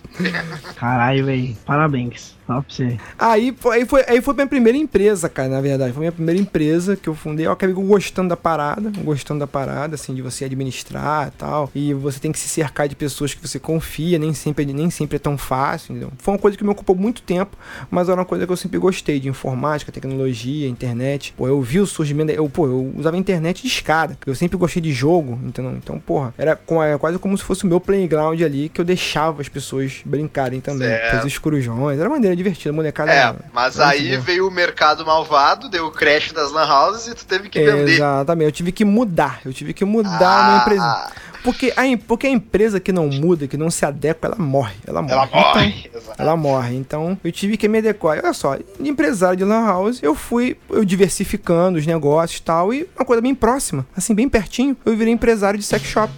Caralho, 0.76 1.24
velho. 1.26 1.56
Parabéns. 1.64 2.36
Fala 2.50 2.62
pra 2.62 2.74
você. 2.74 2.98
Aí 3.16 3.54
foi, 3.56 3.76
aí, 3.76 3.86
foi, 3.86 4.04
aí 4.08 4.20
foi 4.20 4.34
minha 4.34 4.46
primeira 4.46 4.76
empresa, 4.76 5.28
cara, 5.28 5.48
na 5.48 5.60
verdade. 5.60 5.92
Foi 5.92 6.00
minha 6.00 6.10
primeira 6.12 6.40
empresa 6.40 6.96
que 6.96 7.08
eu 7.08 7.14
fundei. 7.14 7.46
Eu 7.46 7.52
acabei 7.52 7.74
gostando 7.74 8.28
da 8.30 8.36
parada, 8.36 8.90
gostando 9.04 9.38
da 9.40 9.46
parada, 9.46 9.94
assim, 9.94 10.12
de 10.14 10.20
você 10.20 10.44
administrar 10.44 11.28
e 11.28 11.30
tal. 11.38 11.70
E 11.74 11.94
você 11.94 12.18
tem 12.18 12.32
que 12.32 12.38
se 12.38 12.48
cercar 12.48 12.88
de 12.88 12.96
pessoas 12.96 13.32
que 13.34 13.46
você 13.46 13.58
confia, 13.60 14.18
nem 14.18 14.34
sempre, 14.34 14.66
nem 14.66 14.90
sempre 14.90 15.16
é 15.16 15.18
tão 15.18 15.38
fácil, 15.38 15.92
entendeu? 15.92 16.12
Foi 16.18 16.34
uma 16.34 16.40
coisa 16.40 16.56
que 16.56 16.64
me 16.64 16.70
ocupou 16.70 16.96
muito 16.96 17.22
tempo, 17.22 17.56
mas 17.90 18.08
era 18.08 18.18
uma 18.18 18.24
coisa 18.26 18.44
que 18.46 18.52
eu 18.52 18.56
sempre 18.56 18.78
gostei, 18.78 19.20
de 19.20 19.28
informática, 19.28 19.92
tecnologia, 19.92 20.68
internet. 20.68 21.32
Pô, 21.36 21.46
eu 21.46 21.60
vi 21.62 21.78
o 21.78 21.86
surgimento, 21.86 22.32
eu, 22.32 22.48
pô, 22.48 22.66
eu 22.66 22.92
usava 22.96 23.16
a 23.16 23.18
internet 23.20 23.62
de 23.62 23.68
escada. 23.68 24.18
Eu 24.26 24.34
sempre 24.34 24.56
gostei 24.58 24.82
de 24.82 24.92
jogo, 24.92 25.38
entendeu? 25.44 25.72
Então, 25.76 26.00
porra, 26.00 26.34
era, 26.36 26.56
com- 26.56 26.82
era 26.82 26.98
quase 26.98 27.16
como 27.18 27.38
se 27.38 27.44
fosse 27.44 27.62
o 27.64 27.66
meu 27.68 27.78
playground 27.80 28.40
ali, 28.42 28.68
que 28.68 28.80
eu 28.80 28.84
deixava 28.84 29.40
as 29.40 29.48
pessoas 29.48 30.00
brincarem 30.04 30.60
também. 30.60 30.88
Certo. 30.88 31.10
Fazer 31.16 31.26
os 31.28 31.38
corujões, 31.38 31.98
era 32.00 32.08
maneira 32.08 32.39
divertida, 32.42 32.72
molecada. 32.72 33.12
É, 33.12 33.34
mas 33.52 33.78
era 33.78 33.88
aí 33.90 34.08
boa. 34.10 34.20
veio 34.20 34.48
o 34.48 34.50
mercado 34.50 35.04
malvado, 35.04 35.68
deu 35.68 35.86
o 35.86 35.90
crash 35.90 36.32
das 36.32 36.50
lan 36.52 36.66
houses 36.66 37.08
e 37.08 37.14
tu 37.14 37.24
teve 37.26 37.48
que 37.48 37.60
vender. 37.62 37.94
Exatamente, 37.94 38.46
eu 38.46 38.52
tive 38.52 38.72
que 38.72 38.84
mudar, 38.84 39.40
eu 39.44 39.52
tive 39.52 39.74
que 39.74 39.84
mudar 39.84 40.10
a 40.20 40.40
Ah. 40.40 40.46
minha 40.48 40.60
empresa. 40.62 41.10
Porque 41.42 41.72
a, 41.74 41.82
porque 42.06 42.26
a 42.26 42.30
empresa 42.30 42.78
que 42.78 42.92
não 42.92 43.06
muda, 43.08 43.48
que 43.48 43.56
não 43.56 43.70
se 43.70 43.86
adequa, 43.86 44.28
ela 44.28 44.36
morre. 44.36 44.74
Ela 44.86 45.00
morre. 45.00 45.14
Ela 45.14 45.26
morre. 45.26 45.84
Então, 45.88 46.02
ela 46.18 46.36
morre. 46.36 46.76
Então, 46.76 47.18
eu 47.24 47.32
tive 47.32 47.56
que 47.56 47.66
me 47.66 47.78
adequar. 47.78 48.18
Olha 48.22 48.34
só, 48.34 48.56
de 48.56 48.90
empresário 48.90 49.38
de 49.38 49.44
Lan 49.44 49.64
House, 49.64 50.00
eu 50.02 50.14
fui 50.14 50.58
eu 50.68 50.84
diversificando 50.84 51.78
os 51.78 51.86
negócios 51.86 52.40
e 52.40 52.42
tal. 52.42 52.74
E 52.74 52.86
uma 52.94 53.06
coisa 53.06 53.22
bem 53.22 53.34
próxima, 53.34 53.86
assim, 53.96 54.14
bem 54.14 54.28
pertinho, 54.28 54.76
eu 54.84 54.94
virei 54.94 55.14
empresário 55.14 55.58
de 55.58 55.64
sex 55.64 55.82
shop. 55.86 56.12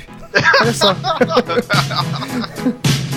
Olha 0.61 0.73
só. 0.75 0.93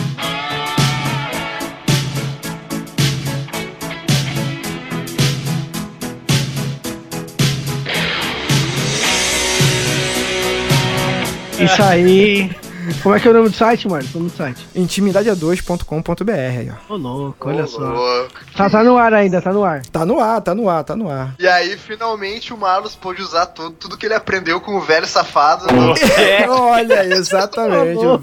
Isso 11.59 11.83
aí. 11.83 12.51
Como 13.01 13.15
é 13.15 13.19
que 13.19 13.27
é 13.27 13.31
o 13.31 13.33
nome 13.33 13.49
do 13.49 13.55
site, 13.55 13.87
mano? 13.87 14.05
O 14.13 14.17
nome 14.19 14.29
do 14.29 14.35
site. 14.37 14.67
Intimidade2.com.br 14.75 16.31
aí, 16.31 16.69
ó. 16.89 16.93
Ô, 16.93 16.97
louco, 16.97 17.49
olha 17.49 17.63
Ô, 17.63 17.67
só. 17.67 17.79
louco. 17.79 18.29
Tá, 18.55 18.69
tá 18.69 18.83
no 18.83 18.95
ar 18.95 19.11
ainda, 19.11 19.41
tá 19.41 19.51
no 19.51 19.63
ar. 19.63 19.81
Tá 19.87 20.05
no 20.05 20.19
ar, 20.19 20.39
tá 20.41 20.53
no 20.53 20.69
ar, 20.69 20.83
tá 20.83 20.95
no 20.95 21.09
ar. 21.09 21.33
E 21.39 21.47
aí, 21.47 21.75
finalmente, 21.77 22.53
o 22.53 22.57
Marlos 22.57 22.95
pôde 22.95 23.23
usar 23.23 23.47
tudo, 23.47 23.71
tudo 23.71 23.97
que 23.97 24.05
ele 24.05 24.13
aprendeu 24.13 24.61
com 24.61 24.75
o 24.75 24.81
velho 24.81 25.07
safado. 25.07 25.65
Olha, 26.47 27.05
exatamente. 27.05 28.05
o- 28.05 28.21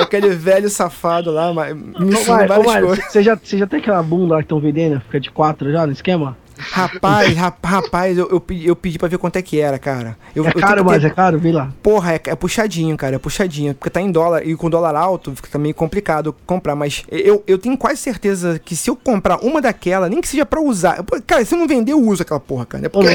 aquele 0.00 0.28
velho 0.30 0.68
safado 0.70 1.32
lá, 1.32 1.52
mas 1.52 1.74
me 1.74 2.12
ensinou 2.14 2.46
várias 2.46 2.80
coisas. 2.84 3.04
você 3.06 3.22
já, 3.22 3.34
você 3.34 3.58
já 3.58 3.66
tem 3.66 3.80
aquela 3.80 4.02
bunda 4.02 4.34
lá 4.34 4.38
que 4.40 4.44
estão 4.44 4.60
vendendo? 4.60 5.00
Fica 5.00 5.18
de 5.18 5.30
quatro 5.30 5.72
já 5.72 5.84
no 5.86 5.92
esquema? 5.92 6.36
Rapaz, 6.58 7.32
rap- 7.36 7.64
rapaz, 7.64 8.16
eu, 8.18 8.28
eu, 8.30 8.40
pedi, 8.40 8.66
eu 8.66 8.76
pedi 8.76 8.98
pra 8.98 9.08
ver 9.08 9.18
quanto 9.18 9.36
é 9.36 9.42
que 9.42 9.58
era, 9.60 9.78
cara. 9.78 10.16
Eu, 10.34 10.44
É 10.46 10.48
eu 10.50 10.60
caro, 10.60 10.76
ter- 10.76 10.84
mas 10.84 11.04
é 11.04 11.10
caro? 11.10 11.38
Vê 11.38 11.52
lá. 11.52 11.72
Porra, 11.82 12.14
é, 12.14 12.20
é 12.26 12.34
puxadinho, 12.34 12.96
cara, 12.96 13.16
é 13.16 13.18
puxadinho. 13.18 13.74
Porque 13.74 13.90
tá 13.90 14.00
em 14.00 14.10
dólar, 14.10 14.46
e 14.46 14.54
com 14.56 14.68
dólar 14.70 14.94
alto 14.94 15.32
fica 15.34 15.58
meio 15.58 15.74
complicado 15.74 16.34
comprar. 16.46 16.74
Mas 16.76 17.04
eu, 17.10 17.42
eu 17.46 17.58
tenho 17.58 17.76
quase 17.76 17.96
certeza 18.00 18.58
que 18.58 18.74
se 18.76 18.88
eu 18.90 18.96
comprar 18.96 19.38
uma 19.44 19.60
daquela, 19.60 20.08
nem 20.08 20.20
que 20.20 20.28
seja 20.28 20.46
pra 20.46 20.60
usar. 20.60 21.02
Cara, 21.26 21.44
se 21.44 21.54
eu 21.54 21.58
não 21.58 21.66
vender, 21.68 21.92
eu 21.92 22.00
uso 22.00 22.22
aquela 22.22 22.40
porra, 22.40 22.66
cara. 22.66 22.86
É 22.86 22.88
porque, 22.88 23.08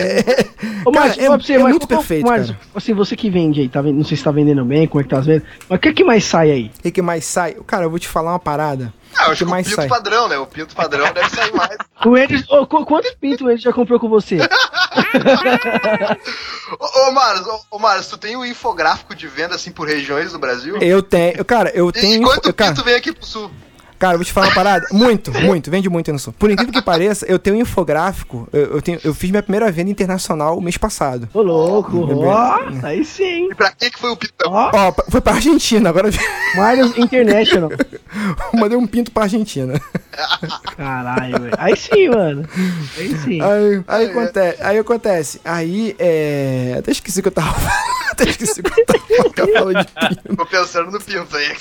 Ô, 0.86 0.92
cara, 0.92 1.06
Márcio, 1.06 1.22
é, 1.22 1.26
fala 1.26 1.38
pra 1.38 1.46
você, 1.48 1.54
é 1.54 1.58
mas 1.60 1.70
muito 1.72 1.88
qual- 1.88 2.00
perfeito, 2.00 2.26
Márcio, 2.28 2.54
cara. 2.56 2.68
assim, 2.76 2.94
você 2.94 3.16
que 3.16 3.30
vende 3.30 3.62
aí, 3.62 3.70
tá 3.70 3.82
vendo? 3.82 3.98
Não 3.98 4.04
sei 4.06 4.18
se 4.18 4.24
tá 4.24 4.32
vendendo 4.32 4.64
bem, 4.66 4.88
como 4.88 5.02
é 5.02 5.04
que 5.04 5.10
tá 5.10 5.20
vendo. 5.20 5.44
Mas 5.70 5.78
o 5.78 5.82
que, 5.82 5.94
que 5.94 6.04
mais 6.04 6.24
sai 6.26 6.52
aí? 6.52 6.72
O 6.80 6.82
que, 6.84 6.92
que 6.92 7.02
mais 7.02 7.26
sai? 7.26 7.56
Cara, 7.66 7.86
eu 7.86 7.90
vou 7.90 8.00
te 8.00 8.08
falar 8.08 8.32
uma 8.32 8.40
parada. 8.40 8.94
Ah, 9.16 9.24
eu 9.24 9.30
O 9.30 9.32
acho 9.32 9.40
que 9.40 9.46
que 9.46 9.52
o 9.52 9.52
pinto 9.70 9.76
sai? 9.76 9.88
padrão, 9.88 10.28
né? 10.28 10.38
O 10.38 10.46
pinto 10.46 10.76
padrão 10.76 11.12
deve 11.14 11.30
sair 11.30 11.54
mais. 11.54 11.78
O 12.06 12.16
ô, 12.50 12.68
qu- 12.68 12.86
quantos 12.86 13.12
pintos 13.16 13.42
o 13.42 13.46
Andrews 13.46 13.62
já 13.64 13.74
comprou 13.74 14.00
com 14.00 14.08
você? 14.08 14.38
Ô, 16.80 17.08
ô 17.08 17.12
Marlos, 17.12 17.48
ô, 17.48 17.60
ô, 17.72 17.80
Marlos, 17.80 18.08
tu 18.08 18.18
tem 18.18 18.36
um 18.36 18.46
infográfico 18.46 19.16
de 19.16 19.28
venda 19.28 19.56
assim 19.56 19.72
por 19.72 19.88
regiões 19.88 20.32
do 20.32 20.40
Brasil? 20.40 20.78
Eu 20.78 21.02
tenho, 21.02 21.44
cara, 21.44 21.72
eu 21.74 21.90
E 21.90 21.94
tenho. 21.94 22.22
quanto 22.24 22.54
cara, 22.54 22.72
pinto 22.72 22.84
vem 22.86 22.96
aqui 22.96 23.12
pro 23.12 23.26
sul? 23.26 23.50
Cara, 24.00 24.14
eu 24.14 24.18
vou 24.20 24.26
te 24.26 24.32
falar 24.32 24.48
uma 24.48 24.54
parada. 24.56 24.86
Muito, 24.92 25.32
muito, 25.42 25.72
vende 25.72 25.90
muito 25.90 26.10
aí 26.10 26.14
no 26.14 26.20
sul. 26.20 26.34
Por 26.38 26.52
incrível 26.52 26.72
que 26.74 26.82
pareça, 26.82 27.26
eu 27.28 27.40
tenho 27.40 27.56
um 27.56 27.60
infográfico. 27.62 28.48
Eu, 28.54 28.76
eu, 28.76 28.82
tenho, 28.82 29.00
eu 29.04 29.14
fiz 29.14 29.30
minha 29.32 29.42
primeira 29.42 29.72
venda 29.72 29.90
internacional 29.90 30.58
o 30.58 30.62
mês 30.62 30.78
passado. 30.78 31.28
Ô, 31.34 31.42
louco, 31.42 32.06
Bebê. 32.06 32.26
ó, 32.26 32.60
aí 32.84 33.04
sim. 33.04 33.50
E 33.52 33.56
pra 33.56 33.72
que 33.72 33.90
que 33.90 34.00
foi 34.00 34.12
o 34.12 34.18
pitão? 34.18 34.52
Ó, 34.54 34.70
Ó, 34.74 34.92
pa- 34.92 35.06
foi 35.10 35.20
pra 35.22 35.34
Argentina, 35.34 35.90
agora 35.90 36.10
Marius 36.56 36.98
International. 36.98 37.70
mandei 38.54 38.78
um 38.78 38.86
pinto 38.88 39.12
pra 39.12 39.24
Argentina. 39.24 39.82
Caralho, 40.76 41.40
velho. 41.42 41.54
Aí 41.58 41.76
sim, 41.76 42.10
mano. 42.10 42.48
Aí 42.98 43.18
sim. 43.18 43.42
Aí, 43.42 43.84
aí, 43.88 44.06
acontece, 44.08 44.64
aí 44.64 44.78
acontece. 44.80 45.42
Aí, 45.44 45.96
é. 46.00 46.76
Até 46.80 46.92
esqueci 46.92 47.20
o 47.20 47.22
que 47.24 47.28
eu 47.30 47.32
tava 47.32 47.52
falando. 47.54 47.97
Até 48.12 48.24
esqueci 48.30 48.62
o 48.62 48.64
que 48.64 48.84
que 49.34 49.42
eu 49.42 49.54
falo 49.54 49.74
de 49.74 49.86
pinto. 49.86 50.36
Tô 50.38 50.46
pensando 50.46 50.92
no 50.92 51.00
pinto 51.00 51.36
aí. 51.36 51.52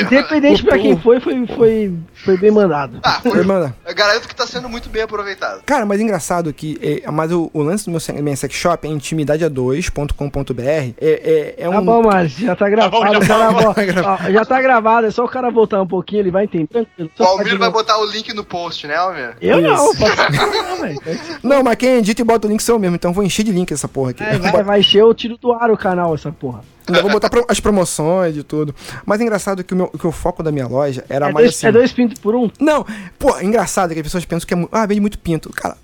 Independente 0.00 0.62
pra 0.64 0.78
quem 0.78 0.98
foi, 0.98 1.20
foi, 1.20 1.46
foi, 1.46 1.94
foi 2.24 2.36
bem 2.36 2.50
mandado. 2.50 2.98
ah, 3.02 3.20
Aí, 3.24 3.30
foi, 3.30 3.42
manda. 3.44 3.74
eu 3.86 3.94
garanto 3.94 4.28
que 4.28 4.34
tá 4.34 4.46
sendo 4.46 4.68
muito 4.68 4.88
bem 4.88 5.02
aproveitado. 5.02 5.62
Cara, 5.64 5.84
mas 5.86 6.00
engraçado 6.00 6.52
que. 6.52 6.78
É, 7.04 7.10
mas 7.10 7.32
o, 7.32 7.50
o 7.52 7.62
lance 7.62 7.84
do 7.86 7.90
meu 7.90 8.00
se- 8.00 8.12
minha 8.12 8.36
sex 8.36 8.54
shop 8.54 8.86
é 8.86 8.90
intimidade2.com.br. 8.90 10.62
É, 10.62 10.94
é, 11.00 11.54
é 11.58 11.70
Tá 11.70 11.80
um. 11.80 11.84
bom, 11.84 12.02
já 12.26 12.54
tá 12.56 12.68
gravado. 12.68 12.96
bom, 13.04 13.12
já 13.12 13.18
o 13.18 13.26
cara 13.26 13.38
tá 13.46 13.52
bom, 13.52 13.60
vo- 13.62 13.74
tá 13.74 13.84
gravado. 13.84 14.22
ó, 14.28 14.32
já 14.32 14.44
tá 14.44 14.60
gravado, 14.62 15.06
é 15.06 15.10
só 15.10 15.24
o 15.24 15.28
cara 15.28 15.50
voltar 15.50 15.80
um 15.82 15.86
pouquinho, 15.86 16.20
ele 16.22 16.30
vai 16.30 16.44
entender. 16.44 16.66
Tranquilo. 16.66 17.10
O 17.18 17.22
Almir 17.24 17.58
vai 17.58 17.70
botar 17.70 17.98
o 17.98 18.04
link 18.06 18.32
no 18.32 18.44
post, 18.44 18.86
né, 18.86 18.96
Almir? 18.96 19.36
Eu 19.40 19.60
não, 19.60 19.74
Isso. 19.74 19.98
posso... 19.98 20.16
não, 20.32 20.80
velho. 20.82 21.00
Não, 21.42 21.62
mas 21.62 21.76
quem 21.76 21.96
edita 21.98 22.20
e 22.22 22.24
bota 22.24 22.46
o 22.46 22.50
link 22.50 22.62
sou 22.62 22.76
eu 22.76 22.78
mesmo, 22.78 22.96
então 22.96 23.10
eu 23.10 23.14
vou 23.14 23.24
encher 23.24 23.42
de 23.44 23.52
link 23.52 23.72
essa 23.72 23.88
porra 23.88 24.10
aqui. 24.10 24.22
É, 24.22 24.38
vai, 24.38 24.62
vai 24.62 24.80
encher, 24.80 25.00
eu 25.00 25.14
tiro 25.14 25.36
do 25.38 25.52
ar 25.52 25.70
o 25.70 25.76
canal, 25.88 26.14
essa 26.14 26.32
porra. 26.32 26.60
Ainda 26.88 27.02
vou 27.02 27.10
botar 27.10 27.30
as 27.48 27.58
promoções 27.58 28.36
e 28.36 28.42
tudo. 28.42 28.74
Mas 29.04 29.20
é 29.20 29.24
engraçado 29.24 29.64
que 29.64 29.74
o, 29.74 29.76
meu, 29.76 29.88
que 29.88 30.06
o 30.06 30.12
foco 30.12 30.42
da 30.42 30.52
minha 30.52 30.68
loja 30.68 31.04
era 31.08 31.28
É 31.28 31.32
mais 31.32 31.46
dois, 31.46 31.56
assim. 31.56 31.66
é 31.66 31.72
dois 31.72 31.92
pintos 31.92 32.18
por 32.20 32.34
um? 32.36 32.48
Não, 32.60 32.86
pô, 33.18 33.36
é 33.36 33.44
engraçado 33.44 33.92
que 33.92 33.98
as 33.98 34.04
pessoas 34.04 34.24
pensam 34.24 34.46
que 34.46 34.54
é. 34.54 34.68
Ah, 34.70 34.86
vende 34.86 35.00
muito 35.00 35.18
pinto. 35.18 35.50
Cara, 35.50 35.76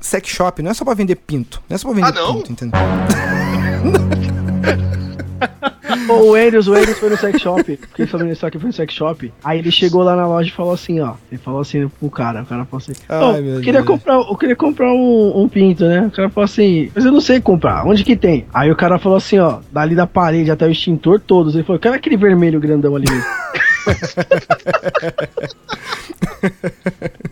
sex 0.00 0.28
shop 0.28 0.62
não 0.62 0.70
é 0.70 0.74
só 0.74 0.84
pra 0.84 0.92
vender 0.94 1.16
pinto. 1.16 1.62
Não 1.68 1.74
é 1.74 1.78
só 1.78 1.88
pra 1.88 1.96
vender 1.96 2.18
Ah, 2.18 2.22
não? 2.22 2.34
pinto, 2.42 2.52
entendeu? 2.52 2.78
O 6.10 6.34
Andrews, 6.34 6.66
o 6.68 6.76
foi 6.94 7.10
no 7.10 7.16
sex 7.16 7.40
shop, 7.40 7.78
falou 8.06 8.26
isso 8.26 8.46
aqui 8.46 8.58
foi 8.58 8.66
no 8.68 8.72
sex 8.72 8.92
shop. 8.94 9.32
Aí 9.44 9.58
ele 9.58 9.70
chegou 9.70 10.02
lá 10.02 10.16
na 10.16 10.26
loja 10.26 10.48
e 10.48 10.52
falou 10.52 10.72
assim, 10.72 11.00
ó. 11.00 11.14
Ele 11.30 11.40
falou 11.40 11.60
assim 11.60 11.88
pro 11.88 12.10
cara, 12.10 12.42
o 12.42 12.46
cara 12.46 12.64
falou 12.64 12.78
assim, 12.82 12.92
Ai, 13.08 13.22
"Ô, 13.22 13.32
meu 13.42 13.54
eu 13.54 13.60
queria 13.60 13.82
Deus. 13.82 13.86
comprar, 13.86 14.14
eu 14.14 14.36
queria 14.36 14.56
comprar 14.56 14.92
um, 14.92 15.40
um 15.42 15.48
pinto, 15.48 15.84
né? 15.84 16.06
O 16.06 16.10
cara 16.10 16.28
falou 16.30 16.44
assim, 16.44 16.90
mas 16.94 17.04
eu 17.04 17.12
não 17.12 17.20
sei 17.20 17.40
comprar, 17.40 17.86
onde 17.86 18.04
que 18.04 18.16
tem? 18.16 18.46
Aí 18.52 18.70
o 18.70 18.76
cara 18.76 18.98
falou 18.98 19.18
assim, 19.18 19.38
ó, 19.38 19.58
dali 19.72 19.94
da 19.94 20.06
parede 20.06 20.50
até 20.50 20.66
o 20.66 20.70
extintor 20.70 21.20
todos. 21.20 21.54
Ele 21.54 21.64
falou, 21.64 21.78
quero 21.80 21.94
aquele 21.94 22.16
vermelho 22.16 22.60
grandão 22.60 22.96
ali 22.96 23.06
mesmo. 23.10 23.24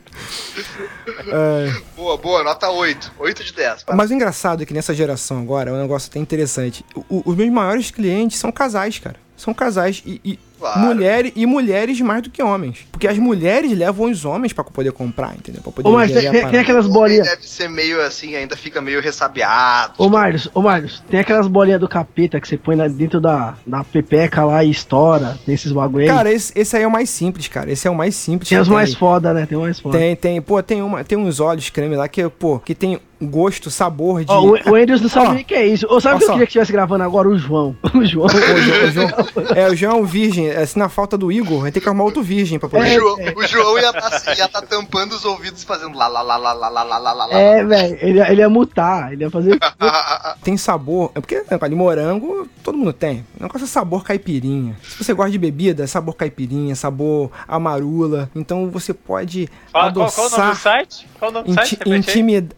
É, 1.27 1.81
Boa, 1.97 2.17
boa, 2.17 2.43
nota 2.45 2.71
8. 2.71 3.13
8 3.19 3.45
de 3.45 3.53
10. 3.53 3.83
pá. 3.85 3.95
mas 3.95 4.11
o 4.11 4.15
engraçado 4.15 4.63
é 4.63 4.67
que 4.67 4.75
nessa 4.75 4.95
geração 4.95 5.41
agora 5.41 5.71
é 5.71 5.73
um 5.73 5.81
negócio 5.81 6.09
até 6.11 6.19
interessante. 6.19 6.85
O- 7.09 7.23
os 7.31 7.37
meus 7.37 7.51
maiores 7.51 7.91
clientes 7.91 8.39
são 8.39 8.51
casais, 8.53 8.99
cara. 8.99 9.17
São 9.37 9.53
casais 9.55 10.03
e, 10.05 10.21
e 10.25 10.39
Claro. 10.59 10.81
mulheres 10.81 11.33
e 11.37 11.47
mulheres 11.47 12.01
mais 12.01 12.23
do 12.23 12.31
que 12.31 12.43
homens. 12.43 12.79
Porque 12.91 13.07
as 13.07 13.17
mulheres 13.19 13.77
levam 13.77 14.11
os 14.11 14.25
homens 14.25 14.53
pra 14.53 14.65
poder 14.65 14.93
comprar, 14.93 15.35
entendeu? 15.37 15.63
Pra 15.63 15.71
poder 15.73 15.89
Ô, 15.89 15.97
vender 15.99 16.31
tem, 16.31 16.41
a 16.43 16.51
tem- 16.51 16.61
aquelas 16.61 16.87
O 16.87 16.91
bolinhas. 16.91 17.29
deve 17.29 17.47
ser 17.47 17.69
meio 17.69 18.01
assim, 18.03 18.35
ainda 18.35 18.57
fica 18.57 18.81
meio 18.81 19.01
ressabiado. 19.01 19.95
Ô, 19.99 20.09
Marlos, 20.09 20.49
ô, 20.55 20.61
Marlos, 20.61 21.03
tem 21.09 21.21
aquelas 21.21 21.47
bolinhas 21.47 21.81
do 21.81 21.89
capeta 21.89 22.41
que 22.41 22.49
você 22.49 22.57
põe 22.57 22.75
lá 22.77 22.89
dentro 22.89 23.21
da, 23.21 23.55
da 23.67 23.85
pepeca 23.85 24.45
lá 24.45 24.65
e 24.65 24.71
estoura. 24.71 25.39
Tem 25.45 25.55
esses 25.55 25.71
bagulho 25.73 26.03
aí. 26.03 26.09
Cara, 26.09 26.33
esse, 26.33 26.53
esse 26.57 26.77
aí 26.77 26.83
é 26.83 26.87
o 26.87 26.91
mais 26.91 27.09
simples, 27.11 27.47
cara. 27.49 27.71
Esse 27.71 27.87
é 27.87 27.91
o 27.91 27.95
mais 27.95 28.15
simples. 28.17 28.49
tem 28.49 28.59
os 28.59 28.69
mais 28.69 28.91
tem. 28.91 28.99
foda, 28.99 29.33
né? 29.33 29.47
Tem 29.47 29.57
os 29.57 29.65
mais 29.65 29.81
foda. 29.81 29.97
Tem, 29.99 30.17
tem, 30.17 30.41
pô, 30.43 30.63
tem 30.63 30.83
uma, 30.83 31.05
tem 31.05 31.17
uns 31.19 31.41
olhos 31.41 31.71
creme 31.71 31.97
lá 31.97 32.09
que, 32.09 32.29
pô, 32.29 32.59
que 32.59 32.75
tem 32.75 32.99
gosto, 33.21 33.71
sabor 33.71 34.25
de. 34.25 34.33
Oh, 34.33 34.53
o 34.71 34.75
Andrews 34.75 35.01
não 35.01 35.09
ah, 35.09 35.11
sabe 35.11 35.43
o 35.43 35.45
que 35.45 35.55
é 35.55 35.67
isso. 35.67 35.87
Ou 35.89 36.01
sabe 36.01 36.17
o 36.17 36.19
que 36.19 36.25
eu 36.25 36.29
queria 36.29 36.47
que 36.47 36.51
estivesse 36.51 36.73
gravando 36.73 37.05
agora? 37.05 37.29
O 37.29 37.39
João. 37.39 37.77
O 37.99 38.05
João. 38.05 38.27
O 38.27 38.31
João, 38.31 38.87
o 38.87 38.91
João 38.91 39.57
é, 39.57 39.69
o 39.69 39.75
João 39.75 39.93
é 39.93 40.01
um 40.01 40.05
virgem. 40.05 40.51
Assim, 40.51 40.79
na 40.79 40.89
falta 40.89 41.19
do 41.19 41.33
Igor, 41.33 41.63
vai 41.63 41.73
ter 41.73 41.81
que 41.81 41.89
arrumar 41.89 42.05
outro 42.05 42.23
virgem 42.23 42.59
pra 42.59 42.69
poder. 42.69 42.87
É, 42.87 42.97
o 42.97 43.01
João, 43.01 43.17
o 43.37 43.47
João 43.47 43.79
ia, 43.79 43.93
tá, 43.93 44.07
assim, 44.09 44.49
tá 44.49 44.63
tampando 44.63 45.13
os 45.13 45.25
ouvidos 45.25 45.65
fazendo 45.65 45.97
lá, 45.97 46.07
lá, 46.07 46.23
lá, 46.23 46.37
lá, 46.37 46.53
lá, 46.53 46.69
lá, 46.69 46.83
lá, 46.85 46.99
lá, 46.99 47.13
lá. 47.13 47.39
É, 47.39 47.65
velho. 47.65 47.99
Ele, 48.01 48.21
ele 48.21 48.41
ia 48.41 48.49
mutar. 48.49 49.13
Ele 49.13 49.25
ia 49.25 49.31
fazer. 49.31 49.59
tem 50.45 50.57
sabor. 50.57 51.11
É 51.15 51.21
porque, 51.21 51.43
né, 51.51 51.69
de 51.69 51.75
morango, 51.75 52.49
todo 52.63 52.79
mundo 52.79 52.93
tem. 52.93 53.25
É 53.37 53.43
não 53.43 53.49
gosta 53.49 53.67
de 53.67 53.71
sabor 53.71 54.05
caipirinha. 54.05 54.77
Se 54.83 55.03
você 55.03 55.13
gosta 55.13 55.33
de 55.33 55.39
bebida, 55.39 55.83
é 55.83 55.87
sabor 55.87 56.15
caipirinha, 56.15 56.77
sabor 56.77 57.31
amarula. 57.49 58.31
Então 58.35 58.71
você 58.71 58.95
pode. 58.95 59.49
Fala, 59.73 59.87
adoçar, 59.87 60.15
qual, 60.15 60.31
qual 60.31 60.39
o 60.39 60.43
nome 60.43 60.55
do 60.55 60.61
site? 60.61 61.09
Qual 61.19 61.31
o 61.31 61.35
nome 61.35 61.49
do 61.49 61.55
site? 61.55 61.79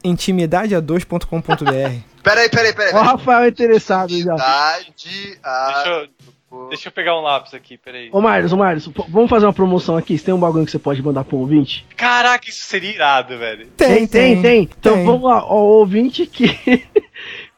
Intimidade 0.04 0.49
cidadea2.com.br. 0.50 2.00
Peraí, 2.22 2.50
peraí, 2.50 2.74
peraí. 2.74 2.92
O 2.92 2.98
Rafael 2.98 3.44
é 3.44 3.48
interessado 3.48 4.12
já. 4.20 4.34
A... 4.34 4.78
Deixa 4.94 5.88
eu, 5.88 6.68
deixa 6.68 6.88
eu 6.88 6.92
pegar 6.92 7.18
um 7.18 7.22
lápis 7.22 7.54
aqui, 7.54 7.78
peraí. 7.78 8.10
Ô, 8.12 8.20
Marlos, 8.20 8.52
ô, 8.52 8.58
Marlos, 8.58 8.90
vamos 9.08 9.30
fazer 9.30 9.46
uma 9.46 9.54
promoção 9.54 9.96
aqui? 9.96 10.18
Você 10.18 10.26
tem 10.26 10.34
um 10.34 10.38
bagulho 10.38 10.66
que 10.66 10.70
você 10.70 10.78
pode 10.78 11.02
mandar 11.02 11.24
pro 11.24 11.38
ouvinte? 11.38 11.86
Caraca, 11.96 12.50
isso 12.50 12.62
seria 12.64 12.90
irado, 12.90 13.38
velho. 13.38 13.68
Tem, 13.68 13.88
tem, 13.88 14.06
tem. 14.06 14.34
tem. 14.34 14.42
tem. 14.42 14.70
Então 14.78 15.02
vamos 15.02 15.22
lá, 15.22 15.42
ó, 15.42 15.62
o 15.62 15.78
ouvinte 15.78 16.26
que... 16.26 16.46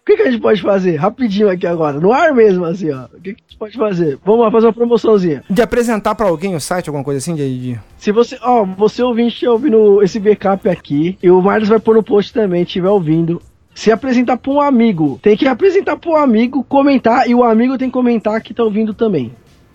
O 0.03 0.05
que, 0.05 0.17
que 0.17 0.23
a 0.23 0.31
gente 0.33 0.41
pode 0.41 0.61
fazer? 0.61 0.97
Rapidinho 0.97 1.49
aqui 1.49 1.65
agora, 1.65 2.01
no 2.01 2.13
ar 2.13 2.35
mesmo, 2.35 2.65
assim, 2.65 2.91
ó. 2.91 3.05
O 3.05 3.21
que, 3.21 3.35
que 3.35 3.41
a 3.41 3.51
gente 3.51 3.57
pode 3.57 3.77
fazer? 3.77 4.19
Vamos 4.25 4.41
lá 4.41 4.51
fazer 4.51 4.67
uma 4.67 4.73
promoçãozinha. 4.73 5.45
De 5.49 5.63
apresentar 5.63 6.17
pra 6.17 6.27
alguém 6.27 6.57
o 6.57 6.61
site, 6.61 6.89
alguma 6.89 7.05
coisa 7.05 7.19
assim, 7.19 7.37
de. 7.37 7.79
Se 7.99 8.11
você, 8.11 8.37
ó, 8.43 8.65
você 8.65 9.01
ouvinte 9.01 9.39
que 9.39 9.47
ouvindo 9.47 10.03
esse 10.03 10.19
backup 10.19 10.69
aqui, 10.69 11.17
e 11.23 11.31
o 11.31 11.41
Marlos 11.41 11.69
vai 11.69 11.79
pôr 11.79 11.95
no 11.95 12.03
post 12.03 12.33
também, 12.33 12.63
estiver 12.65 12.89
ouvindo. 12.89 13.41
Se 13.77 13.93
apresentar 13.93 14.37
pra 14.39 14.51
um 14.53 14.61
amigo, 14.61 15.21
tem 15.23 15.37
que 15.37 15.47
apresentar 15.47 15.97
pra 15.97 16.11
um 16.11 16.17
amigo, 16.17 16.65
comentar, 16.65 17.29
e 17.31 17.35
o 17.35 17.45
amigo 17.45 17.79
tem 17.79 17.89
que 17.89 17.93
comentar 17.93 18.41
que 18.43 18.53
tá 18.53 18.65
ouvindo 18.65 18.93
também. 18.93 19.33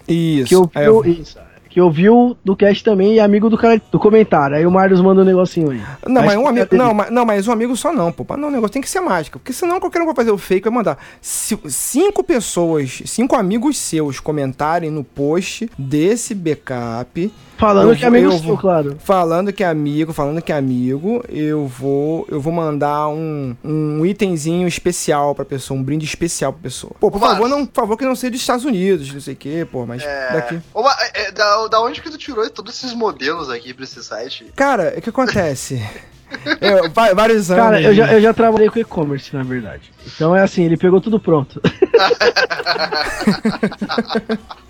Isso. 0.08 0.48
Que 0.50 0.56
ouviu, 0.56 0.72
Aí 0.76 0.86
eu- 0.86 1.06
isso, 1.06 1.38
que 1.78 1.82
ouviu 1.82 2.36
do 2.44 2.56
cast 2.56 2.84
também 2.84 3.14
e 3.14 3.20
amigo 3.20 3.52
do 3.52 3.56
cara 3.56 3.80
do 3.92 4.00
comentário. 4.00 4.56
Aí 4.56 4.66
o 4.66 4.72
Marlos 4.72 5.00
manda 5.00 5.22
um 5.22 5.24
negocinho 5.24 5.70
aí. 5.70 5.80
Não, 6.08 6.24
mas 6.24 6.32
Acho 6.32 6.40
um 6.40 6.48
amigo. 6.48 6.68
é. 6.72 6.76
Não, 6.76 6.92
mas, 6.92 7.12
não, 7.12 7.24
mas 7.24 7.48
um 7.48 7.52
amigo 7.52 7.78
só 7.78 7.94
não, 7.94 8.12
pô. 8.12 8.26
Não, 8.36 8.48
o 8.48 8.52
negócio 8.52 8.74
tem 8.74 8.82
que 8.82 8.90
ser 8.90 9.00
mágica. 9.00 9.38
Porque 9.38 9.54
senão 9.54 9.80
qualquer 9.80 10.02
um 10.02 10.06
vai 10.08 10.16
fazer 10.16 10.32
o 10.32 10.40
fake 10.40 10.68
vai 10.68 10.74
mandar. 10.74 10.98
Cinco 11.22 12.24
pessoas, 12.24 13.04
cinco 13.06 13.36
amigos 13.36 13.78
seus 13.78 14.20
comentarem 14.20 14.90
no 14.90 15.04
post 15.04 15.70
desse 15.78 16.34
backup. 16.34 17.32
Falando 17.58 17.90
eu 17.90 17.96
que 17.96 18.06
é 18.06 18.08
amigo 18.08 18.26
eu 18.28 18.32
seu, 18.32 18.42
vou- 18.42 18.58
claro. 18.58 18.98
Falando 19.00 19.52
que 19.52 19.64
é 19.64 19.68
amigo, 19.68 20.14
falando 20.14 20.42
que 20.42 20.52
é 20.52 20.56
amigo, 20.56 21.24
eu 21.28 21.66
vou, 21.66 22.28
eu 22.30 22.40
vou 22.40 22.54
mandar 22.54 23.08
um, 23.10 23.56
um 23.64 24.06
itemzinho 24.06 24.68
especial 24.68 25.34
pra 25.34 25.44
pessoa, 25.44 25.80
um 25.80 25.84
brinde 25.84 26.06
especial 26.06 26.54
pra 26.54 26.62
pessoa. 26.64 26.94
Pô, 27.00 27.10
por 27.10 27.20
favor, 27.20 27.50
não, 27.50 27.66
por 27.66 27.82
favor 27.82 27.98
que 27.98 28.06
não 28.06 28.16
seja 28.16 28.32
dos 28.32 28.42
Estados 28.42 28.64
Unidos, 28.64 29.12
não 29.12 29.20
sei 29.22 29.34
o 29.34 29.38
quê, 29.38 29.68
pô, 29.72 29.86
mas 29.86 30.04
É... 30.04 30.34
daqui. 30.34 30.60
Ô, 30.74 30.84
mas, 30.84 30.96
é, 31.16 31.32
da, 31.32 31.68
da 31.68 31.82
onde 31.82 32.02
que 32.02 32.10
tu 32.12 32.18
tirou 32.18 32.48
todos 32.50 32.76
esses 32.76 32.94
modelos 32.94 33.50
aqui 33.50 33.74
pra 33.74 33.84
esse 33.86 34.04
site? 34.04 34.46
Cara, 34.56 34.94
o 34.98 35.02
que 35.02 35.10
acontece? 35.10 35.82
Eu, 36.60 36.92
vários 37.16 37.50
anos. 37.50 37.64
Cara, 37.64 37.82
eu 37.82 37.94
já, 37.96 38.12
eu 38.12 38.20
já 38.20 38.34
trabalhei 38.34 38.70
com 38.70 38.78
e-commerce, 38.78 39.34
na 39.34 39.44
verdade. 39.44 39.94
Então 40.06 40.36
é 40.36 40.42
assim, 40.42 40.62
ele 40.66 40.76
pegou 40.76 41.00
tudo 41.00 41.22
pronto. 41.22 41.62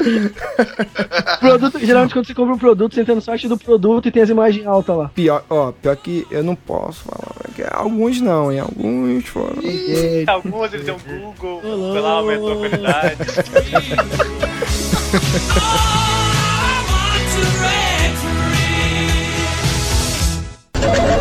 produto, 1.40 1.78
geralmente 1.78 2.12
quando 2.12 2.26
você 2.26 2.34
compra 2.34 2.54
um 2.54 2.58
produto, 2.58 2.94
você 2.94 3.00
entra 3.02 3.14
no 3.14 3.20
site 3.20 3.48
do 3.48 3.58
produto 3.58 4.08
e 4.08 4.10
tem 4.10 4.22
as 4.22 4.28
imagens 4.28 4.66
altas 4.66 4.96
lá. 4.96 5.10
Pior, 5.14 5.44
ó, 5.48 5.72
pior 5.72 5.96
que 5.96 6.26
eu 6.30 6.42
não 6.42 6.54
posso 6.54 7.04
falar. 7.04 7.54
que 7.54 7.62
alguns 7.70 8.20
não, 8.20 8.52
hein? 8.52 8.60
Alguns 8.60 9.26
foram. 9.26 9.62
Alguns 10.26 10.72
ele 10.74 10.84
tem 10.84 10.94
um 10.94 10.98
Google, 10.98 11.60
foi 11.60 12.00
lá, 12.00 12.10
aumentou 12.10 12.52
a 12.52 12.56
qualidade. 12.56 13.16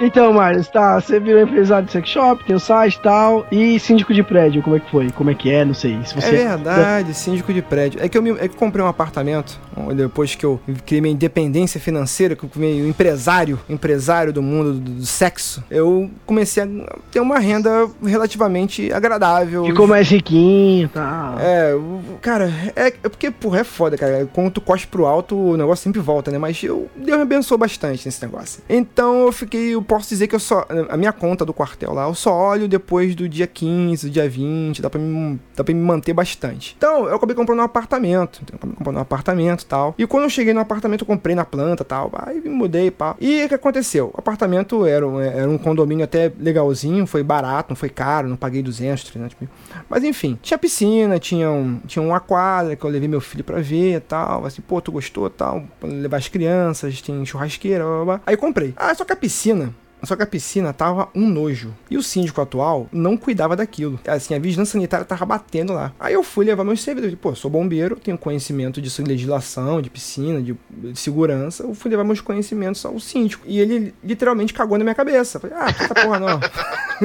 Então, 0.00 0.32
Marlos, 0.32 0.68
tá, 0.68 1.00
você 1.00 1.18
virou 1.18 1.42
empresário 1.42 1.86
de 1.86 1.92
sex 1.92 2.08
shop, 2.08 2.44
tem 2.44 2.54
o 2.54 2.60
site 2.60 2.94
e 2.94 3.00
tal, 3.00 3.46
e 3.50 3.80
síndico 3.80 4.14
de 4.14 4.22
prédio, 4.22 4.62
como 4.62 4.76
é 4.76 4.80
que 4.80 4.90
foi? 4.90 5.10
Como 5.10 5.30
é 5.30 5.34
que 5.34 5.50
é? 5.50 5.64
Não 5.64 5.74
sei. 5.74 5.98
Se 6.04 6.16
É 6.16 6.20
você... 6.20 6.30
verdade, 6.30 7.14
síndico 7.14 7.52
de 7.52 7.60
prédio. 7.62 8.00
É 8.02 8.08
que 8.08 8.16
eu, 8.16 8.22
me, 8.22 8.30
é 8.30 8.48
que 8.48 8.54
eu 8.54 8.58
comprei 8.58 8.84
um 8.84 8.88
apartamento 8.88 9.58
depois 9.94 10.34
que 10.34 10.44
eu 10.44 10.60
criei 10.86 11.00
minha 11.00 11.12
independência 11.14 11.80
financeira, 11.80 12.34
que 12.36 12.44
eu 12.44 12.48
fui 12.48 12.88
empresário, 12.88 13.58
empresário 13.68 14.32
do 14.32 14.42
mundo 14.42 14.74
do, 14.74 14.90
do 14.92 15.06
sexo. 15.06 15.62
Eu 15.70 16.10
comecei 16.26 16.62
a 16.62 16.68
ter 17.10 17.20
uma 17.20 17.38
renda 17.38 17.88
relativamente 18.04 18.92
agradável. 18.92 19.64
Ficou 19.64 19.86
mais 19.86 20.08
riquinho 20.08 20.86
e 20.86 20.88
tal. 20.88 21.38
É, 21.38 21.74
cara, 22.20 22.52
é, 22.76 22.88
é 22.88 23.08
porque, 23.08 23.30
porra, 23.30 23.60
é 23.60 23.64
foda, 23.64 23.96
cara. 23.96 24.28
Quando 24.32 24.50
tu 24.52 24.60
cospe 24.60 24.86
pro 24.86 25.06
alto, 25.06 25.36
o 25.36 25.56
negócio 25.56 25.82
sempre 25.84 26.00
volta, 26.00 26.30
né? 26.30 26.38
Mas 26.38 26.62
eu, 26.62 26.88
Deus 26.96 27.16
me 27.16 27.22
abençoou 27.22 27.58
bastante 27.58 28.04
nesse 28.06 28.22
negócio. 28.22 28.62
Então 28.68 29.22
eu 29.26 29.32
fiquei, 29.32 29.74
posso 29.88 30.08
dizer 30.08 30.26
que 30.28 30.34
eu 30.34 30.38
só. 30.40 30.66
A 30.88 30.96
minha 30.96 31.12
conta 31.12 31.44
do 31.44 31.52
quartel 31.54 31.92
lá, 31.92 32.06
eu 32.06 32.14
só 32.14 32.32
olho 32.32 32.68
depois 32.68 33.14
do 33.14 33.28
dia 33.28 33.46
15, 33.46 34.06
do 34.08 34.12
dia 34.12 34.28
20, 34.28 34.80
dá 34.82 34.90
pra 34.90 35.00
me, 35.00 35.40
dá 35.56 35.64
pra 35.64 35.74
me 35.74 35.80
manter 35.80 36.12
bastante. 36.12 36.74
Então 36.76 37.08
eu 37.08 37.16
acabei 37.16 37.34
comprando 37.34 37.60
um 37.60 37.62
apartamento. 37.64 38.40
Então, 38.42 38.52
eu 38.54 38.56
acabei 38.58 38.76
comprando 38.76 38.96
um 38.96 39.00
apartamento 39.00 39.62
e 39.62 39.66
tal. 39.66 39.94
E 39.98 40.06
quando 40.06 40.24
eu 40.24 40.30
cheguei 40.30 40.52
no 40.54 40.60
apartamento, 40.60 41.02
eu 41.02 41.06
comprei 41.06 41.34
na 41.34 41.44
planta 41.44 41.82
e 41.82 41.86
tal. 41.86 42.10
Aí 42.14 42.40
me 42.40 42.50
mudei, 42.50 42.90
pá. 42.90 43.16
E 43.20 43.44
o 43.44 43.48
que 43.48 43.54
aconteceu? 43.54 44.12
O 44.14 44.18
apartamento 44.18 44.84
era, 44.86 45.06
um- 45.08 45.20
era 45.20 45.48
um 45.48 45.58
condomínio 45.58 46.04
até 46.04 46.30
legalzinho, 46.38 47.06
foi 47.06 47.22
barato, 47.22 47.70
não 47.70 47.76
foi 47.76 47.88
caro, 47.88 48.28
não 48.28 48.36
paguei 48.36 48.62
200, 48.62 49.02
300 49.04 49.36
mil. 49.40 49.48
Mas 49.88 50.04
enfim, 50.04 50.38
tinha 50.42 50.58
piscina, 50.58 51.18
tinha, 51.18 51.50
um, 51.50 51.80
tinha 51.86 52.02
uma 52.02 52.20
quadra 52.20 52.76
que 52.76 52.84
eu 52.84 52.90
levei 52.90 53.08
meu 53.08 53.20
filho 53.20 53.42
pra 53.42 53.60
ver 53.60 53.96
e 53.96 54.00
tal. 54.00 54.44
Assim, 54.44 54.60
pô, 54.60 54.80
tu 54.80 54.92
gostou 54.92 55.30
tal? 55.30 55.62
Levar 55.82 56.18
as 56.18 56.28
crianças, 56.28 57.00
tem 57.00 57.24
churrasqueira, 57.24 57.84
blá, 57.84 58.04
blá. 58.04 58.20
Aí 58.26 58.36
comprei. 58.36 58.74
Ah, 58.76 58.94
só 58.94 59.04
que 59.04 59.12
a 59.12 59.16
piscina. 59.16 59.72
Só 60.02 60.14
que 60.16 60.22
a 60.22 60.26
piscina 60.26 60.72
tava 60.72 61.08
um 61.14 61.28
nojo. 61.28 61.74
E 61.90 61.96
o 61.96 62.02
síndico 62.02 62.40
atual 62.40 62.88
não 62.92 63.16
cuidava 63.16 63.56
daquilo. 63.56 63.98
Assim, 64.06 64.34
a 64.34 64.38
vigilância 64.38 64.72
sanitária 64.72 65.04
tava 65.04 65.24
batendo 65.26 65.72
lá. 65.72 65.92
Aí 65.98 66.14
eu 66.14 66.22
fui 66.22 66.44
levar 66.44 66.62
meus 66.64 66.82
servidores. 66.82 67.16
Pô, 67.20 67.34
sou 67.34 67.50
bombeiro, 67.50 67.96
tenho 67.96 68.16
conhecimento 68.16 68.78
em 68.80 69.04
legislação, 69.04 69.82
de 69.82 69.90
piscina, 69.90 70.40
de, 70.40 70.56
de 70.70 70.98
segurança. 70.98 71.62
Eu 71.64 71.74
fui 71.74 71.90
levar 71.90 72.04
meus 72.04 72.20
conhecimentos 72.20 72.84
ao 72.86 72.98
síndico. 73.00 73.44
E 73.46 73.58
ele 73.60 73.94
literalmente 74.04 74.54
cagou 74.54 74.78
na 74.78 74.84
minha 74.84 74.94
cabeça. 74.94 75.40
Falei, 75.40 75.56
ah, 75.58 75.66
essa 75.68 75.94
porra 75.94 76.18
não. 76.20 76.40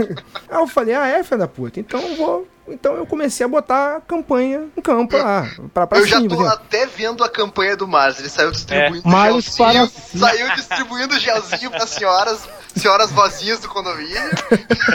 Aí 0.49 0.59
eu 0.61 0.67
falei, 0.67 0.93
ah, 0.95 1.07
é, 1.07 1.23
filho 1.23 1.39
da 1.39 1.47
puta, 1.47 1.79
então 1.79 1.99
eu 1.99 2.15
vou. 2.15 2.47
Então 2.65 2.95
eu 2.95 3.05
comecei 3.05 3.45
a 3.45 3.49
botar 3.49 3.97
a 3.97 4.01
campanha 4.01 4.67
em 4.77 4.81
campo 4.81 5.17
lá. 5.17 5.45
Pra, 5.73 5.85
pra 5.85 5.99
eu 5.99 6.07
já 6.07 6.17
cima, 6.17 6.29
tô 6.29 6.41
assim. 6.45 6.53
até 6.55 6.85
vendo 6.85 7.21
a 7.21 7.27
campanha 7.29 7.75
do 7.75 7.85
Mars. 7.85 8.19
Ele 8.19 8.29
saiu 8.29 8.51
distribuindo 8.51 9.05
É. 9.05 9.31
Gelzinho. 9.31 9.57
para- 9.57 9.87
Saiu 9.87 10.55
distribuindo 10.55 11.19
gelzinho 11.19 11.69
para 11.69 11.85
senhoras, 11.85 12.47
senhoras 12.75 13.11
vozinhas 13.11 13.59
do 13.59 13.69
condomínio. 13.69 14.13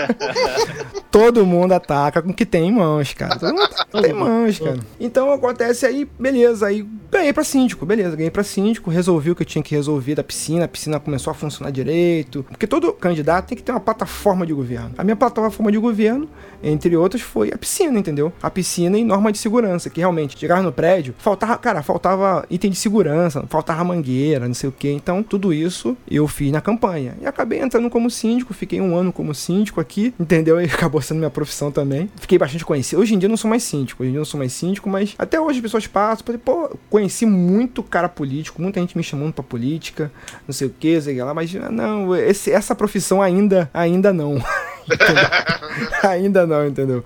Todo 1.10 1.46
mundo 1.46 1.72
ataca 1.72 2.20
com 2.20 2.30
o 2.30 2.34
que 2.34 2.44
tem 2.44 2.68
em 2.68 2.72
mãos, 2.72 3.14
cara. 3.14 3.38
Todo 3.38 3.50
mundo 3.50 3.62
ataca 3.62 3.84
com 3.90 3.98
o 3.98 4.02
que 4.02 4.08
tem 4.08 4.16
em 4.16 4.18
mãos, 4.18 4.58
cara. 4.58 4.78
Então 5.00 5.32
acontece 5.32 5.86
aí, 5.86 6.08
beleza. 6.18 6.66
Aí 6.66 6.86
ganhei 7.10 7.32
pra 7.32 7.44
síndico, 7.44 7.86
beleza. 7.86 8.14
Ganhei 8.14 8.30
pra 8.30 8.42
síndico, 8.42 8.90
resolvi 8.90 9.30
o 9.30 9.36
que 9.36 9.42
eu 9.42 9.46
tinha 9.46 9.62
que 9.62 9.74
resolver 9.74 10.14
da 10.14 10.24
piscina. 10.24 10.64
A 10.64 10.68
piscina 10.68 11.00
começou 11.00 11.30
a 11.30 11.34
funcionar 11.34 11.70
direito. 11.70 12.44
Porque 12.48 12.66
todo 12.66 12.92
candidato 12.92 13.48
tem 13.48 13.56
que 13.56 13.62
ter 13.62 13.72
uma 13.72 13.80
plataforma 13.80 14.46
de 14.46 14.52
governo. 14.52 14.92
A 14.98 15.04
minha 15.04 15.16
plataforma 15.16 15.72
de 15.72 15.78
governo, 15.78 16.28
entre 16.62 16.96
outras, 16.96 17.22
foi 17.22 17.50
a 17.52 17.58
piscina, 17.58 17.98
entendeu? 17.98 18.32
A 18.42 18.50
piscina 18.50 18.98
e 18.98 19.04
norma 19.04 19.32
de 19.32 19.38
segurança, 19.38 19.88
que 19.88 20.00
realmente 20.00 20.38
chegava 20.38 20.62
no 20.62 20.72
prédio, 20.72 21.14
faltava, 21.18 21.56
cara, 21.56 21.82
faltava 21.82 22.44
item 22.50 22.70
de 22.70 22.76
segurança, 22.76 23.44
faltava 23.48 23.82
mangueira, 23.84 24.46
não 24.46 24.54
sei 24.54 24.68
o 24.68 24.72
que. 24.72 24.90
Então, 24.90 25.22
tudo 25.22 25.52
isso 25.52 25.96
eu 26.10 26.26
fiz 26.28 26.52
na 26.52 26.60
campanha. 26.60 27.16
E 27.20 27.26
acabei 27.26 27.60
entrando 27.68 27.88
como 27.90 28.10
síndico, 28.10 28.52
fiquei 28.54 28.80
um 28.80 28.96
ano 28.96 29.12
como 29.12 29.34
síndico 29.34 29.80
aqui, 29.80 30.12
entendeu? 30.18 30.60
E 30.60 30.64
acabou 30.72 31.00
sendo 31.00 31.18
minha 31.18 31.30
profissão 31.30 31.70
também. 31.70 32.10
Fiquei 32.16 32.38
bastante 32.38 32.64
conhecido. 32.64 33.00
Hoje 33.00 33.14
em 33.14 33.18
dia 33.18 33.26
eu 33.26 33.30
não 33.30 33.36
sou 33.36 33.48
mais 33.48 33.62
síndico, 33.62 34.02
hoje 34.02 34.08
em 34.08 34.12
dia 34.12 34.18
eu 34.18 34.22
não 34.22 34.24
sou 34.26 34.38
mais 34.38 34.52
síndico, 34.52 34.88
mas 34.88 35.14
até 35.18 35.40
hoje 35.40 35.58
as 35.58 35.62
pessoas 35.62 35.86
passam, 35.86 36.24
pô, 36.44 36.76
conheci 36.90 37.24
muito 37.26 37.82
cara 37.82 38.08
político, 38.08 38.60
muita 38.60 38.80
gente 38.80 38.96
me 38.96 39.02
chamando 39.04 39.32
pra 39.32 39.44
política, 39.44 40.10
não 40.46 40.52
sei 40.52 40.66
o 40.66 40.70
que, 40.70 41.00
sei 41.00 41.22
lá, 41.22 41.32
mas 41.34 41.54
ah, 41.56 41.70
não, 41.70 42.16
esse- 42.16 42.50
essa 42.50 42.74
profissão 42.74 43.20
ainda, 43.22 43.70
ainda 43.72 44.12
não. 44.12 44.42
Ainda 46.02 46.46
não, 46.46 46.66
entendeu? 46.66 47.04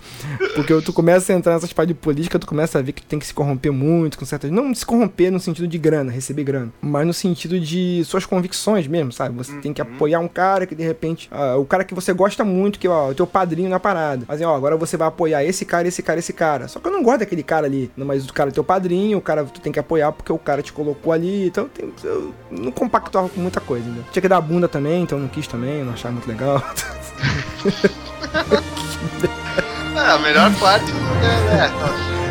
Porque 0.55 0.81
tu 0.83 0.93
começa 0.93 1.33
a 1.33 1.37
entrar 1.37 1.55
nessas 1.55 1.73
partes 1.73 1.95
de 1.95 2.01
política, 2.01 2.39
tu 2.39 2.47
começa 2.47 2.79
a 2.79 2.83
ver 2.83 2.93
que 2.93 3.03
tu 3.03 3.07
tem 3.09 3.19
que 3.19 3.27
se 3.27 3.35
corromper 3.35 3.73
muito 3.73 4.19
com 4.19 4.25
certas. 4.25 4.51
Não 4.51 4.73
se 4.75 4.85
corromper 4.87 5.31
no 5.33 5.41
sentido 5.41 5.67
de 5.67 5.79
grana, 5.79 6.11
receber 6.13 6.45
grana, 6.45 6.73
mas 6.81 7.07
no 7.07 7.13
sentido 7.13 7.59
de 7.59 8.03
suas 8.05 8.25
convicções 8.25 8.87
mesmo, 8.87 9.13
sabe? 9.13 9.37
Você 9.37 9.53
tem 9.57 9.73
que 9.73 9.81
apoiar 9.83 10.21
um 10.21 10.29
cara 10.29 10.52
que 10.67 10.75
de 10.75 10.83
repente. 10.83 11.29
ah, 11.33 11.57
o 11.57 11.65
cara 11.65 11.85
que 11.85 11.95
você 11.95 12.13
gosta 12.13 12.45
muito, 12.45 12.79
que 12.79 12.87
é 12.87 12.91
o 12.91 13.15
teu 13.15 13.27
padrinho 13.27 13.69
na 13.71 13.81
parada. 13.81 14.25
Mas 14.29 14.41
ó, 14.43 14.55
agora 14.55 14.77
você 14.77 14.97
vai 14.97 15.09
apoiar 15.09 15.43
esse 15.45 15.65
cara, 15.65 15.89
esse 15.89 16.03
cara, 16.03 16.19
esse 16.19 16.33
cara. 16.33 16.69
Só 16.69 16.79
que 16.81 16.87
eu 16.89 16.93
não 16.93 17.03
gosto 17.03 17.21
daquele 17.21 17.43
cara 17.43 17.67
ali. 17.67 17.91
Não, 17.97 18.07
Mas 18.07 18.27
o 18.29 18.33
cara 18.33 18.51
é 18.51 18.53
teu 18.53 18.63
padrinho, 18.65 19.19
o 19.19 19.23
cara 19.23 19.45
tu 19.45 19.61
tem 19.61 19.73
que 19.73 19.79
apoiar 19.79 20.13
porque 20.13 20.33
o 20.33 20.39
cara 20.39 20.63
te 20.63 20.73
colocou 20.73 21.13
ali. 21.13 21.47
Então 21.47 21.69
tem- 21.69 21.93
eu 22.05 22.33
não 22.51 22.71
compactuava 22.71 23.29
com 23.29 23.41
muita 23.41 23.61
coisa? 23.61 23.89
Tinha 24.13 24.21
que 24.23 24.29
dar 24.29 24.41
bunda 24.41 24.69
também, 24.69 25.03
então 25.03 25.19
não 25.19 25.29
quis 25.29 25.47
também, 25.47 25.83
não 25.85 25.93
achava 25.93 26.13
muito 26.15 26.29
legal. 26.29 26.63
É, 29.97 30.01
a 30.15 30.19
melhor 30.19 30.53
parte 30.59 30.91
é, 30.91 32.22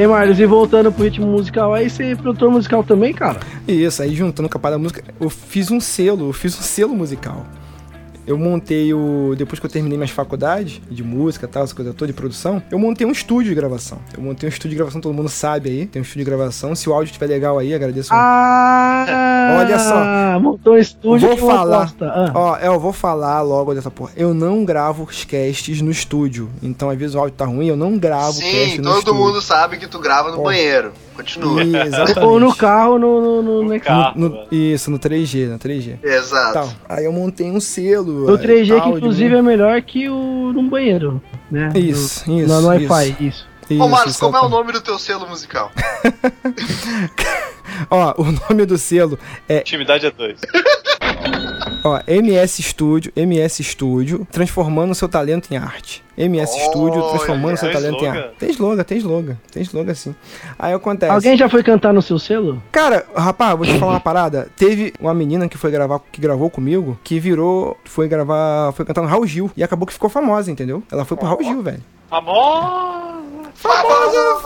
Ei, 0.00 0.06
Marlos, 0.06 0.40
e 0.40 0.46
voltando 0.46 0.90
pro 0.90 1.04
ritmo 1.04 1.26
musical, 1.26 1.74
aí 1.74 1.90
você 1.90 2.12
é 2.12 2.16
produtor 2.16 2.50
musical 2.50 2.82
também, 2.82 3.12
cara? 3.12 3.38
Isso, 3.68 4.02
aí 4.02 4.14
juntando 4.14 4.48
com 4.48 4.56
a 4.56 4.58
parada 4.58 4.78
da 4.78 4.82
música, 4.82 5.04
eu 5.20 5.28
fiz 5.28 5.70
um 5.70 5.78
selo, 5.78 6.30
eu 6.30 6.32
fiz 6.32 6.58
um 6.58 6.62
selo 6.62 6.94
musical. 6.94 7.46
Eu 8.30 8.38
montei 8.38 8.94
o. 8.94 9.34
Depois 9.36 9.58
que 9.58 9.66
eu 9.66 9.70
terminei 9.70 9.98
minhas 9.98 10.12
faculdades 10.12 10.80
de 10.88 11.02
música 11.02 11.46
e 11.46 11.48
tal, 11.48 11.64
essa 11.64 11.74
coisa 11.74 11.92
toda 11.92 12.06
de 12.06 12.12
produção, 12.12 12.62
eu 12.70 12.78
montei 12.78 13.04
um 13.04 13.10
estúdio 13.10 13.48
de 13.48 13.54
gravação. 13.56 13.98
Eu 14.16 14.22
montei 14.22 14.48
um 14.48 14.52
estúdio 14.52 14.70
de 14.70 14.76
gravação, 14.76 15.00
todo 15.00 15.12
mundo 15.12 15.28
sabe 15.28 15.68
aí. 15.68 15.86
Tem 15.86 16.00
um 16.00 16.04
estúdio 16.04 16.24
de 16.24 16.30
gravação. 16.30 16.76
Se 16.76 16.88
o 16.88 16.92
áudio 16.92 17.06
estiver 17.10 17.26
legal 17.26 17.58
aí, 17.58 17.74
agradeço. 17.74 18.10
Ah! 18.12 19.56
Olha 19.58 19.78
só. 19.80 20.38
Montou 20.40 20.74
um 20.74 20.78
estúdio 20.78 21.26
Vou 21.28 21.36
falar. 21.36 21.80
bosta. 21.86 22.06
Ah. 22.06 22.32
Ó, 22.32 22.56
eu 22.58 22.78
vou 22.78 22.92
falar 22.92 23.42
logo 23.42 23.74
dessa 23.74 23.90
porra. 23.90 24.12
Eu 24.16 24.32
não 24.32 24.64
gravo 24.64 25.02
os 25.10 25.24
casts 25.24 25.82
no 25.82 25.90
estúdio. 25.90 26.48
Então, 26.62 26.88
às 26.88 26.96
vezes 26.96 27.16
o 27.16 27.18
áudio 27.18 27.34
tá 27.36 27.46
ruim, 27.46 27.66
eu 27.66 27.76
não 27.76 27.98
gravo 27.98 28.34
Sim, 28.34 28.50
cast 28.52 28.78
no 28.78 28.84
todo 28.84 28.98
estúdio. 28.98 29.20
mundo 29.20 29.42
sabe 29.42 29.76
que 29.76 29.88
tu 29.88 29.98
grava 29.98 30.30
no 30.30 30.38
Ó. 30.38 30.42
banheiro. 30.44 30.92
Continua. 31.20 31.62
Exatamente. 31.62 32.18
Ou 32.20 32.40
no 32.40 32.54
carro, 32.54 32.98
no, 32.98 33.20
no, 33.20 33.42
no, 33.42 33.64
no 33.64 33.74
ecrã. 33.74 34.12
No- 34.14 34.28
no- 34.28 34.46
isso, 34.50 34.90
no 34.90 34.98
3G, 34.98 35.48
no 35.48 35.58
3G. 35.58 35.98
Exato. 36.02 36.52
Tal. 36.54 36.68
Aí 36.88 37.04
eu 37.04 37.12
montei 37.12 37.50
um 37.50 37.60
selo. 37.60 38.26
No 38.30 38.38
3G, 38.38 38.66
que 38.66 38.72
áudio, 38.72 38.96
inclusive 38.98 39.34
é 39.36 39.42
melhor 39.42 39.80
que 39.82 40.08
o 40.08 40.52
num 40.52 40.68
banheiro, 40.68 41.20
né? 41.50 41.70
Isso, 41.74 42.28
no, 42.30 42.40
isso, 42.40 42.48
No, 42.48 42.60
no 42.62 42.68
Wi-Fi, 42.68 43.16
isso. 43.20 43.50
Isso, 43.70 43.82
Ô, 43.84 43.88
Marcos, 43.88 44.12
isso, 44.12 44.20
como 44.20 44.36
é 44.36 44.40
o 44.40 44.42
tá. 44.42 44.48
nome 44.48 44.72
do 44.72 44.80
teu 44.80 44.98
selo 44.98 45.28
musical? 45.28 45.70
Ó, 47.88 48.14
o 48.18 48.24
nome 48.48 48.66
do 48.66 48.76
selo 48.76 49.16
é 49.48 49.60
Intimidade 49.60 50.06
é 50.06 50.10
dois. 50.10 50.40
ó, 51.84 52.00
MS 52.06 52.62
Studio, 52.62 53.12
MS 53.16 53.62
Studio, 53.64 54.26
transformando 54.30 54.94
seu 54.94 55.08
talento 55.08 55.52
em 55.52 55.56
arte. 55.56 56.02
MS 56.16 56.52
Studio, 56.66 57.00
Olha, 57.00 57.10
transformando 57.10 57.56
seu 57.56 57.72
talento 57.72 58.04
em 58.04 58.08
arte. 58.08 58.30
Tem 58.38 58.50
slogan, 58.50 58.82
tem 58.84 58.98
slogan, 58.98 59.36
tem 59.50 59.62
slogan 59.62 59.94
sim. 59.94 60.14
Aí 60.58 60.72
acontece. 60.74 61.12
Alguém 61.12 61.36
já 61.36 61.48
foi 61.48 61.62
cantar 61.62 61.94
no 61.94 62.02
seu 62.02 62.18
selo? 62.18 62.62
Cara, 62.70 63.06
rapaz, 63.16 63.56
vou 63.56 63.64
te 63.66 63.78
falar 63.78 63.92
uma 63.92 64.00
parada. 64.00 64.48
Teve 64.56 64.92
uma 65.00 65.14
menina 65.14 65.48
que 65.48 65.56
foi 65.56 65.70
gravar, 65.70 66.00
que 66.12 66.20
gravou 66.20 66.50
comigo, 66.50 66.98
que 67.02 67.18
virou, 67.18 67.76
foi 67.84 68.06
gravar, 68.06 68.72
foi 68.72 68.84
cantar 68.84 69.00
no 69.00 69.08
Raul 69.08 69.26
Gil 69.26 69.50
e 69.56 69.62
acabou 69.64 69.86
que 69.86 69.94
ficou 69.94 70.10
famosa, 70.10 70.50
entendeu? 70.50 70.82
Ela 70.92 71.04
foi 71.06 71.16
pro 71.16 71.26
Raul 71.26 71.42
Gil, 71.42 71.62
velho. 71.62 71.82
Famosa, 72.10 73.22
famosa, 73.54 74.40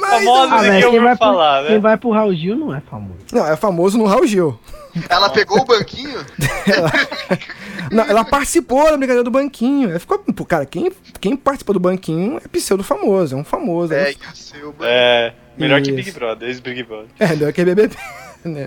mas 0.00 0.10
Famosa 0.24 0.54
Ah, 0.54 0.62
mas 0.62 0.78
que 0.78 0.84
eu 0.84 0.90
quem 0.90 1.00
vai, 1.00 1.16
falar, 1.16 1.54
pro, 1.58 1.62
né? 1.62 1.68
quem 1.68 1.78
vai 1.80 1.96
pro 1.96 2.10
Raul 2.10 2.34
Gil 2.34 2.56
não 2.56 2.74
é 2.74 2.80
famoso. 2.80 3.14
não, 3.32 3.46
é 3.46 3.54
famoso 3.56 3.98
no 3.98 4.06
Raul 4.06 4.26
Gil. 4.26 4.58
Ela 5.08 5.30
pegou 5.30 5.60
o 5.60 5.64
banquinho? 5.64 6.24
Não, 7.90 8.04
ela 8.04 8.24
participou 8.24 8.84
da 8.84 8.96
brincadeira 8.96 9.24
do 9.24 9.30
banquinho. 9.30 9.90
Ela 9.90 9.98
ficou, 9.98 10.18
pô, 10.18 10.44
cara, 10.44 10.64
quem, 10.64 10.92
quem 11.20 11.36
participou 11.36 11.72
do 11.72 11.80
banquinho 11.80 12.36
é 12.36 12.48
pseudo 12.48 12.84
famoso, 12.84 13.34
é 13.34 13.38
um 13.38 13.44
famoso. 13.44 13.92
É, 13.92 14.10
o 14.10 14.36
seu 14.36 14.72
banquinho. 14.72 14.88
É, 14.88 15.34
melhor 15.56 15.80
que 15.80 15.90
Isso. 15.90 15.96
Big 15.96 16.10
Brother, 16.12 16.48
ex-Big 16.48 16.82
Brother. 16.84 17.08
é 17.18 17.34
deu 17.34 17.48
aquele 17.48 17.74
BBB, 17.74 17.96
né? 18.48 18.66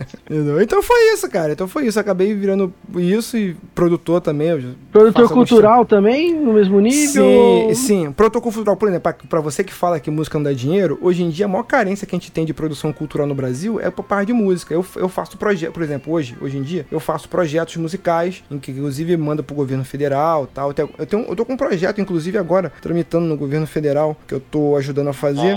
Então 0.61 0.81
foi 0.83 1.13
isso, 1.13 1.29
cara. 1.29 1.53
Então 1.53 1.67
foi 1.67 1.85
isso. 1.87 1.97
Eu 1.97 2.01
acabei 2.01 2.33
virando 2.33 2.73
isso 2.95 3.37
e 3.37 3.55
produtor 3.73 4.21
também. 4.21 4.49
eu 4.49 4.61
Produtor 4.91 5.29
cultural 5.29 5.85
também, 5.85 6.33
no 6.33 6.53
mesmo 6.53 6.79
nível? 6.79 7.23
Sim, 7.69 7.73
sim. 7.73 8.11
Protocolo 8.11 8.53
cultural, 8.53 8.77
por 8.77 8.87
exemplo, 8.87 9.03
pra, 9.03 9.13
pra 9.27 9.39
você 9.41 9.63
que 9.63 9.73
fala 9.73 9.99
que 9.99 10.11
música 10.11 10.37
não 10.37 10.43
dá 10.43 10.53
dinheiro, 10.53 10.97
hoje 11.01 11.23
em 11.23 11.29
dia 11.29 11.45
a 11.45 11.49
maior 11.49 11.63
carência 11.63 12.05
que 12.05 12.15
a 12.15 12.19
gente 12.19 12.31
tem 12.31 12.45
de 12.45 12.53
produção 12.53 12.91
cultural 12.93 13.25
no 13.27 13.33
Brasil 13.35 13.79
é 13.79 13.89
por 13.89 14.03
parte 14.03 14.27
de 14.27 14.33
música. 14.33 14.73
Eu, 14.73 14.85
eu 14.95 15.09
faço 15.09 15.37
projeto, 15.37 15.71
por 15.73 15.81
exemplo, 15.83 16.13
hoje, 16.13 16.35
hoje 16.41 16.57
em 16.57 16.61
dia, 16.61 16.85
eu 16.91 16.99
faço 16.99 17.27
projetos 17.29 17.75
musicais, 17.77 18.43
em 18.51 18.59
que 18.59 18.71
inclusive 18.71 19.15
manda 19.17 19.41
pro 19.43 19.55
governo 19.55 19.83
federal 19.83 20.47
tal. 20.53 20.69
Eu, 20.69 20.73
tenho, 20.73 20.89
eu, 20.97 21.05
tenho- 21.05 21.25
eu 21.27 21.35
tô 21.35 21.45
com 21.45 21.53
um 21.53 21.57
projeto, 21.57 21.99
inclusive, 21.99 22.37
agora, 22.37 22.71
tramitando 22.81 23.25
no 23.25 23.35
governo 23.37 23.65
federal, 23.67 24.15
que 24.27 24.33
eu 24.33 24.39
tô 24.39 24.75
ajudando 24.75 25.07
a 25.09 25.13
fazer. 25.13 25.55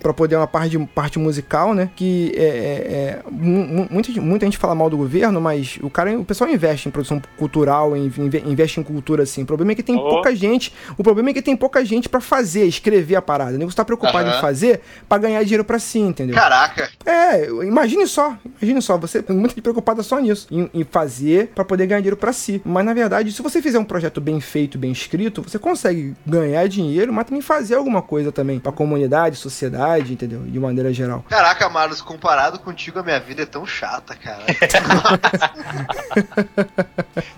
Pra 0.00 0.12
poder 0.14 0.36
uma 0.36 0.46
parte, 0.46 0.76
de- 0.76 0.86
parte 0.86 1.18
musical, 1.18 1.74
né? 1.74 1.90
Que 1.94 2.32
é, 2.36 2.42
é- 2.42 2.46
é- 2.46 3.22
mu- 3.30 3.66
mu- 3.66 3.88
muita, 3.90 4.08
gente- 4.08 4.20
muita 4.20 4.46
gente 4.46 4.56
fala 4.58 4.74
mal 4.74 4.88
do 4.88 4.96
governo, 4.96 5.40
mas 5.40 5.78
o 5.82 5.90
cara, 5.90 6.18
o 6.18 6.24
pessoal 6.24 6.48
investe 6.50 6.88
em 6.88 6.90
produção 6.90 7.20
cultural, 7.36 7.96
em- 7.96 8.06
inve- 8.06 8.42
investe 8.46 8.80
em 8.80 8.82
cultura, 8.82 9.22
assim. 9.24 9.42
O 9.42 9.46
problema 9.46 9.72
é 9.72 9.74
que 9.74 9.82
tem 9.82 9.96
Oh. 9.96 10.08
pouca 10.08 10.34
gente. 10.34 10.72
O 10.96 11.02
problema 11.02 11.30
é 11.30 11.32
que 11.34 11.42
tem 11.42 11.56
pouca 11.56 11.84
gente 11.84 12.08
pra 12.08 12.20
fazer, 12.20 12.64
escrever 12.64 13.16
a 13.16 13.22
parada. 13.22 13.58
né? 13.58 13.64
Você 13.64 13.76
tá 13.76 13.84
preocupado 13.84 14.28
Aham. 14.28 14.38
em 14.38 14.40
fazer 14.40 14.80
pra 15.08 15.18
ganhar 15.18 15.42
dinheiro 15.42 15.64
pra 15.64 15.78
si, 15.78 15.98
entendeu? 15.98 16.34
Caraca. 16.34 16.88
É, 17.04 17.46
imagine 17.64 18.06
só, 18.06 18.36
imagine 18.60 18.80
só, 18.80 18.96
você 18.96 19.22
muita 19.28 19.48
gente 19.50 19.62
preocupada 19.62 20.02
só 20.02 20.18
nisso, 20.18 20.46
em, 20.50 20.70
em 20.72 20.84
fazer 20.84 21.48
pra 21.54 21.64
poder 21.64 21.86
ganhar 21.86 22.00
dinheiro 22.00 22.16
pra 22.16 22.32
si. 22.32 22.60
Mas 22.64 22.84
na 22.84 22.94
verdade, 22.94 23.32
se 23.32 23.42
você 23.42 23.60
fizer 23.60 23.78
um 23.78 23.84
projeto 23.84 24.20
bem 24.20 24.40
feito, 24.40 24.78
bem 24.78 24.92
escrito, 24.92 25.42
você 25.42 25.58
consegue 25.58 26.14
ganhar 26.26 26.66
dinheiro, 26.68 27.12
mas 27.12 27.26
também 27.26 27.40
fazer 27.42 27.74
alguma 27.74 28.00
coisa 28.02 28.30
também 28.32 28.58
pra 28.58 28.72
comunidade, 28.72 29.36
sociedade, 29.36 29.89
entendeu? 29.98 30.42
De 30.42 30.58
maneira 30.58 30.92
geral. 30.92 31.24
Caraca, 31.28 31.68
Marlos, 31.68 32.00
comparado 32.00 32.58
contigo, 32.58 32.98
a 32.98 33.02
minha 33.02 33.20
vida 33.20 33.42
é 33.42 33.46
tão 33.46 33.66
chata, 33.66 34.14
cara. 34.14 34.44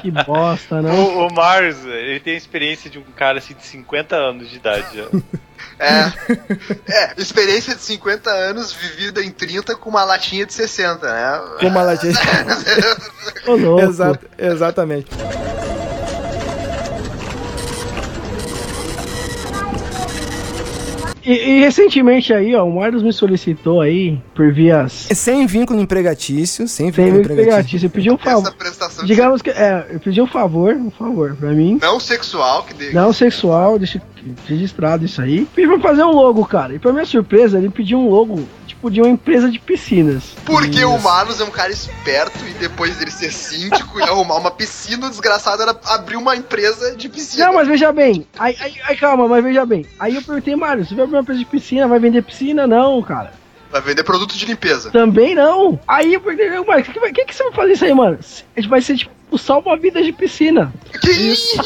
Que 0.00 0.10
bosta, 0.10 0.80
não? 0.80 0.94
O, 0.94 1.26
o 1.26 1.34
Mars, 1.34 1.84
ele 1.84 2.20
tem 2.20 2.34
a 2.34 2.36
experiência 2.36 2.88
de 2.88 2.98
um 2.98 3.04
cara 3.16 3.38
assim 3.38 3.54
de 3.54 3.64
50 3.64 4.16
anos 4.16 4.48
de 4.48 4.56
idade 4.56 4.96
já. 4.96 5.08
É. 5.78 6.12
É, 6.88 7.14
experiência 7.16 7.74
de 7.74 7.80
50 7.80 8.30
anos 8.30 8.72
vivida 8.72 9.22
em 9.22 9.30
30 9.30 9.76
com 9.76 9.90
uma 9.90 10.04
latinha 10.04 10.46
de 10.46 10.52
60, 10.52 11.06
né? 11.06 11.40
Como 11.58 11.78
ela 11.78 11.94
diz. 11.94 12.16
Ô, 13.46 13.56
louco. 13.56 13.82
Exato, 13.82 14.26
exatamente. 14.38 15.10
E, 21.24 21.32
e 21.32 21.60
recentemente 21.60 22.32
aí, 22.32 22.54
ó, 22.54 22.64
o 22.64 22.74
Marlos 22.74 23.02
me 23.02 23.12
solicitou 23.12 23.80
aí, 23.80 24.18
por 24.34 24.52
vias... 24.52 25.08
Sem 25.12 25.46
vínculo 25.46 25.80
empregatício, 25.80 26.66
sem 26.66 26.92
Sem 26.92 27.04
vínculo 27.04 27.34
empregatício. 27.34 27.86
eu 27.86 27.90
pedi 27.90 28.10
um 28.10 28.14
Essa 28.14 28.24
favor. 28.24 28.54
Digamos 29.04 29.42
que, 29.42 29.50
é, 29.50 29.86
eu 29.90 30.00
pedi 30.00 30.20
um 30.20 30.26
favor, 30.26 30.74
um 30.74 30.90
favor 30.90 31.36
pra 31.36 31.50
mim. 31.50 31.78
não 31.80 32.00
sexual 32.00 32.64
que 32.64 32.74
de... 32.74 32.94
Não 32.94 33.12
sexual, 33.12 33.78
deixa 33.78 34.00
registrado 34.46 35.04
isso 35.04 35.20
aí. 35.20 35.46
Pedi 35.54 35.68
pra 35.68 35.80
fazer 35.80 36.04
um 36.04 36.12
logo, 36.12 36.44
cara. 36.44 36.74
E 36.74 36.78
pra 36.78 36.92
minha 36.92 37.04
surpresa, 37.04 37.58
ele 37.58 37.70
pediu 37.70 37.98
um 37.98 38.08
logo, 38.08 38.46
tipo, 38.66 38.90
de 38.90 39.00
uma 39.00 39.10
empresa 39.10 39.50
de 39.50 39.58
piscinas. 39.58 40.34
Porque 40.44 40.84
o 40.84 40.98
Marlos 40.98 41.40
é 41.40 41.44
um 41.44 41.50
cara 41.50 41.72
esperto 41.72 42.38
e 42.48 42.54
depois 42.54 42.96
dele 42.96 43.10
ser 43.10 43.32
síndico 43.32 43.98
e 43.98 44.02
arrumar 44.02 44.36
uma 44.36 44.50
piscina, 44.50 45.06
o 45.06 45.10
desgraçado 45.10 45.62
era 45.62 45.78
abrir 45.86 46.16
uma 46.16 46.36
empresa 46.36 46.96
de 46.96 47.08
piscina. 47.08 47.46
Não, 47.46 47.54
mas 47.54 47.68
veja 47.68 47.92
bem. 47.92 48.26
Aí, 48.38 48.56
aí, 48.60 48.74
aí, 48.84 48.96
calma, 48.96 49.28
mas 49.28 49.42
veja 49.44 49.64
bem. 49.64 49.86
Aí 49.98 50.14
eu 50.14 50.22
perguntei, 50.22 50.56
Mário, 50.56 50.84
você 50.84 50.94
vai 50.94 51.04
abrir 51.04 51.16
uma 51.16 51.22
empresa 51.22 51.40
de 51.40 51.46
piscina? 51.46 51.88
Vai 51.88 51.98
vender 51.98 52.22
piscina? 52.22 52.66
Não, 52.66 53.02
cara. 53.02 53.32
Vai 53.70 53.80
vender 53.80 54.02
produto 54.02 54.36
de 54.36 54.44
limpeza. 54.46 54.90
Também 54.90 55.34
não. 55.34 55.78
Aí 55.86 56.14
eu 56.14 56.20
perguntei, 56.20 56.48
Mário, 56.64 56.82
o 56.82 56.84
que, 56.84 56.92
que, 56.92 57.12
que, 57.12 57.24
que 57.26 57.34
você 57.34 57.44
vai 57.44 57.52
fazer 57.52 57.72
isso 57.72 57.84
aí, 57.84 57.94
mano? 57.94 58.18
A 58.20 58.60
gente 58.60 58.68
vai 58.68 58.80
ser, 58.80 58.96
tipo, 58.96 59.12
salva-vidas 59.38 60.04
de 60.04 60.12
piscina. 60.12 60.72
Isso? 61.04 61.60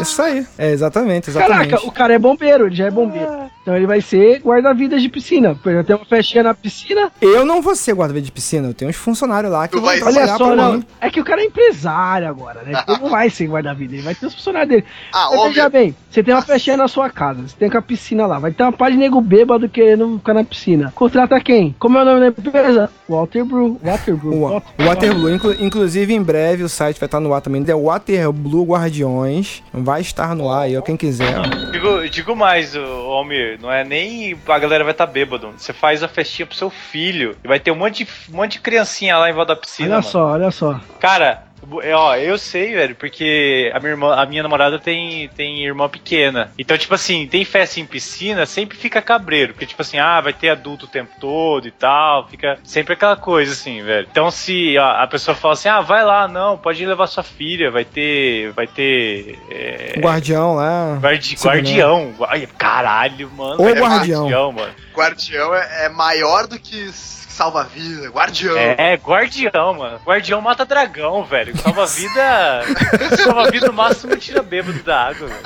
Isso 0.00 0.22
aí. 0.22 0.46
É, 0.58 0.70
exatamente, 0.70 1.30
exatamente. 1.30 1.70
Caraca, 1.70 1.86
o 1.88 1.92
cara 1.92 2.14
é 2.14 2.18
bombeiro, 2.18 2.66
ele 2.66 2.74
já 2.74 2.86
é 2.86 2.90
bombeiro. 2.90 3.50
Então 3.62 3.76
ele 3.76 3.86
vai 3.86 4.00
ser 4.00 4.40
guarda-vidas 4.40 5.02
de 5.02 5.08
piscina. 5.08 5.54
Por 5.54 5.68
exemplo, 5.70 5.86
tem 5.86 5.96
uma 5.96 6.04
festinha 6.04 6.42
na 6.42 6.54
piscina. 6.54 7.10
Eu 7.20 7.44
não 7.44 7.60
vou 7.60 7.76
ser 7.76 7.92
guarda-vida 7.94 8.24
de 8.24 8.32
piscina, 8.32 8.68
eu 8.68 8.74
tenho 8.74 8.88
uns 8.90 8.96
funcionários 8.96 9.52
lá 9.52 9.68
que 9.68 9.74
Tu 9.76 9.80
vão 9.80 9.86
vai- 9.90 9.98
trabalhar 9.98 10.20
Olha 10.26 10.38
só, 10.38 10.54
pra 10.54 10.68
mim. 10.72 10.84
É 11.00 11.10
que 11.10 11.20
o 11.20 11.24
cara 11.24 11.42
é 11.42 11.44
empresário 11.44 12.26
agora, 12.28 12.62
né? 12.62 12.82
Ele 12.88 12.98
não 13.00 13.10
vai 13.10 13.28
ser 13.28 13.46
guarda-vida, 13.46 13.94
ele 13.94 14.02
vai 14.02 14.14
ter 14.14 14.26
os 14.26 14.34
funcionários 14.34 14.70
dele. 14.70 14.84
Ah, 15.12 15.28
Mas 15.30 15.42
veja 15.48 15.68
bem, 15.68 15.94
você 16.10 16.22
tem 16.22 16.34
uma 16.34 16.42
festinha 16.42 16.76
na 16.76 16.88
sua 16.88 17.10
casa, 17.10 17.42
você 17.46 17.54
tem 17.58 17.68
com 17.70 17.76
a 17.78 17.82
piscina 17.82 18.26
lá, 18.26 18.38
vai 18.38 18.50
ter 18.52 18.62
uma 18.62 18.72
par 18.72 18.90
de 18.90 18.96
nego 18.96 19.20
bêbado 19.20 19.68
querendo 19.68 20.16
ficar 20.18 20.34
na 20.34 20.44
piscina. 20.44 20.92
Contrata 20.94 21.38
quem? 21.40 21.74
Como 21.78 21.98
é 21.98 22.02
o 22.02 22.04
nome 22.04 22.20
da 22.20 22.26
empresa? 22.28 22.90
Walter 23.08 23.44
Brew. 23.44 23.78
Walter 23.82 24.14
Brew. 24.16 24.32
O, 24.32 24.56
o 24.56 24.62
Waterloo, 24.86 25.30
inclu- 25.34 25.56
inclusive 25.60 26.14
em 26.14 26.22
breve 26.22 26.62
o 26.62 26.68
site 26.80 26.98
vai 26.98 27.06
estar 27.06 27.20
no 27.20 27.34
ar 27.34 27.42
também. 27.42 27.62
É 27.68 27.74
Water 27.74 28.32
Blue 28.32 28.64
Guardiões. 28.64 29.62
Vai 29.72 30.00
estar 30.00 30.34
no 30.34 30.50
ar 30.50 30.62
aí, 30.62 30.78
ó, 30.78 30.80
quem 30.80 30.96
quiser. 30.96 31.38
Digo, 31.70 32.08
digo 32.08 32.34
mais, 32.34 32.74
Almir, 32.74 33.58
não 33.60 33.70
é 33.70 33.84
nem 33.84 34.36
a 34.48 34.58
galera 34.58 34.82
vai 34.82 34.92
estar 34.92 35.06
tá 35.06 35.12
bêbado. 35.12 35.52
Você 35.56 35.74
faz 35.74 36.02
a 36.02 36.08
festinha 36.08 36.46
pro 36.46 36.56
seu 36.56 36.70
filho 36.70 37.36
e 37.44 37.48
vai 37.48 37.60
ter 37.60 37.70
um 37.70 37.76
monte 37.76 38.04
de, 38.04 38.10
um 38.32 38.36
monte 38.36 38.52
de 38.52 38.60
criancinha 38.60 39.18
lá 39.18 39.28
em 39.28 39.32
volta 39.34 39.54
da 39.54 39.60
piscina. 39.60 39.88
Olha 39.88 39.96
mano. 39.96 40.10
só, 40.10 40.32
olha 40.32 40.50
só. 40.50 40.80
Cara, 40.98 41.44
é, 41.82 41.94
ó, 41.94 42.16
eu 42.16 42.38
sei, 42.38 42.74
velho, 42.74 42.94
porque 42.94 43.70
a 43.74 43.78
minha, 43.78 43.90
irmã, 43.92 44.14
a 44.14 44.26
minha 44.26 44.42
namorada 44.42 44.78
tem, 44.78 45.28
tem 45.28 45.64
irmã 45.64 45.88
pequena. 45.88 46.50
Então, 46.58 46.76
tipo 46.76 46.94
assim, 46.94 47.26
tem 47.26 47.44
festa 47.44 47.80
em 47.80 47.86
piscina, 47.86 48.46
sempre 48.46 48.76
fica 48.76 49.00
cabreiro. 49.02 49.52
Porque, 49.52 49.66
tipo 49.66 49.82
assim, 49.82 49.98
ah, 49.98 50.20
vai 50.20 50.32
ter 50.32 50.50
adulto 50.50 50.86
o 50.86 50.88
tempo 50.88 51.10
todo 51.20 51.66
e 51.68 51.70
tal. 51.70 52.28
Fica 52.28 52.58
sempre 52.64 52.94
aquela 52.94 53.16
coisa, 53.16 53.52
assim, 53.52 53.82
velho. 53.82 54.06
Então, 54.10 54.30
se 54.30 54.76
ó, 54.78 55.02
a 55.02 55.06
pessoa 55.06 55.34
fala 55.34 55.54
assim, 55.54 55.68
ah, 55.68 55.80
vai 55.80 56.04
lá, 56.04 56.26
não, 56.28 56.56
pode 56.58 56.82
ir 56.82 56.86
levar 56.86 57.06
sua 57.06 57.22
filha, 57.22 57.70
vai 57.70 57.84
ter. 57.84 58.52
Vai 58.52 58.66
ter. 58.66 59.38
É, 59.50 59.94
O 59.96 60.00
guardião 60.00 60.54
lá. 60.54 60.98
guardi- 61.00 61.36
segurança. 61.36 61.48
guardião. 61.62 62.14
Ai, 62.28 62.48
caralho, 62.58 63.30
mano. 63.36 63.60
Ô, 63.60 63.64
vai 63.64 63.74
ter 63.74 63.80
guardião. 63.80 64.52
mano. 64.52 64.72
Guardião 64.94 65.54
é, 65.54 65.86
é 65.86 65.88
maior 65.88 66.46
do 66.46 66.58
que 66.58 66.90
salva-vida. 67.40 68.10
Guardião. 68.10 68.58
É, 68.58 68.94
guardião, 68.96 69.72
mano. 69.72 69.98
Guardião 70.04 70.42
mata 70.42 70.66
dragão, 70.66 71.24
velho. 71.24 71.56
Salva 71.56 71.86
vida. 71.86 72.62
salva 73.16 73.50
vida 73.50 73.66
no 73.66 73.72
máximo 73.72 74.14
tira 74.16 74.42
bêbado 74.42 74.82
da 74.82 75.08
água, 75.08 75.26
velho. 75.26 75.40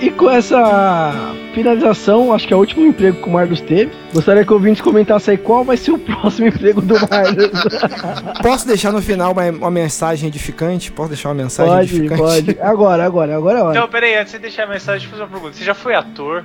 E 0.00 0.10
com 0.12 0.30
essa 0.30 1.34
finalização, 1.54 2.32
acho 2.32 2.46
que 2.46 2.52
é 2.52 2.56
o 2.56 2.60
último 2.60 2.86
emprego 2.86 3.20
que 3.22 3.28
o 3.28 3.32
Marlos 3.32 3.60
teve. 3.60 3.90
Gostaria 4.12 4.44
que 4.44 4.50
o 4.50 4.54
ouvinte 4.54 4.82
comentasse 4.82 5.30
aí 5.30 5.38
qual 5.38 5.64
vai 5.64 5.76
ser 5.76 5.92
o 5.92 5.98
próximo 6.00 6.48
emprego 6.48 6.80
do 6.80 6.94
Marlos. 6.94 7.50
Posso 8.42 8.66
deixar 8.66 8.92
no 8.92 9.02
final 9.02 9.32
uma, 9.32 9.44
uma 9.50 9.70
mensagem 9.70 10.28
edificante? 10.28 10.92
Posso 10.92 11.10
deixar 11.10 11.28
uma 11.28 11.34
mensagem 11.34 11.72
pode, 11.74 11.96
edificante? 11.96 12.22
pode. 12.54 12.60
Agora, 12.60 13.04
agora, 13.04 13.36
agora 13.36 13.58
é 13.58 13.62
hora. 13.62 13.76
Então, 13.78 13.88
peraí, 13.88 14.16
antes 14.16 14.32
de 14.32 14.38
deixar 14.38 14.64
a 14.64 14.68
mensagem, 14.68 15.00
deixa 15.00 15.06
eu 15.06 15.10
fazer 15.10 15.22
uma 15.22 15.28
pergunta. 15.30 15.56
Você 15.56 15.64
já 15.64 15.74
foi 15.74 15.94
ator? 15.94 16.44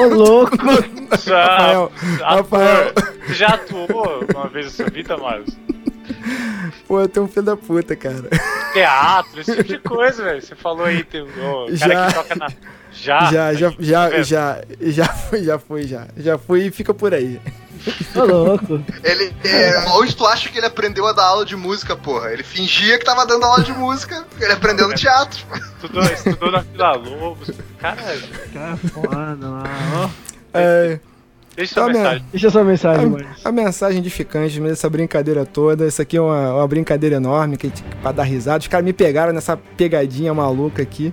Ô, 0.00 0.14
louco! 0.14 0.56
Já, 1.24 1.44
Rafael, 1.44 1.92
Rafael. 2.20 2.92
Você 3.26 3.34
já 3.34 3.48
atuou 3.48 4.24
uma 4.32 4.46
vez 4.48 4.66
na 4.66 4.70
sua 4.70 4.86
vida, 4.86 5.16
Marcos? 5.16 5.58
Pô, 6.86 7.00
eu 7.00 7.08
tenho 7.08 7.26
um 7.26 7.28
filho 7.28 7.42
da 7.42 7.56
puta, 7.56 7.96
cara. 7.96 8.28
Teatro, 8.72 9.40
esse 9.40 9.56
tipo 9.56 9.68
de 9.68 9.78
coisa, 9.78 10.22
velho. 10.24 10.40
Você 10.40 10.54
falou 10.54 10.84
aí, 10.84 11.02
tem 11.04 11.22
o 11.22 11.26
cara 11.26 11.76
Já. 11.76 12.06
que 12.06 12.14
toca 12.14 12.34
na. 12.36 12.48
Já? 12.92 13.30
Já, 13.32 13.54
já, 13.54 13.72
já, 13.78 14.10
É. 14.10 14.22
já, 14.24 14.60
já 14.80 15.04
fui, 15.06 15.44
já 15.44 15.58
fui, 15.58 15.86
já. 15.86 16.06
Já 16.16 16.38
fui 16.38 16.66
e 16.66 16.70
fica 16.70 16.92
por 16.92 17.14
aí. 17.14 17.40
Ô, 18.14 18.24
louco. 18.24 18.82
Ele, 19.02 19.32
é, 19.44 19.78
onde 19.92 20.14
tu 20.14 20.26
acha 20.26 20.48
que 20.50 20.58
ele 20.58 20.66
aprendeu 20.66 21.06
a 21.06 21.12
dar 21.12 21.24
aula 21.24 21.46
de 21.46 21.56
música, 21.56 21.96
porra? 21.96 22.30
Ele 22.32 22.42
fingia 22.42 22.98
que 22.98 23.04
tava 23.04 23.24
dando 23.26 23.44
aula 23.44 23.62
de 23.64 23.72
música, 23.72 24.26
ele 24.38 24.52
aprendeu 24.52 24.86
no 24.88 24.94
teatro. 24.94 25.40
Estudou, 25.76 26.02
estudou 26.02 26.50
na 26.50 26.58
Vila 26.60 26.92
Lobos. 26.96 27.50
Caralho, 27.78 28.22
Cara, 28.52 28.76
foda 28.76 29.48
lá, 29.48 29.64
ó. 30.04 30.10
É, 30.52 31.00
deixa 31.60 31.74
sua 31.74 31.82
Tá, 31.84 31.88
minha- 31.90 32.02
mensagem. 32.02 32.24
Deixa 32.32 32.50
sua 32.50 32.64
mensagem, 32.64 33.16
a, 33.44 33.48
a 33.48 33.52
mensagem 33.52 33.98
edificante 34.00 34.60
mesmo, 34.60 34.72
essa 34.72 34.88
brincadeira 34.90 35.44
toda. 35.46 35.86
Isso 35.86 36.00
aqui 36.02 36.16
é 36.16 36.20
uma, 36.20 36.54
uma 36.54 36.68
brincadeira 36.68 37.16
enorme 37.16 37.56
que, 37.56 37.70
pra 38.02 38.12
dar 38.12 38.24
risada. 38.24 38.58
Os 38.58 38.66
caras 38.68 38.84
me 38.84 38.92
pegaram 38.92 39.32
nessa 39.32 39.56
pegadinha 39.56 40.32
maluca 40.34 40.82
aqui. 40.82 41.12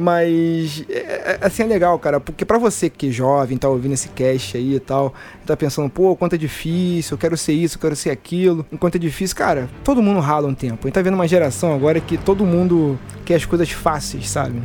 Mas, 0.00 0.84
é, 0.88 0.92
é- 0.94 1.38
assim, 1.42 1.64
é 1.64 1.66
legal, 1.66 1.98
cara, 1.98 2.20
porque 2.20 2.44
pra 2.44 2.56
você 2.56 2.88
que 2.88 3.08
é 3.08 3.10
jovem, 3.10 3.58
tá 3.58 3.68
ouvindo 3.68 3.94
esse 3.94 4.08
cast 4.10 4.56
aí 4.56 4.76
e 4.76 4.78
tal, 4.80 5.12
tá 5.44 5.56
pensando, 5.56 5.90
pô, 5.90 6.14
quanto 6.14 6.34
é 6.36 6.38
difícil, 6.38 7.14
eu 7.14 7.18
quero 7.18 7.36
ser 7.36 7.52
isso, 7.52 7.76
eu 7.76 7.80
quero 7.80 7.96
ser 7.96 8.10
aquilo, 8.10 8.64
enquanto 8.70 8.94
é 8.94 8.98
difícil, 8.98 9.36
cara, 9.36 9.68
todo 9.82 10.00
mundo 10.00 10.20
rala 10.20 10.46
um 10.46 10.54
tempo. 10.54 10.78
A 10.84 10.86
gente 10.86 10.94
tá 10.94 11.02
vendo 11.02 11.14
uma 11.14 11.26
geração 11.26 11.74
agora 11.74 11.98
que 11.98 12.16
todo 12.16 12.46
mundo 12.46 12.96
quer 13.24 13.34
as 13.34 13.44
coisas 13.44 13.68
fáceis, 13.72 14.30
sabe? 14.30 14.62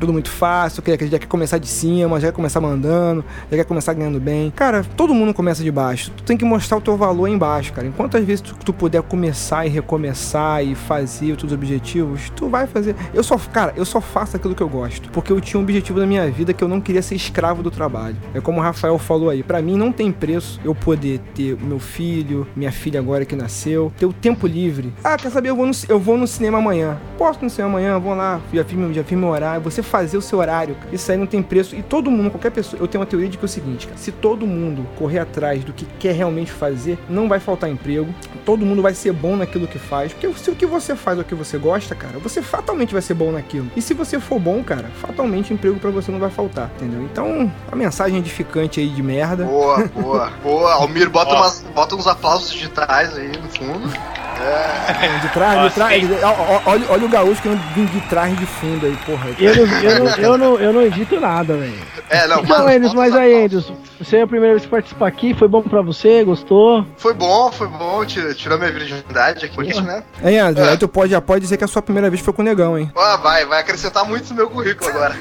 Tudo 0.00 0.12
muito 0.12 0.30
fácil, 0.30 0.82
quer, 0.82 0.98
já 1.06 1.18
quer 1.18 1.26
começar 1.26 1.58
de 1.58 1.66
cima, 1.66 2.20
já 2.20 2.28
quer 2.28 2.34
começar 2.34 2.60
mandando, 2.60 3.24
já 3.50 3.56
quer 3.56 3.64
começar 3.64 3.92
ganhando 3.94 4.20
bem. 4.20 4.50
Cara, 4.50 4.84
todo 4.96 5.14
mundo 5.14 5.32
começa 5.32 5.62
de 5.62 5.70
baixo. 5.70 6.10
Tu 6.16 6.22
tem 6.24 6.36
que 6.36 6.44
mostrar 6.44 6.76
o 6.76 6.80
teu 6.80 6.96
valor 6.96 7.28
embaixo, 7.28 7.72
cara. 7.72 7.86
Enquanto 7.86 8.16
às 8.16 8.24
vezes 8.24 8.40
tu, 8.40 8.54
tu 8.56 8.72
puder 8.72 9.02
começar 9.02 9.66
e 9.66 9.68
recomeçar 9.68 10.64
e 10.64 10.74
fazer 10.74 11.32
os 11.32 11.38
teus 11.38 11.52
objetivos, 11.52 12.30
tu 12.34 12.48
vai 12.48 12.66
fazer. 12.66 12.94
Eu 13.12 13.22
só, 13.22 13.38
cara, 13.38 13.72
eu 13.76 13.84
só 13.84 14.00
faço 14.00 14.36
aquilo 14.36 14.54
que 14.54 14.62
eu 14.62 14.68
gosto, 14.68 15.10
porque 15.10 15.32
eu 15.32 15.40
tinha 15.40 15.58
um 15.60 15.62
objetivo 15.62 16.00
na 16.00 16.06
minha 16.06 16.30
vida 16.30 16.52
que 16.52 16.62
eu 16.62 16.68
não 16.68 16.80
queria 16.80 17.02
ser 17.02 17.14
escravo 17.14 17.62
do 17.62 17.70
trabalho. 17.70 18.16
É 18.34 18.40
como 18.40 18.58
o 18.58 18.62
Rafael 18.62 18.98
falou 18.98 19.30
aí, 19.30 19.42
pra 19.42 19.62
mim 19.62 19.76
não 19.76 19.92
tem 19.92 20.10
preço 20.10 20.60
eu 20.64 20.74
poder 20.74 21.20
ter 21.34 21.56
meu 21.60 21.78
filho, 21.78 22.46
minha 22.56 22.72
filha 22.72 23.00
agora 23.00 23.24
que 23.24 23.36
nasceu, 23.36 23.92
ter 23.96 24.06
o 24.06 24.12
tempo 24.12 24.46
livre. 24.46 24.92
Ah, 25.02 25.16
quer 25.16 25.30
saber? 25.30 25.50
Eu 25.50 25.56
vou 25.56 25.66
no, 25.66 25.72
eu 25.88 25.98
vou 25.98 26.16
no 26.16 26.26
cinema 26.26 26.58
amanhã. 26.58 26.98
Posso 27.16 27.42
no 27.42 27.50
cinema 27.50 27.78
amanhã? 27.78 27.98
Vou 27.98 28.14
lá, 28.14 28.40
já 28.52 28.64
fiz, 28.64 28.94
já 28.94 29.04
fiz 29.04 29.18
meu 29.18 29.28
horário. 29.28 29.62
Você 29.62 29.82
fazer 29.84 30.16
o 30.16 30.22
seu 30.22 30.38
horário, 30.38 30.74
cara, 30.74 30.88
isso 30.92 31.10
aí 31.10 31.18
não 31.18 31.26
tem 31.26 31.42
preço. 31.42 31.76
E 31.76 31.82
todo 31.82 32.10
mundo, 32.10 32.30
qualquer 32.30 32.50
pessoa, 32.50 32.80
eu 32.80 32.88
tenho 32.88 33.00
uma 33.00 33.06
teoria 33.06 33.28
de 33.28 33.38
que 33.38 33.44
é 33.44 33.46
o 33.46 33.48
seguinte, 33.48 33.86
cara, 33.86 33.98
se 33.98 34.10
todo 34.10 34.46
mundo 34.46 34.86
correr 34.96 35.20
atrás 35.20 35.62
do 35.62 35.72
que 35.72 35.84
quer 35.98 36.14
realmente 36.14 36.50
fazer, 36.50 36.98
não 37.08 37.28
vai 37.28 37.38
faltar 37.40 37.70
emprego. 37.70 38.12
Todo 38.44 38.64
mundo 38.64 38.82
vai 38.82 38.94
ser 38.94 39.12
bom 39.12 39.36
naquilo 39.36 39.66
que 39.66 39.78
faz. 39.78 40.12
Porque 40.12 40.32
se 40.34 40.50
o 40.50 40.54
que 40.54 40.66
você 40.66 40.94
faz 40.96 41.18
é 41.18 41.22
o 41.22 41.24
que 41.24 41.34
você 41.34 41.58
gosta, 41.58 41.94
cara, 41.94 42.18
você 42.18 42.42
fatalmente 42.42 42.92
vai 42.92 43.02
ser 43.02 43.14
bom 43.14 43.30
naquilo. 43.30 43.70
E 43.76 43.82
se 43.82 43.94
você 43.94 44.18
for 44.18 44.38
bom, 44.38 44.62
cara, 44.62 44.90
fatalmente 45.00 45.52
emprego 45.52 45.78
pra 45.78 45.90
você 45.90 46.10
não 46.10 46.18
vai 46.18 46.30
faltar, 46.30 46.70
entendeu? 46.76 47.02
Então, 47.02 47.50
a 47.70 47.76
mensagem 47.76 48.18
edificante 48.18 48.80
aí 48.80 48.88
de 48.88 49.02
merda. 49.02 49.44
Boa, 49.44 49.84
boa, 49.94 50.32
boa. 50.42 50.72
Almir, 50.74 51.08
bota, 51.10 51.34
Ó. 51.34 51.36
umas, 51.36 51.64
bota 51.74 51.94
uns 51.94 52.06
aplausos 52.06 52.52
digitais 52.52 53.16
aí 53.16 53.28
no 53.28 53.48
fundo. 53.48 53.88
É. 54.40 55.18
De 55.20 55.28
trás, 55.28 55.58
Ó, 55.58 55.68
de 55.68 55.74
trás. 55.74 56.04
Olha, 56.66 56.84
olha 56.90 57.06
o 57.06 57.08
gaúcho 57.08 57.40
que 57.40 57.48
vem 57.48 57.86
de 57.86 58.00
trás 58.08 58.36
de 58.36 58.46
fundo 58.46 58.86
aí, 58.86 58.96
porra. 59.06 59.28
Eu 59.38 59.66
não, 59.66 59.66
eu, 59.82 60.04
não, 60.04 60.16
eu, 60.16 60.38
não, 60.38 60.56
eu 60.58 60.72
não 60.72 60.82
edito 60.82 61.20
nada, 61.20 61.56
velho. 61.56 61.74
É, 62.10 62.26
não, 62.26 62.40
Então, 62.42 62.68
Endes, 62.68 62.88
bota 62.92 62.96
mas 63.00 63.14
aí. 63.16 63.44
Endes, 63.44 63.72
você 63.98 64.18
é 64.18 64.22
a 64.22 64.26
primeira 64.26 64.54
vez 64.54 64.64
que 64.64 64.70
participa 64.70 65.06
aqui, 65.06 65.34
foi 65.34 65.48
bom 65.48 65.62
pra 65.62 65.80
você, 65.82 66.22
gostou? 66.24 66.84
Foi 66.96 67.14
bom, 67.14 67.50
foi 67.50 67.66
bom, 67.68 68.04
tirou, 68.04 68.34
tirou 68.34 68.58
minha 68.58 68.70
virgindade 68.70 69.46
aqui, 69.46 69.80
né? 69.80 70.02
Aí, 70.22 70.38
André, 70.38 70.72
É. 70.72 70.76
tu 70.76 70.86
pode, 70.88 71.12
já 71.12 71.20
pode 71.20 71.40
dizer 71.42 71.56
que 71.56 71.64
a 71.64 71.68
sua 71.68 71.80
primeira 71.82 72.10
vez 72.10 72.20
foi 72.22 72.32
com 72.34 72.42
o 72.42 72.44
negão, 72.44 72.78
hein? 72.78 72.90
Ó, 72.94 73.16
vai, 73.18 73.44
vai 73.46 73.60
acrescentar 73.60 74.04
muito 74.04 74.28
no 74.30 74.36
meu 74.36 74.50
currículo 74.50 74.90
agora. 74.90 75.14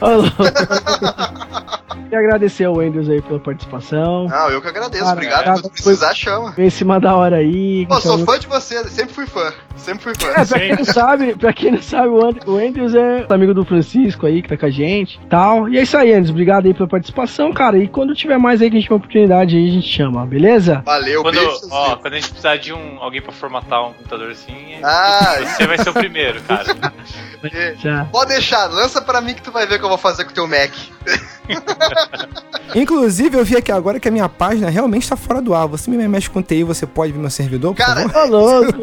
E 2.11 2.15
agradecer 2.15 2.65
ao 2.65 2.79
Andrews 2.79 3.09
aí 3.09 3.21
pela 3.21 3.39
participação. 3.39 4.27
Não, 4.27 4.49
eu 4.49 4.61
que 4.61 4.67
agradeço. 4.67 5.03
Cara, 5.03 5.13
Obrigado. 5.15 5.43
cara, 5.45 5.61
Quando 5.61 5.71
precisar, 5.71 6.13
chama. 6.13 6.51
Veio 6.51 6.67
em 6.67 6.71
cima 6.71 6.99
da 6.99 7.15
hora 7.15 7.37
aí. 7.37 7.87
Pô, 7.87 7.99
sou 8.01 8.19
fã 8.19 8.37
de 8.37 8.45
você, 8.47 8.83
sempre 8.89 9.13
fui 9.15 9.25
fã. 9.25 9.51
Sempre 9.75 10.03
fui 10.03 10.13
fã. 10.15 10.27
É, 10.39 10.45
pra 10.45 10.59
quem 10.59 10.75
não 10.75 10.85
sabe, 10.85 11.35
pra 11.35 11.53
quem 11.53 11.71
não 11.71 11.81
sabe, 11.81 12.07
o 12.09 12.57
Andrews 12.57 12.93
é 12.93 13.25
amigo 13.29 13.53
do 13.53 13.65
Francisco 13.65 14.27
aí, 14.27 14.42
que 14.43 14.49
tá 14.49 14.57
com 14.57 14.65
a 14.65 14.69
gente 14.69 15.19
tal. 15.29 15.67
E 15.69 15.77
é 15.79 15.81
isso 15.81 15.97
aí, 15.97 16.11
Andrews. 16.11 16.29
Obrigado 16.29 16.65
aí 16.67 16.73
pela 16.73 16.87
participação, 16.87 17.51
cara. 17.53 17.77
E 17.77 17.87
quando 17.87 18.13
tiver 18.13 18.37
mais 18.37 18.61
aí 18.61 18.69
que 18.69 18.75
a 18.75 18.79
gente 18.79 18.85
tiver 18.87 18.95
oportunidade 18.95 19.55
aí, 19.57 19.69
a 19.69 19.71
gente 19.71 19.87
chama, 19.87 20.25
beleza? 20.25 20.83
Valeu, 20.85 21.23
Quando, 21.23 21.35
beijo. 21.35 21.59
ó, 21.71 21.95
quando 21.95 22.13
a 22.13 22.17
gente 22.17 22.29
precisar 22.29 22.57
de 22.57 22.73
um, 22.73 22.97
alguém 22.99 23.21
pra 23.21 23.31
formatar 23.31 23.83
um 23.89 23.93
computador 23.93 24.31
assim, 24.31 24.75
Ah, 24.83 25.37
você 25.57 25.65
vai 25.65 25.77
ser 25.77 25.89
o 25.89 25.93
primeiro, 25.93 26.41
cara. 26.43 26.65
e-. 27.43 28.11
Pode 28.11 28.29
deixar, 28.31 28.65
lança 28.67 29.01
pra 29.01 29.21
mim 29.21 29.33
que 29.33 29.41
tu 29.41 29.51
vai 29.51 29.65
ver 29.65 29.75
o 29.75 29.79
que 29.79 29.85
eu 29.85 29.89
vou 29.89 29.97
fazer 29.97 30.25
com 30.25 30.31
o 30.31 30.33
teu 30.33 30.47
Mac. 30.47 30.71
Inclusive, 32.75 33.37
eu 33.37 33.43
vi 33.45 33.55
aqui 33.57 33.71
agora 33.71 33.99
que 33.99 34.07
a 34.07 34.11
minha 34.11 34.29
página 34.29 34.69
realmente 34.69 35.07
tá 35.09 35.15
fora 35.15 35.41
do 35.41 35.53
ar. 35.53 35.67
Você 35.67 35.89
me 35.91 36.07
mexe 36.07 36.29
com 36.29 36.41
TI, 36.41 36.63
você 36.63 36.85
pode 36.85 37.11
ver 37.11 37.19
meu 37.19 37.29
servidor, 37.29 37.73
por 37.73 37.85
Cara, 37.85 38.09
favor? 38.09 38.25
Ô, 38.25 38.61
louco. 38.61 38.73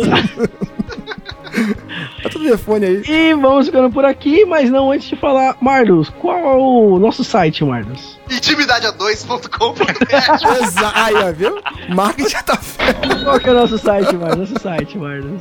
Telefone 2.42 2.86
aí. 2.86 3.02
e 3.06 3.34
vamos 3.34 3.66
ficando 3.66 3.90
por 3.90 4.04
aqui, 4.04 4.44
mas 4.44 4.70
não 4.70 4.90
antes 4.92 5.08
de 5.08 5.16
falar, 5.16 5.56
Marlos, 5.60 6.08
qual 6.20 6.38
é 6.38 6.56
o 6.56 6.98
nosso 6.98 7.22
site, 7.24 7.64
Marlos? 7.64 8.18
IntimidadeA2.com.br 8.30 9.82
Exa 10.64 10.92
aí, 10.94 11.14
ó, 11.16 11.32
viu? 11.32 11.60
Marketing 11.88 12.28
já 12.30 12.42
tá 12.42 12.56
feito. 12.56 13.24
Qual 13.24 13.38
que 13.40 13.48
é 13.48 13.52
o 13.52 13.54
nosso 13.54 13.78
site, 13.78 14.14
Marlos? 14.16 14.50
Nosso 14.50 14.62
site, 14.62 14.98
Marlos. 14.98 15.40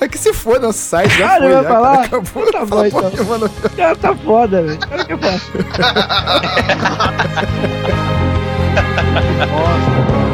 É 0.00 0.08
que 0.08 0.16
se 0.18 0.32
for 0.32 0.60
nosso 0.60 0.78
site, 0.78 1.18
já 1.18 1.26
Ah, 1.34 1.38
foi, 1.38 1.48
não 1.48 1.54
vai 1.54 1.62
já, 1.62 1.68
falar? 1.68 1.94
cara, 1.96 2.06
acabou. 2.06 2.52
Tá 2.52 2.64
bom, 2.66 2.84
então. 2.86 3.10
Cara, 3.76 3.96
tá 3.96 4.14
foda, 4.16 4.62
velho. 4.62 4.78
Cara, 4.78 5.04
que 5.04 5.12
eu 5.12 5.18
faço? 5.18 5.50
missionaries 9.50 10.29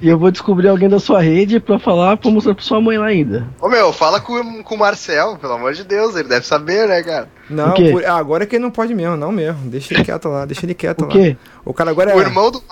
E 0.00 0.08
eu 0.08 0.18
vou 0.18 0.30
descobrir 0.30 0.68
alguém 0.68 0.88
da 0.88 0.98
sua 0.98 1.20
rede 1.20 1.60
pra 1.60 1.78
falar 1.78 2.16
pra 2.16 2.30
mostrar 2.30 2.54
pra 2.54 2.62
sua 2.64 2.80
mãe 2.80 2.96
lá 2.98 3.06
ainda. 3.06 3.46
Ô 3.60 3.68
meu, 3.68 3.92
fala 3.92 4.20
com, 4.20 4.62
com 4.62 4.74
o 4.74 4.78
Marcel, 4.78 5.36
pelo 5.36 5.52
amor 5.52 5.72
de 5.74 5.84
Deus, 5.84 6.16
ele 6.16 6.28
deve 6.28 6.46
saber, 6.46 6.88
né, 6.88 7.02
cara? 7.02 7.28
Não, 7.50 7.72
por- 7.74 8.04
ah, 8.04 8.14
agora 8.16 8.44
é 8.44 8.46
que 8.46 8.56
ele 8.56 8.62
não 8.62 8.70
pode 8.70 8.94
mesmo, 8.94 9.16
não 9.16 9.30
mesmo. 9.30 9.68
Deixa 9.70 9.92
ele 9.92 10.04
quieto 10.04 10.28
lá, 10.28 10.44
deixa 10.46 10.64
ele 10.64 10.74
quieto 10.74 11.02
O 11.02 11.04
lá. 11.04 11.10
quê? 11.10 11.36
O 11.64 11.74
cara 11.74 11.90
agora 11.90 12.12
é. 12.12 12.14
O 12.16 12.20
irmão 12.20 12.50
do 12.50 12.62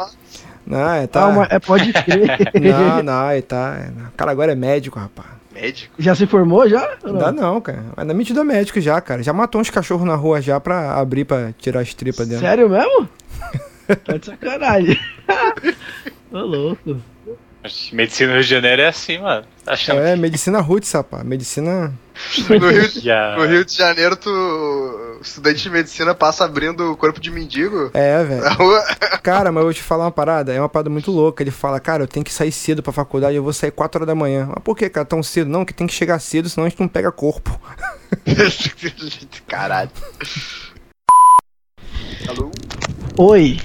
Não, 0.67 0.91
é, 0.91 1.07
tá. 1.07 1.25
Ah, 1.27 1.31
mas 1.33 1.49
é, 1.51 1.59
pode 1.59 1.93
crer. 1.93 2.53
Não, 2.73 3.03
não, 3.03 3.33
ele 3.33 3.43
tá. 3.43 3.77
O 4.13 4.17
cara 4.17 4.31
agora 4.31 4.53
é 4.53 4.55
médico, 4.55 4.99
rapaz. 4.99 5.29
médico. 5.53 5.95
Já 5.99 6.15
se 6.15 6.27
formou 6.27 6.69
já? 6.69 6.97
Não 7.05 7.15
dá 7.19 7.33
não, 7.33 7.61
cara. 7.61 7.85
Mas 7.97 8.07
na 8.07 8.15
mentira 8.15 8.41
é 8.41 8.45
médico 8.45 8.81
já, 8.81 9.01
cara. 9.01 9.23
Já 9.23 9.33
matou 9.33 9.61
uns 9.61 9.71
cachorros 9.71 10.07
na 10.07 10.15
rua 10.15 10.41
já 10.41 10.59
pra 10.61 10.95
abrir 10.95 11.25
pra 11.25 11.53
tirar 11.59 11.81
as 11.81 11.93
tripas 11.95 12.27
dentro. 12.29 12.45
Sério 12.47 12.69
mesmo? 12.69 13.09
tá 14.05 14.17
de 14.19 14.27
sacanagem. 14.27 14.99
Ô 16.31 16.39
louco. 16.41 16.97
Medicina 17.93 18.29
no 18.29 18.35
Rio 18.37 18.45
de 18.45 18.51
Janeiro 18.51 18.83
é 18.83 18.87
assim, 18.89 19.19
mano. 19.19 19.45
Tá 19.65 19.73
achando 19.73 20.01
É, 20.01 20.15
medicina 20.17 20.61
roots, 20.61 20.93
rapaz. 20.93 21.25
Medicina. 21.25 21.93
No 22.49 22.69
Rio, 22.71 22.89
de, 22.89 23.01
Já. 23.03 23.37
no 23.37 23.45
Rio 23.47 23.65
de 23.65 23.75
Janeiro, 23.75 24.15
tu, 24.17 25.19
estudante 25.21 25.63
de 25.65 25.71
medicina, 25.71 26.15
passa 26.15 26.45
abrindo 26.45 26.93
o 26.93 26.97
corpo 26.97 27.21
de 27.21 27.31
mendigo. 27.31 27.91
É, 27.93 28.23
velho. 28.23 28.43
Cara, 29.23 29.51
mas 29.51 29.61
eu 29.61 29.65
vou 29.67 29.75
te 29.75 29.83
falar 29.83 30.05
uma 30.05 30.11
parada, 30.13 30.53
é 30.53 30.61
uma 30.61 30.69
parada 30.69 30.89
muito 30.89 31.11
louca. 31.11 31.43
Ele 31.43 31.51
fala, 31.51 31.81
cara, 31.81 32.05
eu 32.05 32.09
tenho 32.09 32.25
que 32.25 32.33
sair 32.33 32.53
cedo 32.53 32.83
pra 32.83 32.93
faculdade, 32.93 33.37
eu 33.37 33.43
vou 33.43 33.53
sair 33.53 33.73
4 33.73 33.99
horas 33.99 34.07
da 34.07 34.15
manhã. 34.15 34.47
Mas 34.49 34.63
por 34.63 34.77
que, 34.77 34.89
cara, 34.89 35.05
tão 35.05 35.23
cedo? 35.23 35.51
Não, 35.51 35.65
que 35.65 35.75
tem 35.75 35.87
que 35.87 35.93
chegar 35.95 36.19
cedo, 36.21 36.49
senão 36.49 36.65
a 36.67 36.69
gente 36.71 36.81
não 36.81 36.89
pega 36.89 37.11
corpo. 37.13 37.61
Caralho. 39.49 39.91
Alô? 42.29 42.51
Oi. 43.19 43.61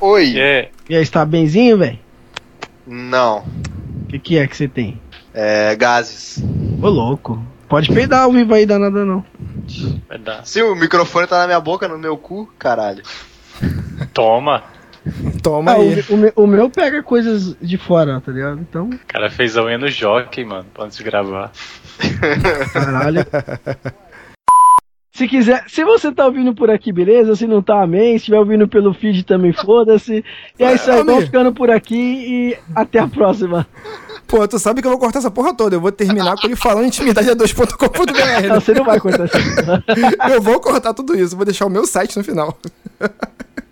Oi. 0.00 0.38
É, 0.38 0.68
E 0.88 0.94
aí, 0.96 1.02
está 1.02 1.24
benzinho, 1.24 1.78
velho? 1.78 1.98
Não. 2.92 3.38
O 4.02 4.06
que, 4.08 4.18
que 4.18 4.38
é 4.38 4.46
que 4.46 4.54
você 4.56 4.68
tem? 4.68 5.00
É, 5.32 5.74
gases. 5.76 6.42
Ô 6.82 6.88
louco. 6.88 7.42
Pode 7.68 7.90
peidar 7.90 8.24
ao 8.24 8.32
vivo 8.32 8.52
aí, 8.52 8.66
danada 8.66 9.02
não. 9.02 9.24
vai 10.06 10.18
dar. 10.18 10.44
Sim, 10.46 10.60
o 10.62 10.74
microfone 10.74 11.26
tá 11.26 11.38
na 11.38 11.46
minha 11.46 11.60
boca, 11.60 11.88
no 11.88 11.98
meu 11.98 12.18
cu, 12.18 12.46
caralho. 12.58 13.02
Toma. 14.12 14.62
Toma 15.42 15.72
Ah, 15.72 15.74
aí. 15.76 16.04
o, 16.10 16.14
o 16.14 16.16
meu, 16.18 16.32
o 16.36 16.46
meu 16.46 16.70
pega 16.70 17.02
coisas 17.02 17.56
de 17.60 17.78
fora, 17.78 18.20
tá 18.20 18.30
ligado? 18.30 18.60
Então, 18.60 18.90
O 18.90 18.98
cara 19.08 19.30
fez 19.30 19.56
a 19.56 19.64
unha 19.64 19.78
no 19.78 19.88
jockey, 19.88 20.44
mano, 20.44 20.66
pra 20.74 20.84
antes 20.84 20.98
de 20.98 21.04
gravar. 21.04 21.50
caralho. 22.74 23.24
Se 25.12 25.28
quiser, 25.28 25.64
se 25.68 25.84
você 25.84 26.10
tá 26.10 26.24
ouvindo 26.24 26.54
por 26.54 26.70
aqui, 26.70 26.90
beleza? 26.90 27.36
Se 27.36 27.46
não 27.46 27.60
tá, 27.62 27.82
amém. 27.82 28.12
Se 28.12 28.16
estiver 28.16 28.38
ouvindo 28.38 28.66
pelo 28.66 28.94
feed 28.94 29.24
também, 29.24 29.52
foda-se. 29.52 30.24
E 30.58 30.64
é 30.64 30.74
isso 30.74 30.90
aí, 30.90 31.04
vamos 31.04 31.24
ficando 31.24 31.52
por 31.52 31.70
aqui 31.70 31.94
e 31.94 32.58
até 32.74 32.98
a 32.98 33.06
próxima. 33.06 33.66
Pô, 34.26 34.48
tu 34.48 34.58
sabe 34.58 34.80
que 34.80 34.86
eu 34.86 34.90
vou 34.90 34.98
cortar 34.98 35.18
essa 35.18 35.30
porra 35.30 35.54
toda. 35.54 35.76
Eu 35.76 35.80
vou 35.82 35.92
terminar 35.92 36.34
com 36.36 36.46
ele 36.46 36.56
falando 36.56 36.86
intimidade 36.86 37.28
a 37.28 37.34
Não, 37.34 37.44
2.com.br. 37.44 38.54
você 38.54 38.72
não 38.72 38.84
vai 38.84 38.98
cortar 38.98 39.26
isso. 39.26 39.36
Eu 40.32 40.40
vou 40.40 40.58
cortar 40.58 40.94
tudo 40.94 41.14
isso, 41.14 41.36
vou 41.36 41.44
deixar 41.44 41.66
o 41.66 41.70
meu 41.70 41.84
site 41.86 42.16
no 42.16 42.24
final. 42.24 42.56